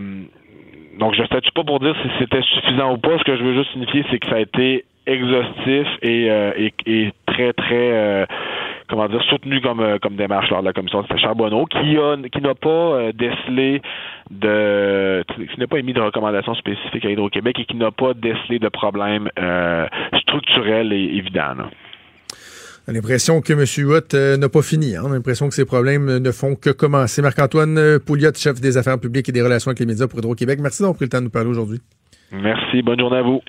donc, 0.99 1.15
je 1.15 1.23
ne 1.23 1.27
statue 1.27 1.51
pas 1.53 1.65
pour 1.65 1.81
dire 1.81 1.95
si 2.03 2.09
c'était 2.19 2.43
suffisant 2.43 2.93
ou 2.93 2.99
pas. 2.99 3.19
Ce 3.19 3.25
que 3.25 3.37
je 3.37 3.43
veux 3.43 3.55
juste 3.55 3.73
signifier, 3.73 4.05
c'est 4.11 4.19
que 4.19 4.29
ça 4.29 4.37
a 4.37 4.41
été 4.41 4.85
exhaustif 5.07 5.87
et, 6.03 6.31
euh, 6.31 6.53
et, 6.57 6.73
et 6.87 7.13
très, 7.27 7.53
très, 7.53 7.93
euh, 7.93 8.27
comment 8.89 9.09
dire, 9.09 9.23
soutenu 9.25 9.61
comme, 9.61 9.81
euh, 9.81 9.99
comme 9.99 10.17
démarche 10.17 10.51
lors 10.51 10.61
de 10.61 10.67
la 10.67 10.73
commission. 10.73 11.03
C'était 11.03 11.21
Charbonneau 11.21 11.67
qui 11.67 11.97
a, 11.99 12.17
qui 12.33 12.41
n'a 12.41 12.55
pas 12.55 12.69
euh, 12.69 13.13
décelé 13.13 13.83
de, 14.31 15.25
qui 15.37 15.61
n'a 15.61 15.67
pas 15.67 15.79
émis 15.79 15.93
de 15.93 16.01
recommandations 16.01 16.55
spécifiques 16.55 17.05
à 17.05 17.11
Hydro-Québec 17.11 17.59
et 17.61 17.65
qui 17.65 17.77
n'a 17.77 17.91
pas 17.91 18.15
décelé 18.15 18.59
de 18.59 18.69
problèmes 18.69 19.29
euh, 19.39 19.87
structurels 20.21 20.93
et 20.93 21.17
évidents. 21.17 21.55
On 22.87 22.91
a 22.91 22.95
l'impression 22.95 23.41
que 23.41 23.53
M. 23.55 23.65
Huot 23.89 24.15
euh, 24.15 24.37
n'a 24.37 24.49
pas 24.49 24.61
fini. 24.63 24.95
hein. 24.97 25.03
On 25.05 25.11
a 25.11 25.15
l'impression 25.15 25.49
que 25.49 25.55
ces 25.55 25.65
problèmes 25.65 26.19
ne 26.19 26.31
font 26.33 26.55
que 26.55 26.71
commencer. 26.71 27.23
Marc-Antoine 27.23 27.79
euh, 27.79 27.99
Pouliot, 27.99 28.33
chef 28.37 28.61
des 28.61 28.77
affaires 28.77 28.99
publiques 28.99 29.29
et 29.29 29.33
des 29.33 29.41
relations 29.43 29.71
avec 29.71 29.79
les 29.81 29.87
médias 29.87 30.07
pour 30.07 30.19
Hydro-Québec. 30.19 30.59
Merci 30.61 30.83
d'avoir 30.83 30.97
pris 30.97 31.07
le 31.07 31.09
temps 31.09 31.19
de 31.21 31.25
nous 31.25 31.31
parler 31.31 31.49
aujourd'hui. 31.49 31.81
Merci. 32.33 32.83
Bonne 32.83 32.99
journée 33.01 33.17
à 33.19 33.23
vous. 33.23 33.41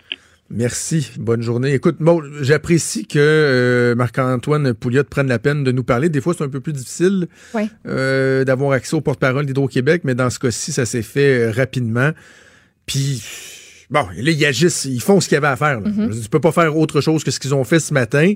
Merci. 0.49 1.11
Bonne 1.17 1.41
journée. 1.41 1.73
Écoute, 1.73 1.97
bon, 1.99 2.21
j'apprécie 2.41 3.07
que 3.07 3.17
euh, 3.19 3.95
Marc-Antoine 3.95 4.73
Pouliot 4.73 5.03
prenne 5.03 5.27
la 5.27 5.39
peine 5.39 5.63
de 5.65 5.71
nous 5.73 5.83
parler. 5.83 6.07
Des 6.07 6.21
fois, 6.21 6.33
c'est 6.37 6.43
un 6.43 6.49
peu 6.49 6.61
plus 6.61 6.71
difficile 6.73 7.27
Oui. 7.55 7.63
euh, 7.87 8.45
d'avoir 8.45 8.71
accès 8.71 8.95
au 8.95 9.01
porte-parole 9.01 9.45
d'Hydro-Québec, 9.47 10.03
mais 10.05 10.15
dans 10.15 10.29
ce 10.29 10.39
cas-ci, 10.39 10.71
ça 10.71 10.85
s'est 10.85 11.01
fait 11.01 11.49
rapidement. 11.51 12.11
Puis, 12.85 13.21
bon, 13.89 14.05
là, 14.15 14.31
ils 14.31 14.45
agissent, 14.45 14.85
ils 14.85 15.01
font 15.01 15.19
ce 15.19 15.27
qu'il 15.27 15.35
y 15.35 15.37
avait 15.39 15.47
à 15.47 15.55
faire. 15.57 15.81
là. 15.81 15.87
Je 15.93 16.01
veux 16.03 16.07
dire, 16.09 16.23
Tu 16.23 16.29
peux 16.29 16.39
pas 16.39 16.51
faire 16.53 16.77
autre 16.77 17.01
chose 17.01 17.23
que 17.23 17.31
ce 17.31 17.39
qu'ils 17.39 17.53
ont 17.55 17.63
fait 17.65 17.79
ce 17.79 17.93
matin. 17.93 18.31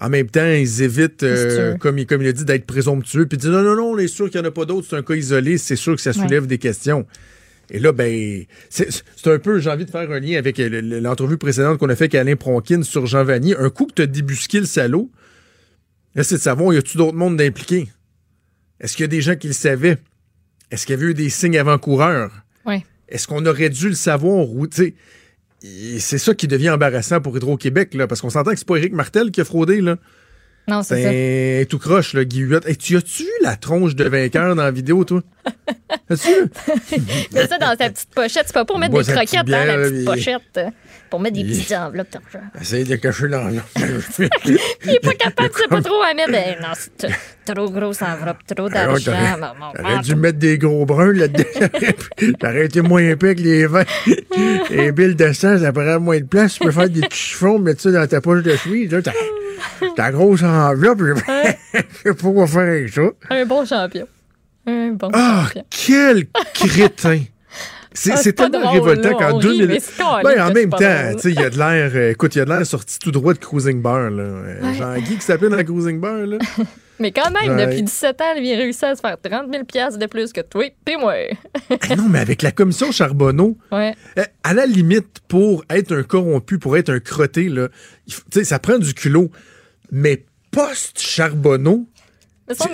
En 0.00 0.08
même 0.08 0.28
temps, 0.30 0.46
ils 0.46 0.82
évitent, 0.82 1.22
euh, 1.22 1.76
comme, 1.78 1.98
il- 1.98 2.06
comme 2.06 2.22
il 2.22 2.28
a 2.28 2.32
dit, 2.32 2.44
d'être 2.46 2.64
présomptueux. 2.66 3.26
Puis 3.26 3.36
dire 3.38 3.50
non, 3.50 3.62
non, 3.62 3.76
non, 3.76 3.84
on 3.92 3.98
est 3.98 4.08
sûr 4.08 4.30
qu'il 4.30 4.40
n'y 4.40 4.46
en 4.46 4.48
a 4.48 4.52
pas 4.52 4.64
d'autres, 4.64 4.86
c'est 4.88 4.96
un 4.96 5.02
cas 5.02 5.14
isolé, 5.14 5.58
c'est 5.58 5.76
sûr 5.76 5.94
que 5.94 6.00
ça 6.00 6.12
soulève 6.22 6.46
des 6.46 6.58
questions. 6.58 7.06
Et 7.70 7.78
là, 7.78 7.92
ben, 7.92 8.44
c'est 8.70 8.88
un 9.26 9.38
peu, 9.38 9.60
j'ai 9.60 9.70
envie 9.70 9.84
de 9.84 9.90
faire 9.90 10.10
un 10.10 10.18
lien 10.18 10.38
avec 10.38 10.58
euh, 10.58 10.68
le- 10.68 10.80
le- 10.80 11.00
l'entrevue 11.00 11.36
précédente 11.36 11.78
qu'on 11.78 11.88
a 11.90 11.94
fait 11.94 12.04
avec 12.04 12.14
Alain 12.16 12.34
Pronkin 12.36 12.82
sur 12.82 13.06
Jean 13.06 13.22
Vanier. 13.24 13.54
Un 13.56 13.68
coup 13.70 13.86
que 13.86 13.92
tu 13.94 14.02
as 14.02 14.06
débusqué 14.06 14.58
le 14.60 14.66
salaud, 14.66 15.10
là, 16.14 16.24
c'est 16.24 16.36
de 16.36 16.40
savoir, 16.40 16.72
y 16.74 16.78
a-tu 16.78 16.96
d'autres 16.96 17.16
mondes 17.16 17.36
d'impliqués? 17.36 17.88
Est-ce 18.80 18.96
qu'il 18.96 19.04
y 19.04 19.04
a 19.04 19.08
des 19.08 19.20
gens 19.20 19.36
qui 19.36 19.48
le 19.48 19.52
savaient? 19.52 19.98
Est-ce 20.70 20.86
qu'il 20.86 20.96
y 20.96 20.98
avait 21.00 21.10
eu 21.10 21.14
des 21.14 21.28
signes 21.28 21.58
avant-coureurs? 21.58 22.32
Ouais. 22.64 22.84
Est-ce 23.08 23.28
qu'on 23.28 23.44
aurait 23.44 23.68
dû 23.70 23.88
le 23.90 23.94
savoir? 23.94 24.48
ou, 24.50 24.66
tu 24.66 24.76
sais, 24.76 24.94
C'est 25.62 26.18
ça 26.18 26.34
qui 26.34 26.48
devient 26.48 26.70
embarrassant 26.70 27.20
pour 27.20 27.36
Hydro-Québec, 27.36 27.94
là, 27.94 28.06
parce 28.06 28.20
qu'on 28.20 28.30
s'entend 28.30 28.52
que 28.52 28.56
c'est 28.56 28.66
pas 28.66 28.76
Éric 28.76 28.94
Martel 28.94 29.30
qui 29.30 29.40
a 29.40 29.44
fraudé, 29.44 29.80
là. 29.80 29.96
Non, 30.68 30.82
c'est 30.84 31.02
ça. 31.02 31.08
C'est 31.10 31.66
tout 31.68 31.78
croche, 31.78 32.14
là, 32.14 32.24
Guy 32.24 32.40
Huot. 32.40 32.60
Hey, 32.66 32.76
tu 32.76 32.96
as-tu 32.96 33.24
vu 33.24 33.28
la 33.42 33.56
tronche 33.56 33.94
de 33.96 34.04
vainqueur 34.04 34.54
dans 34.54 34.62
la 34.62 34.70
vidéo, 34.70 35.04
toi? 35.04 35.20
As-tu? 36.08 36.28
C'est 37.32 37.48
ça 37.48 37.58
dans 37.58 37.74
sa 37.76 37.90
petite 37.90 38.10
pochette. 38.14 38.44
C'est 38.46 38.52
pas 38.52 38.64
pour 38.64 38.78
mettre 38.78 38.92
des 38.96 39.12
croquettes 39.12 39.46
dans 39.46 39.66
la 39.66 39.76
bière, 39.76 39.90
petite 39.90 40.04
pochette. 40.04 40.42
euh, 40.58 40.70
Pour 41.08 41.18
mettre 41.18 41.36
des 41.36 41.44
petites 41.44 41.72
enveloppes 41.72 42.08
d'argent. 42.12 42.46
Essaye 42.60 42.84
de 42.84 42.94
cacher 42.96 43.28
dans 43.28 43.44
là. 43.48 43.62
Il 44.84 44.90
est 44.94 45.00
pas 45.02 45.14
capable, 45.14 45.50
tu 45.50 45.60
sais 45.62 45.68
pas 45.68 45.82
trop 45.82 46.02
à 46.02 46.14
mettre. 46.14 46.30
Eh, 46.34 46.60
non, 46.62 46.68
c'est 46.74 47.08
trop 47.54 47.68
grosse 47.70 48.02
enveloppe, 48.02 48.38
trop 48.46 48.66
Alors, 48.72 49.00
d'argent. 49.00 49.56
bon. 49.82 50.00
dû 50.02 50.14
mettre 50.14 50.38
des 50.38 50.58
gros 50.58 50.84
bruns 50.86 51.14
là-dedans. 51.14 51.68
T'aurais 52.38 52.66
été 52.66 52.82
moins 52.82 53.02
épais 53.02 53.34
que 53.34 53.40
les 53.40 53.66
vins. 53.66 53.84
Les 54.70 54.92
billes 54.92 55.16
de 55.16 55.32
sang, 55.32 55.58
ça 55.58 55.72
prend 55.72 55.98
moins 55.98 56.18
de 56.20 56.24
place. 56.26 56.54
Tu 56.54 56.64
peux 56.64 56.70
faire 56.70 56.88
des 56.90 57.00
petits 57.00 57.18
chiffons, 57.18 57.58
mettre 57.58 57.80
ça 57.80 57.90
dans 57.90 58.06
ta 58.06 58.20
poche 58.20 58.42
de 58.42 58.54
chemise. 58.56 58.92
Là, 58.92 59.00
ta 59.96 60.10
grosse 60.10 60.42
enveloppe. 60.42 61.00
Je 61.00 61.82
sais 62.02 62.14
pas 62.14 62.30
quoi 62.32 62.46
faire 62.46 62.60
avec 62.60 62.88
ça. 62.88 63.02
Un 63.30 63.44
bon 63.46 63.64
champion. 63.64 64.06
Un 64.66 64.90
bon 64.90 65.08
Ah, 65.12 65.44
champion. 65.48 65.64
quel 65.70 66.26
crétin! 66.54 67.20
C'est, 67.92 68.12
Ah, 68.12 68.32
tellement 68.32 68.60
drôle, 68.72 68.88
révoltant 68.90 69.18
qu'en 69.18 69.32
on 69.34 69.38
rit, 69.38 69.58
2000. 69.58 69.66
mais 69.66 69.80
c'est 69.80 69.96
carré 69.96 70.22
Ben, 70.22 70.40
en 70.42 70.52
même 70.52 70.70
temps, 70.70 70.76
drôle. 70.78 71.16
tu 71.16 71.22
sais, 71.22 71.30
il 71.32 71.40
y 71.40 71.42
a 71.44 71.50
de 71.50 71.58
l'air. 71.58 71.90
euh, 71.92 72.10
écoute, 72.12 72.36
il 72.36 72.38
y 72.38 72.40
a 72.40 72.44
de 72.44 72.50
l'air 72.50 72.64
sorti 72.64 73.00
tout 73.00 73.10
droit 73.10 73.34
de 73.34 73.38
Cruising 73.40 73.82
Bar, 73.82 74.10
là. 74.10 74.22
Euh, 74.22 74.74
Jean-Guy 74.74 75.16
qui 75.16 75.20
s'appelle 75.22 75.48
dans 75.48 75.64
Cruising 75.64 75.98
Bar, 75.98 76.18
là. 76.18 76.38
Mais 77.00 77.10
quand 77.10 77.30
même, 77.32 77.56
Ouais. 77.56 77.66
depuis 77.66 77.82
17 77.82 78.20
ans, 78.20 78.34
il 78.36 78.52
a 78.52 78.56
réussi 78.58 78.84
à 78.84 78.94
se 78.94 79.00
faire 79.00 79.16
30 79.20 79.50
000 79.50 79.64
piastres 79.64 79.98
de 79.98 80.06
plus 80.06 80.32
que 80.32 80.40
toi 80.42 80.64
et 80.66 80.96
moi. 80.98 81.14
Ah 81.88 81.96
non, 81.96 82.04
mais 82.08 82.18
avec 82.20 82.42
la 82.42 82.52
commission 82.52 82.92
Charbonneau, 82.92 83.56
Ouais. 83.72 83.94
euh, 84.18 84.22
à 84.44 84.54
la 84.54 84.66
limite, 84.66 85.18
pour 85.26 85.64
être 85.68 85.92
un 85.96 86.02
corrompu, 86.04 86.58
pour 86.58 86.76
être 86.76 86.90
un 86.90 87.00
crotté, 87.00 87.48
là, 87.48 87.68
ça 88.44 88.58
prend 88.60 88.78
du 88.78 88.94
culot. 88.94 89.30
Mais 89.92 90.26
post-Charbonneau, 90.50 91.88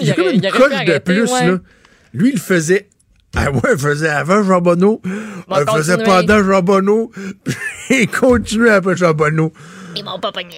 il 0.01 0.07
y 0.07 0.11
a 0.11 0.15
comme 0.15 0.29
une 0.29 0.41
coche 0.41 0.71
de 0.71 0.75
arrêter, 0.75 1.01
plus, 1.01 1.31
ouais. 1.31 1.47
là. 1.47 1.59
Lui, 2.13 2.31
il 2.33 2.41
faisait. 2.41 2.89
Ah 3.39 3.51
ouais, 3.51 3.61
il 3.73 3.79
faisait 3.79 4.09
avant 4.09 4.43
Charbonneau, 4.43 5.03
Va 5.47 5.61
il 5.61 5.71
faisait 5.71 5.99
pendant 5.99 6.43
Charbonneau, 6.43 7.11
puis 7.45 7.55
il 7.91 8.09
continuait 8.09 8.71
après 8.71 8.97
Charbonneau. 8.97 9.53
Ils 9.95 10.03
m'ont 10.03 10.19
pas 10.19 10.33
pogné. 10.33 10.57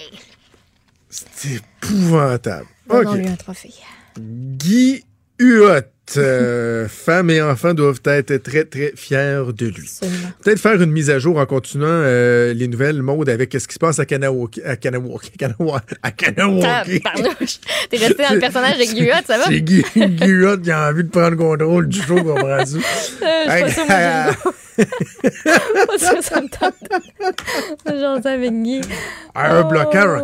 C'est 1.09 1.55
épouvantable. 1.55 2.67
Donnons-lui 2.87 3.27
un 3.27 3.35
trophée. 3.35 3.73
Guy 4.17 5.03
Huot, 5.39 5.81
euh, 6.17 6.87
femmes 6.89 7.29
et 7.29 7.41
enfants 7.41 7.73
doivent 7.73 8.01
être 8.05 8.37
très, 8.37 8.65
très 8.65 8.91
fiers 8.95 9.41
de 9.55 9.67
lui. 9.67 9.89
Peut-être 10.43 10.59
faire 10.59 10.81
une 10.81 10.91
mise 10.91 11.09
à 11.09 11.19
jour 11.19 11.37
en 11.37 11.45
continuant 11.45 11.85
euh, 11.87 12.53
les 12.53 12.67
nouvelles 12.67 13.01
modes 13.01 13.29
avec 13.29 13.53
ce 13.53 13.67
qui 13.67 13.73
se 13.75 13.79
passe 13.79 13.99
à 13.99 14.05
Kanawaki. 14.05 14.61
À 14.63 14.75
Kanawaki. 14.75 15.31
Kanawa- 15.37 15.81
À. 16.63 16.83
T'es 17.89 17.97
resté 17.97 18.23
dans 18.23 18.33
le 18.33 18.39
personnage 18.39 18.77
de 18.79 18.83
Guillaume, 18.93 19.15
ça 19.25 19.37
va? 19.37 19.45
C'est 19.45 19.61
Guy, 19.61 19.83
Guy 19.95 20.27
Huot 20.27 20.57
qui 20.57 20.71
a 20.71 20.89
envie 20.89 21.03
de 21.03 21.09
prendre 21.09 21.37
contrôle 21.37 21.87
du 21.87 22.01
show, 22.01 22.15
comprends-tu? 22.15 22.79
Je 22.81 23.71
suis 23.71 23.85
pas 23.87 24.33
sûre, 24.33 24.53
ça 25.97 26.41
me 26.41 26.47
tente. 26.49 28.25
Avec 28.25 28.53
Guy. 28.63 28.81
Un 29.35 29.61
Oh. 29.61 29.67
blocage 29.69 30.21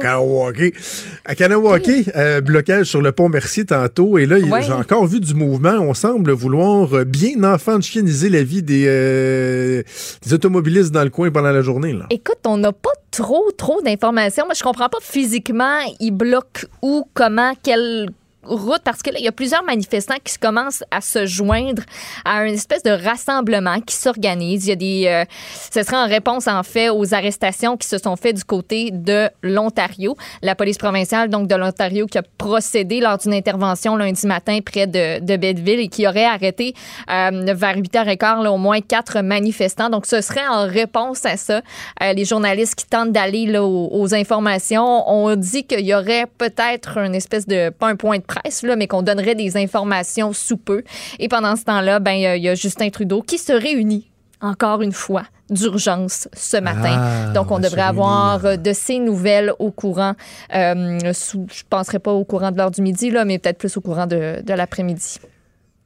à 1.25 1.35
Kanawaki. 1.35 2.05
À 2.13 2.19
euh, 2.19 2.41
blocage 2.41 2.85
sur 2.87 3.01
le 3.01 3.11
pont 3.11 3.29
Mercier 3.29 3.65
tantôt. 3.65 4.17
Et 4.17 4.25
là, 4.25 4.37
Ouais. 4.37 4.61
j'ai 4.61 4.71
encore 4.73 5.05
vu 5.07 5.19
du 5.19 5.33
mouvement. 5.33 5.77
On 5.79 5.93
semble 5.93 6.31
vouloir 6.31 6.93
euh, 6.93 7.03
bien 7.03 7.43
enfantianiser 7.43 8.29
la 8.29 8.43
vie 8.43 8.61
des, 8.63 8.85
euh, 8.87 9.83
des 10.25 10.33
automobilistes 10.33 10.91
dans 10.91 11.03
le 11.03 11.09
coin 11.09 11.31
pendant 11.31 11.51
la 11.51 11.61
journée. 11.61 11.93
Là. 11.93 12.05
Écoute, 12.09 12.39
on 12.45 12.57
n'a 12.57 12.71
pas 12.71 12.91
trop, 13.11 13.51
trop 13.57 13.81
d'informations. 13.81 14.45
Moi, 14.45 14.53
je 14.55 14.63
comprends 14.63 14.89
pas 14.89 14.97
physiquement, 15.01 15.79
ils 15.99 16.11
bloquent 16.11 16.67
où, 16.81 17.05
comment, 17.13 17.53
quelle 17.63 18.09
route, 18.45 18.81
parce 18.83 19.01
que 19.01 19.09
là, 19.11 19.19
il 19.19 19.25
y 19.25 19.27
a 19.27 19.31
plusieurs 19.31 19.63
manifestants 19.63 20.15
qui 20.23 20.37
commencent 20.37 20.83
à 20.91 21.01
se 21.01 21.25
joindre 21.25 21.83
à 22.23 22.45
une 22.45 22.53
espèce 22.53 22.83
de 22.83 22.91
rassemblement 22.91 23.79
qui 23.81 23.95
s'organise. 23.95 24.65
Il 24.65 24.69
y 24.69 24.71
a 24.71 24.75
des... 24.75 25.07
euh, 25.07 25.25
ce 25.71 25.83
serait 25.83 25.97
en 25.97 26.07
réponse, 26.07 26.47
en 26.47 26.63
fait, 26.63 26.89
aux 26.89 27.13
arrestations 27.13 27.77
qui 27.77 27.87
se 27.87 27.97
sont 27.97 28.15
faites 28.15 28.35
du 28.35 28.43
côté 28.43 28.91
de 28.91 29.29
l'Ontario. 29.41 30.15
La 30.41 30.55
police 30.55 30.77
provinciale, 30.77 31.29
donc, 31.29 31.47
de 31.47 31.55
l'Ontario, 31.55 32.05
qui 32.05 32.17
a 32.17 32.23
procédé 32.37 32.99
lors 32.99 33.17
d'une 33.17 33.33
intervention 33.33 33.95
lundi 33.95 34.27
matin 34.27 34.59
près 34.63 34.87
de, 34.87 35.19
de 35.19 35.37
Betteville 35.37 35.79
et 35.79 35.87
qui 35.87 36.07
aurait 36.07 36.25
arrêté 36.25 36.73
euh, 37.09 37.53
vers 37.53 37.77
8h15 37.77 38.43
là, 38.43 38.51
au 38.51 38.57
moins 38.57 38.81
quatre 38.81 39.21
manifestants. 39.21 39.89
Donc, 39.89 40.05
ce 40.05 40.21
serait 40.21 40.47
en 40.47 40.67
réponse 40.67 41.25
à 41.25 41.37
ça. 41.37 41.61
Euh, 42.01 42.13
les 42.13 42.25
journalistes 42.25 42.75
qui 42.75 42.85
tentent 42.85 43.11
d'aller 43.11 43.57
aux, 43.57 43.89
aux 43.91 44.13
informations 44.13 45.09
ont 45.09 45.35
dit 45.35 45.65
qu'il 45.65 45.85
y 45.85 45.93
aurait 45.93 46.25
peut-être 46.37 46.97
une 46.97 47.15
espèce 47.15 47.47
de, 47.47 47.69
pas 47.69 47.87
un 47.87 47.95
point 47.95 48.17
de 48.17 48.23
presse, 48.41 48.63
là, 48.63 48.75
mais 48.75 48.87
qu'on 48.87 49.01
donnerait 49.01 49.35
des 49.35 49.57
informations 49.57 50.33
sous 50.33 50.57
peu. 50.57 50.83
Et 51.19 51.27
pendant 51.27 51.55
ce 51.55 51.63
temps-là, 51.63 51.99
ben, 51.99 52.11
il 52.11 52.21
y 52.21 52.27
a- 52.27 52.35
il 52.37 52.43
y 52.43 52.49
a 52.49 52.55
Justin 52.55 52.89
Trudeau 52.89 53.21
qui 53.21 53.37
se 53.37 53.53
réunit 53.53 54.09
encore 54.41 54.81
une 54.81 54.91
fois, 54.91 55.23
d'urgence 55.49 56.27
ce 56.33 56.57
matin. 56.57 56.97
Ah, 56.99 57.31
Donc, 57.33 57.49
on 57.49 57.57
devrait 57.59 57.81
avoir 57.81 58.45
euh, 58.45 58.57
de 58.57 58.73
ces 58.73 58.99
nouvelles 58.99 59.53
au 59.59 59.71
courant, 59.71 60.13
euh, 60.53 60.99
sous- 61.13 61.47
je 61.51 61.61
ne 61.63 61.67
penserai 61.69 61.99
pas 61.99 62.11
au 62.11 62.25
courant 62.25 62.51
de 62.51 62.57
l'heure 62.57 62.69
du 62.69 62.81
midi, 62.81 63.09
là, 63.09 63.25
mais 63.25 63.39
peut-être 63.39 63.57
plus 63.57 63.75
au 63.77 63.81
courant 63.81 64.05
de, 64.07 64.41
de 64.43 64.53
l'après-midi. 64.53 65.19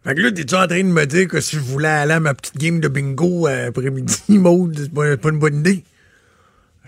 Fait 0.04 0.16
que 0.16 0.22
là, 0.22 0.32
t'es-tu 0.32 0.56
en 0.56 0.66
train 0.68 0.80
de 0.80 0.84
me 0.90 1.06
dire 1.06 1.28
que 1.28 1.40
si 1.42 1.56
je 1.58 1.62
voulais 1.62 1.88
aller 1.90 2.14
à 2.14 2.20
ma 2.20 2.34
petite 2.34 2.58
game 2.58 2.80
de 2.80 2.88
bingo 2.88 3.48
euh, 3.48 3.70
après-midi, 3.70 4.18
Maud, 4.30 4.76
c'est 4.78 4.92
pas, 4.94 5.16
pas 5.16 5.30
une 5.30 5.40
bonne 5.40 5.60
idée? 5.60 5.84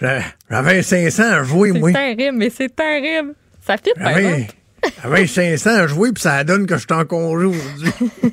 J'a- 0.02 0.22
J'avais 0.50 0.82
500 0.82 1.24
à 1.24 1.44
jouer, 1.44 1.72
moi. 1.74 1.92
terrible, 1.94 2.38
mais 2.38 2.50
c'est 2.50 2.76
terrible. 2.76 3.34
Ça 3.66 3.76
fit 3.78 3.92
par 4.02 4.14
J'avais 5.04 5.28
500 5.28 5.70
à 5.70 5.88
jouer, 5.88 6.12
puis 6.12 6.22
ça 6.22 6.44
donne 6.44 6.66
que 6.66 6.76
je 6.76 6.82
suis 6.82 6.94
en 6.94 7.06
congé 7.06 7.46
aujourd'hui. 7.46 7.92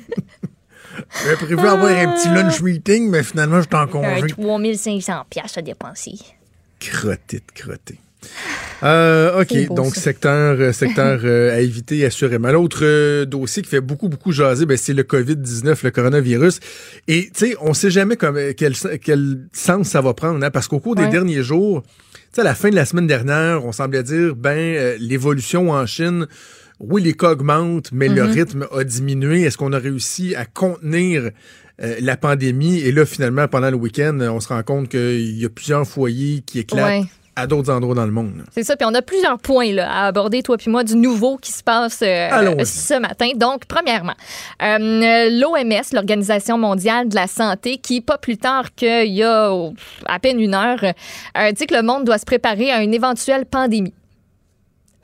J'avais 1.23 1.35
prévu 1.35 1.67
avoir 1.67 1.91
un 1.91 2.13
petit 2.15 2.29
lunch 2.29 2.61
meeting, 2.61 3.09
mais 3.09 3.23
finalement, 3.23 3.61
je 3.61 3.67
suis 3.67 3.75
en 3.75 3.87
congé. 3.87 4.27
3500 4.27 5.25
piastres 5.29 5.59
à 5.59 5.61
dépenser. 5.61 6.15
Crotté 6.79 7.37
de 7.37 7.51
crotté. 7.53 7.99
Euh, 8.83 9.41
OK, 9.41 9.67
beau, 9.67 9.75
donc 9.75 9.95
ça. 9.95 10.01
secteur, 10.01 10.57
euh, 10.59 10.71
secteur 10.71 11.19
euh, 11.23 11.55
à 11.55 11.59
éviter 11.59 12.05
assurément. 12.05 12.51
L'autre 12.51 12.79
euh, 12.83 13.25
dossier 13.25 13.61
qui 13.63 13.69
fait 13.69 13.81
beaucoup, 13.81 14.07
beaucoup 14.07 14.31
jaser, 14.31 14.65
ben, 14.65 14.77
c'est 14.77 14.93
le 14.93 15.03
COVID-19, 15.03 15.79
le 15.83 15.91
coronavirus. 15.91 16.59
Et, 17.07 17.29
tu 17.33 17.47
sais, 17.47 17.55
on 17.61 17.73
sait 17.73 17.91
jamais 17.91 18.15
comme, 18.15 18.37
quel, 18.57 18.73
quel 19.01 19.47
sens 19.51 19.89
ça 19.89 20.01
va 20.01 20.13
prendre, 20.13 20.43
hein, 20.45 20.51
parce 20.51 20.67
qu'au 20.67 20.79
cours 20.79 20.95
des 20.95 21.07
derniers 21.07 21.43
jours, 21.43 21.83
sais, 22.33 22.41
à 22.41 22.43
la 22.43 22.55
fin 22.55 22.69
de 22.69 22.75
la 22.75 22.85
semaine 22.85 23.07
dernière, 23.07 23.65
on 23.65 23.71
semblait 23.71 24.03
dire, 24.03 24.35
ben, 24.35 24.57
euh, 24.57 24.97
l'évolution 24.99 25.71
en 25.71 25.85
Chine, 25.85 26.27
oui, 26.79 27.01
les 27.03 27.13
cas 27.13 27.31
augmentent, 27.31 27.91
mais 27.91 28.07
le 28.07 28.23
Mhm. 28.23 28.31
rythme 28.31 28.67
a 28.75 28.83
diminué. 28.83 29.41
Est-ce 29.43 29.57
qu'on 29.57 29.73
a 29.73 29.79
réussi 29.79 30.35
à 30.35 30.45
contenir 30.45 31.31
euh, 31.81 31.95
la 32.01 32.17
pandémie? 32.17 32.79
Et 32.79 32.91
là, 32.91 33.05
finalement, 33.05 33.47
pendant 33.47 33.69
le 33.69 33.75
week-end, 33.77 34.17
on 34.21 34.39
se 34.39 34.47
rend 34.49 34.63
compte 34.63 34.89
qu'il 34.89 35.39
y 35.39 35.45
a 35.45 35.49
plusieurs 35.49 35.87
foyers 35.87 36.41
qui 36.45 36.59
éclatent 36.59 36.85
Ouais. 37.03 37.03
À 37.39 37.47
d'autres 37.47 37.71
endroits 37.71 37.95
dans 37.95 38.05
le 38.05 38.11
monde. 38.11 38.43
C'est 38.51 38.63
ça, 38.63 38.75
puis 38.75 38.85
on 38.89 38.93
a 38.93 39.01
plusieurs 39.01 39.37
points 39.37 39.71
là, 39.71 39.91
à 39.91 40.07
aborder, 40.07 40.43
toi 40.43 40.57
puis 40.57 40.69
moi, 40.69 40.83
du 40.83 40.95
nouveau 40.95 41.37
qui 41.37 41.51
se 41.51 41.63
passe 41.63 42.01
euh, 42.01 42.63
ce 42.65 42.99
matin. 42.99 43.31
Donc, 43.35 43.65
premièrement, 43.65 44.15
euh, 44.61 45.29
l'OMS, 45.31 45.83
l'Organisation 45.93 46.57
mondiale 46.57 47.09
de 47.09 47.15
la 47.15 47.27
santé, 47.27 47.77
qui, 47.77 48.01
pas 48.01 48.17
plus 48.17 48.37
tard 48.37 48.73
qu'il 48.75 49.13
y 49.13 49.23
a 49.23 49.51
à 50.05 50.19
peine 50.19 50.39
une 50.39 50.53
heure, 50.53 50.83
euh, 50.83 51.51
dit 51.51 51.65
que 51.65 51.75
le 51.75 51.81
monde 51.81 52.05
doit 52.05 52.17
se 52.17 52.25
préparer 52.25 52.71
à 52.71 52.81
une 52.81 52.93
éventuelle 52.93 53.45
pandémie. 53.45 53.93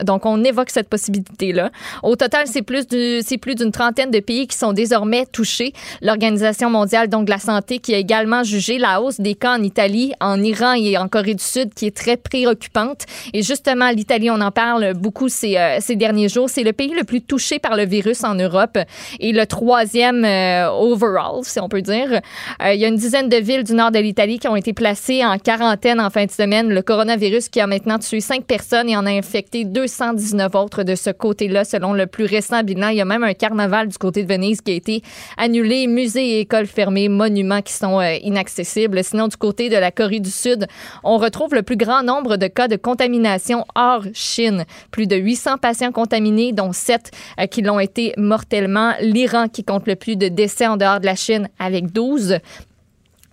Donc, 0.04 0.26
on 0.26 0.42
évoque 0.44 0.70
cette 0.70 0.88
possibilité-là. 0.88 1.70
Au 2.02 2.16
total, 2.16 2.46
c'est 2.46 2.62
plus 2.62 2.84
c'est 3.22 3.38
plus 3.38 3.54
d'une 3.54 3.72
trentaine 3.72 4.10
de 4.10 4.20
pays 4.20 4.46
qui 4.46 4.56
sont 4.56 4.72
désormais 4.72 5.26
touchés. 5.26 5.72
L'Organisation 6.02 6.70
mondiale 6.70 7.08
donc 7.08 7.26
de 7.26 7.30
la 7.30 7.38
santé 7.38 7.78
qui 7.78 7.94
a 7.94 7.98
également 7.98 8.42
jugé 8.42 8.78
la 8.78 9.00
hausse 9.00 9.20
des 9.20 9.34
cas 9.34 9.56
en 9.56 9.62
Italie, 9.62 10.12
en 10.20 10.42
Iran 10.42 10.74
et 10.74 10.98
en 10.98 11.08
Corée 11.08 11.34
du 11.34 11.42
Sud 11.42 11.72
qui 11.74 11.86
est 11.86 11.96
très 11.96 12.16
préoccupante. 12.16 13.04
Et 13.32 13.42
justement, 13.42 13.90
l'Italie, 13.90 14.30
on 14.30 14.40
en 14.40 14.50
parle 14.50 14.94
beaucoup 14.94 15.28
ces, 15.28 15.56
euh, 15.56 15.78
ces 15.80 15.96
derniers 15.96 16.28
jours. 16.28 16.48
C'est 16.48 16.62
le 16.62 16.72
pays 16.72 16.92
le 16.94 17.04
plus 17.04 17.22
touché 17.22 17.58
par 17.58 17.76
le 17.76 17.84
virus 17.84 18.24
en 18.24 18.34
Europe 18.34 18.78
et 19.20 19.32
le 19.32 19.46
troisième 19.46 20.24
euh, 20.24 20.68
overall, 20.70 21.42
si 21.42 21.58
on 21.60 21.68
peut 21.68 21.82
dire. 21.82 22.20
Euh, 22.62 22.74
il 22.74 22.80
y 22.80 22.84
a 22.84 22.88
une 22.88 22.96
dizaine 22.96 23.28
de 23.28 23.36
villes 23.36 23.64
du 23.64 23.74
nord 23.74 23.90
de 23.90 23.98
l'Italie 23.98 24.38
qui 24.38 24.48
ont 24.48 24.56
été 24.56 24.72
placées 24.72 25.24
en 25.24 25.38
quarantaine 25.38 26.00
en 26.00 26.10
fin 26.10 26.26
de 26.26 26.30
semaine. 26.30 26.68
Le 26.68 26.82
coronavirus 26.82 27.48
qui 27.48 27.60
a 27.60 27.66
maintenant 27.66 27.98
tué 27.98 28.20
cinq 28.20 28.44
personnes 28.44 28.88
et 28.88 28.96
en 28.96 29.06
a 29.06 29.10
infecté 29.10 29.64
219 29.86 30.54
autres 30.54 30.82
de 30.82 30.94
ce 30.94 31.10
côté-là, 31.10 31.64
selon 31.64 31.92
le 31.92 32.06
plus 32.06 32.24
récent 32.24 32.62
bilan. 32.62 32.88
Il 32.88 32.96
y 32.96 33.00
a 33.00 33.04
même 33.04 33.22
un 33.22 33.34
carnaval 33.34 33.88
du 33.88 33.96
côté 33.98 34.24
de 34.24 34.28
Venise 34.32 34.60
qui 34.60 34.72
a 34.72 34.74
été 34.74 35.02
annulé, 35.36 35.86
musées 35.86 36.38
et 36.38 36.40
écoles 36.40 36.66
fermées, 36.66 37.08
monuments 37.08 37.62
qui 37.62 37.72
sont 37.72 38.00
euh, 38.00 38.14
inaccessibles. 38.22 39.02
Sinon, 39.04 39.28
du 39.28 39.36
côté 39.36 39.68
de 39.68 39.76
la 39.76 39.90
Corée 39.92 40.20
du 40.20 40.30
Sud, 40.30 40.66
on 41.04 41.18
retrouve 41.18 41.54
le 41.54 41.62
plus 41.62 41.76
grand 41.76 42.02
nombre 42.02 42.36
de 42.36 42.48
cas 42.48 42.68
de 42.68 42.76
contamination 42.76 43.64
hors 43.74 44.04
Chine. 44.12 44.64
Plus 44.90 45.06
de 45.06 45.16
800 45.16 45.58
patients 45.58 45.92
contaminés, 45.92 46.52
dont 46.52 46.72
7 46.72 47.12
euh, 47.40 47.46
qui 47.46 47.62
l'ont 47.62 47.80
été 47.80 48.12
mortellement. 48.16 48.94
L'Iran 49.00 49.48
qui 49.48 49.62
compte 49.62 49.86
le 49.86 49.94
plus 49.94 50.16
de 50.16 50.28
décès 50.28 50.66
en 50.66 50.76
dehors 50.76 51.00
de 51.00 51.06
la 51.06 51.14
Chine 51.14 51.48
avec 51.58 51.92
12. 51.92 52.38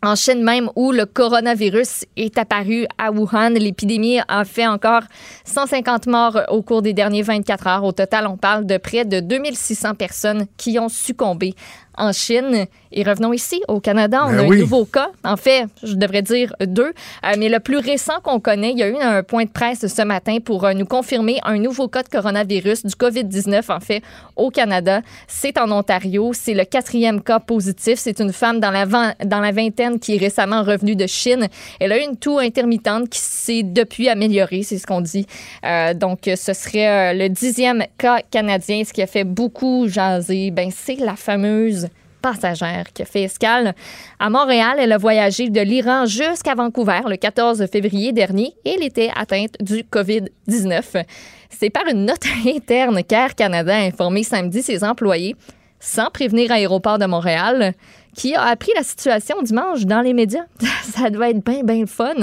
En 0.04 0.16
Chine 0.16 0.44
même, 0.44 0.70
où 0.76 0.92
le 0.92 1.06
coronavirus 1.06 2.04
est 2.18 2.38
apparu 2.38 2.86
à 2.98 3.10
Wuhan, 3.10 3.52
l'épidémie 3.52 4.20
a 4.28 4.44
fait 4.44 4.68
encore 4.68 5.04
150 5.46 6.08
morts 6.08 6.42
au 6.50 6.62
cours 6.62 6.82
des 6.82 6.92
derniers 6.92 7.22
24 7.22 7.68
heures. 7.68 7.84
Au 7.86 7.94
total, 7.94 8.28
on 8.28 8.36
parle 8.36 8.66
de 8.66 8.76
près 8.76 9.06
de 9.06 9.22
2600 9.22 9.96
personnes 9.96 10.46
qui 10.58 10.78
ont 10.78 10.90
succombé 10.90 11.56
en 11.98 12.12
Chine. 12.12 12.66
Et 12.92 13.04
revenons 13.04 13.34
ici, 13.34 13.62
au 13.68 13.80
Canada, 13.80 14.24
on 14.26 14.32
Ben 14.32 14.40
a 14.40 14.44
oui. 14.44 14.58
un 14.58 14.60
nouveau 14.62 14.86
cas. 14.86 15.10
En 15.24 15.38
fait, 15.38 15.66
je 15.82 15.96
devrais 15.96 16.22
dire 16.22 16.56
deux. 16.60 16.94
Euh, 17.26 17.34
mais 17.38 17.50
le 17.50 17.60
plus 17.60 17.78
récent 17.78 18.20
qu'on 18.24 18.40
connaît, 18.40 18.72
il 18.72 18.80
y 18.80 18.84
a 18.84 18.90
eu 18.90 18.98
un 18.98 19.24
point 19.24 19.46
de 19.46 19.50
presse 19.50 19.86
ce 19.88 20.02
matin 20.04 20.38
pour 20.44 20.66
euh, 20.66 20.74
nous 20.74 20.86
confirmer 20.86 21.40
un 21.44 21.58
nouveau 21.58 21.88
cas 21.88 22.04
de 22.04 22.10
coronavirus, 22.10 22.86
du 22.86 22.94
COVID-19, 22.94 23.72
en 23.72 23.80
fait, 23.80 24.02
au 24.36 24.50
Canada. 24.52 25.02
C'est 25.28 25.58
en 25.58 25.72
Ontario. 25.72 26.32
C'est 26.34 26.54
le 26.54 26.66
quatrième 26.66 27.22
cas 27.22 27.40
positif. 27.40 27.96
C'est 27.98 28.20
une 28.20 28.34
femme 28.34 28.60
dans 28.60 28.72
la, 28.72 28.86
dans 28.86 29.40
la 29.40 29.52
vingtaine 29.52 29.93
qui 30.00 30.16
est 30.16 30.20
récemment 30.20 30.64
revenue 30.64 30.96
de 30.96 31.08
Chine. 31.08 31.48
Elle 31.80 31.92
a 31.92 31.98
eu 31.98 32.04
une 32.04 32.18
toux 32.18 32.40
intermittente 32.40 33.10
qui 33.10 33.20
s'est 33.20 33.64
depuis 33.64 34.10
améliorée, 34.10 34.64
c'est 34.64 34.78
ce 34.78 34.88
qu'on 34.88 35.02
dit. 35.02 35.26
Euh, 35.66 35.94
donc, 35.94 36.22
ce 36.26 36.54
serait 36.54 36.88
euh, 36.88 37.14
le 37.14 37.30
dixième 37.30 37.86
cas 37.98 38.20
canadien, 38.30 38.84
ce 38.84 38.94
qui 38.94 39.02
a 39.02 39.08
fait 39.08 39.24
beaucoup 39.24 39.88
jaser. 39.88 40.52
Ben, 40.52 40.70
c'est 40.72 40.96
la 40.96 41.16
fameuse 41.16 41.88
passagère 42.24 42.86
qui 42.94 43.02
a 43.02 43.06
fait 43.06 43.24
escale 43.24 43.76
à 44.20 44.30
Montréal. 44.30 44.78
Elle 44.80 44.94
a 44.94 44.98
voyagé 44.98 45.50
de 45.50 45.62
l'Iran 45.62 46.06
jusqu'à 46.06 46.56
Vancouver 46.56 47.02
le 47.08 47.18
14 47.18 47.68
février 47.72 48.14
dernier 48.14 48.54
et 48.66 48.76
elle 48.76 48.84
était 48.84 49.12
atteinte 49.14 49.56
du 49.60 49.84
COVID-19. 49.84 51.04
C'est 51.50 51.70
par 51.70 51.86
une 51.88 52.06
note 52.06 52.26
interne 52.48 53.04
qu'Air 53.04 53.36
Canada 53.36 53.76
a 53.76 53.82
informé 53.82 54.24
samedi 54.24 54.64
ses 54.64 54.84
employés 54.84 55.36
sans 55.80 56.10
prévenir 56.10 56.52
Aéroport 56.52 56.98
de 56.98 57.06
Montréal 57.06 57.74
qui 58.16 58.36
a 58.36 58.44
appris 58.44 58.72
la 58.76 58.84
situation 58.84 59.42
dimanche 59.42 59.86
dans 59.86 60.02
les 60.02 60.14
médias. 60.14 60.46
Ça 60.84 61.10
doit 61.10 61.30
être 61.30 61.44
bien, 61.44 61.64
bien 61.64 61.86
fun. 61.86 62.14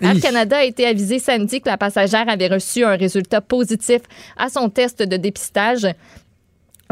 Air 0.00 0.16
Hi. 0.16 0.20
Canada 0.20 0.58
a 0.58 0.64
été 0.64 0.86
avisé 0.86 1.18
samedi 1.18 1.60
que 1.60 1.68
la 1.68 1.78
passagère 1.78 2.28
avait 2.28 2.48
reçu 2.48 2.84
un 2.84 2.96
résultat 2.96 3.40
positif 3.40 4.00
à 4.36 4.48
son 4.48 4.68
test 4.68 5.02
de 5.02 5.16
dépistage. 5.16 5.86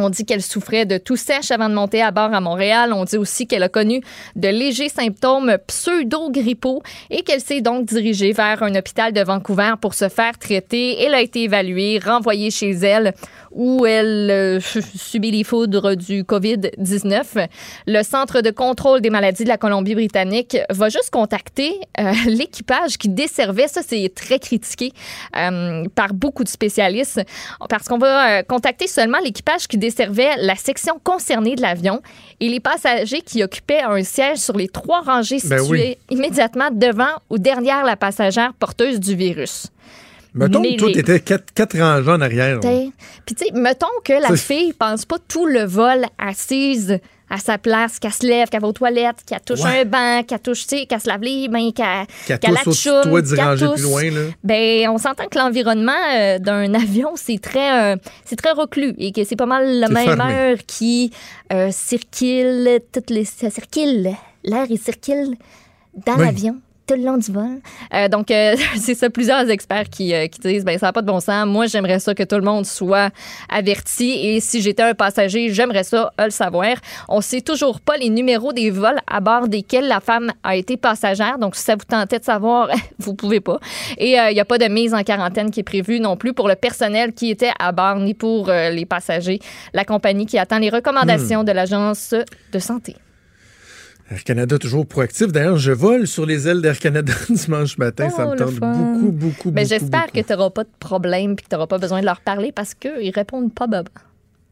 On 0.01 0.11
dit 0.11 0.25
qu'elle 0.25 0.43
souffrait 0.43 0.87
de 0.87 0.97
tout 0.97 1.17
sèche 1.17 1.51
avant 1.51 1.69
de 1.69 1.75
monter 1.75 2.01
à 2.03 2.13
bord 2.13 2.33
à 2.33 2.41
Montréal. 2.41 2.93
On 2.93 3.03
dit 3.03 3.17
aussi 3.17 3.49
qu'elle 3.49 3.65
a 3.65 3.69
connu 3.69 4.01
de 4.37 4.49
légers 4.49 4.89
symptômes 4.89 5.59
pseudo-grippaux 5.67 6.83
et 7.11 7.23
qu'elle 7.23 7.41
s'est 7.41 7.63
donc 7.63 7.87
dirigée 7.87 8.31
vers 8.33 8.63
un 8.63 8.77
hôpital 8.77 9.13
de 9.13 9.21
Vancouver 9.21 9.73
pour 9.81 9.95
se 9.95 10.09
faire 10.09 10.39
traiter. 10.39 11.03
Elle 11.03 11.15
a 11.15 11.21
été 11.21 11.43
évaluée, 11.43 11.99
renvoyée 11.99 12.53
chez 12.53 12.71
elle 12.71 13.13
où 13.53 13.87
elle 13.87 14.31
euh, 14.31 14.61
subit 14.97 15.31
les 15.31 15.45
foudres 15.45 15.97
du 15.97 16.23
COVID-19. 16.23 17.49
Le 17.87 18.03
Centre 18.03 18.41
de 18.41 18.51
contrôle 18.51 19.01
des 19.01 19.11
maladies 19.11 19.45
de 19.45 19.49
la 19.49 19.57
Colombie-Britannique 19.57 20.57
va 20.71 20.89
juste 20.89 21.11
contacter 21.11 21.81
euh, 21.99 22.13
l'équipage 22.27 22.99
qui 22.99 23.09
desservait, 23.09 23.69
ça 23.69 23.81
c'est 23.87 24.13
très 24.15 24.39
critiqué 24.39 24.93
euh, 25.37 25.85
par 25.95 26.15
beaucoup 26.15 26.45
de 26.45 26.49
spécialistes, 26.49 27.21
parce 27.69 27.89
qu'on 27.89 27.99
va 27.99 28.43
contacter 28.43 28.87
seulement 28.87 29.19
l'équipage 29.23 29.69
qui 29.69 29.79
desservait 29.79 30.37
la 30.39 30.57
section 30.57 30.99
concernée 31.03 31.55
de 31.55 31.63
l'avion 31.63 32.03
et 32.41 32.49
les 32.49 32.61
passagers 32.61 33.21
qui 33.21 33.43
occupaient 33.43 33.81
un 33.81 34.03
siège 34.03 34.39
sur 34.39 34.57
les 34.57 34.69
trois 34.69 35.01
rangées 35.01 35.39
Ben 35.45 35.59
situées 35.59 35.99
immédiatement 36.11 36.71
devant 36.73 37.17
ou 37.31 37.39
derrière 37.39 37.85
la 37.85 37.97
passagère 37.97 38.53
porteuse 38.55 39.01
du 39.01 39.15
virus. 39.15 39.69
Mettons 40.35 40.61
Mais 40.61 40.75
que 40.77 40.81
toi, 40.81 40.93
t'étais 40.93 41.21
quatre, 41.21 41.53
quatre 41.55 41.79
rangées 41.79 42.11
en 42.11 42.21
arrière. 42.21 42.61
Puis, 42.61 43.35
tu 43.35 43.45
sais, 43.47 43.51
mettons 43.53 43.87
que 44.05 44.13
la 44.13 44.37
fille 44.37 44.73
pense 44.73 45.05
pas 45.05 45.17
tout 45.27 45.47
le 45.47 45.65
vol 45.65 46.05
assise 46.19 46.99
à 47.31 47.37
sa 47.37 47.59
place, 47.59 47.99
qu'elle 47.99 48.13
se 48.13 48.27
lève, 48.27 48.49
qu'elle 48.49 48.63
va 48.63 48.69
aux 48.69 48.73
toilettes, 48.73 49.19
qu'elle 49.27 49.41
touche 49.43 49.61
Ouais. 49.61 49.81
un 49.81 49.85
banc, 49.85 50.23
qu'elle 50.27 50.39
touche, 50.41 50.67
tu 50.67 50.79
sais, 50.79 50.87
qu'elle 50.87 51.01
se 51.01 51.09
lave 51.09 51.21
les 51.21 51.47
mains, 51.49 51.73
qu'elle 51.73 52.07
toi, 52.27 53.21
dix 53.21 53.35
qu'elle 53.35 53.45
rangées 53.45 53.67
plus 53.75 53.83
loin, 53.83 54.03
là. 54.05 54.21
Ben, 54.43 54.89
on 54.89 54.97
s'entend 54.97 55.27
que 55.27 55.39
l'environnement 55.39 55.93
euh, 56.17 56.39
d'un 56.39 56.73
avion, 56.83 57.11
c'est 57.17 57.39
très, 57.39 57.93
euh, 57.93 57.97
c'est 58.25 58.37
très 58.37 58.53
reclus 58.53 58.95
et 58.97 59.13
que 59.13 59.25
c'est 59.25 59.37
pas 59.37 59.45
mal 59.45 59.79
la 59.79 59.89
même 59.89 60.17
fermé. 60.17 60.33
heure 60.35 60.59
qui 60.67 61.11
euh, 61.53 61.71
circule, 61.71 62.81
toutes 62.93 63.11
les, 63.11 63.27
ça 63.27 63.51
circule, 63.51 64.09
l'air, 64.45 64.65
il 64.71 64.79
circule 64.79 65.35
dans 66.07 66.15
Oui. 66.17 66.25
l'avion 66.25 66.57
tout 66.89 66.95
le 66.95 67.05
long 67.05 67.19
du 67.19 67.31
vol. 67.31 67.61
Euh, 67.95 68.09
donc, 68.09 68.31
euh, 68.31 68.57
c'est 68.77 68.95
ça, 68.95 69.11
plusieurs 69.11 69.49
experts 69.51 69.91
qui, 69.91 70.15
euh, 70.15 70.27
qui 70.27 70.41
disent, 70.41 70.65
ben 70.65 70.79
ça 70.79 70.87
n'a 70.87 70.93
pas 70.93 71.03
de 71.03 71.07
bon 71.07 71.21
sens. 71.21 71.47
Moi, 71.47 71.67
j'aimerais 71.67 71.99
ça 71.99 72.15
que 72.15 72.23
tout 72.23 72.37
le 72.37 72.43
monde 72.43 72.65
soit 72.67 73.11
averti. 73.49 74.11
Et 74.11 74.41
si 74.41 74.63
j'étais 74.63 74.83
un 74.83 74.95
passager, 74.95 75.53
j'aimerais 75.53 75.85
ça 75.85 76.13
euh, 76.21 76.25
le 76.25 76.31
savoir. 76.31 76.77
On 77.09 77.21
sait 77.21 77.43
toujours 77.43 77.81
pas 77.81 77.97
les 77.97 78.09
numéros 78.09 78.53
des 78.53 78.71
vols 78.71 78.99
à 79.07 79.21
bord 79.21 79.49
desquels 79.49 79.87
la 79.87 80.01
femme 80.01 80.33
a 80.43 80.57
été 80.57 80.77
passagère. 80.77 81.39
Donc, 81.39 81.57
si 81.57 81.63
ça 81.63 81.75
vous 81.75 81.85
tentait 81.85 82.19
de 82.19 82.25
savoir, 82.25 82.71
vous 82.99 83.15
pouvez 83.15 83.41
pas. 83.41 83.59
Et 83.99 84.19
euh, 84.19 84.31
il 84.31 84.35
n'y 84.35 84.41
a 84.41 84.45
pas 84.45 84.59
de 84.59 84.67
mise 84.67 84.95
en 84.95 85.03
quarantaine 85.03 85.51
qui 85.51 85.61
est 85.61 85.65
prévue 85.65 86.01
non 86.01 86.17
plus 86.17 86.33
pour 86.33 86.49
le 86.49 86.55
personnel 86.55 87.13
qui 87.13 87.31
était 87.31 87.53
à 87.59 87.73
bord, 87.73 87.97
ni 87.97 88.15
pour 88.15 88.49
euh, 88.49 88.71
les 88.71 88.87
passagers. 88.87 89.41
La 89.75 89.85
compagnie 89.85 90.27
qui 90.27 90.39
attend 90.39 90.59
les 90.59 90.71
recommandations 90.71 91.45
de 91.45 91.53
l'Agence 91.53 92.15
de 92.53 92.59
santé. 92.59 92.97
Air 94.11 94.25
Canada 94.25 94.59
toujours 94.59 94.87
proactif. 94.87 95.29
D'ailleurs, 95.33 95.59
je 95.59 95.71
vole 95.73 96.07
sur 96.07 96.25
les 96.25 96.49
ailes 96.49 96.63
d'Air 96.63 96.79
Canada 96.79 97.13
dimanche 97.29 97.77
matin. 97.79 98.09
ça 98.11 98.25
Oh, 98.25 98.29
me 98.29 98.33
le 98.33 98.39
tente 98.39 98.55
fun. 98.55 98.73
beaucoup, 98.73 99.13
beaucoup, 99.13 99.51
Mais 99.51 99.63
beaucoup. 99.63 99.69
j'espère 99.69 100.11
que 100.13 100.21
tu 100.21 100.33
n'auras 100.33 100.51
pas 100.51 100.65
de 100.65 100.71
problème 100.81 101.37
puis 101.37 101.45
que 101.45 101.51
tu 101.51 101.55
n'auras 101.55 101.67
pas 101.67 101.79
besoin 101.79 102.01
de 102.01 102.07
leur 102.07 102.21
parler 102.23 102.51
parce 102.53 102.75
qu'ils 102.75 103.11
répondent 103.15 103.53
pas 103.53 103.67
baba. 103.67 103.91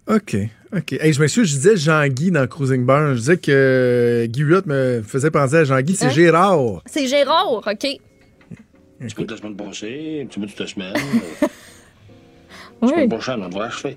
OK, 0.09 0.37
OK. 0.77 0.93
Hey, 0.93 1.13
je 1.13 1.21
m'excuse, 1.21 1.49
je 1.49 1.55
disais 1.57 1.77
Jean-Guy 1.77 2.31
dans 2.31 2.47
Cruising 2.47 2.85
Bar. 2.85 3.15
Je 3.15 3.19
disais 3.19 3.37
que 3.39 3.51
euh, 3.51 4.27
Guy 4.27 4.43
Huot 4.43 4.63
me 4.67 5.03
faisait 5.03 5.31
penser 5.31 5.57
à 5.57 5.65
Jean-Guy. 5.65 5.97
C'est 5.97 6.07
Hein? 6.07 6.11
Gérard. 6.11 6.83
C'est 6.87 7.07
Gérard, 7.07 7.63
OK? 7.67 7.79
Tu 9.01 9.07
écoutes 9.09 9.31
la 9.31 9.37
semaine 9.37 9.57
passée, 9.57 10.21
un 10.23 10.27
petit 10.27 10.39
bout 10.39 10.47
de 10.47 10.53
ta 10.53 10.67
semaine. 10.67 10.93
Oui. 12.83 12.91
Semaine 12.91 13.09
prochaine, 13.09 13.43
on 13.43 13.49
devrait 13.49 13.69
achever. 13.69 13.97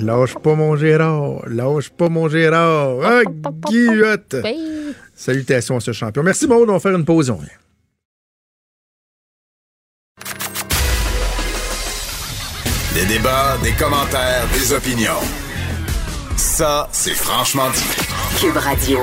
Lâche 0.00 0.34
pas 0.34 0.54
mon 0.54 0.76
Gérard. 0.76 1.46
Lâche 1.46 1.90
pas 1.90 2.08
mon 2.08 2.28
Gérard. 2.28 2.98
Ah. 3.02 3.20
Oui. 3.70 4.94
Salutations 5.14 5.76
à 5.76 5.80
ce 5.80 5.92
champion. 5.92 6.22
Merci, 6.22 6.46
Maud. 6.46 6.68
On 6.68 6.74
va 6.74 6.80
faire 6.80 6.96
une 6.96 7.04
pause. 7.04 7.30
On. 7.30 7.40
Des 12.94 13.04
débats, 13.06 13.58
des 13.62 13.72
commentaires, 13.72 14.46
des 14.54 14.72
opinions. 14.72 15.20
Ça, 16.36 16.88
c'est 16.92 17.14
franchement 17.14 17.68
dit. 17.70 18.40
Cube 18.40 18.56
Radio. 18.56 19.00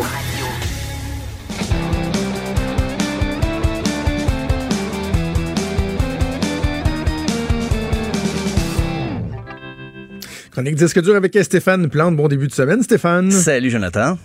Chronique 10.53 10.75
disque 10.75 11.01
dur 11.01 11.15
avec 11.15 11.35
Stéphane 11.41 11.89
Plante. 11.89 12.15
Bon 12.15 12.27
début 12.27 12.47
de 12.47 12.53
semaine, 12.53 12.83
Stéphane. 12.83 13.31
Salut 13.31 13.71
Jonathan. 13.71 14.19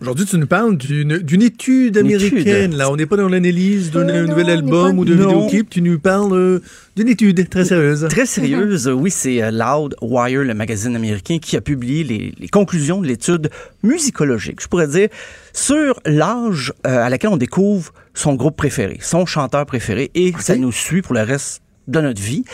Aujourd'hui, 0.00 0.24
tu 0.26 0.38
nous 0.38 0.46
parles 0.46 0.76
d'une 0.76 1.42
étude 1.42 1.98
américaine. 1.98 2.70
étude. 2.70 2.74
Là, 2.74 2.88
on 2.88 2.94
n'est 2.96 3.06
pas 3.06 3.16
dans 3.16 3.28
l'analyse 3.28 3.90
d'un 3.90 4.08
Euh, 4.08 4.26
nouvel 4.28 4.48
album 4.50 4.98
ou 5.00 5.04
d'un 5.04 5.16
Non. 5.16 5.28
vidéoclip. 5.48 5.70
Tu 5.70 5.82
nous 5.82 5.98
parles 5.98 6.32
euh, 6.34 6.60
d'une 6.94 7.08
étude 7.08 7.48
très 7.48 7.64
sérieuse. 7.64 8.06
Très 8.08 8.26
sérieuse, 8.26 8.86
oui, 8.94 9.10
c'est 9.10 9.42
euh, 9.42 9.50
Loud 9.50 9.96
Wire, 10.02 10.44
le 10.44 10.54
magazine 10.54 10.94
américain, 10.94 11.38
qui 11.40 11.56
a 11.56 11.60
publié 11.60 12.04
les, 12.04 12.32
les 12.38 12.48
conclusions 12.48 13.00
de 13.00 13.08
l'étude 13.08 13.50
musicologique, 13.82 14.60
je 14.62 14.68
pourrais 14.68 14.86
dire, 14.86 15.08
sur 15.52 15.98
l'âge 16.06 16.72
euh, 16.86 17.04
à 17.04 17.10
laquelle 17.10 17.30
on 17.30 17.36
découvre 17.36 17.92
son 18.14 18.34
groupe 18.34 18.56
préféré, 18.56 18.98
son 19.00 19.26
chanteur 19.26 19.66
préféré, 19.66 20.12
et 20.14 20.32
ça 20.38 20.54
nous 20.54 20.70
suit 20.70 21.02
pour 21.02 21.14
le 21.14 21.22
reste 21.22 21.60
de 21.88 22.00
notre 22.00 22.22
vie. 22.22 22.44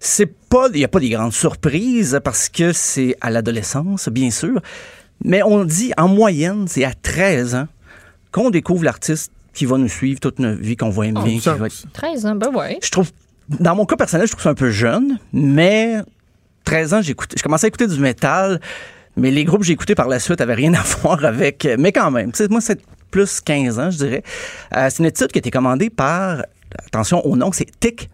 C'est 0.00 0.26
pas, 0.48 0.68
il 0.72 0.78
n'y 0.78 0.84
a 0.84 0.88
pas 0.88 1.00
des 1.00 1.08
grandes 1.10 1.32
surprises 1.32 2.20
parce 2.22 2.48
que 2.48 2.72
c'est 2.72 3.16
à 3.20 3.30
l'adolescence, 3.30 4.08
bien 4.08 4.30
sûr, 4.30 4.60
mais 5.24 5.42
on 5.42 5.64
dit 5.64 5.92
en 5.96 6.08
moyenne, 6.08 6.66
c'est 6.68 6.84
à 6.84 6.92
13 6.94 7.54
ans 7.54 7.68
qu'on 8.30 8.50
découvre 8.50 8.84
l'artiste 8.84 9.32
qui 9.52 9.66
va 9.66 9.76
nous 9.76 9.88
suivre 9.88 10.20
toute 10.20 10.38
notre 10.38 10.60
vie, 10.60 10.76
qu'on 10.76 10.90
va 10.90 11.06
aimer. 11.06 11.38
qui 11.38 11.48
va 11.48 11.66
être- 11.66 11.86
13 11.92 12.26
ans, 12.26 12.36
ben 12.36 12.54
ouais. 12.54 12.78
je 12.82 12.90
trouve, 12.90 13.10
dans 13.48 13.74
mon 13.74 13.86
cas 13.86 13.96
personnel, 13.96 14.26
je 14.26 14.32
trouve 14.32 14.42
ça 14.44 14.50
un 14.50 14.54
peu 14.54 14.70
jeune, 14.70 15.18
mais 15.32 15.96
13 16.64 16.94
ans, 16.94 17.02
j'écoutais, 17.02 17.36
je 17.36 17.42
commençais 17.42 17.66
à 17.66 17.68
écouter 17.68 17.88
du 17.88 17.98
métal, 17.98 18.60
mais 19.16 19.32
les 19.32 19.44
groupes 19.44 19.60
que 19.60 19.66
j'ai 19.66 19.72
écoutés 19.72 19.96
par 19.96 20.06
la 20.06 20.20
suite 20.20 20.40
avaient 20.40 20.54
rien 20.54 20.74
à 20.74 20.82
voir 21.02 21.24
avec, 21.24 21.66
mais 21.78 21.90
quand 21.90 22.12
même, 22.12 22.30
tu 22.30 22.36
sais, 22.38 22.48
moi, 22.48 22.60
c'est 22.60 22.80
plus 23.10 23.40
15 23.40 23.78
ans, 23.80 23.90
je 23.90 23.96
dirais. 23.96 24.22
Euh, 24.76 24.86
c'est 24.90 24.98
une 25.00 25.06
étude 25.06 25.28
qui 25.32 25.38
a 25.38 25.40
été 25.40 25.50
commandée 25.50 25.90
par, 25.90 26.44
attention 26.86 27.24
au 27.26 27.36
nom, 27.36 27.50
c'est 27.50 27.66
Tick 27.80 28.10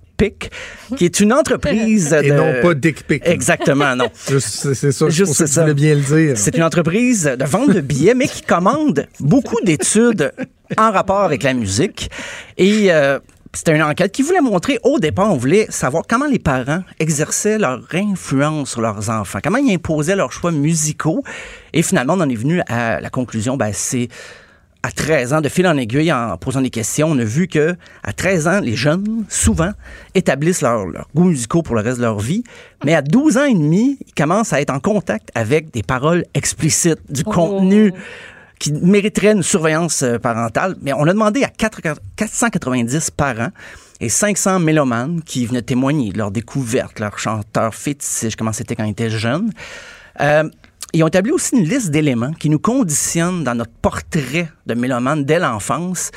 Qui 0.97 1.05
est 1.05 1.20
une 1.20 1.32
entreprise 1.32 2.12
Et 2.12 2.31
de... 2.31 2.35
non 2.35 2.55
pas 2.62 2.74
Dick 2.74 3.07
Pic. 3.07 3.23
Exactement, 3.27 3.97
non. 3.97 4.09
C'est 4.15 4.93
ça, 4.93 5.09
Juste 5.09 5.32
ça 5.32 5.62
que 5.62 5.69
tu 5.69 5.74
bien 5.74 5.95
le 5.95 6.01
dire. 6.01 6.39
C'est 6.39 6.57
une 6.57 6.62
entreprise 6.62 7.24
de 7.39 7.45
vente 7.45 7.70
de 7.70 7.81
billets, 7.81 8.15
mais 8.15 8.28
qui 8.28 8.43
commande 8.43 9.07
beaucoup 9.20 9.61
d'études 9.62 10.32
en 10.78 10.91
rapport 10.91 11.23
avec 11.23 11.43
la 11.43 11.55
musique. 11.55 12.11
Et 12.57 12.93
euh, 12.93 13.19
c'était 13.53 13.74
une 13.74 13.82
enquête 13.82 14.12
qui 14.12 14.23
voulait 14.23 14.41
montrer, 14.41 14.78
au 14.82 14.99
départ, 14.99 15.32
on 15.32 15.36
voulait 15.36 15.66
savoir 15.69 16.05
comment 16.09 16.27
les 16.27 16.39
parents 16.39 16.82
exerçaient 16.99 17.59
leur 17.59 17.82
influence 17.93 18.70
sur 18.70 18.81
leurs 18.81 19.11
enfants, 19.11 19.39
comment 19.43 19.59
ils 19.59 19.74
imposaient 19.74 20.16
leurs 20.16 20.32
choix 20.32 20.53
musicaux. 20.53 21.23
Et 21.73 21.82
finalement, 21.82 22.15
on 22.15 22.20
en 22.20 22.28
est 22.28 22.35
venu 22.35 22.61
à 22.69 23.01
la 23.01 23.11
conclusion, 23.11 23.57
ben, 23.57 23.70
c'est 23.73 24.09
à 24.85 24.90
13 24.90 25.32
ans, 25.32 25.40
de 25.40 25.48
fil 25.48 25.66
en 25.66 25.78
aiguille, 25.78 26.12
en 26.12 26.36
posant 26.36 26.61
des 26.61 26.69
questions, 26.69 27.09
on 27.09 27.19
a 27.19 27.24
vu 27.24 27.48
que 27.48 27.74
à 28.02 28.12
13 28.12 28.48
ans, 28.48 28.61
les 28.61 28.77
jeunes, 28.77 29.24
souvent, 29.31 29.70
établissent 30.15 30.61
leurs 30.61 30.85
leur 30.86 31.09
goûts 31.15 31.24
musicaux 31.24 31.62
pour 31.62 31.74
le 31.74 31.81
reste 31.81 31.97
de 31.97 32.02
leur 32.02 32.19
vie. 32.19 32.44
Mais 32.85 32.94
à 32.94 33.01
12 33.01 33.39
ans 33.39 33.44
et 33.44 33.55
demi, 33.55 33.97
ils 34.06 34.12
commencent 34.12 34.52
à 34.52 34.61
être 34.61 34.69
en 34.69 34.81
contact 34.81 35.31
avec 35.35 35.73
des 35.73 35.82
paroles 35.82 36.24
explicites, 36.35 37.01
du 37.09 37.23
Oh. 37.24 37.31
contenu 37.31 37.94
qui 38.59 38.73
mériterait 38.74 39.32
une 39.32 39.43
surveillance 39.43 40.02
euh, 40.02 40.19
parentale. 40.19 40.77
Mais 40.82 40.93
on 40.93 41.05
a 41.05 41.12
demandé 41.15 41.43
à 41.44 41.48
4 41.48 41.81
490 42.16 43.11
parents 43.11 43.48
et 44.01 44.11
500 44.11 44.61
mélomanes 44.61 45.23
qui 45.23 45.47
venaient 45.47 45.62
témoigner 45.62 46.12
de 46.12 46.19
leur 46.19 46.31
découverte, 46.31 47.01
leur 47.01 47.19
chanteur 47.19 47.74
fétiche, 47.74 48.36
comment 48.36 48.52
c'était 48.52 48.77
quand 48.77 48.85
ils 48.85 48.90
étaient 48.90 49.09
jeunes. 49.09 49.51
Euh, 50.20 50.44
ils 50.95 51.03
ont 51.03 51.09
établi 51.09 51.33
aussi 51.33 51.57
une 51.57 51.65
liste 51.65 51.91
d'éléments 51.91 52.33
qui 52.33 52.49
nous 52.49 52.59
conditionnent 52.59 53.45
dans 53.45 53.55
notre 53.55 53.73
portrait 53.83 54.49
de 54.66 54.75
mélomane 54.75 55.25
dès 55.25 55.39
l'enfance. 55.39 56.11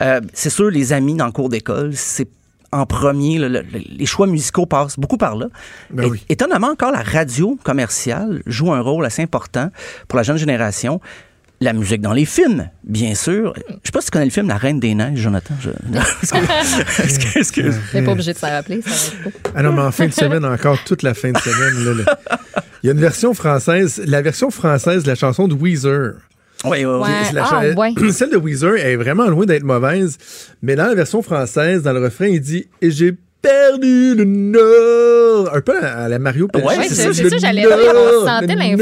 Euh, 0.00 0.20
c'est 0.32 0.50
sûr, 0.50 0.70
les 0.70 0.92
amis 0.92 1.14
dans 1.14 1.26
le 1.26 1.32
cours 1.32 1.48
d'école, 1.48 1.90
c'est 1.94 2.28
en 2.72 2.86
premier. 2.86 3.38
le- 3.38 3.48
le- 3.48 3.64
les 3.72 4.06
choix 4.06 4.26
musicaux 4.28 4.64
passent 4.66 4.98
beaucoup 4.98 5.16
par 5.16 5.34
là. 5.36 5.46
Ben 5.90 6.06
oui. 6.08 6.24
Étonnamment, 6.28 6.68
encore, 6.68 6.92
la 6.92 7.02
radio 7.02 7.58
commerciale 7.64 8.42
joue 8.46 8.72
un 8.72 8.80
rôle 8.80 9.04
assez 9.04 9.22
important 9.22 9.70
pour 10.06 10.16
la 10.16 10.22
jeune 10.22 10.36
génération. 10.36 11.00
La 11.62 11.74
musique 11.74 12.00
dans 12.00 12.14
les 12.14 12.24
films, 12.24 12.70
bien 12.84 13.14
sûr. 13.14 13.52
Je 13.56 13.72
sais 13.84 13.92
pas 13.92 14.00
si 14.00 14.06
tu 14.06 14.12
connais 14.12 14.24
le 14.24 14.30
film 14.30 14.48
La 14.48 14.56
Reine 14.56 14.80
des 14.80 14.94
Neiges, 14.94 15.18
Jonathan. 15.18 15.52
Je... 15.60 15.68
Est-ce 17.02 17.52
que- 17.52 17.60
Mais 17.94 18.02
pas 18.02 18.12
obligé 18.12 18.32
de 18.32 18.38
s'en 18.38 18.48
rappeler. 18.48 18.80
Ça. 18.80 19.12
Ah 19.54 19.62
non, 19.62 19.72
mais 19.74 19.82
en 19.82 19.90
fin 19.92 20.06
de 20.06 20.12
semaine, 20.12 20.42
encore 20.46 20.78
toute 20.84 21.02
la 21.02 21.12
fin 21.12 21.32
de 21.32 21.36
semaine. 21.38 21.84
là, 21.84 22.04
là. 22.04 22.18
Il 22.82 22.86
y 22.86 22.88
a 22.88 22.92
une 22.94 23.00
version 23.00 23.34
française, 23.34 24.00
la 24.06 24.22
version 24.22 24.50
française 24.50 25.02
de 25.02 25.08
la 25.08 25.14
chanson 25.14 25.48
de 25.48 25.54
Weezer. 25.54 26.14
Oui, 26.64 26.78
oui, 26.78 26.84
oui. 26.86 27.00
Ouais. 27.00 27.40
Ah, 27.42 27.62
ouais. 27.76 27.92
Celle 28.12 28.30
de 28.30 28.38
Weezer 28.38 28.76
est 28.76 28.96
vraiment 28.96 29.26
loin 29.26 29.44
d'être 29.44 29.62
mauvaise, 29.64 30.16
mais 30.62 30.76
dans 30.76 30.86
la 30.86 30.94
version 30.94 31.20
française, 31.20 31.82
dans 31.82 31.92
le 31.92 32.02
refrain, 32.02 32.26
il 32.28 32.40
dit 32.40 32.68
«Et 32.80 32.90
j'ai 32.90 33.14
perdu 33.42 34.14
le 34.14 34.24
nord». 34.24 35.54
Un 35.54 35.60
peu 35.60 35.76
à 35.84 36.08
la 36.08 36.18
Mario 36.18 36.48
Pelchat. 36.48 36.66
Ouais, 36.68 36.88
c'est 36.88 37.12
ça, 37.12 37.38
j'allais 37.38 37.60
dire. 37.62 37.70
On 37.76 38.26
sentait 38.26 38.54
l'influence 38.54 38.78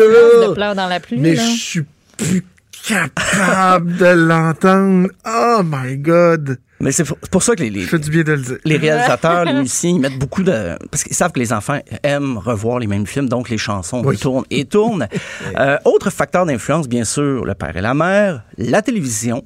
de. 0.49 0.55
Pleurs 0.55 0.75
dans 0.77 0.87
la 0.87 1.01
pluie. 1.01 1.19
Mais 1.19 1.35
je 1.35 1.41
suis 1.43 1.85
plus 2.17 2.45
capable 2.87 3.97
de 3.97 4.07
l'entendre. 4.07 5.09
Oh 5.27 5.61
my 5.65 5.97
God. 5.97 6.59
Mais 6.81 6.93
c'est 6.93 7.05
pour, 7.05 7.43
ça 7.43 7.57
que 7.57 7.63
les, 7.63 7.71
les- 7.71 7.87
du 7.99 8.11
bien 8.11 8.23
de 8.23 8.33
le 8.33 8.39
dire. 8.43 8.59
les 8.65 8.77
réalisateurs, 8.77 9.45
les 9.45 9.53
musiciens, 9.53 9.91
ils 9.91 10.01
mettent 10.01 10.19
beaucoup 10.19 10.45
de... 10.45 10.77
Parce 10.93 11.03
qu'ils 11.03 11.17
savent 11.17 11.33
que 11.33 11.41
les 11.41 11.53
enfants 11.53 11.81
aiment 12.05 12.39
revoir 12.39 12.79
les 12.79 12.87
mêmes 12.87 13.07
films, 13.07 13.29
donc 13.29 13.49
les 13.51 13.59
chansons 13.59 14.03
Oui. 14.05 14.17
tournent 14.17 14.45
et 14.51 14.65
tournent. 14.65 15.09
Euh, 15.59 15.77
autre 15.85 16.11
facteur 16.11 16.47
d'influence, 16.47 16.89
bien 16.89 17.05
sûr, 17.05 17.45
le 17.45 17.55
père 17.55 17.77
et 17.77 17.81
la 17.81 17.95
mère, 17.95 18.43
la 18.59 18.81
télévision, 18.83 19.45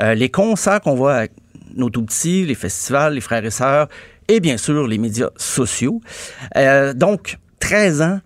euh, 0.00 0.14
les 0.14 0.28
concerts 0.28 0.80
qu'on 0.80 0.94
voit 0.96 1.14
avec 1.14 1.32
nos 1.76 1.88
tout-petits, 1.90 2.44
les 2.46 2.54
festivals, 2.56 3.14
les 3.14 3.20
frères 3.20 3.44
et 3.44 3.50
sœurs, 3.50 3.86
et 4.28 4.40
bien 4.40 4.56
sûr, 4.56 4.86
les 4.88 4.98
médias 4.98 5.28
sociaux. 5.36 6.00
Euh, 6.56 6.94
donc, 6.94 7.38
13 7.60 8.02
ans, 8.02 8.20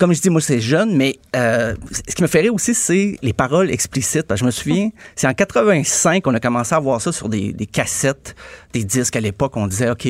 comme 0.00 0.14
je 0.14 0.20
dis, 0.20 0.30
moi, 0.30 0.40
c'est 0.40 0.60
jeune, 0.60 0.96
mais 0.96 1.16
euh, 1.36 1.74
ce 2.08 2.14
qui 2.14 2.22
me 2.22 2.26
ferait 2.26 2.48
aussi, 2.48 2.74
c'est 2.74 3.18
les 3.22 3.32
paroles 3.32 3.70
explicites. 3.70 4.22
Parce 4.22 4.40
que 4.40 4.44
je 4.44 4.46
me 4.46 4.50
souviens, 4.50 4.90
c'est 5.14 5.28
en 5.28 5.34
85 5.34 6.24
qu'on 6.24 6.34
a 6.34 6.40
commencé 6.40 6.74
à 6.74 6.80
voir 6.80 7.00
ça 7.00 7.12
sur 7.12 7.28
des, 7.28 7.52
des 7.52 7.66
cassettes, 7.66 8.34
des 8.72 8.82
disques. 8.82 9.14
À 9.14 9.20
l'époque, 9.20 9.56
on 9.56 9.66
disait, 9.66 9.90
OK, 9.90 10.08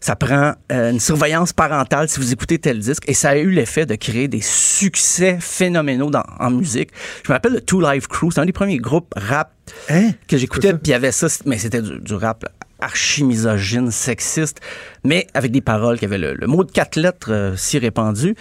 ça 0.00 0.16
prend 0.16 0.52
euh, 0.70 0.90
une 0.90 1.00
surveillance 1.00 1.52
parentale 1.52 2.08
si 2.08 2.20
vous 2.20 2.32
écoutez 2.32 2.58
tel 2.58 2.78
disque. 2.78 3.04
Et 3.08 3.14
ça 3.14 3.30
a 3.30 3.36
eu 3.36 3.50
l'effet 3.50 3.86
de 3.86 3.94
créer 3.94 4.28
des 4.28 4.42
succès 4.42 5.38
phénoménaux 5.40 6.10
dans, 6.10 6.24
en 6.38 6.50
musique. 6.50 6.90
Je 7.24 7.32
me 7.32 7.34
rappelle 7.34 7.54
le 7.54 7.60
Two 7.60 7.80
Live 7.80 8.06
Crew, 8.08 8.30
c'est 8.32 8.40
un 8.40 8.46
des 8.46 8.52
premiers 8.52 8.78
groupes 8.78 9.12
rap 9.16 9.52
Hein? 9.88 10.10
que 10.28 10.36
j'écoutais, 10.36 10.72
puis 10.72 10.80
il 10.86 10.90
y 10.90 10.94
avait 10.94 11.12
ça, 11.12 11.28
mais 11.46 11.56
c'était 11.58 11.82
du, 11.82 11.98
du 12.00 12.14
rap 12.14 12.44
archi-misogyne, 12.80 13.90
sexiste, 13.90 14.60
mais 15.04 15.26
avec 15.34 15.52
des 15.52 15.60
paroles 15.60 15.98
qui 15.98 16.04
avaient 16.04 16.18
le, 16.18 16.34
le 16.34 16.46
mot 16.46 16.64
de 16.64 16.70
quatre 16.70 16.96
lettres 16.96 17.32
euh, 17.32 17.56
si 17.56 17.78
répandu. 17.78 18.34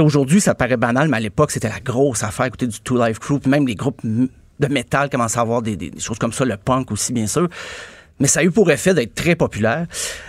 Aujourd'hui, 0.00 0.40
ça 0.40 0.54
paraît 0.54 0.76
banal, 0.76 1.08
mais 1.08 1.18
à 1.18 1.20
l'époque, 1.20 1.50
c'était 1.50 1.68
la 1.68 1.80
grosse 1.80 2.22
affaire, 2.22 2.46
écouter 2.46 2.66
du 2.66 2.80
Two 2.80 3.02
Life 3.04 3.18
Crew, 3.18 3.38
même 3.46 3.66
les 3.66 3.74
groupes 3.74 4.00
de 4.04 4.66
métal 4.68 5.08
commençaient 5.08 5.38
à 5.38 5.42
avoir 5.42 5.62
des 5.62 5.92
choses 5.98 6.18
comme 6.18 6.32
ça, 6.32 6.44
le 6.44 6.56
punk 6.56 6.90
aussi, 6.90 7.12
bien 7.12 7.26
sûr. 7.26 7.48
Mais 8.20 8.28
ça 8.28 8.40
a 8.40 8.44
eu 8.44 8.50
pour 8.50 8.70
effet 8.70 8.94
d'être 8.94 9.14
très 9.14 9.36
populaire. 9.36 9.86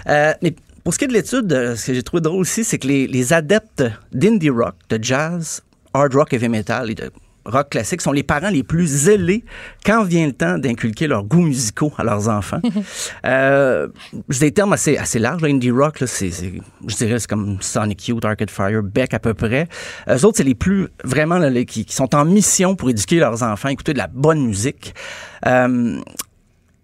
Euh, 0.07 0.33
mais 0.41 0.55
pour 0.83 0.93
ce 0.93 0.99
qui 0.99 1.05
est 1.05 1.07
de 1.07 1.13
l'étude, 1.13 1.51
euh, 1.51 1.75
ce 1.75 1.87
que 1.87 1.93
j'ai 1.93 2.03
trouvé 2.03 2.21
drôle 2.21 2.41
aussi, 2.41 2.63
c'est 2.63 2.77
que 2.77 2.87
les, 2.87 3.07
les 3.07 3.33
adeptes 3.33 3.83
d'indie 4.11 4.49
rock, 4.49 4.75
de 4.89 4.99
jazz, 5.01 5.61
hard 5.93 6.13
rock, 6.13 6.33
heavy 6.33 6.49
metal 6.49 6.89
et 6.91 6.95
de 6.95 7.11
rock 7.45 7.69
classique 7.69 8.01
sont 8.01 8.11
les 8.11 8.23
parents 8.23 8.49
les 8.49 8.63
plus 8.63 8.87
zélés 8.87 9.43
quand 9.85 10.03
vient 10.03 10.25
le 10.25 10.33
temps 10.33 10.57
d'inculquer 10.57 11.07
leurs 11.07 11.23
goûts 11.23 11.43
musicaux 11.43 11.91
à 11.97 12.03
leurs 12.03 12.27
enfants. 12.27 12.59
euh, 13.25 13.87
c'est 14.29 14.39
des 14.45 14.51
termes 14.51 14.73
assez, 14.73 14.97
assez 14.97 15.19
larges. 15.19 15.41
là. 15.41 15.49
Indie 15.49 15.71
rock, 15.71 15.99
là, 15.99 16.07
c'est, 16.07 16.31
c'est- 16.31 16.53
je 16.87 16.95
dirais, 16.95 17.19
c'est 17.19 17.29
comme 17.29 17.57
Sonic 17.61 18.07
Youth, 18.07 18.25
Arcade 18.25 18.49
Fire, 18.49 18.81
Beck 18.83 19.13
à 19.13 19.19
peu 19.19 19.33
près. 19.33 19.67
Eux 20.09 20.25
autres, 20.25 20.37
c'est 20.37 20.43
les 20.43 20.55
plus 20.55 20.87
vraiment 21.03 21.37
là, 21.37 21.49
les- 21.49 21.65
qui, 21.65 21.85
qui 21.85 21.93
sont 21.95 22.13
en 22.15 22.25
mission 22.25 22.75
pour 22.75 22.89
éduquer 22.89 23.19
leurs 23.19 23.43
enfants, 23.43 23.69
écouter 23.69 23.93
de 23.93 23.99
la 23.99 24.07
bonne 24.07 24.45
musique. 24.45 24.93
Euh, 25.45 25.99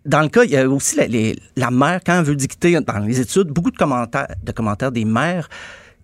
dans 0.06 0.22
le 0.22 0.30
cas, 0.30 0.44
il 0.44 0.50
y 0.52 0.58
a 0.58 0.68
aussi 0.68 0.96
la, 0.96 1.08
les- 1.08 1.36
la 1.56 1.70
mère, 1.72 2.00
quand 2.06 2.18
elle 2.20 2.26
veut 2.26 2.36
dicter 2.36 2.80
dans 2.80 3.00
les 3.00 3.20
études, 3.20 3.48
beaucoup 3.50 3.72
de 3.72 3.78
commentaires, 3.78 4.28
de 4.44 4.52
commentaires 4.52 4.92
des 4.92 5.06
mères 5.06 5.48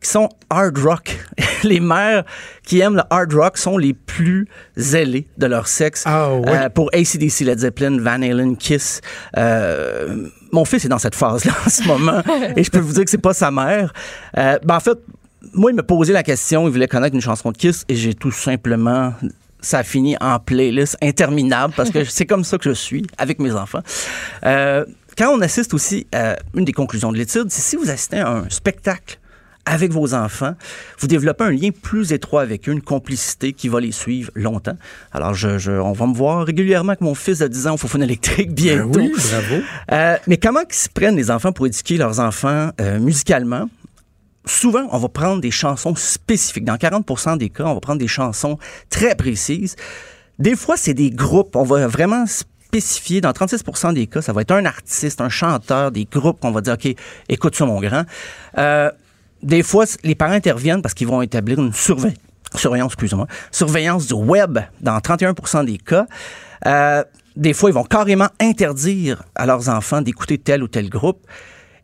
qui 0.02 0.10
sont 0.10 0.30
hard 0.49 0.78
rock. 0.78 1.18
les 1.64 1.80
mères 1.80 2.24
qui 2.64 2.80
aiment 2.80 2.95
le 2.95 3.03
hard 3.10 3.34
rock 3.34 3.57
sont 3.57 3.78
les 3.78 3.94
plus 3.94 4.48
zélées 4.76 5.28
de 5.38 5.45
leur 5.48 5.68
sexe. 5.68 6.03
Ah, 6.06 6.34
oui. 6.34 6.45
Euh, 6.48 6.69
pour 6.69 6.90
ACDC, 6.94 7.41
Led 7.41 7.60
Zeppelin, 7.60 7.98
Van 7.99 8.22
Halen, 8.22 8.57
Kiss. 8.57 9.02
Euh, 9.38 10.28
mon 10.52 10.65
fils 10.65 10.86
est 10.86 10.90
dans 10.90 10.99
cette 10.99 11.15
phase-là 11.15 11.53
en 11.65 11.69
ce 11.69 11.84
moment 11.84 12.22
et 12.56 12.64
je 12.64 12.72
peux 12.72 12.80
vous 12.80 12.94
dire 12.94 13.06
que 13.06 13.11
c'est 13.11 13.18
pas 13.18 13.34
sa 13.34 13.52
mère. 13.52 13.94
Euh, 14.38 14.57
ben, 14.64 14.76
en 14.76 14.80
fait, 14.80 14.98
moi, 15.53 15.72
il 15.72 15.76
me 15.76 15.84
posait 15.84 16.14
la 16.14 16.24
question, 16.24 16.68
il 16.68 16.72
voulait 16.72 16.88
connaître 16.88 17.15
une 17.15 17.22
chanson 17.22 17.52
de 17.52 17.57
Kiss 17.57 17.86
et 17.90 17.95
j'ai 17.95 18.14
tout 18.14 18.32
simplement 18.32 19.14
ça 19.60 19.80
a 19.80 19.84
fini 19.84 20.15
en 20.22 20.40
playlist 20.40 20.98
interminable 21.02 21.74
parce 21.76 21.90
que 21.90 22.03
c'est 22.03 22.26
comme 22.26 22.44
ça 22.44 22.57
que 22.57 22.69
je 22.69 22.76
suis 22.76 23.06
avec 23.18 23.40
mes 23.40 23.52
enfants. 23.52 23.82
Euh, 24.45 24.86
quand 25.18 25.36
on 25.36 25.41
assiste 25.41 25.74
aussi 25.74 26.06
à 26.14 26.38
une 26.53 26.64
des 26.64 26.74
conclusions 26.74 27.11
de 27.11 27.18
l'étude, 27.18 27.48
c'est 27.49 27.61
si 27.61 27.76
vous 27.76 27.90
assistez 27.90 28.19
à 28.19 28.30
un 28.30 28.49
spectacle 28.49 29.19
avec 29.69 29.91
vos 29.91 30.14
enfants, 30.14 30.56
vous 30.99 31.07
développez 31.07 31.44
un 31.44 31.52
lien 31.52 31.69
plus 31.72 32.14
étroit 32.14 32.41
avec 32.41 32.68
eux, 32.69 32.72
une 32.72 32.81
complicité 32.81 33.52
qui 33.53 33.68
va 33.68 33.80
les 33.81 33.91
suivre 33.91 34.31
longtemps. 34.34 34.77
Alors, 35.11 35.34
je, 35.34 35.57
je- 35.57 35.72
on 35.72 35.91
va 35.91 36.07
me 36.07 36.14
voir 36.14 36.45
régulièrement 36.45 36.89
avec 36.94 37.02
mon 37.02 37.14
fils 37.15 37.39
de 37.39 37.48
10 37.48 37.68
ans 37.68 37.73
au 37.73 37.77
Fofone 37.77 38.03
électrique 38.03 38.53
bientôt. 38.53 38.89
Ben 38.99 39.11
oui, 39.14 39.22
bravo. 39.30 39.64
Euh, 39.91 40.18
mais 40.27 40.38
comment 40.38 40.61
ils 40.68 40.73
se 40.76 40.88
prennent 40.89 41.15
les 41.18 41.30
enfants 41.30 41.52
pour 41.52 41.68
éduquer 41.68 41.98
leurs 41.98 42.19
enfants 42.19 42.69
euh, 42.80 42.99
musicalement? 42.99 43.69
Souvent, 44.45 44.88
on 44.91 44.98
va 44.98 45.10
prendre 45.10 45.41
des 45.41 45.52
chansons 45.52 45.95
spécifiques. 45.95 46.64
Dans 46.64 46.77
40 46.77 47.38
des 47.38 47.49
cas, 47.49 47.65
on 47.65 47.73
va 47.73 47.80
prendre 47.81 47.99
des 47.99 48.07
chansons 48.07 48.57
très 48.89 49.14
précises. 49.15 49.76
Des 50.39 50.56
fois, 50.56 50.77
c'est 50.77 50.94
des 50.94 51.10
groupes. 51.10 51.56
On 51.57 51.64
va 51.64 51.85
vraiment 51.88 52.23
spécifier. 52.27 53.19
Dans 53.19 53.34
36 53.34 53.64
des 53.94 54.07
cas, 54.07 54.22
ça 54.22 54.31
va 54.31 54.41
être 54.41 54.52
un 54.52 54.65
artiste, 54.65 55.19
un 55.19 55.27
chanteur, 55.30 55.91
des 55.91 56.06
groupes 56.06 56.39
qu'on 56.39 56.52
va 56.52 56.61
dire, 56.61 56.73
OK, 56.73 56.95
écoute 57.27 57.56
ça, 57.56 57.65
mon 57.65 57.81
grand. 57.81 58.03
Euh, 58.57 58.89
des 59.43 59.64
fois, 59.64 59.85
les 60.03 60.15
parents 60.15 60.34
interviennent 60.34 60.81
parce 60.81 60.93
qu'ils 60.93 61.07
vont 61.07 61.22
établir 61.22 61.59
une 61.59 61.73
surveillance. 61.73 62.18
Surveillance, 63.51 64.07
du 64.07 64.14
web 64.14 64.59
dans 64.80 64.97
31% 64.97 65.65
des 65.65 65.77
cas. 65.77 66.07
Euh, 66.65 67.03
des 67.35 67.53
fois, 67.53 67.69
ils 67.69 67.73
vont 67.73 67.84
carrément 67.84 68.30
interdire 68.39 69.23
à 69.35 69.45
leurs 69.45 69.69
enfants 69.69 70.01
d'écouter 70.01 70.38
tel 70.38 70.64
ou 70.64 70.68
tel 70.68 70.89
groupe. 70.89 71.19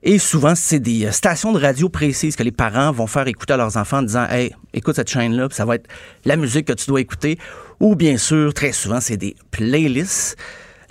Et 0.02 0.20
souvent, 0.20 0.54
c'est 0.56 0.80
des 0.80 1.06
euh, 1.06 1.12
stations 1.12 1.52
de 1.54 1.60
radio 1.60 1.90
précises 1.90 2.36
que 2.36 2.44
les 2.44 2.52
parents 2.52 2.92
vont 2.92 3.08
faire 3.08 3.28
écouter 3.28 3.54
à 3.54 3.58
leurs 3.58 3.78
enfants 3.78 4.00
en 4.00 4.04
disant 4.04 4.26
Hey, 4.30 4.54
écoute 4.74 4.96
cette 4.96 5.10
chaîne-là, 5.10 5.48
ça 5.52 5.64
va 5.66 5.76
être 5.76 5.88
la 6.26 6.36
musique 6.36 6.68
que 6.68 6.74
tu 6.74 6.88
dois 6.88 7.02
écouter. 7.02 7.38
Ou 7.80 7.96
bien 7.96 8.18
sûr, 8.18 8.54
très 8.54 8.72
souvent, 8.72 9.00
c'est 9.00 9.18
des 9.18 9.36
playlists. 9.52 10.38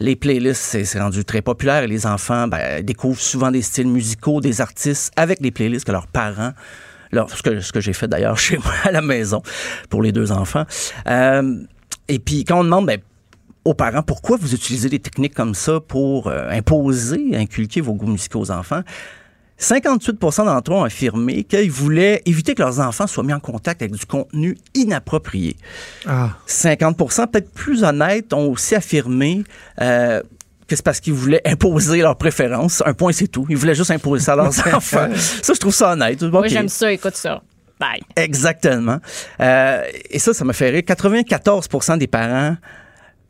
Les 0.03 0.17
playlists, 0.17 0.83
c'est 0.85 0.99
rendu 1.01 1.25
très 1.25 1.43
populaire 1.43 1.85
et 1.85 1.87
les 1.87 2.07
enfants 2.07 2.49
ben, 2.49 2.83
découvrent 2.85 3.21
souvent 3.21 3.53
des 3.53 3.63
styles 3.63 3.87
musicaux, 3.87 4.41
des 4.41 4.61
artistes 4.61 5.13
avec 5.17 5.39
les 5.41 5.53
playlists 5.53 5.85
que 5.85 5.93
leurs 5.93 6.09
parents 6.09 6.53
leur- 7.13 7.31
ce 7.31 7.41
que, 7.43 7.61
ce 7.61 7.71
que 7.73 7.81
j'ai 7.81 7.93
fait 7.93 8.09
d'ailleurs 8.09 8.37
chez 8.47 8.57
moi 8.59 8.73
à 8.85 8.91
la 8.91 9.01
maison 9.03 9.43
pour 9.91 10.03
les 10.03 10.11
deux 10.11 10.33
enfants. 10.33 10.65
Euh, 11.07 11.57
et 12.09 12.19
puis 12.19 12.45
quand 12.45 12.59
on 12.61 12.65
demande 12.65 12.87
ben, 12.87 12.99
aux 13.65 13.75
parents 13.75 14.03
pourquoi 14.03 14.37
vous 14.41 14.55
utilisez 14.55 14.89
des 14.89 14.99
techniques 14.99 15.35
comme 15.35 15.55
ça 15.55 15.79
pour 15.79 16.27
euh, 16.27 16.49
imposer, 16.51 17.37
inculquer 17.37 17.81
vos 17.81 17.95
goûts 17.95 18.09
musicaux 18.09 18.41
aux 18.41 18.51
enfants, 18.51 18.81
58% 19.63 20.45
d'entre 20.45 20.73
eux 20.73 20.75
ont 20.75 20.83
affirmé 20.85 21.45
qu'ils 21.45 21.71
voulaient 21.71 22.21
éviter 22.27 22.55
que 22.55 22.63
leurs 22.63 22.81
enfants 22.81 23.07
soient 23.07 23.23
mis 23.23 23.33
en 23.33 23.41
contact 23.41 23.81
avec 23.81 23.95
du 23.95 24.05
contenu 24.05 24.59
inapproprié. 24.75 25.57
Ah. 26.07 26.31
50% 26.49 27.29
peut-être 27.29 27.53
plus 27.53 27.85
honnêtes, 27.85 28.33
ont 28.33 28.51
aussi 28.51 28.75
affirmé 28.75 29.45
euh, 29.81 30.21
que 30.67 30.75
c'est 30.77 30.85
parce 30.85 30.99
qu'ils 31.01 31.13
voulaient 31.13 31.43
imposer 31.47 32.01
leurs 32.01 32.17
préférences. 32.17 32.83
Un 32.87 32.95
point, 32.95 33.13
c'est 33.13 33.29
tout. 33.29 33.47
Ils 33.49 33.57
voulaient 33.57 33.75
juste 33.75 33.93
imposer 33.93 34.25
ça 34.25 34.33
à 34.33 34.37
leurs 34.37 34.49
enfants. 34.75 35.09
Ça, 35.17 35.53
je 35.55 35.59
trouve 35.61 35.75
ça 35.75 35.93
honnête. 35.93 36.21
Moi, 36.23 36.41
Ok. 36.41 36.49
j'aime 36.49 36.69
ça, 36.69 36.93
écoute 36.93 37.15
ça. 37.17 37.43
Bye. 37.79 38.01
Exactement. 38.17 38.99
Euh, 39.41 39.83
et 40.11 40.19
ça, 40.19 40.35
ça 40.35 40.45
me 40.45 40.53
fait 40.53 40.71
rire. 40.71 40.83
94% 40.83 41.99
des 41.99 42.07
parents 42.07 42.57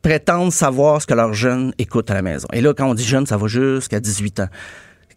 prétendent 0.01 0.51
savoir 0.51 1.01
ce 1.01 1.07
que 1.07 1.13
leurs 1.13 1.33
jeunes 1.33 1.73
écoutent 1.77 2.11
à 2.11 2.13
la 2.15 2.21
maison. 2.21 2.47
Et 2.53 2.61
là, 2.61 2.73
quand 2.73 2.87
on 2.89 2.93
dit 2.93 3.05
jeunes, 3.05 3.25
ça 3.25 3.37
va 3.37 3.47
jusqu'à 3.47 3.99
18 3.99 4.41
ans. 4.41 4.47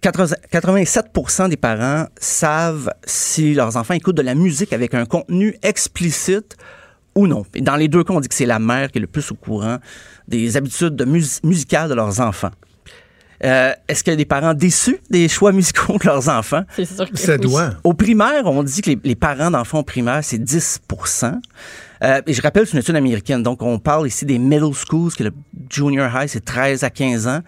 80 0.01 0.35
87% 0.53 1.49
des 1.49 1.57
parents 1.57 2.07
savent 2.19 2.91
si 3.05 3.55
leurs 3.55 3.77
enfants 3.77 3.95
écoutent 3.95 4.17
de 4.17 4.23
la 4.23 4.35
musique 4.35 4.73
avec 4.73 4.95
un 4.95 5.05
contenu 5.07 5.57
explicite 5.63 6.57
ou 7.15 7.27
non. 7.27 7.45
Et 7.55 7.61
dans 7.63 7.77
les 7.77 7.89
deux 7.89 8.05
cas, 8.05 8.13
on 8.13 8.21
dit 8.21 8.29
que 8.29 8.35
c'est 8.35 8.47
la 8.47 8.59
mère 8.59 8.91
qui 8.91 8.99
est 8.99 9.01
le 9.01 9.07
plus 9.07 9.31
au 9.33 9.35
courant 9.35 9.79
des 10.29 10.57
habitudes 10.57 10.95
de 10.97 11.05
mus- 11.05 11.41
musicales 11.45 11.89
de 11.89 11.95
leurs 11.95 12.21
enfants. 12.21 12.51
Euh, 13.45 13.73
Est-ce 13.89 14.03
qu'il 14.03 14.13
y 14.13 14.15
a 14.15 14.17
des 14.17 14.25
parents 14.25 14.55
déçus 14.55 14.99
des 15.11 15.29
choix 15.29 15.53
musicaux 15.53 15.99
de 15.99 16.07
leurs 16.07 16.29
enfants? 16.31 16.63
C'est 16.75 16.87
sûr 16.87 17.11
que 17.11 17.19
Ça 17.19 17.35
oui. 17.35 17.41
doit. 17.41 17.71
Au 17.85 17.93
primaire, 17.93 18.47
on 18.47 18.63
dit 18.63 18.81
que 18.81 18.91
les, 18.91 18.99
les 19.05 19.15
parents 19.15 19.51
d'enfants 19.51 19.81
au 19.81 19.83
primaire, 19.83 20.21
c'est 20.23 20.39
10 20.39 20.81
Euh, 22.03 22.21
Et 22.27 22.33
je 22.33 22.41
rappelle, 22.43 22.67
c'est 22.67 22.73
une 22.73 22.79
étude 22.79 22.97
américaine. 22.97 23.43
Donc, 23.43 23.63
on 23.63 23.79
parle 23.79 24.07
ici 24.07 24.25
des 24.25 24.39
middle 24.39 24.73
schools, 24.75 25.13
que 25.15 25.25
le 25.25 25.33
junior 25.71 26.11
high, 26.15 26.29
c'est 26.29 26.45
13 26.45 26.83
à 26.85 26.91
15 26.91 27.27
ans. 27.29 27.41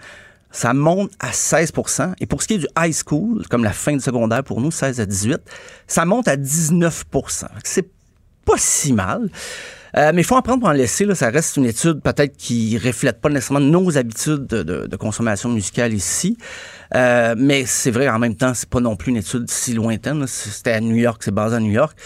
Ça 0.51 0.73
monte 0.75 1.11
à 1.21 1.33
16 1.33 1.73
Et 2.21 2.27
pour 2.27 2.43
ce 2.43 2.49
qui 2.49 2.55
est 2.55 2.59
du 2.59 2.69
high 2.79 2.95
school, 2.95 3.45
comme 3.51 3.65
la 3.65 3.73
fin 3.73 3.93
du 3.93 4.01
secondaire 4.01 4.43
pour 4.45 4.61
nous, 4.61 4.71
16 4.71 5.01
à 5.01 5.07
18, 5.07 5.39
ça 5.87 6.05
monte 6.05 6.27
à 6.29 6.37
19% 6.37 7.47
C'est 7.65 7.89
pas 8.45 8.55
si 8.57 8.93
mal. 8.93 9.29
Euh, 9.97 10.13
mais 10.15 10.21
il 10.21 10.25
faut 10.25 10.37
en 10.37 10.43
prendre 10.43 10.61
pour 10.61 10.69
en 10.69 10.73
laisser. 10.73 11.07
Ça 11.15 11.31
reste 11.31 11.57
une 11.57 11.65
étude 11.65 12.01
peut-être 12.03 12.37
qui 12.37 12.77
reflète 12.79 13.21
pas 13.21 13.29
nécessairement 13.31 13.65
nos 13.65 13.97
habitudes 13.97 14.47
de, 14.47 14.63
de- 14.63 14.87
de 14.87 14.97
consommation 14.97 15.49
musicale 15.49 15.95
ici. 15.95 16.37
Euh, 16.95 17.35
mais 17.39 17.65
c'est 17.67 17.91
vrai, 17.91 18.09
en 18.09 18.19
même 18.19 18.35
temps, 18.35 18.53
c'est 18.55 18.69
pas 18.69 18.81
non 18.81 18.97
plus 18.97 19.11
une 19.11 19.17
étude 19.19 19.51
si 19.51 19.73
lointaine. 19.75 20.27
C'était 20.27 20.73
à 20.73 20.81
New 20.81 20.97
York, 20.97 21.23
c'est 21.25 21.35
basé 21.35 21.57
à 21.57 21.61
New 21.61 21.73
York. 21.73 21.97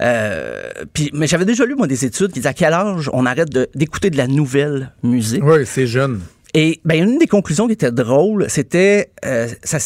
Euh, 0.00 0.70
mais 1.12 1.26
j'avais 1.26 1.44
déjà 1.44 1.64
lu, 1.64 1.74
moi, 1.76 1.86
des 1.86 2.04
études 2.04 2.28
qui 2.28 2.40
disaient 2.40 2.48
à 2.48 2.54
quel 2.54 2.72
âge 2.72 3.08
on 3.12 3.24
arrête 3.26 3.50
de- 3.50 3.68
d'écouter 3.74 4.10
de, 4.10 4.16
la 4.16 4.26
nouvelle 4.26 4.92
musique. 5.02 5.42
Oui, 5.44 5.64
c'est 5.64 5.86
jeune. 5.86 6.20
Et 6.54 6.80
ben, 6.84 7.02
une 7.02 7.18
des 7.18 7.26
conclusions 7.26 7.66
qui 7.66 7.74
était 7.74 7.92
drôle, 7.92 8.46
c'était 8.48 9.10
euh, 9.24 9.48
ça 9.62 9.78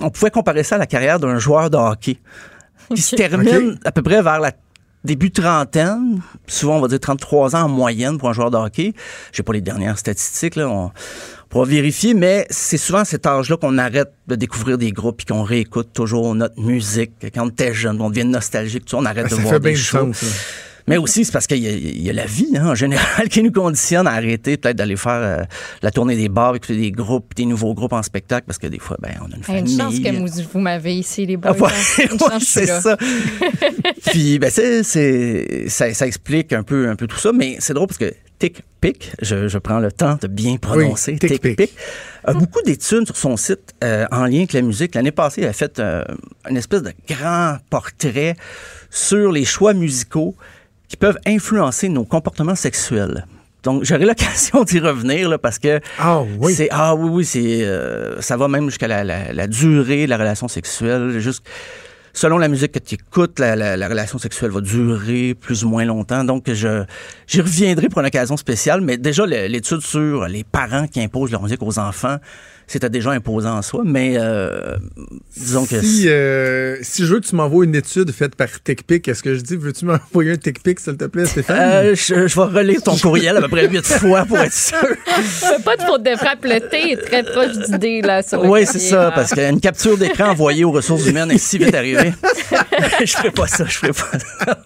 on 0.00 0.10
pouvait 0.10 0.30
comparer 0.30 0.62
ça 0.64 0.76
à 0.76 0.78
la 0.78 0.86
carrière 0.86 1.18
d'un 1.20 1.38
joueur 1.38 1.70
de 1.70 1.76
hockey 1.76 2.18
qui 2.94 3.02
se 3.02 3.16
termine 3.16 3.78
à 3.84 3.92
peu 3.92 4.02
près 4.02 4.22
vers 4.22 4.40
la 4.40 4.52
début 5.04 5.30
trentaine, 5.30 6.20
souvent 6.46 6.76
on 6.76 6.80
va 6.80 6.88
dire 6.88 7.00
33 7.00 7.56
ans 7.56 7.62
en 7.64 7.68
moyenne 7.68 8.18
pour 8.18 8.28
un 8.28 8.32
joueur 8.34 8.50
de 8.50 8.56
hockey. 8.58 8.92
J'ai 9.32 9.42
pas 9.42 9.52
les 9.54 9.60
dernières 9.62 9.98
statistiques 9.98 10.56
là, 10.56 10.68
on 10.68 10.90
pourra 11.48 11.64
vérifier, 11.64 12.12
mais 12.14 12.46
c'est 12.50 12.76
souvent 12.76 12.98
à 13.00 13.04
cet 13.04 13.26
âge-là 13.26 13.56
qu'on 13.56 13.78
arrête 13.78 14.12
de 14.28 14.34
découvrir 14.36 14.76
des 14.78 14.92
groupes 14.92 15.22
et 15.22 15.24
qu'on 15.24 15.42
réécoute 15.42 15.88
toujours 15.92 16.34
notre 16.34 16.60
musique. 16.60 17.12
Quand 17.34 17.46
on 17.46 17.48
était 17.48 17.72
jeune, 17.74 18.00
on 18.00 18.10
devient 18.10 18.24
nostalgique, 18.26 18.84
on 18.92 19.04
arrête 19.06 19.26
Ah, 19.26 19.30
de 19.30 19.34
ça 19.36 19.42
voir 19.42 19.60
des 19.60 19.70
du 19.72 19.76
shows. 19.76 20.12
sens. 20.12 20.22
là. 20.22 20.28
Mais 20.90 20.98
aussi, 20.98 21.24
c'est 21.24 21.32
parce 21.32 21.46
qu'il 21.46 21.58
y, 21.58 21.66
a- 21.68 21.70
il 21.70 22.02
y 22.02 22.10
a 22.10 22.12
la 22.12 22.26
vie, 22.26 22.48
hein, 22.56 22.66
en 22.68 22.74
général, 22.74 23.28
qui 23.30 23.42
nous 23.42 23.52
conditionne 23.52 24.06
à 24.06 24.10
arrêter 24.12 24.56
peut-être 24.58 24.76
d'aller 24.76 24.96
faire 24.96 25.12
euh, 25.12 25.42
la 25.82 25.90
tournée 25.90 26.16
des 26.16 26.28
bars, 26.28 26.54
écouter 26.56 26.76
des 26.76 26.90
groupes, 26.92 27.34
des 27.34 27.46
nouveaux 27.46 27.72
groupes 27.74 27.92
en 27.94 28.02
spectacle, 28.02 28.44
parce 28.46 28.58
que 28.58 28.66
des 28.66 28.78
fois, 28.78 28.96
ben, 29.00 29.12
on 29.26 29.32
a 29.32 29.36
une 29.36 29.42
famille. 29.42 29.72
une 29.72 29.80
chance 29.80 29.98
que 30.00 30.10
vous, 30.16 30.48
vous 30.52 30.60
m'avez 30.60 30.94
ici, 30.96 31.24
les. 31.26 31.38
Ah, 31.42 31.52
ouais, 31.52 31.68
hein. 31.68 32.16
Ouais, 32.20 32.38
c'est 32.40 32.66
ça. 32.66 32.96
Puis, 34.10 34.38
ben, 34.38 34.50
c'est, 34.50 34.82
ça, 35.68 35.92
ça 35.94 36.06
explique 36.06 36.52
un 36.52 36.62
peu, 36.62 36.88
un 36.88 36.96
peu 36.96 37.06
tout 37.06 37.18
ça, 37.18 37.32
mais 37.32 37.56
c'est 37.60 37.74
drôle 37.74 37.86
parce 37.88 37.98
que 37.98 38.12
TickPick, 38.38 39.12
je, 39.20 39.48
je 39.48 39.58
prends 39.58 39.78
le 39.80 39.92
temps 39.92 40.16
de 40.20 40.26
bien 40.26 40.56
prononcer, 40.56 41.12
Oui, 41.12 41.18
TickPick. 41.18 41.56
TickPick, 41.58 41.76
a 42.24 42.32
beaucoup 42.32 42.62
d'études 42.62 43.06
sur 43.06 43.16
son 43.16 43.36
site 43.36 43.74
euh, 43.84 44.06
en 44.10 44.24
lien 44.24 44.38
avec 44.38 44.52
la 44.54 44.62
musique. 44.62 44.94
L'année 44.94 45.12
passée, 45.12 45.42
il 45.42 45.46
a 45.46 45.52
fait 45.52 45.78
euh, 45.78 46.02
une 46.48 46.56
espèce 46.56 46.82
de 46.82 46.92
grand 47.08 47.58
portrait 47.68 48.36
sur 48.90 49.30
les 49.32 49.44
choix 49.44 49.74
musicaux 49.74 50.34
qui 50.90 50.96
peuvent 50.98 51.18
influencer 51.26 51.88
nos 51.88 52.04
comportements 52.04 52.54
sexuels. 52.56 53.24
Donc, 53.62 53.84
j'aurai 53.84 54.04
l'occasion 54.10 54.64
d'y 54.64 54.80
revenir 54.80 55.28
là, 55.30 55.38
parce 55.38 55.58
que 55.58 55.80
Ah 55.98 56.20
oui. 56.38 56.52
c'est 56.54 56.68
ah 56.70 56.94
oui 56.94 57.08
oui 57.10 57.24
c'est 57.24 57.62
euh, 57.64 58.20
ça 58.20 58.36
va 58.36 58.48
même 58.48 58.66
jusqu'à 58.66 58.88
la, 58.88 59.04
la- 59.04 59.32
la 59.32 59.46
durée 59.46 60.04
de 60.04 60.10
la 60.10 60.18
relation 60.18 60.48
sexuelle. 60.48 61.18
Juste 61.20 61.42
selon 62.12 62.38
la 62.38 62.48
musique 62.48 62.72
que 62.72 62.80
tu 62.80 62.96
écoutes, 62.96 63.38
la, 63.38 63.54
la- 63.54 63.76
la 63.76 63.88
relation 63.88 64.18
sexuelle 64.18 64.50
va 64.50 64.60
durer 64.60 65.34
plus 65.34 65.62
ou 65.64 65.68
moins 65.68 65.84
longtemps. 65.84 66.24
Donc, 66.24 66.50
je 66.52 66.82
j'y 67.28 67.40
reviendrai 67.40 67.88
pour 67.88 68.00
une 68.00 68.06
occasion 68.08 68.36
spéciale. 68.36 68.80
Mais 68.80 68.96
déjà, 68.96 69.24
l'étude 69.26 69.80
sur 69.82 70.26
les 70.26 70.42
parents 70.42 70.88
qui 70.88 71.00
imposent 71.00 71.30
leur 71.30 71.42
musique 71.42 71.62
aux 71.62 71.78
enfants, 71.78 72.16
c'était 72.72 72.88
déjà 72.90 73.10
imposant 73.10 73.56
en 73.58 73.62
soi. 73.62 73.82
Mais 73.84 74.14
euh, 74.16 74.76
disons 75.36 75.66
que 75.66 75.80
Si, 75.80 76.08
euh, 76.08 76.76
si 76.82 77.04
je 77.04 77.12
veux 77.14 77.20
que 77.20 77.26
tu 77.26 77.34
m'envoies 77.34 77.64
une 77.64 77.74
étude 77.74 78.12
faite 78.12 78.36
par 78.36 78.48
TechPic, 78.62 79.08
est-ce 79.08 79.22
que 79.22 79.34
je 79.34 79.40
dis, 79.40 79.56
veux-tu 79.56 79.84
m'envoyer 79.86 80.32
un 80.32 80.36
TechPic, 80.36 80.78
s'il 80.78 80.96
te 80.96 81.04
plaît, 81.06 81.26
Stéphane? 81.26 81.56
euh, 81.58 81.94
je, 81.96 82.28
je 82.28 82.34
vais 82.36 82.58
relire 82.58 82.82
ton 82.82 82.96
courriel 82.96 83.36
à 83.36 83.40
peu 83.42 83.48
près 83.48 83.68
huit 83.68 83.84
fois 83.84 84.24
pour 84.24 84.38
être 84.38 84.52
sûr. 84.52 84.78
Fais 85.06 85.60
pas 85.64 85.76
de 85.76 85.82
faute 85.82 86.02
de 86.04 86.14
frappe. 86.16 86.44
Le 86.44 86.60
thé 86.68 86.92
est 86.92 86.96
très 86.96 87.22
proche 87.24 87.56
du 87.68 87.78
dé, 87.78 88.02
là. 88.02 88.22
sur 88.22 88.44
Oui, 88.44 88.64
c'est 88.66 88.78
ça, 88.78 89.04
là. 89.04 89.10
parce 89.12 89.32
qu'une 89.34 89.60
capture 89.60 89.98
d'écran 89.98 90.28
envoyée 90.30 90.64
aux 90.64 90.70
ressources 90.72 91.06
humaines 91.06 91.30
est 91.32 91.38
si 91.38 91.58
vite 91.58 91.74
arrivée. 91.74 92.12
je 93.04 93.12
ferai 93.12 93.30
pas 93.32 93.46
ça, 93.48 93.64
je 93.66 93.78
ferai 93.78 93.92
pas 93.92 94.18
ça. 94.18 94.58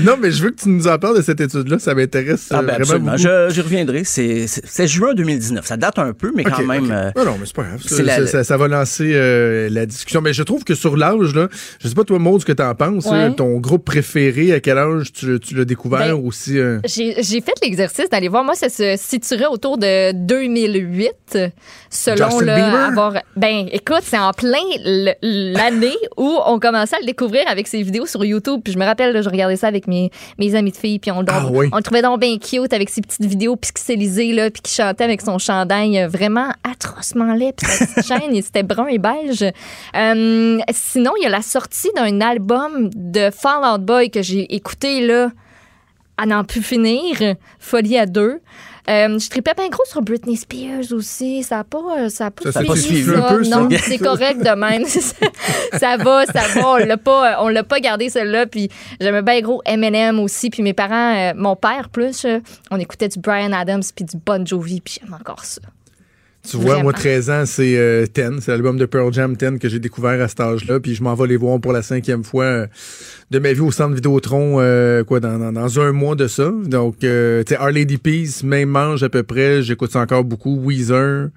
non, 0.00 0.16
mais 0.20 0.30
je 0.30 0.42
veux 0.42 0.50
que 0.50 0.60
tu 0.60 0.68
nous 0.68 0.86
en 0.88 0.98
parles 0.98 1.16
de 1.16 1.22
cette 1.22 1.40
étude-là. 1.40 1.78
Ça 1.78 1.94
m'intéresse 1.94 2.48
Ah 2.50 2.56
euh, 2.58 2.62
ben 2.62 2.66
vraiment 2.82 2.82
absolument. 2.82 3.12
beaucoup. 3.12 3.22
Je- 3.22 3.54
J'y 3.54 3.60
reviendrai. 3.62 4.02
C'est 4.04 4.86
juin 4.86 5.14
2019. 5.14 5.64
Ça 5.66 5.76
date 5.76 5.98
un 5.98 6.12
peu, 6.12 6.32
mais 6.34 6.44
quand 6.44 6.62
même. 6.64 6.90
euh, 6.90 7.10
non, 7.24 7.36
mais 7.40 7.45
c'est 7.46 7.56
pas 7.56 7.62
grave. 7.62 7.82
Ça, 7.82 7.96
c'est 7.96 8.02
la- 8.02 8.16
ça- 8.16 8.26
ça- 8.26 8.44
ça 8.44 8.56
va 8.56 8.68
lancer 8.68 9.12
euh, 9.14 9.68
la 9.70 9.86
discussion. 9.86 10.20
Mais 10.20 10.32
je 10.32 10.42
trouve 10.42 10.64
que 10.64 10.74
sur 10.74 10.96
l'âge, 10.96 11.34
là, 11.34 11.48
je 11.80 11.88
sais 11.88 11.94
pas 11.94 12.04
toi, 12.04 12.18
Maud, 12.18 12.40
ce 12.40 12.46
que 12.46 12.52
t'en 12.52 12.74
penses. 12.74 13.06
Ouais. 13.06 13.32
ton 13.34 13.58
groupe 13.58 13.84
préféré, 13.84 14.52
à 14.52 14.60
quel 14.60 14.78
âge 14.78 15.12
tu, 15.12 15.38
tu 15.40 15.54
l'as 15.54 15.64
découvert 15.64 15.98
Ben, 16.00 16.12
aussi? 16.14 16.58
euh, 16.58 16.80
J'ai 16.84 17.22
j'ai 17.22 17.40
fait 17.40 17.54
l'exercice 17.62 18.08
d'aller 18.10 18.28
voir. 18.28 18.44
Moi, 18.44 18.54
ça 18.54 18.68
se 18.68 18.96
situerait 18.96 19.46
autour 19.46 19.78
de 19.78 20.12
2008, 20.12 21.38
selon 21.90 22.30
Justin 22.30 22.44
là, 22.44 22.54
Bieber? 22.56 22.80
avoir. 22.86 23.12
Ben, 23.36 23.66
écoute, 23.72 24.02
c'est 24.02 24.18
en 24.18 24.32
plein 24.32 24.58
le- 24.84 25.14
l'année 25.54 25.96
où 26.16 26.36
on 26.46 26.58
commençait 26.58 26.96
à 26.96 27.00
le 27.00 27.06
découvrir 27.06 27.42
avec 27.48 27.68
ses 27.68 27.82
vidéos 27.82 28.06
sur 28.06 28.24
YouTube. 28.24 28.60
Puis 28.64 28.72
je 28.72 28.78
me 28.78 28.84
rappelle, 28.84 29.12
là, 29.12 29.22
je 29.22 29.28
regardais 29.28 29.56
ça 29.56 29.68
avec 29.68 29.86
mes, 29.86 30.10
mes 30.38 30.54
amis 30.54 30.72
de 30.72 30.76
filles, 30.76 30.98
puis 30.98 31.10
on, 31.10 31.20
le- 31.20 31.26
Ah 31.28 31.46
oui. 31.50 31.68
on 31.72 31.76
le 31.76 31.82
trouvait 31.82 32.02
donc 32.02 32.20
bien 32.20 32.36
cute 32.38 32.72
avec 32.72 32.88
ses 32.88 33.00
petites 33.00 33.24
vidéos 33.24 33.56
pixelisées, 33.56 34.32
là, 34.32 34.50
puis 34.50 34.62
qui 34.62 34.74
chantait 34.74 35.04
avec 35.04 35.20
son 35.20 35.38
chandail 35.38 35.98
euh, 35.98 36.08
vraiment 36.08 36.50
atrocement 36.64 37.34
puis 37.56 37.66
sa 37.66 37.86
petite 37.86 38.06
chaîne, 38.06 38.34
et 38.34 38.42
c'était 38.42 38.62
brun 38.62 38.86
et 38.86 38.98
beige. 38.98 39.42
Euh, 39.42 40.58
sinon, 40.70 41.12
il 41.18 41.22
y 41.22 41.26
a 41.26 41.30
la 41.30 41.42
sortie 41.42 41.90
d'un 41.96 42.20
album 42.20 42.90
de 42.94 43.30
Fall 43.30 43.64
Out 43.64 43.84
Boy 43.84 44.10
que 44.10 44.22
j'ai 44.22 44.54
écouté, 44.54 45.06
là, 45.06 45.30
à 46.16 46.26
n'en 46.26 46.44
plus 46.44 46.62
finir. 46.62 47.16
Folie 47.58 47.98
à 47.98 48.06
deux. 48.06 48.40
Euh, 48.88 49.18
je 49.18 49.28
tripais 49.28 49.54
bien 49.56 49.68
gros 49.68 49.84
sur 49.84 50.00
Britney 50.00 50.36
Spears 50.36 50.92
aussi. 50.92 51.42
Ça 51.42 51.56
n'a 51.56 51.64
pas, 51.64 51.98
euh, 51.98 52.08
ça 52.08 52.26
a 52.26 52.30
pas, 52.30 52.52
Ça 52.52 52.62
suivi 52.76 53.14
un 53.14 53.22
peu, 53.22 53.42
ça? 53.42 53.60
Non, 53.60 53.68
c'est 53.70 53.98
correct 53.98 54.38
de 54.38 54.54
même. 54.54 54.84
ça 55.78 55.96
va, 55.96 56.24
ça 56.26 56.42
va. 56.54 56.74
On 56.74 56.76
l'a 56.76 56.96
pas, 56.96 57.42
on 57.42 57.48
l'a 57.48 57.64
pas 57.64 57.80
gardé 57.80 58.08
celle-là. 58.08 58.46
Puis 58.46 58.68
j'aimais 59.00 59.22
bien 59.22 59.40
gros 59.40 59.60
Eminem 59.66 60.20
aussi. 60.20 60.50
Puis 60.50 60.62
mes 60.62 60.72
parents, 60.72 61.16
euh, 61.16 61.32
mon 61.36 61.56
père 61.56 61.88
plus, 61.88 62.24
euh, 62.24 62.38
on 62.70 62.78
écoutait 62.78 63.08
du 63.08 63.18
Brian 63.18 63.52
Adams 63.52 63.82
puis 63.94 64.04
du 64.04 64.16
Bon 64.16 64.46
Jovi. 64.46 64.80
Puis 64.80 65.00
j'aime 65.00 65.14
encore 65.14 65.44
ça. 65.44 65.62
Tu 66.48 66.56
vois, 66.56 66.74
moi, 66.82 66.92
Vraiment. 66.92 66.92
13 66.92 67.30
ans, 67.30 67.46
c'est 67.46 67.76
euh, 67.76 68.06
Ten. 68.06 68.40
C'est 68.40 68.50
l'album 68.52 68.76
de 68.78 68.86
Pearl 68.86 69.12
Jam 69.12 69.34
10 69.36 69.58
que 69.58 69.68
j'ai 69.68 69.78
découvert 69.78 70.20
à 70.22 70.28
cet 70.28 70.40
âge-là. 70.40 70.80
Puis 70.80 70.94
je 70.94 71.02
m'en 71.02 71.14
vais 71.14 71.26
les 71.26 71.36
voir 71.36 71.60
pour 71.60 71.72
la 71.72 71.82
cinquième 71.82 72.24
fois 72.24 72.44
euh, 72.44 72.66
de 73.30 73.38
ma 73.38 73.52
vie 73.52 73.60
au 73.60 73.70
centre 73.72 73.94
Vidéotron, 73.94 74.60
euh, 74.60 75.02
quoi, 75.04 75.20
dans, 75.20 75.38
dans, 75.38 75.52
dans 75.52 75.80
un 75.80 75.92
mois 75.92 76.14
de 76.14 76.28
ça. 76.28 76.52
Donc, 76.64 77.02
euh, 77.04 77.42
tu 77.42 77.54
sais, 77.54 77.60
Our 77.60 77.70
Lady 77.70 77.98
Peace, 77.98 78.42
même 78.44 78.68
mange 78.68 79.02
à 79.02 79.08
peu 79.08 79.22
près. 79.22 79.62
J'écoute 79.62 79.90
ça 79.92 80.00
encore 80.00 80.24
beaucoup. 80.24 80.60
Weezer. 80.64 81.28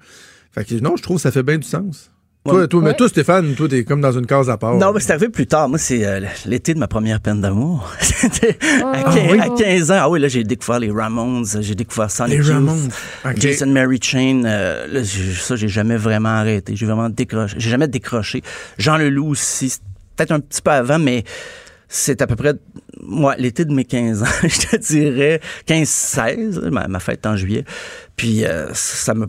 Fait 0.52 0.64
que 0.64 0.74
non, 0.76 0.96
je 0.96 1.02
trouve 1.02 1.16
que 1.16 1.22
ça 1.22 1.30
fait 1.30 1.42
bien 1.42 1.58
du 1.58 1.66
sens. 1.66 2.09
Toi, 2.46 2.66
toi, 2.68 2.80
mais 2.82 2.94
toi, 2.94 3.06
Stéphane, 3.08 3.54
toi, 3.54 3.68
t'es 3.68 3.84
comme 3.84 4.00
dans 4.00 4.12
une 4.18 4.24
case 4.24 4.48
à 4.48 4.56
part. 4.56 4.74
Non, 4.76 4.92
mais 4.94 5.00
c'est 5.00 5.10
arrivé 5.12 5.28
plus 5.28 5.46
tard. 5.46 5.68
Moi, 5.68 5.78
c'est 5.78 6.06
euh, 6.06 6.20
l'été 6.46 6.72
de 6.72 6.78
ma 6.78 6.88
première 6.88 7.20
peine 7.20 7.42
d'amour. 7.42 7.92
C'était 8.00 8.56
à, 8.82 8.92
Ah, 9.04 9.14
oui. 9.30 9.38
à 9.38 9.48
15 9.50 9.90
ans. 9.90 9.98
Ah 10.00 10.08
oui, 10.08 10.20
là, 10.20 10.28
j'ai 10.28 10.42
découvert 10.42 10.78
les 10.80 10.90
Ramones, 10.90 11.44
j'ai 11.60 11.74
découvert 11.74 12.10
Sonic 12.10 12.38
Les 12.38 12.44
Youth, 12.46 12.54
Ramones. 12.54 12.88
Jason 13.36 13.66
Mary 13.66 13.98
Chain. 14.02 14.44
euh, 14.46 14.86
là, 14.86 15.00
ça, 15.04 15.54
j'ai 15.56 15.68
jamais 15.68 15.96
vraiment 15.98 16.30
arrêté. 16.30 16.74
J'ai 16.76 16.86
vraiment 16.86 17.10
décroché. 17.10 17.56
J'ai 17.58 17.68
jamais 17.70 17.88
décroché. 17.88 18.42
Jean 18.78 18.96
Leloup 18.96 19.28
aussi, 19.32 19.76
peut-être 20.16 20.32
un 20.32 20.40
petit 20.40 20.62
peu 20.62 20.70
avant, 20.70 20.98
mais 20.98 21.24
c'est 21.88 22.22
à 22.22 22.26
peu 22.26 22.36
près 22.36 22.54
moi 23.02 23.34
l'été 23.36 23.64
de 23.64 23.72
mes 23.74 23.84
15 23.84 24.22
ans, 24.22 24.26
je 24.44 24.66
te 24.66 24.76
dirais 24.76 25.40
15-16, 25.66 26.70
ma, 26.70 26.86
ma 26.88 27.00
fête 27.00 27.24
est 27.24 27.28
en 27.28 27.36
juillet. 27.36 27.64
Puis 28.16 28.44
euh, 28.44 28.68
ça 28.72 29.12
me 29.14 29.26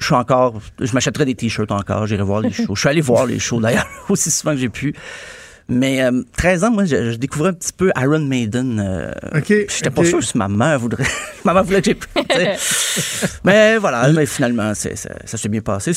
je 0.00 0.06
suis 0.06 0.14
encore 0.14 0.60
je 0.80 0.92
m'achèterais 0.92 1.24
des 1.24 1.34
t-shirts 1.34 1.70
encore, 1.70 2.06
j'irai 2.06 2.22
voir 2.22 2.40
les 2.40 2.52
shows. 2.52 2.74
Je 2.74 2.80
suis 2.80 2.88
allé 2.88 3.00
voir 3.00 3.26
les 3.26 3.38
shows 3.38 3.60
d'ailleurs 3.60 3.86
aussi 4.08 4.30
souvent 4.30 4.52
que 4.52 4.58
j'ai 4.58 4.68
pu. 4.68 4.94
Mais 5.72 6.02
euh, 6.02 6.22
13 6.36 6.64
ans, 6.64 6.70
moi, 6.72 6.84
je, 6.84 7.12
je 7.12 7.16
découvrais 7.16 7.50
un 7.50 7.52
petit 7.52 7.72
peu 7.72 7.92
Iron 7.96 8.18
Maiden. 8.18 8.80
euh, 8.84 9.12
OK, 9.38 9.44
puis 9.44 9.66
J'étais 9.68 9.90
pas 9.90 10.04
sûr 10.04 10.20
si 10.20 10.36
ma 10.36 10.48
mère 10.48 10.80
voudrait. 10.80 11.04
ma 11.44 11.54
mère 11.54 11.62
voulait 11.62 11.80
que 11.80 11.92
j'ai. 11.92 12.56
mais 13.44 13.78
voilà, 13.78 14.10
mais 14.10 14.26
finalement, 14.26 14.74
ça, 14.74 14.88
ça 14.96 15.36
s'est 15.38 15.48
bien 15.48 15.60
passé. 15.60 15.92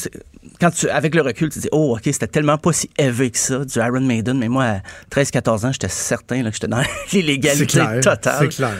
Quand 0.62 0.70
tu, 0.70 0.88
avec 0.90 1.16
le 1.16 1.24
recul, 1.24 1.50
tu 1.50 1.58
dis, 1.58 1.70
oh, 1.72 1.96
OK, 1.98 2.04
c'était 2.06 2.28
tellement 2.28 2.60
pas 2.60 2.72
si 2.72 2.88
élevé 3.00 3.32
que 3.32 3.38
ça, 3.40 3.66
du 3.66 3.80
Iron 3.80 4.02
Maiden. 4.02 4.38
Mais 4.38 4.48
moi, 4.48 4.64
à 4.66 4.82
13-14 5.20 5.66
ans, 5.66 5.72
j'étais 5.72 5.90
certain 5.90 6.44
là, 6.44 6.50
que 6.50 6.56
j'étais 6.56 6.68
dans 6.68 6.84
l'illégalité 7.12 7.80
totale. 8.00 8.36
C'est 8.42 8.50
clair. 8.50 8.74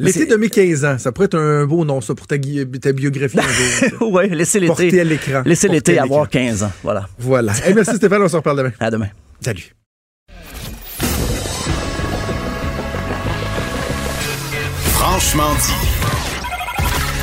L'été 0.00 0.26
de 0.26 0.36
mes 0.36 0.48
15 0.48 0.84
ans, 0.84 0.98
ça 0.98 1.12
pourrait 1.12 1.26
être 1.26 1.38
un 1.38 1.66
beau 1.66 1.84
nom, 1.84 2.00
ça, 2.00 2.14
pour 2.14 2.26
ta, 2.26 2.38
gui- 2.38 2.66
ta 2.80 2.92
biographie 2.92 3.38
un 3.38 3.88
jour. 3.98 4.12
ouais, 4.12 4.28
laissez 4.28 4.60
Porté 4.66 4.88
à 5.00 5.04
l'été. 5.04 5.04
l'écran. 5.04 5.42
Laissez 5.44 5.68
l'été 5.68 5.98
à 5.98 6.04
avoir 6.04 6.22
l'écran. 6.24 6.46
15 6.46 6.62
ans. 6.64 6.72
Voilà. 6.82 7.06
Voilà. 7.18 7.52
Hey, 7.64 7.74
merci 7.74 7.96
Stéphane, 7.96 8.22
on 8.22 8.28
se 8.28 8.36
reparle 8.36 8.56
demain. 8.58 8.72
À 8.80 8.90
demain. 8.90 9.08
Salut. 9.40 9.72
Franchement 14.94 15.52
dit. 15.54 15.74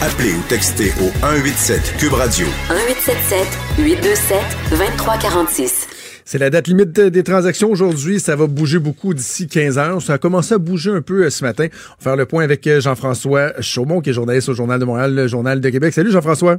Appelez 0.01 0.33
ou 0.33 0.41
textez 0.47 0.91
au 1.01 1.09
187 1.21 1.97
Cube 1.97 2.13
Radio. 2.13 2.45
1877 2.69 3.47
827 3.79 4.37
2346. 4.71 5.87
C'est 6.29 6.39
la 6.39 6.49
date 6.49 6.67
limite 6.67 6.91
de- 6.93 7.07
des 7.07 7.23
transactions 7.23 7.69
aujourd'hui. 7.71 8.19
Ça 8.19 8.35
va 8.35 8.47
bouger 8.47 8.79
beaucoup 8.79 9.13
d'ici 9.13 9.47
15 9.47 9.77
heures. 9.77 10.01
Ça 10.01 10.15
a 10.15 10.17
commencé 10.17 10.53
à 10.53 10.57
bouger 10.57 10.91
un 10.91 11.01
peu 11.01 11.23
euh, 11.23 11.29
ce 11.29 11.41
matin. 11.45 11.67
On 11.71 12.03
va 12.03 12.03
faire 12.03 12.15
le 12.17 12.25
point 12.25 12.43
avec 12.43 12.67
euh, 12.67 12.81
Jean-François 12.81 13.53
Chaumont, 13.61 14.01
qui 14.01 14.09
est 14.09 14.13
journaliste 14.13 14.49
au 14.49 14.53
Journal 14.53 14.77
de 14.77 14.83
Montréal, 14.83 15.15
le 15.15 15.27
Journal 15.27 15.61
de 15.61 15.69
Québec. 15.69 15.93
Salut 15.93 16.11
Jean-François. 16.11 16.57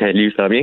Salut, 0.00 0.32
ça 0.36 0.42
va 0.42 0.48
bien? 0.48 0.62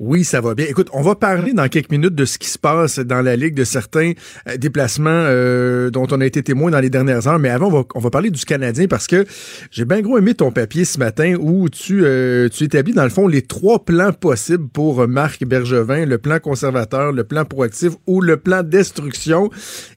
Oui, 0.00 0.22
ça 0.22 0.40
va 0.40 0.54
bien. 0.54 0.66
Écoute, 0.68 0.88
on 0.92 1.02
va 1.02 1.16
parler 1.16 1.52
dans 1.52 1.66
quelques 1.68 1.90
minutes 1.90 2.14
de 2.14 2.24
ce 2.24 2.38
qui 2.38 2.48
se 2.48 2.58
passe 2.58 3.00
dans 3.00 3.20
la 3.20 3.34
Ligue, 3.34 3.54
de 3.54 3.64
certains 3.64 4.12
euh, 4.48 4.56
déplacements 4.56 5.10
euh, 5.10 5.90
dont 5.90 6.06
on 6.12 6.20
a 6.20 6.26
été 6.26 6.40
témoin 6.40 6.70
dans 6.70 6.78
les 6.78 6.88
dernières 6.88 7.26
heures. 7.26 7.40
Mais 7.40 7.48
avant, 7.48 7.66
on 7.66 7.80
va, 7.80 7.84
on 7.96 7.98
va 7.98 8.10
parler 8.10 8.30
du 8.30 8.44
Canadien 8.44 8.86
parce 8.86 9.08
que 9.08 9.24
j'ai 9.72 9.84
bien 9.84 10.00
gros 10.00 10.16
aimé 10.16 10.34
ton 10.34 10.52
papier 10.52 10.84
ce 10.84 11.00
matin 11.00 11.34
où 11.40 11.68
tu, 11.68 12.04
euh, 12.04 12.48
tu 12.48 12.62
établis, 12.62 12.92
dans 12.92 13.02
le 13.02 13.10
fond, 13.10 13.26
les 13.26 13.42
trois 13.42 13.84
plans 13.84 14.12
possibles 14.12 14.68
pour 14.68 15.08
Marc 15.08 15.44
Bergevin, 15.44 16.06
le 16.06 16.18
plan 16.18 16.38
conservateur, 16.38 17.10
le 17.10 17.24
plan 17.24 17.44
proactif 17.44 17.94
ou 18.06 18.20
le 18.20 18.36
plan 18.36 18.62
destruction. 18.62 19.50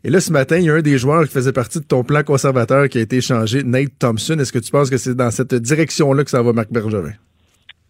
Et 0.03 0.09
là, 0.09 0.19
ce 0.19 0.31
matin, 0.31 0.57
il 0.57 0.63
y 0.65 0.69
a 0.71 0.73
un 0.73 0.81
des 0.81 0.97
joueurs 0.97 1.25
qui 1.25 1.31
faisait 1.31 1.53
partie 1.53 1.79
de 1.79 1.85
ton 1.85 2.03
plan 2.03 2.23
conservateur 2.23 2.89
qui 2.89 2.97
a 2.97 3.01
été 3.01 3.17
échangé, 3.17 3.63
Nate 3.63 3.91
Thompson. 3.99 4.39
Est-ce 4.39 4.51
que 4.51 4.59
tu 4.59 4.71
penses 4.71 4.89
que 4.89 4.97
c'est 4.97 5.13
dans 5.13 5.29
cette 5.29 5.53
direction-là 5.53 6.23
que 6.23 6.31
ça 6.31 6.41
va, 6.41 6.53
Marc 6.53 6.71
Bergevin? 6.71 7.13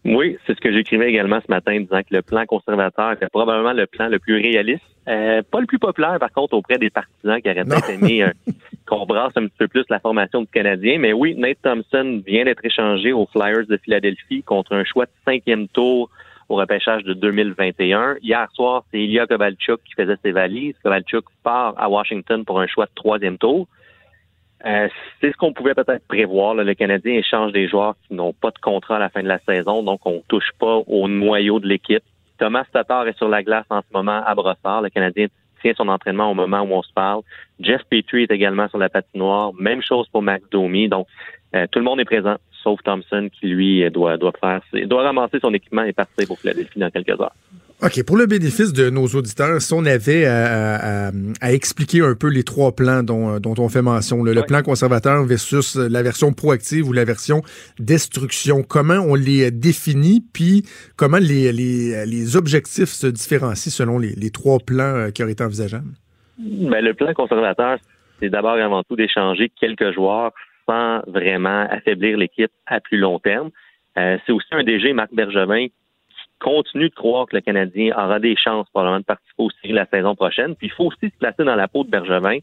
Oui, 0.04 0.36
c'est 0.46 0.54
ce 0.56 0.60
que 0.60 0.72
j'écrivais 0.72 1.08
également 1.08 1.40
ce 1.40 1.50
matin, 1.50 1.78
disant 1.78 2.00
que 2.00 2.14
le 2.14 2.22
plan 2.22 2.44
conservateur 2.44 3.12
était 3.12 3.28
probablement 3.28 3.72
le 3.72 3.86
plan 3.86 4.08
le 4.08 4.18
plus 4.18 4.34
réaliste. 4.34 4.82
Euh, 5.08 5.42
pas 5.48 5.60
le 5.60 5.66
plus 5.66 5.78
populaire, 5.78 6.18
par 6.18 6.32
contre, 6.32 6.54
auprès 6.54 6.78
des 6.78 6.90
partisans 6.90 7.40
qui 7.40 7.48
auraient 7.48 7.64
peut-être 7.64 7.90
aimé 7.90 8.24
euh, 8.24 8.32
qu'on 8.86 9.06
brasse 9.06 9.32
un 9.36 9.46
petit 9.46 9.58
peu 9.58 9.68
plus 9.68 9.84
la 9.90 10.00
formation 10.00 10.40
du 10.40 10.48
Canadien. 10.48 10.98
Mais 10.98 11.12
oui, 11.12 11.34
Nate 11.36 11.58
Thompson 11.62 12.22
vient 12.26 12.44
d'être 12.44 12.64
échangé 12.64 13.12
aux 13.12 13.26
Flyers 13.26 13.66
de 13.68 13.76
Philadelphie 13.76 14.42
contre 14.42 14.74
un 14.74 14.84
choix 14.84 15.06
de 15.06 15.10
cinquième 15.24 15.68
tour 15.68 16.10
au 16.48 16.56
repêchage 16.56 17.04
de 17.04 17.14
2021. 17.14 18.16
Hier 18.22 18.48
soir, 18.54 18.84
c'est 18.90 19.00
Ilya 19.00 19.26
Kovalchuk 19.26 19.80
qui 19.84 19.94
faisait 19.94 20.16
ses 20.22 20.32
valises. 20.32 20.74
Kovalchuk 20.82 21.24
part 21.44 21.74
à 21.78 21.88
Washington 21.88 22.44
pour 22.44 22.60
un 22.60 22.66
choix 22.66 22.86
de 22.86 22.92
troisième 22.94 23.38
tour. 23.38 23.68
Euh, 24.64 24.88
c'est 25.20 25.32
ce 25.32 25.36
qu'on 25.36 25.52
pouvait 25.52 25.74
peut-être 25.74 26.06
prévoir. 26.06 26.54
là. 26.54 26.64
Le 26.64 26.74
Canadien 26.74 27.14
échange 27.14 27.52
des 27.52 27.68
joueurs 27.68 27.94
qui 28.06 28.14
n'ont 28.14 28.32
pas 28.32 28.50
de 28.50 28.58
contrat 28.58 28.96
à 28.96 28.98
la 28.98 29.08
fin 29.08 29.22
de 29.22 29.28
la 29.28 29.38
saison, 29.40 29.82
donc 29.82 30.00
on 30.04 30.22
touche 30.28 30.50
pas 30.58 30.82
au 30.86 31.08
noyau 31.08 31.58
de 31.58 31.66
l'équipe. 31.66 32.02
Thomas 32.38 32.64
Tatar 32.72 33.06
est 33.08 33.16
sur 33.16 33.28
la 33.28 33.42
glace 33.42 33.66
en 33.70 33.80
ce 33.80 33.86
moment 33.92 34.22
à 34.24 34.34
Brossard. 34.34 34.82
Le 34.82 34.90
Canadien 34.90 35.26
tient 35.60 35.72
son 35.76 35.88
entraînement 35.88 36.30
au 36.30 36.34
moment 36.34 36.62
où 36.62 36.72
on 36.72 36.82
se 36.82 36.92
parle. 36.92 37.22
Jeff 37.60 37.82
Petrie 37.88 38.24
est 38.24 38.30
également 38.30 38.68
sur 38.68 38.78
la 38.78 38.88
patinoire. 38.88 39.52
Même 39.54 39.82
chose 39.82 40.08
pour 40.08 40.22
Max 40.22 40.44
Domi. 40.50 40.88
Donc, 40.88 41.06
euh, 41.54 41.66
tout 41.70 41.78
le 41.78 41.84
monde 41.84 42.00
est 42.00 42.04
présent, 42.04 42.36
sauf 42.62 42.82
Thompson 42.82 43.28
qui, 43.32 43.46
lui, 43.46 43.88
doit, 43.90 44.16
doit 44.16 44.32
faire, 44.40 44.60
doit 44.86 45.02
ramasser 45.02 45.38
son 45.40 45.54
équipement 45.54 45.82
et 45.82 45.92
partir 45.92 46.26
pour 46.26 46.38
Philadelphie 46.38 46.78
dans 46.78 46.90
quelques 46.90 47.20
heures. 47.20 47.34
OK, 47.84 48.04
pour 48.04 48.16
le 48.16 48.26
bénéfice 48.26 48.72
de 48.72 48.90
nos 48.90 49.06
auditeurs, 49.08 49.60
si 49.60 49.72
on 49.74 49.84
avait 49.84 50.24
à, 50.24 51.08
à- 51.08 51.10
à 51.40 51.52
expliquer 51.52 52.00
un 52.02 52.14
peu 52.14 52.28
les 52.28 52.44
trois 52.44 52.70
plans 52.76 53.02
dont, 53.02 53.40
dont 53.40 53.54
on 53.58 53.68
fait 53.68 53.82
mention, 53.82 54.22
le 54.22 54.32
Ouais. 54.32 54.46
plan 54.46 54.62
conservateur 54.62 55.24
versus 55.24 55.74
la 55.76 56.02
version 56.04 56.32
proactive 56.32 56.88
ou 56.88 56.92
la 56.92 57.04
version 57.04 57.42
destruction, 57.80 58.62
comment 58.62 59.00
on 59.00 59.14
les 59.16 59.50
définit, 59.50 60.24
puis 60.32 60.64
comment 60.96 61.18
les, 61.18 61.52
les, 61.52 62.06
les 62.06 62.36
objectifs 62.36 62.90
se 62.90 63.08
différencient 63.08 63.72
selon 63.72 63.98
les, 63.98 64.10
les 64.10 64.30
trois 64.30 64.58
plans 64.60 64.84
euh, 64.96 65.10
qui 65.10 65.22
auraient 65.22 65.32
été 65.32 65.42
envisageables? 65.44 65.90
Ben, 66.38 66.84
le 66.84 66.94
plan 66.94 67.12
conservateur, 67.14 67.78
c'est 68.20 68.30
d'abord 68.30 68.56
et 68.58 68.62
avant 68.62 68.82
tout 68.84 68.94
d'échanger 68.96 69.50
quelques 69.60 69.92
joueurs 69.92 70.30
sans 70.66 71.00
vraiment 71.08 71.66
affaiblir 71.68 72.16
l'équipe 72.16 72.52
à 72.66 72.78
plus 72.80 72.98
long 72.98 73.18
terme. 73.18 73.50
Euh, 73.98 74.16
c'est 74.24 74.32
aussi 74.32 74.46
un 74.52 74.62
DG, 74.62 74.92
Marc 74.92 75.12
Bergevin, 75.12 75.66
continue 76.42 76.88
de 76.88 76.94
croire 76.94 77.26
que 77.26 77.36
le 77.36 77.40
Canadien 77.40 77.94
aura 77.96 78.18
des 78.18 78.36
chances 78.36 78.68
probablement 78.70 78.98
de 78.98 79.04
participer 79.04 79.42
aux 79.42 79.50
séries 79.62 79.72
la 79.72 79.86
saison 79.86 80.14
prochaine. 80.14 80.56
Puis 80.56 80.66
il 80.66 80.72
faut 80.72 80.86
aussi 80.86 81.06
se 81.08 81.18
placer 81.18 81.44
dans 81.44 81.54
la 81.54 81.68
peau 81.68 81.84
de 81.84 81.90
Bergevin. 81.90 82.38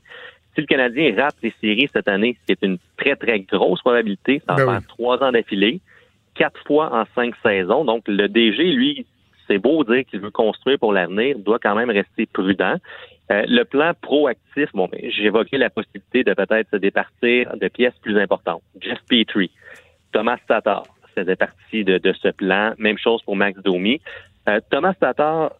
Si 0.55 0.61
le 0.61 0.67
Canadien 0.67 1.13
rate 1.15 1.35
les 1.43 1.53
séries 1.61 1.89
cette 1.91 2.07
année, 2.07 2.37
c'est 2.47 2.61
une 2.63 2.77
très, 2.97 3.15
très 3.15 3.41
grosse 3.41 3.81
probabilité. 3.81 4.41
Ça 4.47 4.55
va 4.55 4.65
Ben 4.65 4.71
faire 4.71 4.87
trois 4.87 5.21
ans 5.21 5.31
d'affilée, 5.31 5.81
quatre 6.33 6.59
fois 6.65 6.93
en 6.93 7.03
cinq 7.13 7.35
saisons. 7.43 7.83
Donc 7.83 8.03
le 8.07 8.27
DG, 8.27 8.63
lui, 8.71 9.05
c'est 9.47 9.59
beau 9.59 9.83
dire 9.83 10.05
qu'il 10.05 10.21
veut 10.21 10.31
construire 10.31 10.79
pour 10.79 10.93
l'avenir, 10.93 11.37
doit 11.37 11.59
quand 11.59 11.75
même 11.75 11.89
rester 11.89 12.25
prudent. 12.25 12.75
Euh, 13.31 13.43
le 13.47 13.63
plan 13.63 13.91
proactif, 14.01 14.71
bon, 14.73 14.87
ben, 14.91 15.01
j'évoquais 15.11 15.57
la 15.57 15.69
possibilité 15.69 16.23
de 16.23 16.33
peut-être 16.33 16.69
se 16.71 16.77
départir 16.77 17.55
de 17.57 17.67
pièces 17.67 17.97
plus 18.01 18.17
importantes. 18.17 18.63
Jeff 18.79 18.99
Petrie, 19.07 19.51
Thomas 20.11 20.39
Tatar 20.47 20.83
faisait 21.21 21.35
partie 21.35 21.83
de, 21.83 21.97
de 21.97 22.13
ce 22.13 22.29
plan. 22.29 22.73
Même 22.77 22.97
chose 22.97 23.21
pour 23.23 23.35
Max 23.35 23.59
Domi. 23.61 23.99
Euh, 24.47 24.59
Thomas 24.69 24.93
Tatar 24.93 25.51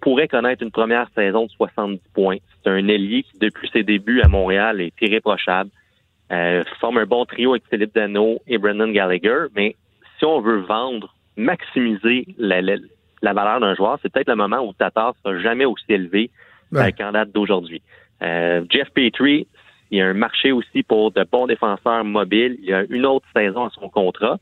pourrait 0.00 0.28
connaître 0.28 0.62
une 0.62 0.70
première 0.70 1.08
saison 1.14 1.44
de 1.46 1.50
70 1.50 2.00
points. 2.14 2.36
C'est 2.62 2.70
un 2.70 2.88
ailier 2.88 3.22
qui, 3.24 3.38
depuis 3.38 3.68
ses 3.72 3.82
débuts 3.82 4.22
à 4.22 4.28
Montréal, 4.28 4.80
est 4.80 4.92
irréprochable. 5.00 5.70
Euh, 6.32 6.62
forme 6.80 6.98
un 6.98 7.06
bon 7.06 7.24
trio 7.24 7.50
avec 7.52 7.64
Philippe 7.68 7.94
Dano 7.94 8.40
et 8.46 8.56
Brendan 8.58 8.92
Gallagher. 8.92 9.46
Mais 9.56 9.76
si 10.18 10.24
on 10.24 10.40
veut 10.40 10.60
vendre, 10.60 11.14
maximiser 11.36 12.26
la, 12.38 12.62
la, 12.62 12.76
la 13.22 13.32
valeur 13.32 13.60
d'un 13.60 13.74
joueur, 13.74 13.98
c'est 14.00 14.10
peut-être 14.12 14.28
le 14.28 14.36
moment 14.36 14.60
où 14.60 14.72
Tatar 14.72 15.14
sera 15.22 15.38
jamais 15.40 15.64
aussi 15.64 15.84
élevé 15.88 16.30
Ouais. 16.72 16.92
qu'en 16.92 17.10
date 17.10 17.32
d'aujourd'hui. 17.32 17.82
Euh, 18.22 18.62
Jeff 18.70 18.90
Petrie, 18.90 19.48
il 19.90 19.98
y 19.98 20.00
a 20.00 20.06
un 20.06 20.14
marché 20.14 20.52
aussi 20.52 20.84
pour 20.84 21.10
de 21.10 21.24
bons 21.24 21.48
défenseurs 21.48 22.04
mobiles. 22.04 22.56
Il 22.62 22.68
y 22.68 22.72
a 22.72 22.84
une 22.88 23.04
autre 23.06 23.26
saison 23.34 23.64
à 23.64 23.70
son 23.70 23.88
contrat. 23.88 24.38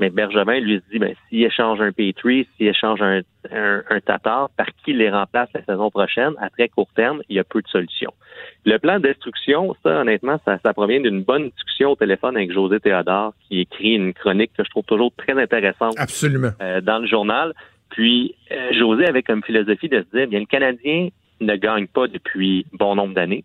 Mais 0.00 0.10
Bergevin 0.10 0.58
lui 0.60 0.80
dit, 0.90 0.98
ben, 0.98 1.14
s'il 1.28 1.44
échange 1.44 1.80
un 1.80 1.92
Petrie, 1.92 2.48
s'il 2.56 2.68
échange 2.68 3.02
un, 3.02 3.20
un, 3.52 3.82
un 3.88 4.00
Tatar, 4.00 4.48
par 4.56 4.66
qui 4.66 4.90
il 4.92 4.96
les 4.98 5.10
remplace 5.10 5.50
la 5.54 5.62
saison 5.64 5.90
prochaine, 5.90 6.32
à 6.40 6.48
très 6.48 6.68
court 6.68 6.88
terme, 6.96 7.20
il 7.28 7.36
y 7.36 7.38
a 7.38 7.44
peu 7.44 7.60
de 7.60 7.68
solutions. 7.68 8.12
Le 8.64 8.78
plan 8.78 8.98
de 8.98 9.08
destruction, 9.08 9.76
ça, 9.82 10.00
honnêtement, 10.00 10.40
ça, 10.46 10.58
ça 10.64 10.72
provient 10.72 11.00
d'une 11.00 11.22
bonne 11.22 11.50
discussion 11.50 11.90
au 11.90 11.96
téléphone 11.96 12.36
avec 12.36 12.50
José 12.50 12.80
Théodore, 12.80 13.34
qui 13.46 13.60
écrit 13.60 13.92
une 13.94 14.14
chronique 14.14 14.52
que 14.56 14.64
je 14.64 14.70
trouve 14.70 14.84
toujours 14.84 15.12
très 15.16 15.40
intéressante 15.40 15.94
Absolument. 15.98 16.50
euh, 16.62 16.80
dans 16.80 16.98
le 16.98 17.06
journal. 17.06 17.52
Puis 17.90 18.34
euh, 18.52 18.72
José 18.72 19.06
avait 19.06 19.22
comme 19.22 19.42
philosophie 19.42 19.88
de 19.88 20.02
se 20.10 20.16
dire, 20.16 20.28
bien, 20.28 20.40
le 20.40 20.46
Canadien 20.46 21.08
ne 21.40 21.56
gagne 21.56 21.86
pas 21.86 22.06
depuis 22.06 22.64
bon 22.72 22.94
nombre 22.94 23.14
d'années. 23.14 23.44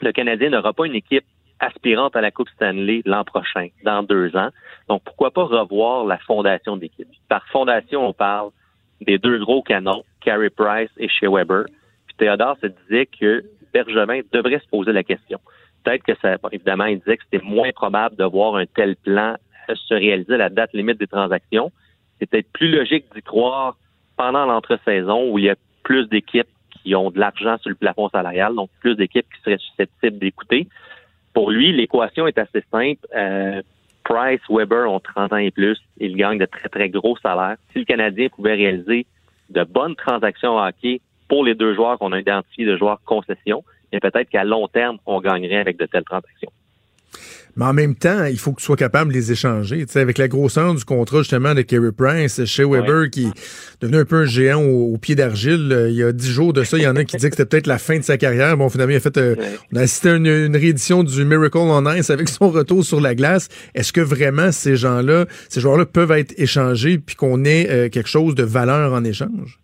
Le 0.00 0.12
Canadien 0.12 0.50
n'aura 0.50 0.72
pas 0.72 0.86
une 0.86 0.94
équipe 0.94 1.24
aspirante 1.62 2.14
à 2.16 2.20
la 2.20 2.30
Coupe 2.30 2.50
Stanley 2.50 3.00
l'an 3.06 3.24
prochain, 3.24 3.68
dans 3.84 4.02
deux 4.02 4.36
ans. 4.36 4.50
Donc, 4.88 5.02
pourquoi 5.04 5.30
pas 5.30 5.44
revoir 5.44 6.04
la 6.04 6.18
fondation 6.18 6.76
d'équipe? 6.76 7.08
Par 7.28 7.46
fondation, 7.48 8.06
on 8.06 8.12
parle 8.12 8.50
des 9.00 9.18
deux 9.18 9.38
gros 9.38 9.62
canons, 9.62 10.04
Carey 10.20 10.50
Price 10.50 10.90
et 10.98 11.08
Shea 11.08 11.30
Weber. 11.30 11.64
Puis 12.06 12.16
Théodore 12.18 12.56
se 12.60 12.66
disait 12.66 13.06
que 13.06 13.44
Bergevin 13.72 14.20
devrait 14.32 14.58
se 14.58 14.68
poser 14.68 14.92
la 14.92 15.02
question. 15.02 15.38
Peut-être 15.82 16.02
que 16.02 16.14
ça, 16.20 16.36
évidemment, 16.52 16.84
il 16.84 16.98
disait 16.98 17.16
que 17.16 17.24
c'était 17.30 17.44
moins 17.44 17.70
probable 17.72 18.16
de 18.16 18.24
voir 18.24 18.56
un 18.56 18.66
tel 18.66 18.96
plan 18.96 19.36
se 19.74 19.94
réaliser 19.94 20.34
à 20.34 20.38
la 20.38 20.48
date 20.48 20.72
limite 20.72 20.98
des 20.98 21.06
transactions. 21.06 21.70
C'est 22.18 22.26
peut-être 22.26 22.50
plus 22.52 22.70
logique 22.70 23.06
d'y 23.14 23.22
croire 23.22 23.76
pendant 24.16 24.46
l'entre-saison 24.46 25.30
où 25.30 25.38
il 25.38 25.44
y 25.44 25.50
a 25.50 25.56
plus 25.82 26.08
d'équipes 26.08 26.48
qui 26.70 26.94
ont 26.94 27.10
de 27.10 27.18
l'argent 27.18 27.58
sur 27.58 27.70
le 27.70 27.76
plafond 27.76 28.08
salarial, 28.08 28.54
donc 28.54 28.70
plus 28.80 28.96
d'équipes 28.96 29.26
qui 29.34 29.42
seraient 29.42 29.58
susceptibles 29.58 30.18
d'écouter. 30.18 30.68
Pour 31.34 31.50
lui, 31.50 31.72
l'équation 31.72 32.26
est 32.26 32.38
assez 32.38 32.62
simple. 32.70 33.06
Euh, 33.14 33.62
Price, 34.04 34.40
Weber 34.50 34.90
ont 34.90 35.00
30 35.00 35.32
ans 35.32 35.36
et 35.36 35.50
plus. 35.50 35.78
Ils 35.98 36.16
gagnent 36.16 36.38
de 36.38 36.46
très, 36.46 36.68
très 36.68 36.88
gros 36.88 37.16
salaires. 37.18 37.56
Si 37.72 37.80
le 37.80 37.84
Canadien 37.84 38.28
pouvait 38.28 38.54
réaliser 38.54 39.06
de 39.50 39.64
bonnes 39.64 39.96
transactions 39.96 40.58
hockey 40.58 41.00
pour 41.28 41.44
les 41.44 41.54
deux 41.54 41.74
joueurs 41.74 41.98
qu'on 41.98 42.12
a 42.12 42.20
identifiés 42.20 42.66
de 42.66 42.76
joueurs 42.76 43.00
concession, 43.04 43.62
peut-être 43.90 44.28
qu'à 44.28 44.44
long 44.44 44.68
terme, 44.68 44.98
on 45.06 45.20
gagnerait 45.20 45.58
avec 45.58 45.76
de 45.76 45.86
telles 45.86 46.04
transactions. 46.04 46.50
Mais 47.54 47.66
en 47.66 47.74
même 47.74 47.94
temps, 47.94 48.24
il 48.24 48.38
faut 48.38 48.52
que 48.52 48.60
tu 48.60 48.64
sois 48.64 48.76
capable 48.76 49.10
de 49.12 49.14
les 49.18 49.30
échanger. 49.30 49.84
Tu 49.84 49.92
sais, 49.92 50.00
avec 50.00 50.16
la 50.16 50.26
grosseur 50.26 50.74
du 50.74 50.82
contrat, 50.86 51.18
justement, 51.18 51.54
de 51.54 51.60
Kerry 51.60 51.92
Price, 51.92 52.42
chez 52.46 52.64
Weber, 52.64 53.10
qui 53.10 53.26
est 53.26 53.80
devenu 53.82 53.98
un 53.98 54.04
peu 54.06 54.22
un 54.22 54.24
géant 54.24 54.62
au, 54.62 54.94
au 54.94 54.96
pied 54.96 55.14
d'argile. 55.14 55.68
euh, 55.70 55.90
Il 55.90 55.96
y 55.96 56.02
a 56.02 56.12
dix 56.12 56.30
jours 56.30 56.54
de 56.54 56.62
ça, 56.64 56.78
il 56.78 56.84
y 56.84 56.86
en 56.86 56.96
a 56.96 57.04
qui 57.04 57.16
disaient 57.16 57.28
que 57.28 57.36
c'était 57.36 57.48
peut-être 57.48 57.66
la 57.66 57.76
fin 57.76 57.98
de 57.98 58.02
sa 58.02 58.16
carrière. 58.16 58.56
Bon, 58.56 58.70
finalement, 58.70 58.92
il 58.94 58.96
a 58.96 59.00
fait, 59.00 59.18
euh, 59.18 59.34
Ouais. 59.36 59.44
on 59.70 59.76
a 59.76 59.80
assisté 59.82 60.08
à 60.08 60.14
une, 60.14 60.26
une 60.26 60.56
réédition 60.56 61.02
du 61.04 61.24
Miracle 61.26 61.58
on 61.58 61.92
Ice 61.94 62.08
avec 62.08 62.30
son 62.30 62.48
retour 62.48 62.84
sur 62.84 63.02
la 63.02 63.14
glace. 63.14 63.50
Est-ce 63.74 63.92
que 63.92 64.00
vraiment 64.00 64.50
ces 64.50 64.76
gens-là, 64.76 65.26
ces 65.50 65.60
joueurs-là 65.60 65.84
peuvent 65.84 66.12
être 66.12 66.32
échangés 66.38 66.96
puis 66.98 67.16
qu'on 67.16 67.44
ait 67.44 67.68
euh, 67.70 67.88
quelque 67.90 68.08
chose 68.08 68.34
de 68.34 68.44
valeur 68.44 68.94
en 68.94 69.04
échange? 69.04 69.58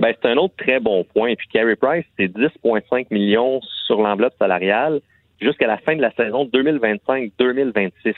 Ben, 0.00 0.12
c'est 0.20 0.30
un 0.30 0.36
autre 0.36 0.54
très 0.58 0.80
bon 0.80 1.04
point. 1.14 1.34
Puis 1.36 1.46
Carey 1.52 1.76
Price, 1.76 2.06
c'est 2.18 2.26
10,5 2.26 3.06
millions 3.12 3.60
sur 3.86 4.00
l'enveloppe 4.00 4.32
salariale 4.40 5.00
jusqu'à 5.40 5.66
la 5.66 5.78
fin 5.78 5.96
de 5.96 6.02
la 6.02 6.10
saison 6.12 6.44
2025-2026. 6.46 8.14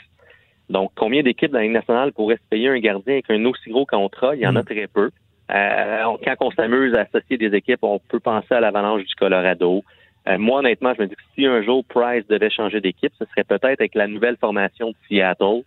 Donc, 0.69 0.91
combien 0.95 1.23
d'équipes 1.23 1.51
dans 1.51 1.57
la 1.59 1.63
Ligue 1.63 1.73
nationale 1.73 2.13
pourraient 2.13 2.37
se 2.37 2.49
payer 2.49 2.69
un 2.69 2.79
gardien 2.79 3.13
avec 3.13 3.29
un 3.29 3.43
aussi 3.45 3.69
gros 3.69 3.85
contrat? 3.85 4.35
Il 4.35 4.41
y 4.41 4.47
en 4.47 4.55
a 4.55 4.63
très 4.63 4.87
peu. 4.87 5.11
Euh, 5.51 6.03
quand 6.23 6.35
on 6.39 6.51
s'amuse 6.51 6.95
à 6.95 7.01
associer 7.01 7.37
des 7.37 7.53
équipes, 7.55 7.79
on 7.83 7.99
peut 7.99 8.19
penser 8.19 8.53
à 8.53 8.59
l'Avalanche 8.59 9.03
du 9.03 9.15
Colorado. 9.15 9.83
Euh, 10.27 10.37
moi, 10.37 10.59
honnêtement, 10.59 10.93
je 10.95 11.01
me 11.01 11.07
dis 11.07 11.15
que 11.15 11.21
si 11.35 11.45
un 11.45 11.61
jour 11.63 11.83
Price 11.85 12.25
devait 12.27 12.49
changer 12.49 12.79
d'équipe, 12.79 13.11
ce 13.19 13.25
serait 13.25 13.43
peut-être 13.43 13.79
avec 13.79 13.93
la 13.93 14.07
nouvelle 14.07 14.37
formation 14.37 14.89
de 14.89 14.95
Seattle. 15.07 15.63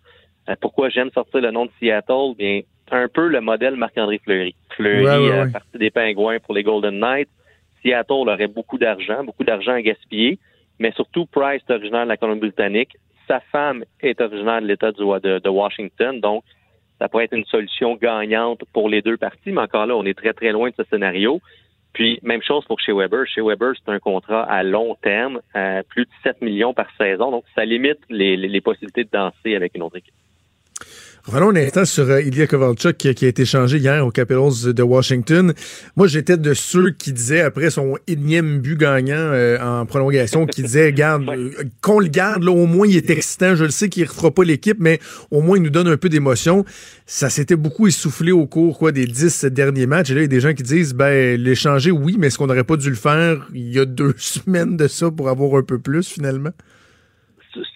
Euh, 0.49 0.55
pourquoi 0.59 0.89
j'aime 0.89 1.11
sortir 1.11 1.41
le 1.41 1.51
nom 1.51 1.65
de 1.65 1.71
Seattle? 1.79 2.33
Bien, 2.37 2.61
un 2.91 3.07
peu 3.07 3.27
le 3.27 3.39
modèle 3.39 3.75
Marc-André 3.75 4.19
Fleury. 4.23 4.55
Fleury, 4.71 5.03
Ouais, 5.05 5.17
ouais, 5.17 5.31
euh, 5.31 5.45
ouais. 5.45 5.51
partie 5.51 5.77
des 5.77 5.91
Pingouins 5.91 6.39
pour 6.39 6.55
les 6.55 6.63
Golden 6.63 6.99
Knights. 6.99 7.29
Seattle 7.83 8.13
aurait 8.27 8.47
beaucoup 8.47 8.79
d'argent, 8.79 9.23
beaucoup 9.23 9.43
d'argent 9.43 9.73
à 9.73 9.81
gaspiller, 9.81 10.39
mais 10.79 10.91
surtout 10.91 11.25
Price 11.25 11.61
est 11.67 11.73
originaire 11.73 12.03
de 12.03 12.09
la 12.09 12.17
Colombie-Britannique. 12.17 12.97
Sa 13.27 13.39
femme 13.39 13.83
est 14.01 14.21
originaire 14.21 14.61
de 14.61 14.67
l'État 14.67 14.91
de, 14.91 15.39
de 15.39 15.49
Washington, 15.49 16.19
donc 16.19 16.43
ça 16.99 17.09
pourrait 17.09 17.25
être 17.25 17.35
une 17.35 17.45
solution 17.45 17.95
gagnante 17.95 18.61
pour 18.73 18.89
les 18.89 19.01
deux 19.01 19.17
parties, 19.17 19.51
mais 19.51 19.61
encore 19.61 19.85
là, 19.85 19.95
on 19.95 20.05
est 20.05 20.17
très, 20.17 20.33
très 20.33 20.51
loin 20.51 20.69
de 20.69 20.75
ce 20.75 20.83
scénario. 20.89 21.41
Puis, 21.93 22.19
même 22.21 22.43
chose 22.43 22.63
pour 22.65 22.79
chez 22.79 22.93
Weber. 22.93 23.25
Chez 23.27 23.41
Weber, 23.41 23.73
c'est 23.75 23.91
un 23.91 23.99
contrat 23.99 24.43
à 24.43 24.61
long 24.63 24.95
terme, 25.01 25.41
euh, 25.55 25.81
plus 25.89 26.05
de 26.05 26.11
7 26.23 26.41
millions 26.41 26.73
par 26.73 26.87
saison, 26.97 27.31
donc 27.31 27.43
ça 27.55 27.65
limite 27.65 27.99
les 28.09 28.61
possibilités 28.61 29.03
de 29.03 29.09
danser 29.11 29.55
avec 29.55 29.75
une 29.75 29.83
autre 29.83 29.97
équipe. 29.97 30.13
Revenons 31.27 31.49
un 31.49 31.57
instant 31.57 31.83
sur 31.83 32.09
euh, 32.09 32.21
Ilya 32.21 32.47
Kovalchuk 32.47 32.95
qui, 32.95 33.13
qui 33.13 33.25
a 33.25 33.27
été 33.27 33.43
changé 33.43 33.79
hier 33.79 34.07
aux 34.07 34.11
Capitals 34.11 34.73
de 34.73 34.81
Washington. 34.81 35.53
Moi, 35.97 36.07
j'étais 36.07 36.37
de 36.37 36.53
ceux 36.53 36.91
qui 36.91 37.11
disaient 37.11 37.41
après 37.41 37.69
son 37.69 37.97
énième 38.07 38.61
but 38.61 38.77
gagnant 38.77 39.17
euh, 39.17 39.59
en 39.59 39.85
prolongation, 39.85 40.45
qui 40.45 40.61
disaient, 40.61 40.93
garde, 40.93 41.27
euh, 41.29 41.51
qu'on 41.81 41.99
le 41.99 42.07
garde, 42.07 42.43
là, 42.43 42.51
au 42.51 42.65
moins 42.65 42.87
il 42.87 42.95
est 42.95 43.09
excitant. 43.09 43.57
Je 43.57 43.65
le 43.65 43.71
sais 43.71 43.89
qu'il 43.89 44.03
ne 44.03 44.07
refera 44.07 44.31
pas 44.31 44.45
l'équipe, 44.45 44.77
mais 44.79 45.01
au 45.29 45.41
moins 45.41 45.57
il 45.57 45.63
nous 45.63 45.69
donne 45.69 45.89
un 45.89 45.97
peu 45.97 46.07
d'émotion. 46.07 46.63
Ça 47.05 47.29
s'était 47.29 47.57
beaucoup 47.57 47.87
essoufflé 47.87 48.31
au 48.31 48.45
cours 48.45 48.77
quoi, 48.77 48.93
des 48.93 49.05
dix 49.05 49.43
derniers 49.43 49.85
matchs. 49.85 50.11
Et 50.11 50.13
là, 50.13 50.21
il 50.21 50.23
y 50.23 50.25
a 50.25 50.29
des 50.29 50.39
gens 50.39 50.53
qui 50.53 50.63
disent, 50.63 50.93
ben, 50.93 51.37
l'échanger, 51.37 51.91
oui, 51.91 52.15
mais 52.17 52.27
est-ce 52.27 52.37
qu'on 52.37 52.47
n'aurait 52.47 52.63
pas 52.63 52.77
dû 52.77 52.89
le 52.89 52.95
faire 52.95 53.49
il 53.53 53.73
y 53.73 53.79
a 53.79 53.85
deux 53.85 54.13
semaines 54.17 54.77
de 54.77 54.87
ça 54.87 55.11
pour 55.11 55.27
avoir 55.27 55.55
un 55.59 55.63
peu 55.63 55.77
plus 55.77 56.07
finalement? 56.07 56.51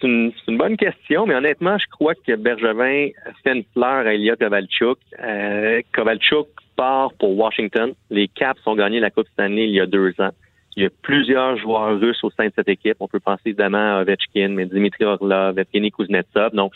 C'est 0.00 0.06
une, 0.06 0.32
bonne 0.48 0.76
question, 0.76 1.26
mais 1.26 1.34
honnêtement, 1.34 1.78
je 1.78 1.86
crois 1.88 2.14
que 2.14 2.34
Bergevin 2.36 3.08
fait 3.42 3.52
une 3.52 3.64
fleur 3.72 4.06
à 4.06 4.14
Ilya 4.14 4.36
Kovalchuk. 4.36 4.98
Euh, 5.22 5.80
Kovalchuk 5.92 6.48
part 6.76 7.12
pour 7.14 7.36
Washington. 7.36 7.92
Les 8.10 8.28
Caps 8.28 8.60
ont 8.66 8.74
gagné 8.74 9.00
la 9.00 9.10
Coupe 9.10 9.28
Stanley 9.32 9.64
il 9.64 9.74
y 9.74 9.80
a 9.80 9.86
deux 9.86 10.14
ans. 10.20 10.30
Il 10.76 10.82
y 10.82 10.86
a 10.86 10.90
plusieurs 11.02 11.56
joueurs 11.58 11.98
russes 12.00 12.22
au 12.24 12.30
sein 12.30 12.46
de 12.46 12.52
cette 12.54 12.68
équipe. 12.68 12.96
On 13.00 13.08
peut 13.08 13.20
penser 13.20 13.42
évidemment 13.46 13.96
à 13.96 14.02
Ovechkin, 14.02 14.48
mais 14.48 14.66
Dimitri 14.66 15.04
Orlov, 15.04 15.58
Evgeny 15.58 15.90
Kuznetsov. 15.90 16.54
Donc, 16.54 16.72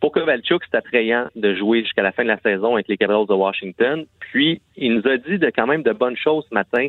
pour 0.00 0.12
Kovalchuk, 0.12 0.62
c'est 0.70 0.76
attrayant 0.76 1.28
de 1.34 1.54
jouer 1.54 1.82
jusqu'à 1.82 2.02
la 2.02 2.12
fin 2.12 2.22
de 2.22 2.28
la 2.28 2.38
saison 2.38 2.74
avec 2.74 2.88
les 2.88 2.96
Capitals 2.96 3.26
de 3.26 3.34
Washington. 3.34 4.04
Puis, 4.20 4.60
il 4.76 4.94
nous 4.94 5.08
a 5.08 5.16
dit 5.16 5.38
de 5.38 5.46
quand 5.46 5.66
même 5.66 5.82
de 5.82 5.92
bonnes 5.92 6.16
choses 6.16 6.46
ce 6.48 6.54
matin. 6.54 6.88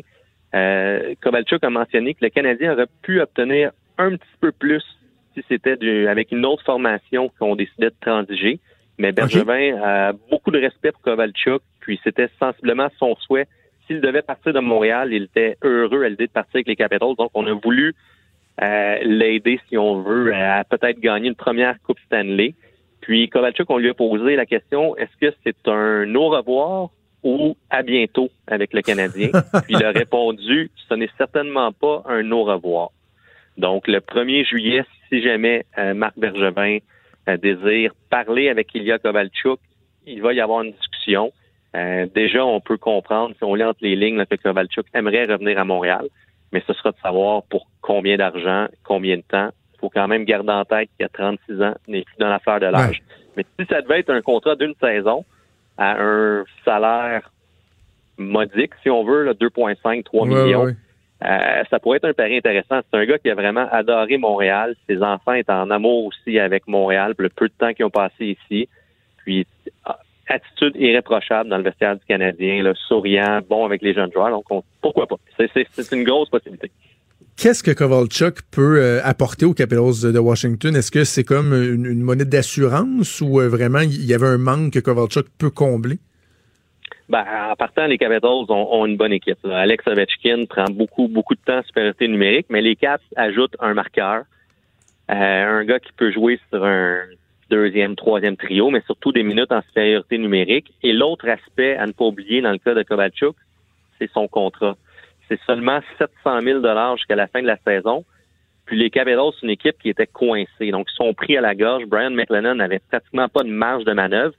Euh, 0.54 1.14
Kovalchuk 1.20 1.64
a 1.64 1.70
mentionné 1.70 2.14
que 2.14 2.24
le 2.24 2.30
Canadien 2.30 2.74
aurait 2.74 2.86
pu 3.02 3.20
obtenir 3.20 3.72
un 3.98 4.10
petit 4.10 4.36
peu 4.40 4.52
plus 4.52 4.84
si 5.36 5.44
c'était 5.48 5.76
du- 5.76 6.08
avec 6.08 6.32
une 6.32 6.44
autre 6.46 6.64
formation 6.64 7.30
qu'on 7.38 7.56
décidait 7.56 7.90
de 7.90 7.94
transiger. 8.00 8.58
Mais 8.98 9.12
Bergevin 9.12 9.76
a 9.82 10.12
beaucoup 10.30 10.50
de 10.50 10.58
respect 10.58 10.90
pour 10.92 11.02
Kovalchuk, 11.02 11.60
puis 11.80 12.00
c'était 12.02 12.28
sensiblement 12.40 12.88
son 12.98 13.14
souhait. 13.16 13.46
S'il 13.86 14.00
devait 14.00 14.22
partir 14.22 14.52
de 14.54 14.60
Montréal, 14.60 15.12
il 15.12 15.24
était 15.24 15.58
heureux 15.62 16.02
à 16.04 16.08
l'idée 16.08 16.26
de 16.26 16.32
partir 16.32 16.56
avec 16.56 16.66
les 16.66 16.76
Capitals. 16.76 17.14
Donc, 17.18 17.30
on 17.34 17.46
a 17.46 17.52
voulu 17.52 17.94
euh, 18.62 18.98
l'aider, 19.02 19.60
si 19.68 19.76
on 19.76 20.00
veut, 20.02 20.34
à 20.34 20.64
peut-être 20.64 20.98
gagner 20.98 21.28
une 21.28 21.34
première 21.34 21.76
Coupe 21.82 21.98
Stanley. 22.06 22.54
Puis 23.02 23.28
Kovalchuk, 23.28 23.68
on 23.70 23.76
lui 23.78 23.90
a 23.90 23.94
posé 23.94 24.34
la 24.34 24.46
question 24.46 24.96
est-ce 24.96 25.14
que 25.20 25.32
c'est 25.44 25.68
un 25.68 26.12
au 26.14 26.28
revoir 26.30 26.88
ou 27.22 27.56
à 27.70 27.82
bientôt 27.82 28.30
avec 28.46 28.72
le 28.72 28.80
Canadien? 28.80 29.28
Puis 29.64 29.74
il 29.78 29.84
a 29.84 29.90
répondu, 29.90 30.70
ce 30.88 30.94
n'est 30.94 31.10
certainement 31.18 31.70
pas 31.72 32.02
un 32.06 32.28
au 32.32 32.44
revoir. 32.44 32.90
Donc, 33.58 33.86
le 33.88 34.00
1er 34.00 34.44
juillet, 34.46 34.84
si 35.08 35.22
jamais 35.22 35.64
euh, 35.78 35.94
Marc 35.94 36.18
Bergevin 36.18 36.78
euh, 37.28 37.36
désire 37.36 37.92
parler 38.10 38.48
avec 38.48 38.74
Ilya 38.74 38.98
Kovalchuk, 38.98 39.60
il 40.06 40.22
va 40.22 40.32
y 40.32 40.40
avoir 40.40 40.62
une 40.62 40.72
discussion. 40.72 41.32
Euh, 41.74 42.06
déjà, 42.14 42.44
on 42.44 42.60
peut 42.60 42.78
comprendre, 42.78 43.34
si 43.36 43.44
on 43.44 43.54
lit 43.54 43.64
entre 43.64 43.80
les 43.82 43.96
lignes, 43.96 44.16
là, 44.16 44.26
que 44.26 44.36
Kovalchuk 44.36 44.86
aimerait 44.94 45.26
revenir 45.26 45.58
à 45.58 45.64
Montréal, 45.64 46.06
mais 46.52 46.62
ce 46.66 46.72
sera 46.72 46.92
de 46.92 46.96
savoir 47.02 47.42
pour 47.44 47.66
combien 47.80 48.16
d'argent, 48.16 48.68
combien 48.84 49.16
de 49.16 49.22
temps. 49.22 49.50
Il 49.74 49.80
faut 49.80 49.90
quand 49.90 50.08
même 50.08 50.24
garder 50.24 50.52
en 50.52 50.64
tête 50.64 50.88
qu'il 50.96 51.02
y 51.02 51.04
a 51.04 51.08
36 51.08 51.62
ans, 51.62 51.74
n'est 51.88 52.02
plus 52.02 52.14
dans 52.18 52.28
l'affaire 52.28 52.60
de 52.60 52.66
l'âge. 52.66 53.02
Mais 53.36 53.44
si 53.58 53.66
ça 53.66 53.82
devait 53.82 54.00
être 54.00 54.10
un 54.10 54.22
contrat 54.22 54.56
d'une 54.56 54.74
saison 54.80 55.24
à 55.76 56.00
un 56.00 56.44
salaire 56.64 57.30
modique, 58.16 58.72
si 58.82 58.88
on 58.88 59.04
veut, 59.04 59.30
2,5, 59.34 60.04
3 60.04 60.26
millions, 60.26 60.74
euh, 61.24 61.64
ça 61.70 61.78
pourrait 61.78 61.96
être 61.96 62.04
un 62.04 62.12
pari 62.12 62.36
intéressant. 62.36 62.80
C'est 62.90 62.98
un 62.98 63.06
gars 63.06 63.18
qui 63.18 63.30
a 63.30 63.34
vraiment 63.34 63.66
adoré 63.70 64.18
Montréal. 64.18 64.76
Ses 64.88 65.02
enfants 65.02 65.32
étaient 65.32 65.52
en 65.52 65.70
amour 65.70 66.06
aussi 66.06 66.38
avec 66.38 66.66
Montréal, 66.68 67.14
le 67.16 67.28
peu 67.30 67.48
de 67.48 67.54
temps 67.58 67.72
qu'ils 67.72 67.86
ont 67.86 67.90
passé 67.90 68.36
ici. 68.38 68.68
Puis, 69.24 69.46
ah, 69.84 69.98
attitude 70.28 70.76
irréprochable 70.76 71.48
dans 71.48 71.56
le 71.56 71.64
vestiaire 71.64 71.96
du 71.96 72.04
Canadien, 72.06 72.70
souriant, 72.88 73.40
bon 73.48 73.64
avec 73.64 73.80
les 73.82 73.94
jeunes 73.94 74.12
joueurs. 74.12 74.30
Donc, 74.30 74.64
pourquoi 74.82 75.06
pas? 75.06 75.16
C'est 75.38 75.92
une 75.92 76.04
grosse 76.04 76.28
possibilité. 76.28 76.70
Qu'est-ce 77.36 77.62
que 77.62 77.70
Kovalchuk 77.70 78.42
peut 78.50 78.80
euh, 78.80 79.00
apporter 79.04 79.44
aux 79.44 79.52
Capitals 79.52 80.10
de 80.12 80.18
Washington? 80.18 80.74
Est-ce 80.74 80.90
que 80.90 81.04
c'est 81.04 81.24
comme 81.24 81.52
une, 81.52 82.00
monnaie 82.00 82.24
d'assurance 82.24 83.20
ou 83.20 83.40
euh, 83.40 83.48
vraiment 83.48 83.80
il 83.80 84.06
y 84.06 84.14
avait 84.14 84.26
un 84.26 84.38
manque 84.38 84.72
que 84.72 84.78
Kovalchuk 84.78 85.26
peut 85.36 85.50
combler? 85.50 85.98
Ben, 87.08 87.24
en 87.50 87.54
partant, 87.54 87.86
les 87.86 87.98
Capitals 87.98 88.46
ont, 88.48 88.84
une 88.84 88.96
bonne 88.96 89.12
équipe. 89.12 89.38
Alex 89.44 89.86
Ovechkin 89.86 90.44
prend 90.46 90.64
beaucoup, 90.64 91.06
beaucoup 91.06 91.34
de 91.36 91.40
temps 91.40 91.58
en 91.58 91.62
supériorité 91.62 92.08
numérique, 92.08 92.46
mais 92.50 92.60
les 92.60 92.74
Caps 92.74 93.04
ajoutent 93.14 93.56
un 93.60 93.74
marqueur, 93.74 94.24
euh, 95.10 95.60
un 95.60 95.64
gars 95.64 95.78
qui 95.78 95.92
peut 95.92 96.10
jouer 96.10 96.40
sur 96.50 96.64
un 96.64 96.98
deuxième, 97.48 97.94
troisième 97.94 98.36
trio, 98.36 98.70
mais 98.70 98.82
surtout 98.86 99.12
des 99.12 99.22
minutes 99.22 99.52
en 99.52 99.62
supériorité 99.62 100.18
numérique. 100.18 100.72
Et 100.82 100.92
l'autre 100.92 101.28
aspect 101.28 101.76
à 101.76 101.86
ne 101.86 101.92
pas 101.92 102.06
oublier 102.06 102.40
dans 102.40 102.50
le 102.50 102.58
cas 102.58 102.74
de 102.74 102.82
Kovalchuk, 102.82 103.36
c'est 103.98 104.10
son 104.10 104.26
contrat. 104.26 104.76
C'est 105.28 105.40
seulement 105.46 105.80
700 105.98 106.40
000 106.40 106.96
jusqu'à 106.96 107.16
la 107.16 107.28
fin 107.28 107.40
de 107.40 107.46
la 107.46 107.58
saison. 107.58 108.04
Puis 108.64 108.76
les 108.76 108.90
Capitals, 108.90 109.30
c'est 109.34 109.46
une 109.46 109.52
équipe 109.52 109.78
qui 109.80 109.90
était 109.90 110.08
coincée. 110.08 110.72
Donc, 110.72 110.88
ils 110.90 110.96
sont 110.96 111.14
pris 111.14 111.36
à 111.36 111.40
la 111.40 111.54
gorge. 111.54 111.84
Brian 111.86 112.10
McLennan 112.10 112.56
n'avait 112.56 112.80
pratiquement 112.80 113.28
pas 113.28 113.44
de 113.44 113.48
marge 113.48 113.84
de 113.84 113.92
manœuvre. 113.92 114.34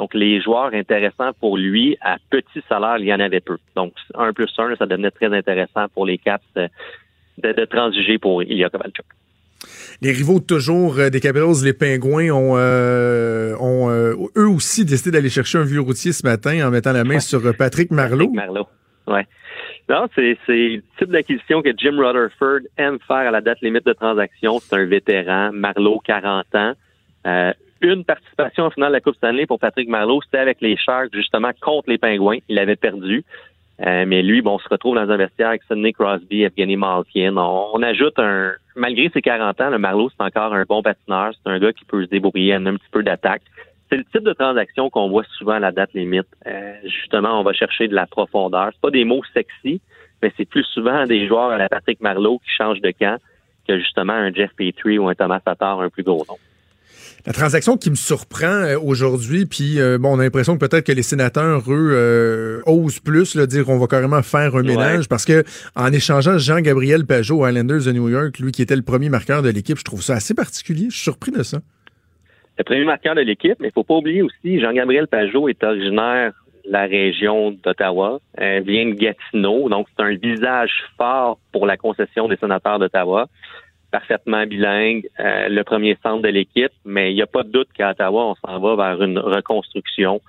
Donc, 0.00 0.14
les 0.14 0.40
joueurs 0.40 0.72
intéressants 0.72 1.32
pour 1.40 1.58
lui, 1.58 1.98
à 2.00 2.16
petit 2.30 2.62
salaire, 2.70 2.96
il 3.00 3.04
y 3.04 3.12
en 3.12 3.20
avait 3.20 3.40
peu. 3.40 3.58
Donc, 3.76 3.92
1 4.14 4.32
plus 4.32 4.50
1, 4.56 4.76
ça 4.76 4.86
devenait 4.86 5.10
très 5.10 5.26
intéressant 5.26 5.88
pour 5.92 6.06
les 6.06 6.16
Caps 6.16 6.42
de, 6.54 7.52
de, 7.52 7.64
transiger 7.66 8.16
pour 8.16 8.42
Ilya 8.42 8.70
Kovalchuk. 8.70 9.04
Les 10.00 10.12
rivaux 10.12 10.40
toujours 10.40 10.98
euh, 10.98 11.10
des 11.10 11.20
Capitals, 11.20 11.62
les 11.64 11.74
Pingouins, 11.74 12.30
ont, 12.30 12.54
euh, 12.56 13.54
ont 13.60 13.90
euh, 13.90 14.14
eux 14.38 14.48
aussi 14.48 14.86
décidé 14.86 15.10
d'aller 15.10 15.28
chercher 15.28 15.58
un 15.58 15.64
vieux 15.64 15.82
routier 15.82 16.12
ce 16.12 16.26
matin 16.26 16.66
en 16.66 16.70
mettant 16.70 16.92
la 16.92 17.04
main 17.04 17.20
sur 17.20 17.42
Patrick 17.54 17.90
Marleau. 17.90 18.28
Patrick 18.28 18.36
Marleau, 18.36 18.68
ouais. 19.06 19.26
Non, 19.90 20.06
c'est 20.14 20.38
le 20.48 20.82
type 20.98 21.10
d'acquisition 21.10 21.60
que 21.60 21.76
Jim 21.76 21.98
Rutherford 21.98 22.60
aime 22.78 22.98
faire 23.06 23.28
à 23.28 23.30
la 23.30 23.42
date 23.42 23.60
limite 23.60 23.84
de 23.84 23.92
transaction. 23.92 24.60
C'est 24.60 24.76
un 24.76 24.86
vétéran, 24.86 25.50
Marleau, 25.52 26.00
40 26.02 26.46
ans. 26.54 26.72
Une 27.82 28.04
participation 28.04 28.66
au 28.66 28.70
final 28.70 28.90
de 28.90 28.94
la 28.94 29.00
Coupe 29.00 29.16
Stanley 29.16 29.46
pour 29.46 29.58
Patrick 29.58 29.88
Marleau, 29.88 30.20
c'était 30.22 30.38
avec 30.38 30.60
les 30.60 30.76
Sharks, 30.76 31.14
justement, 31.14 31.50
contre 31.60 31.88
les 31.88 31.96
Pingouins. 31.96 32.38
Il 32.48 32.58
avait 32.58 32.76
perdu. 32.76 33.24
Euh, 33.86 34.04
mais 34.06 34.22
lui, 34.22 34.42
bon, 34.42 34.56
on 34.56 34.58
se 34.58 34.68
retrouve 34.68 34.96
dans 34.96 35.10
un 35.10 35.16
vestiaire 35.16 35.48
avec 35.48 35.62
Sidney 35.62 35.94
Crosby, 35.94 36.42
Evgeny 36.42 36.76
Malkin. 36.76 37.36
On, 37.38 37.82
ajoute 37.82 38.18
un... 38.18 38.52
Malgré 38.76 39.08
ses 39.08 39.22
40 39.22 39.60
ans, 39.62 39.70
le 39.70 39.78
Marleau, 39.78 40.10
c'est 40.10 40.22
encore 40.22 40.52
un 40.52 40.64
bon 40.64 40.82
patineur. 40.82 41.32
C'est 41.32 41.50
un 41.50 41.58
gars 41.58 41.72
qui 41.72 41.86
peut 41.86 42.04
se 42.04 42.10
débrouiller 42.10 42.54
un 42.54 42.64
petit 42.64 42.90
peu 42.92 43.02
d'attaque. 43.02 43.42
C'est 43.88 43.96
le 43.96 44.04
type 44.04 44.22
de 44.22 44.34
transaction 44.34 44.90
qu'on 44.90 45.08
voit 45.08 45.24
souvent 45.38 45.54
à 45.54 45.58
la 45.58 45.72
date 45.72 45.94
limite. 45.94 46.28
Euh, 46.46 46.74
justement, 46.84 47.40
on 47.40 47.42
va 47.42 47.54
chercher 47.54 47.88
de 47.88 47.94
la 47.94 48.06
profondeur. 48.06 48.70
C'est 48.72 48.80
pas 48.82 48.90
des 48.90 49.04
mots 49.04 49.22
sexy, 49.32 49.80
mais 50.22 50.32
c'est 50.36 50.44
plus 50.44 50.64
souvent 50.64 51.06
des 51.06 51.26
joueurs 51.26 51.50
à 51.50 51.56
la 51.56 51.68
Patrick 51.70 52.00
Marleau 52.00 52.38
qui 52.38 52.50
changent 52.50 52.82
de 52.82 52.90
camp 52.90 53.18
que 53.66 53.78
justement 53.78 54.12
un 54.12 54.32
Jeff 54.32 54.50
Petrie 54.54 54.98
ou 54.98 55.08
un 55.08 55.14
Thomas 55.14 55.40
Tatar 55.40 55.80
un 55.80 55.88
plus 55.88 56.02
gros 56.02 56.24
nom. 56.28 56.36
La 57.26 57.34
transaction 57.34 57.76
qui 57.76 57.90
me 57.90 57.96
surprend 57.96 58.46
euh, 58.46 58.78
aujourd'hui, 58.82 59.44
puis 59.44 59.78
euh, 59.78 59.98
bon, 59.98 60.16
on 60.16 60.20
a 60.20 60.22
l'impression 60.22 60.56
que 60.56 60.66
peut-être 60.66 60.86
que 60.86 60.92
les 60.92 61.02
sénateurs, 61.02 61.70
eux, 61.70 61.90
euh, 61.92 62.62
osent 62.64 63.00
plus, 63.00 63.34
là, 63.34 63.46
dire 63.46 63.66
qu'on 63.66 63.78
va 63.78 63.86
carrément 63.86 64.22
faire 64.22 64.56
un 64.56 64.62
ménage, 64.62 65.06
parce 65.06 65.26
que 65.26 65.44
en 65.76 65.92
échangeant 65.92 66.38
Jean-Gabriel 66.38 67.04
Pajot 67.04 67.40
aux 67.40 67.46
Islanders 67.46 67.84
de 67.84 67.92
New 67.92 68.08
York, 68.08 68.38
lui 68.38 68.52
qui 68.52 68.62
était 68.62 68.76
le 68.76 68.82
premier 68.82 69.10
marqueur 69.10 69.42
de 69.42 69.50
l'équipe, 69.50 69.78
je 69.78 69.84
trouve 69.84 70.02
ça 70.02 70.14
assez 70.14 70.34
particulier. 70.34 70.86
Je 70.88 70.94
suis 70.94 71.02
surpris 71.02 71.30
de 71.30 71.42
ça. 71.42 71.58
Le 72.58 72.64
premier 72.64 72.84
marqueur 72.84 73.14
de 73.14 73.20
l'équipe, 73.20 73.56
mais 73.60 73.68
il 73.68 73.72
faut 73.72 73.84
pas 73.84 73.94
oublier 73.94 74.22
aussi, 74.22 74.60
Jean-Gabriel 74.60 75.06
Pajot 75.06 75.48
est 75.48 75.62
originaire 75.62 76.32
de 76.64 76.72
la 76.72 76.86
région 76.86 77.52
d'Ottawa, 77.62 78.20
vient 78.38 78.86
de 78.86 78.94
Gatineau, 78.94 79.68
donc 79.68 79.88
c'est 79.94 80.04
un 80.04 80.14
visage 80.14 80.72
fort 80.96 81.38
pour 81.52 81.66
la 81.66 81.76
concession 81.76 82.28
des 82.28 82.36
sénateurs 82.36 82.78
d'Ottawa 82.78 83.28
parfaitement 83.90 84.46
bilingue, 84.46 85.08
euh, 85.18 85.48
le 85.48 85.62
premier 85.64 85.96
centre 86.02 86.22
de 86.22 86.28
l'équipe, 86.28 86.72
mais 86.84 87.12
il 87.12 87.14
n'y 87.14 87.22
a 87.22 87.26
pas 87.26 87.42
de 87.42 87.50
doute 87.50 87.68
qu'à 87.74 87.90
Ottawa, 87.90 88.26
on 88.26 88.34
s'en 88.34 88.58
va 88.58 88.76
vers 88.76 89.02
une 89.02 89.18
reconstruction. 89.18 90.20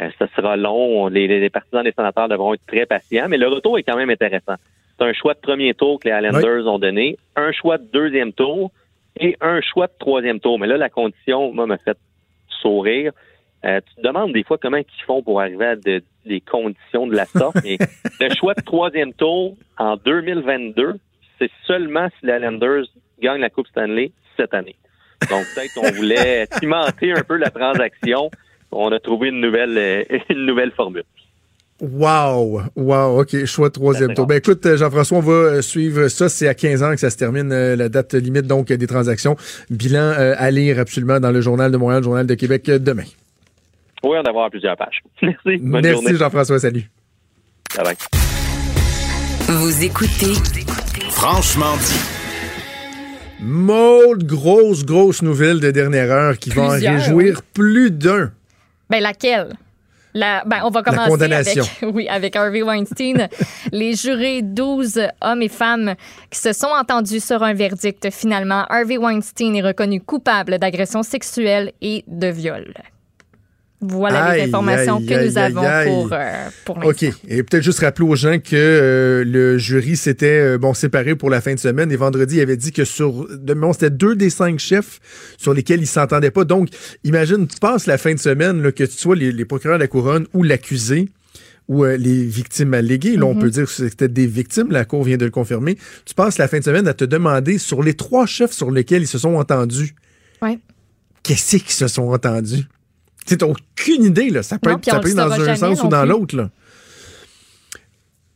Euh, 0.00 0.10
ça 0.18 0.26
sera 0.34 0.56
long. 0.56 1.06
Les, 1.08 1.50
partisans 1.50 1.84
des 1.84 1.92
sénateurs 1.92 2.28
devront 2.28 2.54
être 2.54 2.66
très 2.66 2.86
patients, 2.86 3.28
mais 3.28 3.38
le 3.38 3.48
retour 3.48 3.78
est 3.78 3.82
quand 3.82 3.96
même 3.96 4.10
intéressant. 4.10 4.56
C'est 4.98 5.04
un 5.04 5.12
choix 5.12 5.34
de 5.34 5.40
premier 5.40 5.74
tour 5.74 6.00
que 6.00 6.08
les 6.08 6.14
Islanders 6.14 6.66
ont 6.66 6.78
donné, 6.78 7.16
un 7.36 7.52
choix 7.52 7.78
de 7.78 7.84
deuxième 7.92 8.32
tour 8.32 8.70
et 9.18 9.36
un 9.40 9.60
choix 9.60 9.86
de 9.86 9.94
troisième 9.98 10.40
tour. 10.40 10.58
Mais 10.58 10.66
là, 10.66 10.76
la 10.76 10.88
condition, 10.88 11.52
moi, 11.52 11.66
m'a 11.66 11.78
fait 11.78 11.98
sourire. 12.48 13.12
Euh, 13.64 13.80
tu 13.88 13.94
te 13.94 14.06
demandes 14.06 14.32
des 14.32 14.44
fois 14.44 14.58
comment 14.58 14.76
ils 14.76 15.04
font 15.06 15.22
pour 15.22 15.40
arriver 15.40 15.66
à 15.66 15.76
des 15.76 16.40
conditions 16.40 17.06
de 17.06 17.14
la 17.14 17.24
sorte. 17.26 17.56
mais 17.64 17.78
le 18.20 18.34
choix 18.34 18.54
de 18.54 18.62
troisième 18.62 19.12
tour 19.12 19.56
en 19.78 19.96
2022, 19.96 20.98
c'est 21.38 21.50
seulement 21.66 22.08
si 22.18 22.26
les 22.26 22.34
Islanders 22.34 22.86
gagne 23.20 23.40
la 23.40 23.50
Coupe 23.50 23.66
Stanley 23.68 24.12
cette 24.36 24.54
année. 24.54 24.76
Donc, 25.30 25.44
peut-être 25.54 25.74
qu'on 25.74 25.90
voulait 25.92 26.46
cimenter 26.58 27.12
un 27.12 27.22
peu 27.22 27.36
la 27.36 27.50
transaction. 27.50 28.30
On 28.70 28.90
a 28.92 28.98
trouvé 28.98 29.28
une 29.28 29.40
nouvelle, 29.40 29.76
euh, 29.78 30.04
une 30.30 30.46
nouvelle 30.46 30.72
formule. 30.72 31.04
Wow! 31.80 32.62
Wow! 32.76 33.20
OK, 33.20 33.44
choix 33.46 33.68
de 33.68 33.74
troisième 33.74 34.14
tour. 34.14 34.26
Ben 34.26 34.36
écoute, 34.36 34.64
euh, 34.64 34.76
Jean-François, 34.76 35.18
on 35.18 35.20
va 35.20 35.32
euh, 35.32 35.62
suivre 35.62 36.08
ça. 36.08 36.28
C'est 36.28 36.48
à 36.48 36.54
15 36.54 36.82
ans 36.82 36.90
que 36.92 37.00
ça 37.00 37.10
se 37.10 37.16
termine, 37.16 37.48
la 37.48 37.88
date 37.88 38.14
limite 38.14 38.46
donc 38.46 38.68
des 38.68 38.86
transactions. 38.86 39.36
Bilan 39.70 40.14
à 40.16 40.50
lire 40.50 40.78
absolument 40.78 41.18
dans 41.20 41.32
le 41.32 41.40
Journal 41.40 41.72
de 41.72 41.76
Montréal, 41.76 42.00
le 42.00 42.04
Journal 42.04 42.26
de 42.26 42.34
Québec 42.34 42.66
demain. 42.66 43.04
Oui, 44.04 44.18
on 44.18 44.32
va 44.32 44.50
plusieurs 44.50 44.76
pages. 44.76 45.02
Merci. 45.22 45.60
Merci, 45.60 46.16
Jean-François. 46.16 46.58
Salut. 46.58 46.88
Bye 47.76 47.84
bye. 47.84 47.96
Vous 49.48 49.84
écoutez 49.84 50.34
Franchement 51.10 51.76
dit. 51.78 52.23
Maud, 53.40 54.24
grosse, 54.24 54.84
grosse 54.84 55.22
nouvelle 55.22 55.60
de 55.60 55.70
dernière 55.70 56.10
heure 56.10 56.38
qui 56.38 56.50
va 56.50 56.62
en 56.62 56.68
réjouir 56.70 57.42
plus 57.42 57.90
d'un. 57.90 58.32
Ben, 58.88 59.00
laquelle? 59.00 59.56
La, 60.14 60.44
ben, 60.46 60.60
on 60.64 60.70
va 60.70 60.82
commencer 60.82 61.10
condamnation. 61.10 61.64
Avec, 61.82 61.94
oui, 61.94 62.08
avec 62.08 62.36
Harvey 62.36 62.62
Weinstein. 62.62 63.28
les 63.72 63.94
jurés, 63.94 64.42
12 64.42 65.00
hommes 65.20 65.42
et 65.42 65.48
femmes 65.48 65.94
qui 66.30 66.38
se 66.38 66.52
sont 66.52 66.68
entendus 66.68 67.20
sur 67.20 67.42
un 67.42 67.52
verdict. 67.52 68.10
Finalement, 68.10 68.64
Harvey 68.68 68.96
Weinstein 68.96 69.56
est 69.56 69.62
reconnu 69.62 70.00
coupable 70.00 70.58
d'agression 70.58 71.02
sexuelle 71.02 71.72
et 71.82 72.04
de 72.06 72.28
viol. 72.28 72.72
Voilà 73.86 74.36
les 74.36 74.42
informations 74.44 75.00
que 75.00 75.26
nous 75.26 75.38
avons 75.38 75.62
pour, 75.84 76.12
euh, 76.12 76.48
pour 76.64 76.84
OK. 76.84 77.02
Et 77.02 77.42
peut-être 77.42 77.62
juste 77.62 77.80
rappeler 77.80 78.06
aux 78.06 78.16
gens 78.16 78.38
que 78.38 78.54
euh, 78.54 79.24
le 79.24 79.58
jury 79.58 79.96
s'était 79.96 80.54
euh, 80.54 80.58
bon, 80.58 80.72
séparé 80.72 81.14
pour 81.14 81.28
la 81.28 81.40
fin 81.40 81.54
de 81.54 81.58
semaine 81.58 81.92
et 81.92 81.96
vendredi, 81.96 82.36
il 82.36 82.40
avait 82.40 82.56
dit 82.56 82.72
que 82.72 82.84
sur 82.84 83.26
demain, 83.30 83.72
c'était 83.72 83.90
deux 83.90 84.16
des 84.16 84.30
cinq 84.30 84.58
chefs 84.58 85.00
sur 85.36 85.52
lesquels 85.52 85.80
ils 85.80 85.86
s'entendaient 85.86 86.30
pas. 86.30 86.44
Donc, 86.44 86.70
imagine, 87.04 87.46
tu 87.46 87.58
passes 87.58 87.86
la 87.86 87.98
fin 87.98 88.14
de 88.14 88.18
semaine, 88.18 88.62
là, 88.62 88.72
que 88.72 88.84
tu 88.84 88.96
sois 88.96 89.16
les, 89.16 89.44
procureurs 89.44 89.76
de 89.76 89.82
la 89.82 89.88
couronne 89.88 90.26
ou 90.32 90.42
l'accusé 90.42 91.08
ou 91.68 91.84
les 91.84 92.24
victimes 92.24 92.74
alléguées. 92.74 93.16
Là, 93.16 93.26
on 93.26 93.34
mm-hmm. 93.34 93.38
peut 93.40 93.50
dire 93.50 93.64
que 93.64 93.70
c'était 93.70 94.08
des 94.08 94.26
victimes, 94.26 94.70
la 94.70 94.84
Cour 94.84 95.04
vient 95.04 95.16
de 95.16 95.24
le 95.24 95.30
confirmer. 95.30 95.76
Tu 96.06 96.14
passes 96.14 96.38
la 96.38 96.48
fin 96.48 96.58
de 96.58 96.64
semaine 96.64 96.88
à 96.88 96.94
te 96.94 97.04
demander 97.04 97.58
sur 97.58 97.82
les 97.82 97.94
trois 97.94 98.26
chefs 98.26 98.52
sur 98.52 98.70
lesquels 98.70 99.02
ils 99.02 99.08
se 99.08 99.18
sont 99.18 99.34
entendus. 99.34 99.94
Ouais. 100.40 100.58
Qu'est-ce 101.22 101.56
qu'ils 101.56 101.70
se 101.70 101.88
sont 101.88 102.10
entendus? 102.10 102.64
Tu 103.26 103.36
n'as 103.36 103.46
aucune 103.46 104.04
idée, 104.04 104.30
là. 104.30 104.42
Ça 104.42 104.58
peut 104.58 104.70
être, 104.72 104.84
ça 104.84 104.98
peut 105.00 105.08
être 105.08 105.16
dans 105.16 105.32
un 105.32 105.54
sens 105.56 105.82
ou 105.82 105.88
dans 105.88 106.04
l'autre, 106.04 106.36
là. 106.36 106.50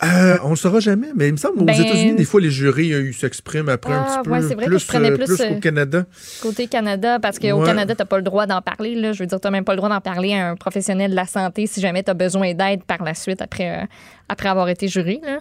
Euh, 0.05 0.37
on 0.45 0.51
le 0.51 0.57
saura 0.57 0.79
jamais, 0.79 1.09
mais 1.17 1.27
il 1.27 1.33
me 1.33 1.37
semble 1.37 1.65
Ben- 1.65 1.75
aux 1.75 1.83
États-Unis, 1.83 2.15
des 2.15 2.25
fois, 2.25 2.41
les 2.41 2.53
jurys 2.53 2.93
euh, 2.93 3.11
s'expriment 3.13 3.69
après 3.69 3.93
un 3.95 4.05
Ah, 4.09 4.21
petit 4.23 4.31
ouais, 4.31 4.39
peu 4.41 4.49
c'est 4.49 4.55
vrai 4.55 4.65
que 4.67 4.71
plus, 4.71 4.79
je 4.79 4.97
euh, 4.97 5.17
plus, 5.17 5.25
plus 5.25 5.41
euh, 5.41 5.49
qu'au 5.55 5.59
Canada. 5.61 6.05
Côté 6.41 6.67
Canada, 6.69 7.19
parce 7.19 7.41
qu'au 7.41 7.49
Ouais. 7.49 7.67
Canada, 7.67 7.97
tu 7.97 8.01
n'as 8.03 8.07
pas 8.07 8.17
le 8.19 8.23
droit 8.23 8.47
d'en 8.47 8.63
parler. 8.63 8.95
Là. 8.95 9.13
Je 9.13 9.19
veux 9.19 9.27
dire, 9.27 9.41
tu 9.41 9.47
n'as 9.49 9.51
même 9.51 9.65
pas 9.65 9.73
le 9.73 9.79
droit 9.79 9.89
d'en 9.89 10.01
parler 10.01 10.35
à 10.35 10.51
un 10.51 10.55
professionnel 10.55 11.11
de 11.11 11.17
la 11.17 11.27
santé 11.27 11.67
si 11.67 11.81
jamais 11.81 12.05
tu 12.05 12.13
as 12.13 12.15
besoin 12.15 12.55
d'aide 12.55 12.85
par 12.85 13.03
la 13.03 13.13
suite 13.15 13.43
après, 13.43 13.83
euh, 13.83 13.87
après 14.29 14.49
avoir 14.49 14.69
été 14.69 14.87
juré. 14.87 15.21
là. 15.25 15.41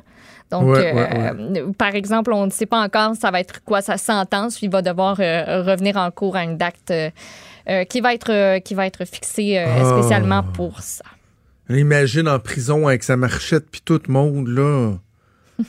Donc, 0.49 0.63
Ouais, 0.63 0.91
ouais, 0.91 1.63
par 1.77 1.93
exemple, 1.93 2.33
on 2.33 2.47
ne 2.47 2.51
sait 2.51 2.65
pas 2.65 2.79
encore 2.81 3.13
ça 3.15 3.29
va 3.29 3.41
être 3.41 3.63
quoi 3.63 3.81
sa 3.81 3.97
sentence. 3.97 4.59
Il 4.63 4.71
va 4.71 4.81
devoir 4.81 5.17
revenir 5.17 5.97
en 5.97 6.09
cours 6.09 6.35
à 6.35 6.43
une 6.43 6.57
date 6.57 6.91
euh, 7.69 7.83
qui, 7.85 8.01
va 8.01 8.13
être, 8.13 8.31
euh, 8.31 8.59
qui 8.59 8.73
va 8.73 8.85
être 8.87 9.05
fixée 9.05 9.57
euh, 9.57 9.65
Ah. 9.67 9.97
spécialement 9.99 10.43
pour 10.43 10.81
ça. 10.81 11.03
Imagine 11.69 12.27
en 12.29 12.39
prison 12.39 12.87
avec 12.87 13.03
sa 13.03 13.17
marchette 13.17 13.65
puis 13.69 13.81
tout 13.83 13.99
le 14.07 14.11
monde, 14.13 14.47
là. 14.47 14.93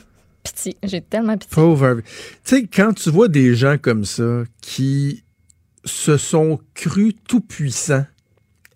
Pitié, 0.44 0.76
j'ai 0.84 1.00
tellement 1.00 1.36
pitié. 1.36 1.54
Pauvre. 1.54 2.00
Tu 2.44 2.56
sais, 2.56 2.66
quand 2.72 2.92
tu 2.94 3.10
vois 3.10 3.28
des 3.28 3.54
gens 3.54 3.76
comme 3.78 4.04
ça 4.04 4.44
qui 4.60 5.24
se 5.84 6.16
sont 6.16 6.60
crus 6.74 7.14
tout 7.28 7.40
puissants, 7.40 8.06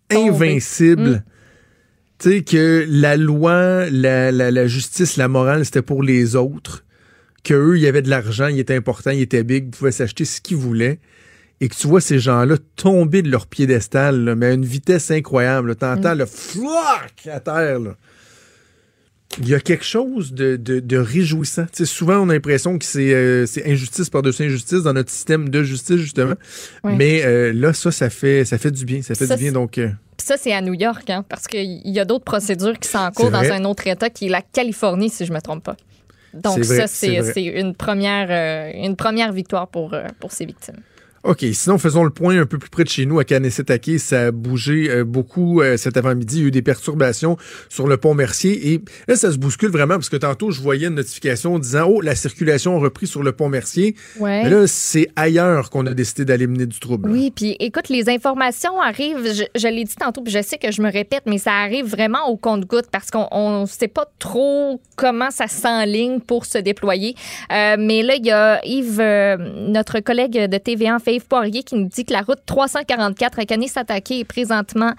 Tombés. 0.09 0.29
invincibles, 0.31 1.11
Mm. 1.11 1.23
tu 2.19 2.31
sais, 2.31 2.43
que 2.43 2.85
la 2.89 3.17
loi, 3.17 3.89
la, 3.91 4.33
la- 4.33 4.51
la 4.51 4.67
justice, 4.67 5.17
la 5.17 5.29
morale, 5.29 5.65
c'était 5.65 5.83
pour 5.83 6.03
les 6.03 6.35
autres, 6.37 6.85
qu'eux, 7.45 7.77
il 7.77 7.83
y 7.83 7.87
avait 7.87 8.03
de 8.03 8.11
l'argent, 8.11 8.49
il 8.49 8.59
était 8.59 8.75
important, 8.77 9.11
il 9.11 9.21
était 9.21 9.43
big, 9.45 9.67
ils 9.67 9.71
pouvaient 9.71 9.93
s'acheter 9.93 10.25
ce 10.25 10.41
qu'ils 10.41 10.57
voulaient, 10.57 10.99
et 11.63 11.69
que 11.69 11.75
tu 11.77 11.87
vois 11.87 12.01
ces 12.01 12.19
gens-là 12.19 12.57
tomber 12.77 13.23
de 13.23 13.31
leur 13.31 13.47
piédestal, 13.47 14.25
là, 14.25 14.35
mais 14.35 14.47
à 14.47 14.53
une 14.53 14.65
vitesse 14.67 15.11
incroyable. 15.13 15.77
Tu 15.77 15.85
entends 15.85 16.15
le 16.15 16.27
flac 16.27 17.27
à 17.31 17.41
terre, 17.41 17.79
là 17.79 17.95
il 19.39 19.49
y 19.49 19.55
a 19.55 19.61
quelque 19.61 19.85
chose 19.85 20.35
de, 20.35 20.57
de, 20.57 20.79
de 20.81 20.97
réjouissant. 20.99 21.65
Souvent, 21.85 22.19
on 22.19 22.29
a 22.29 22.35
l'impression 22.35 22.79
que 22.79 22.85
c'est 22.85 23.15
euh, 23.15 23.47
c'est 23.47 23.67
injustice 23.67 24.11
par-dessus 24.11 24.43
injustice 24.45 24.83
dans 24.83 24.93
notre 24.93 25.11
système 25.11 25.49
de 25.49 25.63
justice, 25.63 25.97
justement. 25.97 26.35
Oui. 26.85 26.93
Mais 26.99 27.23
euh, 27.25 27.51
là, 27.55 27.73
ça, 27.73 27.91
ça 27.91 28.11
fait, 28.11 28.45
ça 28.45 28.59
fait 28.59 28.71
du 28.71 28.85
bien. 28.85 29.01
Ça 29.01 29.15
fait 29.15 29.25
Ça, 29.25 29.37
du 29.37 29.41
bien. 29.45 29.49
c'est- 29.51 29.55
Donc, 29.55 29.79
euh, 29.79 29.89
Puis 30.19 30.27
ça, 30.27 30.37
c'est 30.37 30.53
à 30.53 30.61
New 30.61 30.75
York, 30.75 31.09
hein, 31.09 31.25
parce 31.27 31.47
qu'il 31.47 31.81
y 31.89 31.99
a 31.99 32.05
d'autres 32.05 32.27
procédures 32.27 32.79
qui 32.79 32.87
sont 32.91 32.99
en 32.99 33.11
cours 33.11 33.31
dans 33.31 33.39
un 33.51 33.65
autre 33.65 33.87
État 33.87 34.11
qui 34.11 34.27
est 34.27 34.29
la 34.29 34.43
Californie, 34.43 35.09
si 35.09 35.25
je 35.25 35.31
ne 35.31 35.37
me 35.37 35.41
trompe 35.41 35.65
pas. 35.65 35.77
Donc 36.35 36.59
vrai, 36.59 36.87
ça, 36.87 36.87
c'est 36.87 37.43
une 37.45 37.75
première, 37.75 38.75
une 38.75 38.97
première 38.97 39.33
victoire 39.33 39.67
pour, 39.69 39.97
pour 40.21 40.33
ces 40.33 40.45
victimes. 40.45 40.77
OK. 41.25 41.45
Sinon, 41.53 41.79
faisons 41.79 42.03
le 42.03 42.11
point 42.11 42.41
un 42.41 42.47
peu 42.47 42.59
plus 42.59 42.71
près 42.71 42.83
de 42.83 42.89
chez 42.89 43.07
nous, 43.07 43.21
à 43.21 43.25
Kanessetake. 43.25 43.99
Ça 43.99 44.27
a 44.27 44.31
bougé 44.33 44.91
euh, 44.91 45.05
beaucoup 45.05 45.61
euh, 45.61 45.77
cet 45.77 45.97
avant-midi. 45.97 46.39
Il 46.39 46.43
y 46.43 46.45
a 46.45 46.49
eu 46.49 46.51
des 46.51 46.63
perturbations 46.63 47.37
sur 47.69 47.87
le 47.87 47.97
pont 47.97 48.15
Mercier. 48.15 48.73
Et 48.73 48.83
là, 49.07 49.15
ça 49.15 49.31
se 49.31 49.39
bouscule 49.39 49.71
vraiment 49.71 49.95
parce 49.95 50.09
que 50.09 50.17
tantôt, 50.17 50.51
je 50.51 50.61
voyais 50.61 50.89
une 50.89 50.97
notification 50.97 51.61
disant 51.61 51.87
Oh, 51.89 52.01
la 52.01 52.17
circulation 52.17 52.77
a 52.77 52.81
repris 52.81 53.07
sur 53.07 53.23
le 53.23 53.31
pont 53.31 53.49
Mercier. 53.49 53.95
Ouais. 54.19 54.43
Mais 54.43 54.51
là, 54.51 54.67
c'est 54.67 55.09
ailleurs 55.15 55.71
qu'on 55.71 55.87
a 55.87 55.95
décidé 55.95 56.25
d'aller 56.25 56.49
mener 56.49 56.67
du 56.67 56.81
trouble. 56.81 57.09
Oui, 57.09 57.31
puis 57.31 57.57
écoute, 57.61 57.89
les 57.89 58.09
informations 58.09 58.81
arrivent, 58.81 59.25
je, 59.25 59.45
je 59.55 59.69
l'ai 59.69 59.85
dit 59.85 59.95
tantôt, 59.95 60.23
puis 60.23 60.33
je 60.33 60.43
sais 60.43 60.59
que 60.59 60.73
je 60.73 60.83
me 60.83 60.91
répète, 60.91 61.23
mais 61.27 61.39
ça 61.39 61.53
arrive 61.53 61.87
vraiment 61.87 62.29
au 62.29 62.37
compte-goutte 62.37 62.87
parce 62.91 63.13
qu'on 63.13 63.61
ne 63.61 63.67
sait 63.67 63.89
pas 63.89 64.07
trop 64.19 64.81
comment 64.97 65.31
ça 65.31 65.47
s'enligne 65.47 66.19
pour 66.19 66.47
se 66.47 66.59
déployer. 66.59 67.15
Euh, 67.53 67.77
mais 67.79 68.03
là, 68.03 68.17
il 68.17 68.27
y 68.27 68.33
a 68.33 68.61
Yves, 68.65 69.01
notre 69.69 70.01
collègue 70.01 70.49
de 70.49 70.59
TVA, 70.59 70.99
fait 70.99 71.12
Yves 71.15 71.27
Poirier, 71.27 71.63
qui 71.63 71.75
nous 71.75 71.89
dit 71.89 72.05
que 72.05 72.13
la 72.13 72.23
route 72.23 72.41
344 72.47 73.39
à 73.39 73.45
Kanesatake 73.45 74.11
est 74.11 74.25
présentement 74.25 74.93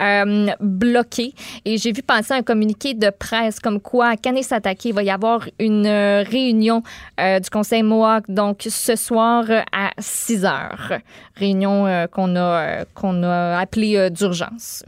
euh, 0.00 0.46
bloquée. 0.60 1.34
Et 1.64 1.78
j'ai 1.78 1.92
vu 1.92 2.02
passer 2.02 2.34
un 2.34 2.42
communiqué 2.42 2.94
de 2.94 3.10
presse 3.10 3.60
comme 3.60 3.80
quoi 3.80 4.08
à 4.08 4.16
Kanesatake, 4.16 4.84
il 4.86 4.94
va 4.94 5.02
y 5.02 5.10
avoir 5.10 5.48
une 5.58 5.86
euh, 5.86 6.22
réunion 6.22 6.82
euh, 7.20 7.40
du 7.40 7.50
Conseil 7.50 7.82
Mohawk, 7.82 8.24
donc 8.28 8.66
ce 8.68 8.96
soir 8.96 9.44
à 9.72 9.90
6 9.98 10.44
heures. 10.44 10.92
Réunion 11.36 12.06
qu'on 12.12 12.36
a, 12.36 12.84
qu'on 12.94 13.22
a 13.22 13.58
appelée 13.58 14.10
d'urgence. 14.10 14.84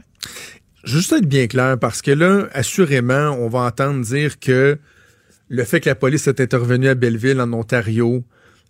Juste 0.83 1.13
être 1.13 1.25
bien 1.25 1.47
clair, 1.47 1.77
parce 1.79 2.01
que 2.01 2.11
là, 2.11 2.47
assurément, 2.53 3.37
on 3.39 3.47
va 3.47 3.59
entendre 3.59 4.03
dire 4.03 4.39
que 4.39 4.77
le 5.49 5.63
fait 5.63 5.79
que 5.79 5.89
la 5.89 5.95
police 5.95 6.27
est 6.27 6.41
intervenue 6.41 6.89
à 6.89 6.95
Belleville, 6.95 7.39
en 7.39 7.53
Ontario, 7.53 8.23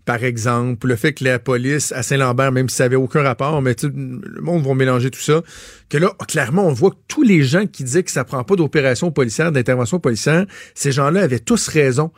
par 0.06 0.24
exemple, 0.24 0.88
le 0.88 0.96
fait 0.96 1.14
que 1.14 1.24
la 1.24 1.40
police 1.40 1.92
à 1.94 2.04
Saint-Lambert, 2.04 2.52
même 2.52 2.68
si 2.68 2.76
ça 2.76 2.86
n'avait 2.86 2.96
aucun 2.98 3.22
rapport, 3.22 3.62
mais 3.62 3.76
le 3.84 4.42
monde 4.42 4.66
va 4.66 4.74
mélanger 4.74 5.10
tout 5.10 5.20
ça, 5.20 5.42
que 5.90 5.98
là, 5.98 6.12
clairement, 6.28 6.68
on 6.68 6.74
voit 6.74 6.92
que 6.92 6.98
tous 7.08 7.24
les 7.24 7.44
gens 7.44 7.66
qui 7.68 7.84
disaient 7.84 8.04
que 8.04 8.12
ça 8.12 8.26
prend 8.26 8.44
pas 8.44 8.56
d'opération 8.56 9.12
policière, 9.12 9.52
d'intervention 9.52 10.00
policière, 10.00 10.46
ces 10.76 10.92
gens-là 10.92 11.22
avaient 11.22 11.40
tous 11.40 11.68
raison. 11.68 12.12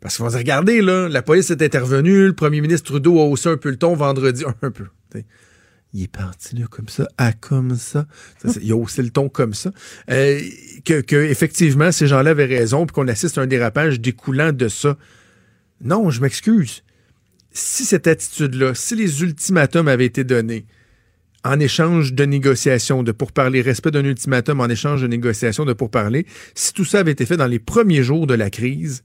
Parce 0.00 0.18
vont 0.20 0.28
dire, 0.28 0.38
regardez, 0.38 0.80
là, 0.80 1.08
la 1.08 1.22
police 1.22 1.50
est 1.50 1.60
intervenue, 1.60 2.26
le 2.26 2.34
premier 2.34 2.60
ministre 2.60 2.86
Trudeau 2.86 3.18
a 3.18 3.24
haussé 3.24 3.48
un 3.48 3.56
peu 3.56 3.70
le 3.70 3.76
ton 3.76 3.94
vendredi, 3.94 4.44
un 4.62 4.70
peu. 4.70 4.84
Il 5.94 6.02
est 6.02 6.12
parti 6.12 6.54
là 6.54 6.66
comme 6.70 6.88
ça, 6.88 7.08
à 7.16 7.32
comme 7.32 7.74
ça. 7.76 8.06
Il 8.60 8.72
a 8.72 8.76
haussé 8.76 9.02
le 9.02 9.10
ton 9.10 9.30
comme 9.30 9.54
ça. 9.54 9.72
Euh, 10.10 10.38
que, 10.84 11.00
que 11.00 11.16
effectivement, 11.16 11.90
ces 11.92 12.06
gens-là 12.06 12.30
avaient 12.30 12.44
raison, 12.44 12.84
puis 12.84 12.94
qu'on 12.94 13.08
assiste 13.08 13.38
à 13.38 13.40
un 13.40 13.46
dérapage 13.46 13.98
découlant 13.98 14.52
de 14.52 14.68
ça. 14.68 14.98
Non, 15.80 16.10
je 16.10 16.20
m'excuse. 16.20 16.82
Si 17.52 17.84
cette 17.84 18.06
attitude-là, 18.06 18.74
si 18.74 18.94
les 18.94 19.22
ultimatums 19.22 19.88
avaient 19.88 20.06
été 20.06 20.24
donnés 20.24 20.66
en 21.44 21.58
échange 21.60 22.12
de 22.12 22.24
négociations, 22.24 23.02
de 23.02 23.12
pourparler, 23.12 23.62
respect 23.62 23.90
d'un 23.90 24.04
ultimatum 24.04 24.60
en 24.60 24.68
échange 24.68 25.02
de 25.02 25.06
négociations, 25.06 25.64
de 25.64 25.72
pourparler, 25.72 26.26
si 26.54 26.72
tout 26.72 26.84
ça 26.84 27.00
avait 27.00 27.12
été 27.12 27.26
fait 27.26 27.36
dans 27.36 27.46
les 27.46 27.58
premiers 27.58 28.02
jours 28.02 28.26
de 28.26 28.34
la 28.34 28.50
crise, 28.50 29.04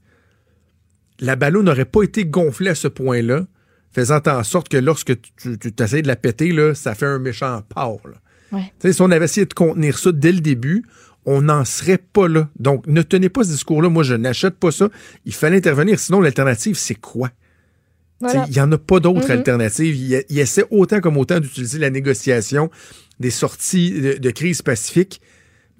la 1.20 1.36
ballon 1.36 1.62
n'aurait 1.62 1.84
pas 1.84 2.02
été 2.02 2.26
gonflée 2.26 2.70
à 2.70 2.74
ce 2.74 2.88
point-là, 2.88 3.46
faisant 3.92 4.20
en 4.26 4.42
sorte 4.42 4.68
que 4.68 4.76
lorsque 4.76 5.20
tu, 5.20 5.58
tu 5.58 5.72
essaies 5.82 6.02
de 6.02 6.08
la 6.08 6.16
péter, 6.16 6.52
là, 6.52 6.74
ça 6.74 6.94
fait 6.94 7.06
un 7.06 7.18
méchant 7.18 7.62
là. 7.76 7.94
Ouais. 8.52 8.92
Si 8.92 9.00
on 9.00 9.10
avait 9.10 9.24
essayé 9.24 9.46
de 9.46 9.54
contenir 9.54 9.98
ça 9.98 10.12
dès 10.12 10.32
le 10.32 10.40
début, 10.40 10.84
on 11.24 11.42
n'en 11.42 11.64
serait 11.64 11.98
pas 11.98 12.28
là. 12.28 12.48
Donc, 12.58 12.86
ne 12.86 13.02
tenez 13.02 13.28
pas 13.28 13.44
ce 13.44 13.50
discours-là. 13.50 13.88
Moi, 13.88 14.02
je 14.02 14.14
n'achète 14.14 14.56
pas 14.56 14.70
ça. 14.70 14.90
Il 15.24 15.34
fallait 15.34 15.56
intervenir. 15.56 15.98
Sinon, 15.98 16.20
l'alternative, 16.20 16.76
c'est 16.76 16.94
quoi? 16.94 17.30
Tu 18.20 18.26
Voilà. 18.26 18.44
Il 18.48 18.52
n'y 18.52 18.60
en 18.60 18.70
a 18.72 18.78
pas 18.78 19.00
d'autre 19.00 19.24
Mhm. 19.26 19.30
alternative. 19.38 19.96
Il, 19.96 20.24
il 20.28 20.38
essaie 20.38 20.64
autant 20.70 21.00
comme 21.00 21.16
autant 21.16 21.40
d'utiliser 21.40 21.78
la 21.78 21.90
négociation 21.90 22.70
des 23.20 23.30
sorties 23.30 23.92
de, 24.00 24.12
de 24.18 24.30
crise 24.30 24.62
pacifique. 24.62 25.20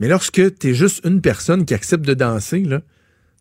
Mais 0.00 0.08
lorsque 0.08 0.58
tu 0.58 0.70
es 0.70 0.74
juste 0.74 1.00
une 1.04 1.20
personne 1.20 1.64
qui 1.64 1.74
accepte 1.74 2.04
de 2.04 2.14
danser, 2.14 2.60
là, 2.60 2.80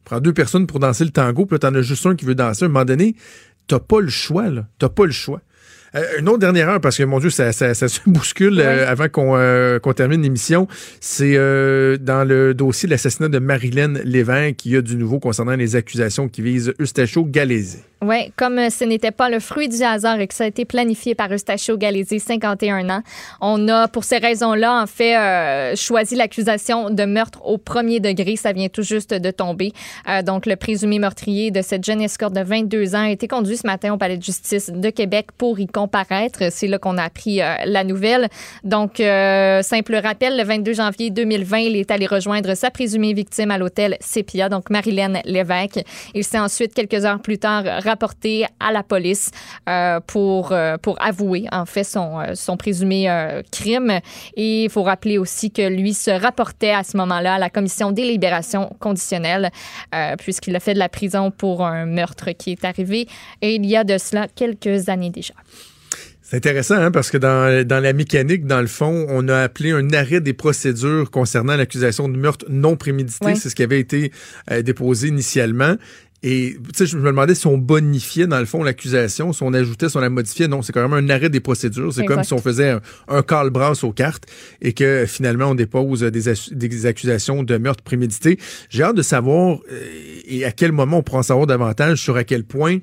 prends 0.06 0.20
deux 0.20 0.34
personnes 0.34 0.68
pour 0.68 0.80
danser 0.80 1.04
le 1.04 1.10
tango, 1.12 1.46
puis 1.46 1.56
là, 1.56 1.60
t'en 1.60 1.74
as 1.76 1.82
juste 1.82 2.06
un 2.06 2.16
qui 2.16 2.26
veut 2.26 2.36
danser, 2.36 2.64
à 2.64 2.66
un 2.66 2.70
moment 2.70 2.86
donné, 2.86 3.16
t'as 3.68 3.80
pas 3.80 4.00
le 4.02 4.10
choix. 4.10 4.46
T'as 4.80 4.90
pas 4.90 5.06
le 5.06 5.12
choix. 5.12 5.42
Euh, 5.96 6.02
une 6.20 6.28
autre 6.30 6.40
dernière 6.40 6.70
heure, 6.70 6.82
parce 6.82 6.98
que 6.98 7.04
mon 7.04 7.20
Dieu, 7.20 7.30
ça, 7.30 7.52
ça- 7.52 7.74
ça 7.74 7.88
se 7.88 8.00
bouscule 8.08 8.60
euh, 8.60 8.90
avant 8.90 9.10
qu'on 9.10 9.36
euh, 9.36 9.80
qu'on 9.80 9.94
termine 9.94 10.22
l'émission. 10.22 10.68
C'est 11.00 11.34
euh, 11.36 11.98
dans 11.98 12.24
le 12.24 12.54
dossier 12.54 12.88
de 12.88 12.92
l'assassinat 12.94 13.30
de 13.30 13.40
Marilyn 13.40 13.94
Lévesque 14.04 14.56
qu'il 14.58 14.72
y 14.74 14.78
a 14.78 14.82
du 14.82 14.96
nouveau 14.96 15.20
concernant 15.20 15.56
les 15.56 15.76
accusations 15.76 16.28
qui 16.28 16.42
visent 16.42 16.74
Eustachio 16.80 17.26
Galézé. 17.26 17.80
Oui, 18.06 18.34
comme 18.36 18.60
euh, 18.60 18.70
ce 18.70 18.84
n'était 18.84 19.12
pas 19.12 19.30
le 19.30 19.40
fruit 19.40 19.70
du 19.70 19.82
hasard 19.82 20.20
et 20.20 20.28
que 20.28 20.34
ça 20.34 20.44
a 20.44 20.48
été 20.48 20.66
planifié 20.66 21.16
par 21.16 21.32
Eustachio 21.32 21.78
Galési, 21.78 22.20
51 22.20 22.90
ans, 22.90 23.02
on 23.40 23.70
a, 23.70 23.88
pour 23.88 24.04
ces 24.04 24.18
raisons-là, 24.18 24.82
en 24.82 24.88
fait, 24.88 25.16
euh, 25.16 25.74
choisi 25.78 26.16
l'accusation 26.16 26.90
de 26.90 27.06
meurtre 27.06 27.46
au 27.46 27.58
premier 27.58 28.02
degré. 28.02 28.36
Ça 28.36 28.52
vient 28.52 28.68
tout 28.68 28.82
juste 28.82 29.14
de 29.14 29.32
tomber. 29.32 29.72
Euh, 30.10 30.22
donc, 30.22 30.46
le 30.48 30.58
présumé 30.58 31.00
meurtrier 31.00 31.50
de 31.52 31.62
cette 31.62 31.86
jeune 31.86 32.02
escorte 32.02 32.34
de 32.34 32.42
22 32.44 32.94
ans 32.96 33.04
a 33.06 33.10
été 33.10 33.30
conduit 33.30 33.56
ce 33.56 33.66
matin 33.66 33.94
au 33.94 33.98
palais 33.98 34.18
de 34.18 34.24
justice 34.24 34.70
de 34.70 34.90
Québec 34.90 35.28
pour 35.38 35.58
y 35.62 35.68
comparaître. 35.84 36.44
C'est 36.50 36.68
là 36.68 36.78
qu'on 36.80 36.98
a 36.98 37.04
appris 37.04 37.42
euh, 37.42 37.56
la 37.66 37.84
nouvelle. 37.84 38.30
Donc, 38.64 39.02
euh, 39.02 39.62
simple 39.62 39.96
rappel, 39.96 40.38
le 40.38 40.44
22 40.44 40.74
janvier 40.74 41.10
2020, 41.10 41.58
il 41.58 41.76
est 41.76 41.92
allé 41.92 42.06
rejoindre 42.06 42.54
sa 42.56 42.72
présumée 42.72 43.14
victime 43.14 43.52
à 43.52 43.58
l'hôtel 43.58 43.98
Sepia, 44.00 44.48
donc 44.48 44.70
Marilyn 44.70 45.20
Lévesque. 45.26 45.84
Il 46.14 46.24
s'est 46.24 46.40
ensuite, 46.40 46.74
quelques 46.74 47.04
heures 47.04 47.22
plus 47.22 47.38
tard, 47.38 47.66
rapporté 47.84 48.46
à 48.62 48.72
la 48.72 48.82
police 48.82 49.32
euh, 49.68 50.00
pour, 50.08 50.54
pour 50.82 51.02
avouer, 51.02 51.48
en 51.52 51.66
fait, 51.66 51.84
son, 51.84 52.20
son 52.34 52.56
présumé 52.56 53.10
crime. 53.52 54.00
Et 54.38 54.64
il 54.64 54.70
faut 54.70 54.84
rappeler 54.84 55.18
aussi 55.18 55.52
que 55.52 55.68
lui 55.68 55.94
se 55.94 56.12
rapportait 56.12 56.72
à 56.72 56.84
ce 56.84 56.96
moment-là 56.96 57.36
à 57.36 57.40
la 57.40 57.50
commission 57.50 57.92
des 57.92 58.06
libérations 58.06 58.70
conditionnelles, 58.80 59.52
puisqu'il 60.18 60.56
a 60.56 60.60
fait 60.62 60.74
de 60.74 60.80
la 60.80 60.90
prison 60.90 61.30
pour 61.32 61.66
un 61.66 61.86
meurtre 61.86 62.32
qui 62.32 62.52
est 62.52 62.64
arrivé 62.64 63.08
et 63.42 63.56
il 63.56 63.66
y 63.66 63.76
a 63.76 63.84
de 63.84 63.98
cela 63.98 64.28
quelques 64.34 64.90
années 64.90 65.10
déjà. 65.10 65.34
C'est 66.26 66.38
intéressant, 66.38 66.76
hein, 66.76 66.90
parce 66.90 67.12
que 67.12 67.18
dans, 67.18 67.68
dans 67.68 67.82
la 67.82 67.92
mécanique, 67.92 68.46
dans 68.46 68.62
le 68.62 68.68
fond, 68.68 69.06
on 69.10 69.28
a 69.28 69.40
appelé 69.40 69.72
un 69.72 69.92
arrêt 69.92 70.22
des 70.22 70.32
procédures 70.32 71.12
concernant 71.12 71.58
l'accusation 71.58 72.08
de 72.08 72.18
meurtre 72.18 72.46
non 72.50 72.78
prémédité. 72.78 73.36
C'est 73.36 73.50
ce 73.50 73.56
qui 73.56 73.62
avait 73.62 73.80
été 73.80 74.12
euh, 74.50 74.62
déposé 74.62 75.10
initialement. 75.10 75.76
Et 76.26 76.56
tu 76.64 76.78
sais, 76.78 76.86
je 76.86 76.98
me 76.98 77.04
demandais 77.04 77.36
si 77.36 77.46
on 77.48 77.58
bonifiait, 77.58 78.28
dans 78.28 78.40
le 78.40 78.46
fond, 78.46 78.64
l'accusation, 78.64 79.34
si 79.34 79.44
on 79.44 79.54
ajoutait, 79.54 79.90
si 79.90 79.98
on 79.98 80.00
la 80.00 80.10
modifiait. 80.10 80.48
Non, 80.48 80.62
c'est 80.62 80.72
quand 80.72 80.88
même 80.88 80.94
un 80.94 81.14
arrêt 81.14 81.30
des 81.30 81.42
procédures. 81.42 81.94
C'est 81.94 82.06
comme 82.06 82.24
si 82.24 82.32
on 82.32 82.38
faisait 82.38 82.70
un, 82.70 82.82
un 83.10 83.22
call-brasse 83.22 83.84
aux 83.84 83.92
cartes 83.92 84.26
et 84.62 84.72
que 84.72 85.06
finalement, 85.06 85.48
on 85.48 85.56
dépose 85.56 86.00
des, 86.00 86.34
des 86.52 86.86
accusations 86.86 87.44
de 87.44 87.58
meurtre 87.58 87.84
prémédité. 87.84 88.40
J'ai 88.70 88.84
hâte 88.84 88.96
de 88.96 89.02
savoir 89.02 89.60
euh, 89.70 89.82
et 90.26 90.46
à 90.46 90.54
quel 90.54 90.72
moment 90.72 91.00
on 91.00 91.04
pourra 91.04 91.20
en 91.20 91.24
savoir 91.24 91.46
davantage 91.46 92.02
sur 92.02 92.16
à 92.16 92.24
quel 92.24 92.46
point 92.46 92.78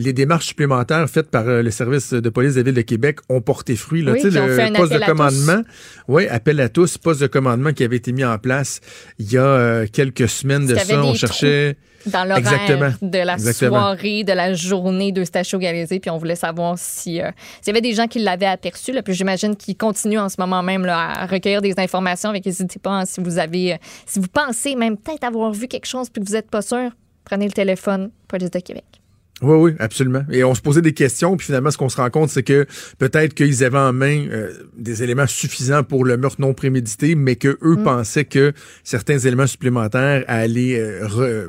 les 0.00 0.12
démarches 0.12 0.46
supplémentaires 0.46 1.08
faites 1.08 1.30
par 1.30 1.46
euh, 1.46 1.62
le 1.62 1.70
service 1.70 2.12
de 2.12 2.28
police 2.30 2.54
de 2.54 2.60
la 2.60 2.64
Ville 2.64 2.74
de 2.74 2.80
Québec 2.80 3.18
ont 3.28 3.40
porté 3.40 3.76
fruit. 3.76 4.02
Là. 4.02 4.12
Oui, 4.12 4.22
le 4.22 4.30
fait 4.30 4.72
poste 4.72 4.92
de 4.92 5.04
commandement, 5.04 5.62
oui, 6.08 6.26
appel 6.28 6.60
à 6.60 6.68
tous, 6.68 6.96
poste 6.96 7.20
de 7.20 7.26
commandement 7.26 7.72
qui 7.72 7.84
avait 7.84 7.96
été 7.96 8.12
mis 8.12 8.24
en 8.24 8.38
place 8.38 8.80
il 9.18 9.30
y 9.30 9.36
a 9.36 9.44
euh, 9.44 9.86
quelques 9.92 10.28
semaines 10.28 10.66
de 10.66 10.74
Parce 10.74 10.86
ça. 10.86 11.02
On 11.02 11.14
cherchait... 11.14 11.76
dans 12.06 12.24
l'horaire 12.24 12.96
de 13.02 13.18
la 13.18 13.34
Exactement. 13.34 13.70
soirée, 13.70 14.24
de 14.24 14.32
la 14.32 14.54
journée 14.54 15.12
d'Eustachio 15.12 15.58
Galizé, 15.58 16.00
puis 16.00 16.10
on 16.10 16.16
voulait 16.16 16.34
savoir 16.34 16.78
si 16.78 17.20
euh, 17.20 17.30
s'il 17.60 17.74
y 17.74 17.76
avait 17.76 17.82
des 17.82 17.92
gens 17.92 18.06
qui 18.06 18.20
l'avaient 18.20 18.46
aperçu, 18.46 18.92
là, 18.92 19.02
puis 19.02 19.12
j'imagine 19.12 19.54
qu'ils 19.54 19.76
continuent 19.76 20.20
en 20.20 20.30
ce 20.30 20.36
moment 20.38 20.62
même 20.62 20.86
là, 20.86 21.22
à 21.22 21.26
recueillir 21.26 21.60
des 21.60 21.74
informations, 21.76 22.30
avec 22.30 22.46
n'hésitez 22.46 22.78
pas 22.78 22.90
hein, 22.90 23.04
si 23.04 23.20
vous 23.20 23.38
avez, 23.38 23.74
euh, 23.74 23.76
si 24.06 24.18
vous 24.18 24.28
pensez 24.28 24.76
même 24.76 24.96
peut-être 24.96 25.24
avoir 25.24 25.52
vu 25.52 25.68
quelque 25.68 25.86
chose 25.86 26.08
puis 26.08 26.22
que 26.22 26.28
vous 26.28 26.34
n'êtes 26.34 26.50
pas 26.50 26.62
sûr, 26.62 26.90
prenez 27.24 27.46
le 27.46 27.52
téléphone, 27.52 28.10
police 28.28 28.50
de 28.50 28.60
Québec. 28.60 28.99
Oui, 29.42 29.56
oui, 29.56 29.72
absolument. 29.78 30.22
Et 30.30 30.44
on 30.44 30.54
se 30.54 30.60
posait 30.60 30.82
des 30.82 30.92
questions, 30.92 31.36
puis 31.36 31.46
finalement, 31.46 31.70
ce 31.70 31.78
qu'on 31.78 31.88
se 31.88 31.96
rend 31.96 32.10
compte, 32.10 32.28
c'est 32.30 32.42
que 32.42 32.66
peut-être 32.98 33.32
qu'ils 33.34 33.64
avaient 33.64 33.78
en 33.78 33.92
main 33.92 34.26
euh, 34.30 34.50
des 34.76 35.02
éléments 35.02 35.26
suffisants 35.26 35.82
pour 35.82 36.04
le 36.04 36.16
meurtre 36.18 36.40
non 36.40 36.52
prémédité, 36.52 37.14
mais 37.14 37.36
que 37.36 37.56
eux 37.62 37.76
Mm. 37.76 37.84
pensaient 37.84 38.24
que 38.26 38.52
certains 38.84 39.18
éléments 39.18 39.46
supplémentaires 39.46 40.24
aller 40.28 40.78
euh, 40.78 41.06
re- 41.06 41.48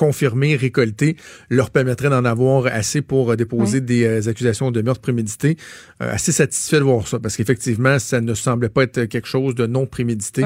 confirmer, 0.00 0.56
récolter, 0.56 1.16
leur 1.50 1.68
permettraient 1.68 2.08
d'en 2.08 2.24
avoir 2.24 2.64
assez 2.64 3.02
pour 3.02 3.32
euh, 3.32 3.36
déposer 3.36 3.82
des 3.82 4.04
euh, 4.04 4.30
accusations 4.30 4.70
de 4.70 4.80
meurtre 4.80 5.02
prémédité. 5.02 5.58
Euh, 6.02 6.14
assez 6.14 6.32
satisfait 6.32 6.78
de 6.78 6.84
voir 6.84 7.06
ça, 7.06 7.18
parce 7.18 7.36
qu'effectivement, 7.36 7.98
ça 7.98 8.22
ne 8.22 8.32
semblait 8.32 8.70
pas 8.70 8.84
être 8.84 9.04
quelque 9.04 9.28
chose 9.28 9.54
de 9.54 9.66
non 9.66 9.84
prémédité. 9.84 10.42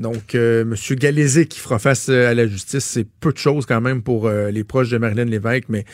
Donc, 0.00 0.34
M. 0.34 0.74
Galézé 0.92 1.46
qui 1.46 1.58
fera 1.58 1.80
face 1.80 2.08
à 2.08 2.32
la 2.32 2.46
justice, 2.46 2.84
c'est 2.84 3.04
peu 3.04 3.32
de 3.32 3.38
choses 3.38 3.66
quand 3.66 3.80
même 3.80 4.02
pour 4.02 4.30
les 4.30 4.62
proches 4.62 4.90
de 4.90 4.98
Marilyn 4.98 5.24
Lévesque, 5.24 5.64
mais 5.68 5.84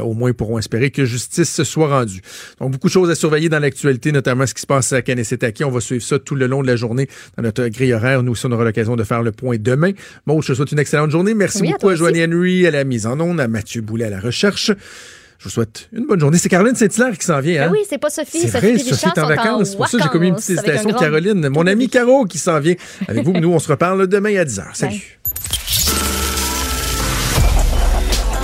au 0.00 0.14
moins 0.14 0.30
ils 0.30 0.34
pourront 0.34 0.58
espérer 0.58 0.90
que 0.90 1.04
justice 1.04 1.50
se 1.50 1.62
soit 1.62 1.88
rendue. 1.88 2.22
Donc, 2.58 2.70
beaucoup 2.72 2.86
de 2.86 2.92
choses 2.92 3.10
à 3.10 3.14
surveiller 3.14 3.50
dans 3.50 3.58
l'actualité, 3.58 4.12
notamment 4.12 4.46
ce 4.46 4.54
qui 4.54 4.62
se 4.62 4.66
passe 4.66 4.94
à 4.94 5.02
Kanesetaki. 5.02 5.64
On 5.64 5.70
va 5.70 5.80
suivre 5.80 6.02
ça 6.02 6.18
tout 6.18 6.36
le 6.36 6.46
long 6.46 6.62
de 6.62 6.68
la 6.68 6.76
journée 6.76 7.06
dans 7.36 7.42
notre 7.42 7.66
grille 7.68 7.92
horaire. 7.92 8.22
Nous 8.22 8.32
aussi, 8.32 8.46
on 8.46 8.52
aura 8.52 8.64
l'occasion 8.64 8.96
de 8.96 9.04
faire 9.04 9.22
le 9.22 9.32
point 9.32 9.58
demain. 9.58 9.92
Maud, 10.26 10.42
je 10.42 10.52
te 10.52 10.54
souhaite 10.54 10.72
une 10.72 10.78
excellente 10.78 11.10
journée. 11.10 11.34
Merci 11.34 11.60
Oui, 11.60 11.68
à 11.68 11.72
beaucoup 11.72 11.80
toi 11.82 11.92
à 11.92 11.96
Joanie 11.96 12.24
Henry 12.24 12.49
à 12.66 12.70
la 12.70 12.84
mise 12.84 13.06
en 13.06 13.18
onde, 13.20 13.40
à 13.40 13.48
Mathieu 13.48 13.80
Boulet 13.82 14.04
à 14.06 14.10
la 14.10 14.20
recherche. 14.20 14.70
Je 15.38 15.44
vous 15.44 15.50
souhaite 15.50 15.88
une 15.92 16.06
bonne 16.06 16.20
journée. 16.20 16.36
C'est 16.36 16.50
Caroline 16.50 16.74
Saint-Hilaire 16.74 17.16
qui 17.16 17.24
s'en 17.24 17.40
vient. 17.40 17.62
Ben 17.62 17.68
Hein? 17.68 17.72
oui, 17.72 17.78
c'est 17.88 17.96
pas 17.98 18.10
Sophie. 18.10 18.40
C'est 18.40 18.48
Sophie 18.50 18.72
vrai, 18.74 18.78
Sophie 18.78 19.06
est 19.06 19.18
en 19.18 19.26
vacances. 19.26 19.70
C'est 19.70 19.76
pour 19.78 19.88
ça 19.88 19.96
que 19.96 20.02
j'ai 20.04 20.08
commis 20.10 20.28
une 20.28 20.34
petite 20.34 20.58
citation. 20.58 20.90
grand- 20.90 20.98
Caroline, 20.98 21.48
mon 21.48 21.66
ami 21.66 21.88
Caro 21.88 22.26
qui 22.26 22.36
s'en 22.38 22.60
vient 22.60 22.74
avec 23.08 23.24
vous. 23.24 23.32
Nous, 23.40 23.50
on 23.50 23.58
se 23.58 23.68
reparle 23.68 24.06
demain 24.06 24.36
à 24.38 24.44
10h. 24.44 24.64
Salut. 24.74 25.18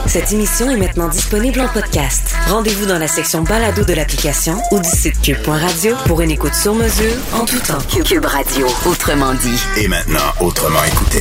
Cette 0.06 0.32
émission 0.32 0.70
est 0.70 0.76
maintenant 0.78 1.08
disponible 1.08 1.60
en 1.60 1.68
podcast. 1.68 2.34
Rendez-vous 2.48 2.86
dans 2.86 2.98
la 2.98 3.08
section 3.08 3.42
balado 3.42 3.84
de 3.84 3.92
l'application 3.92 4.56
ou 4.70 4.78
du 4.80 4.88
site 4.88 5.20
cube.radio 5.20 5.94
pour 6.06 6.22
une 6.22 6.30
écoute 6.30 6.54
sur 6.54 6.74
mesure 6.74 7.12
en 7.34 7.44
tout 7.44 7.58
temps. 7.58 7.78
Cube 8.04 8.24
Radio, 8.24 8.66
autrement 8.86 9.34
dit. 9.34 9.60
Et 9.76 9.88
maintenant, 9.88 10.32
autrement 10.40 10.82
écouté. 10.84 11.20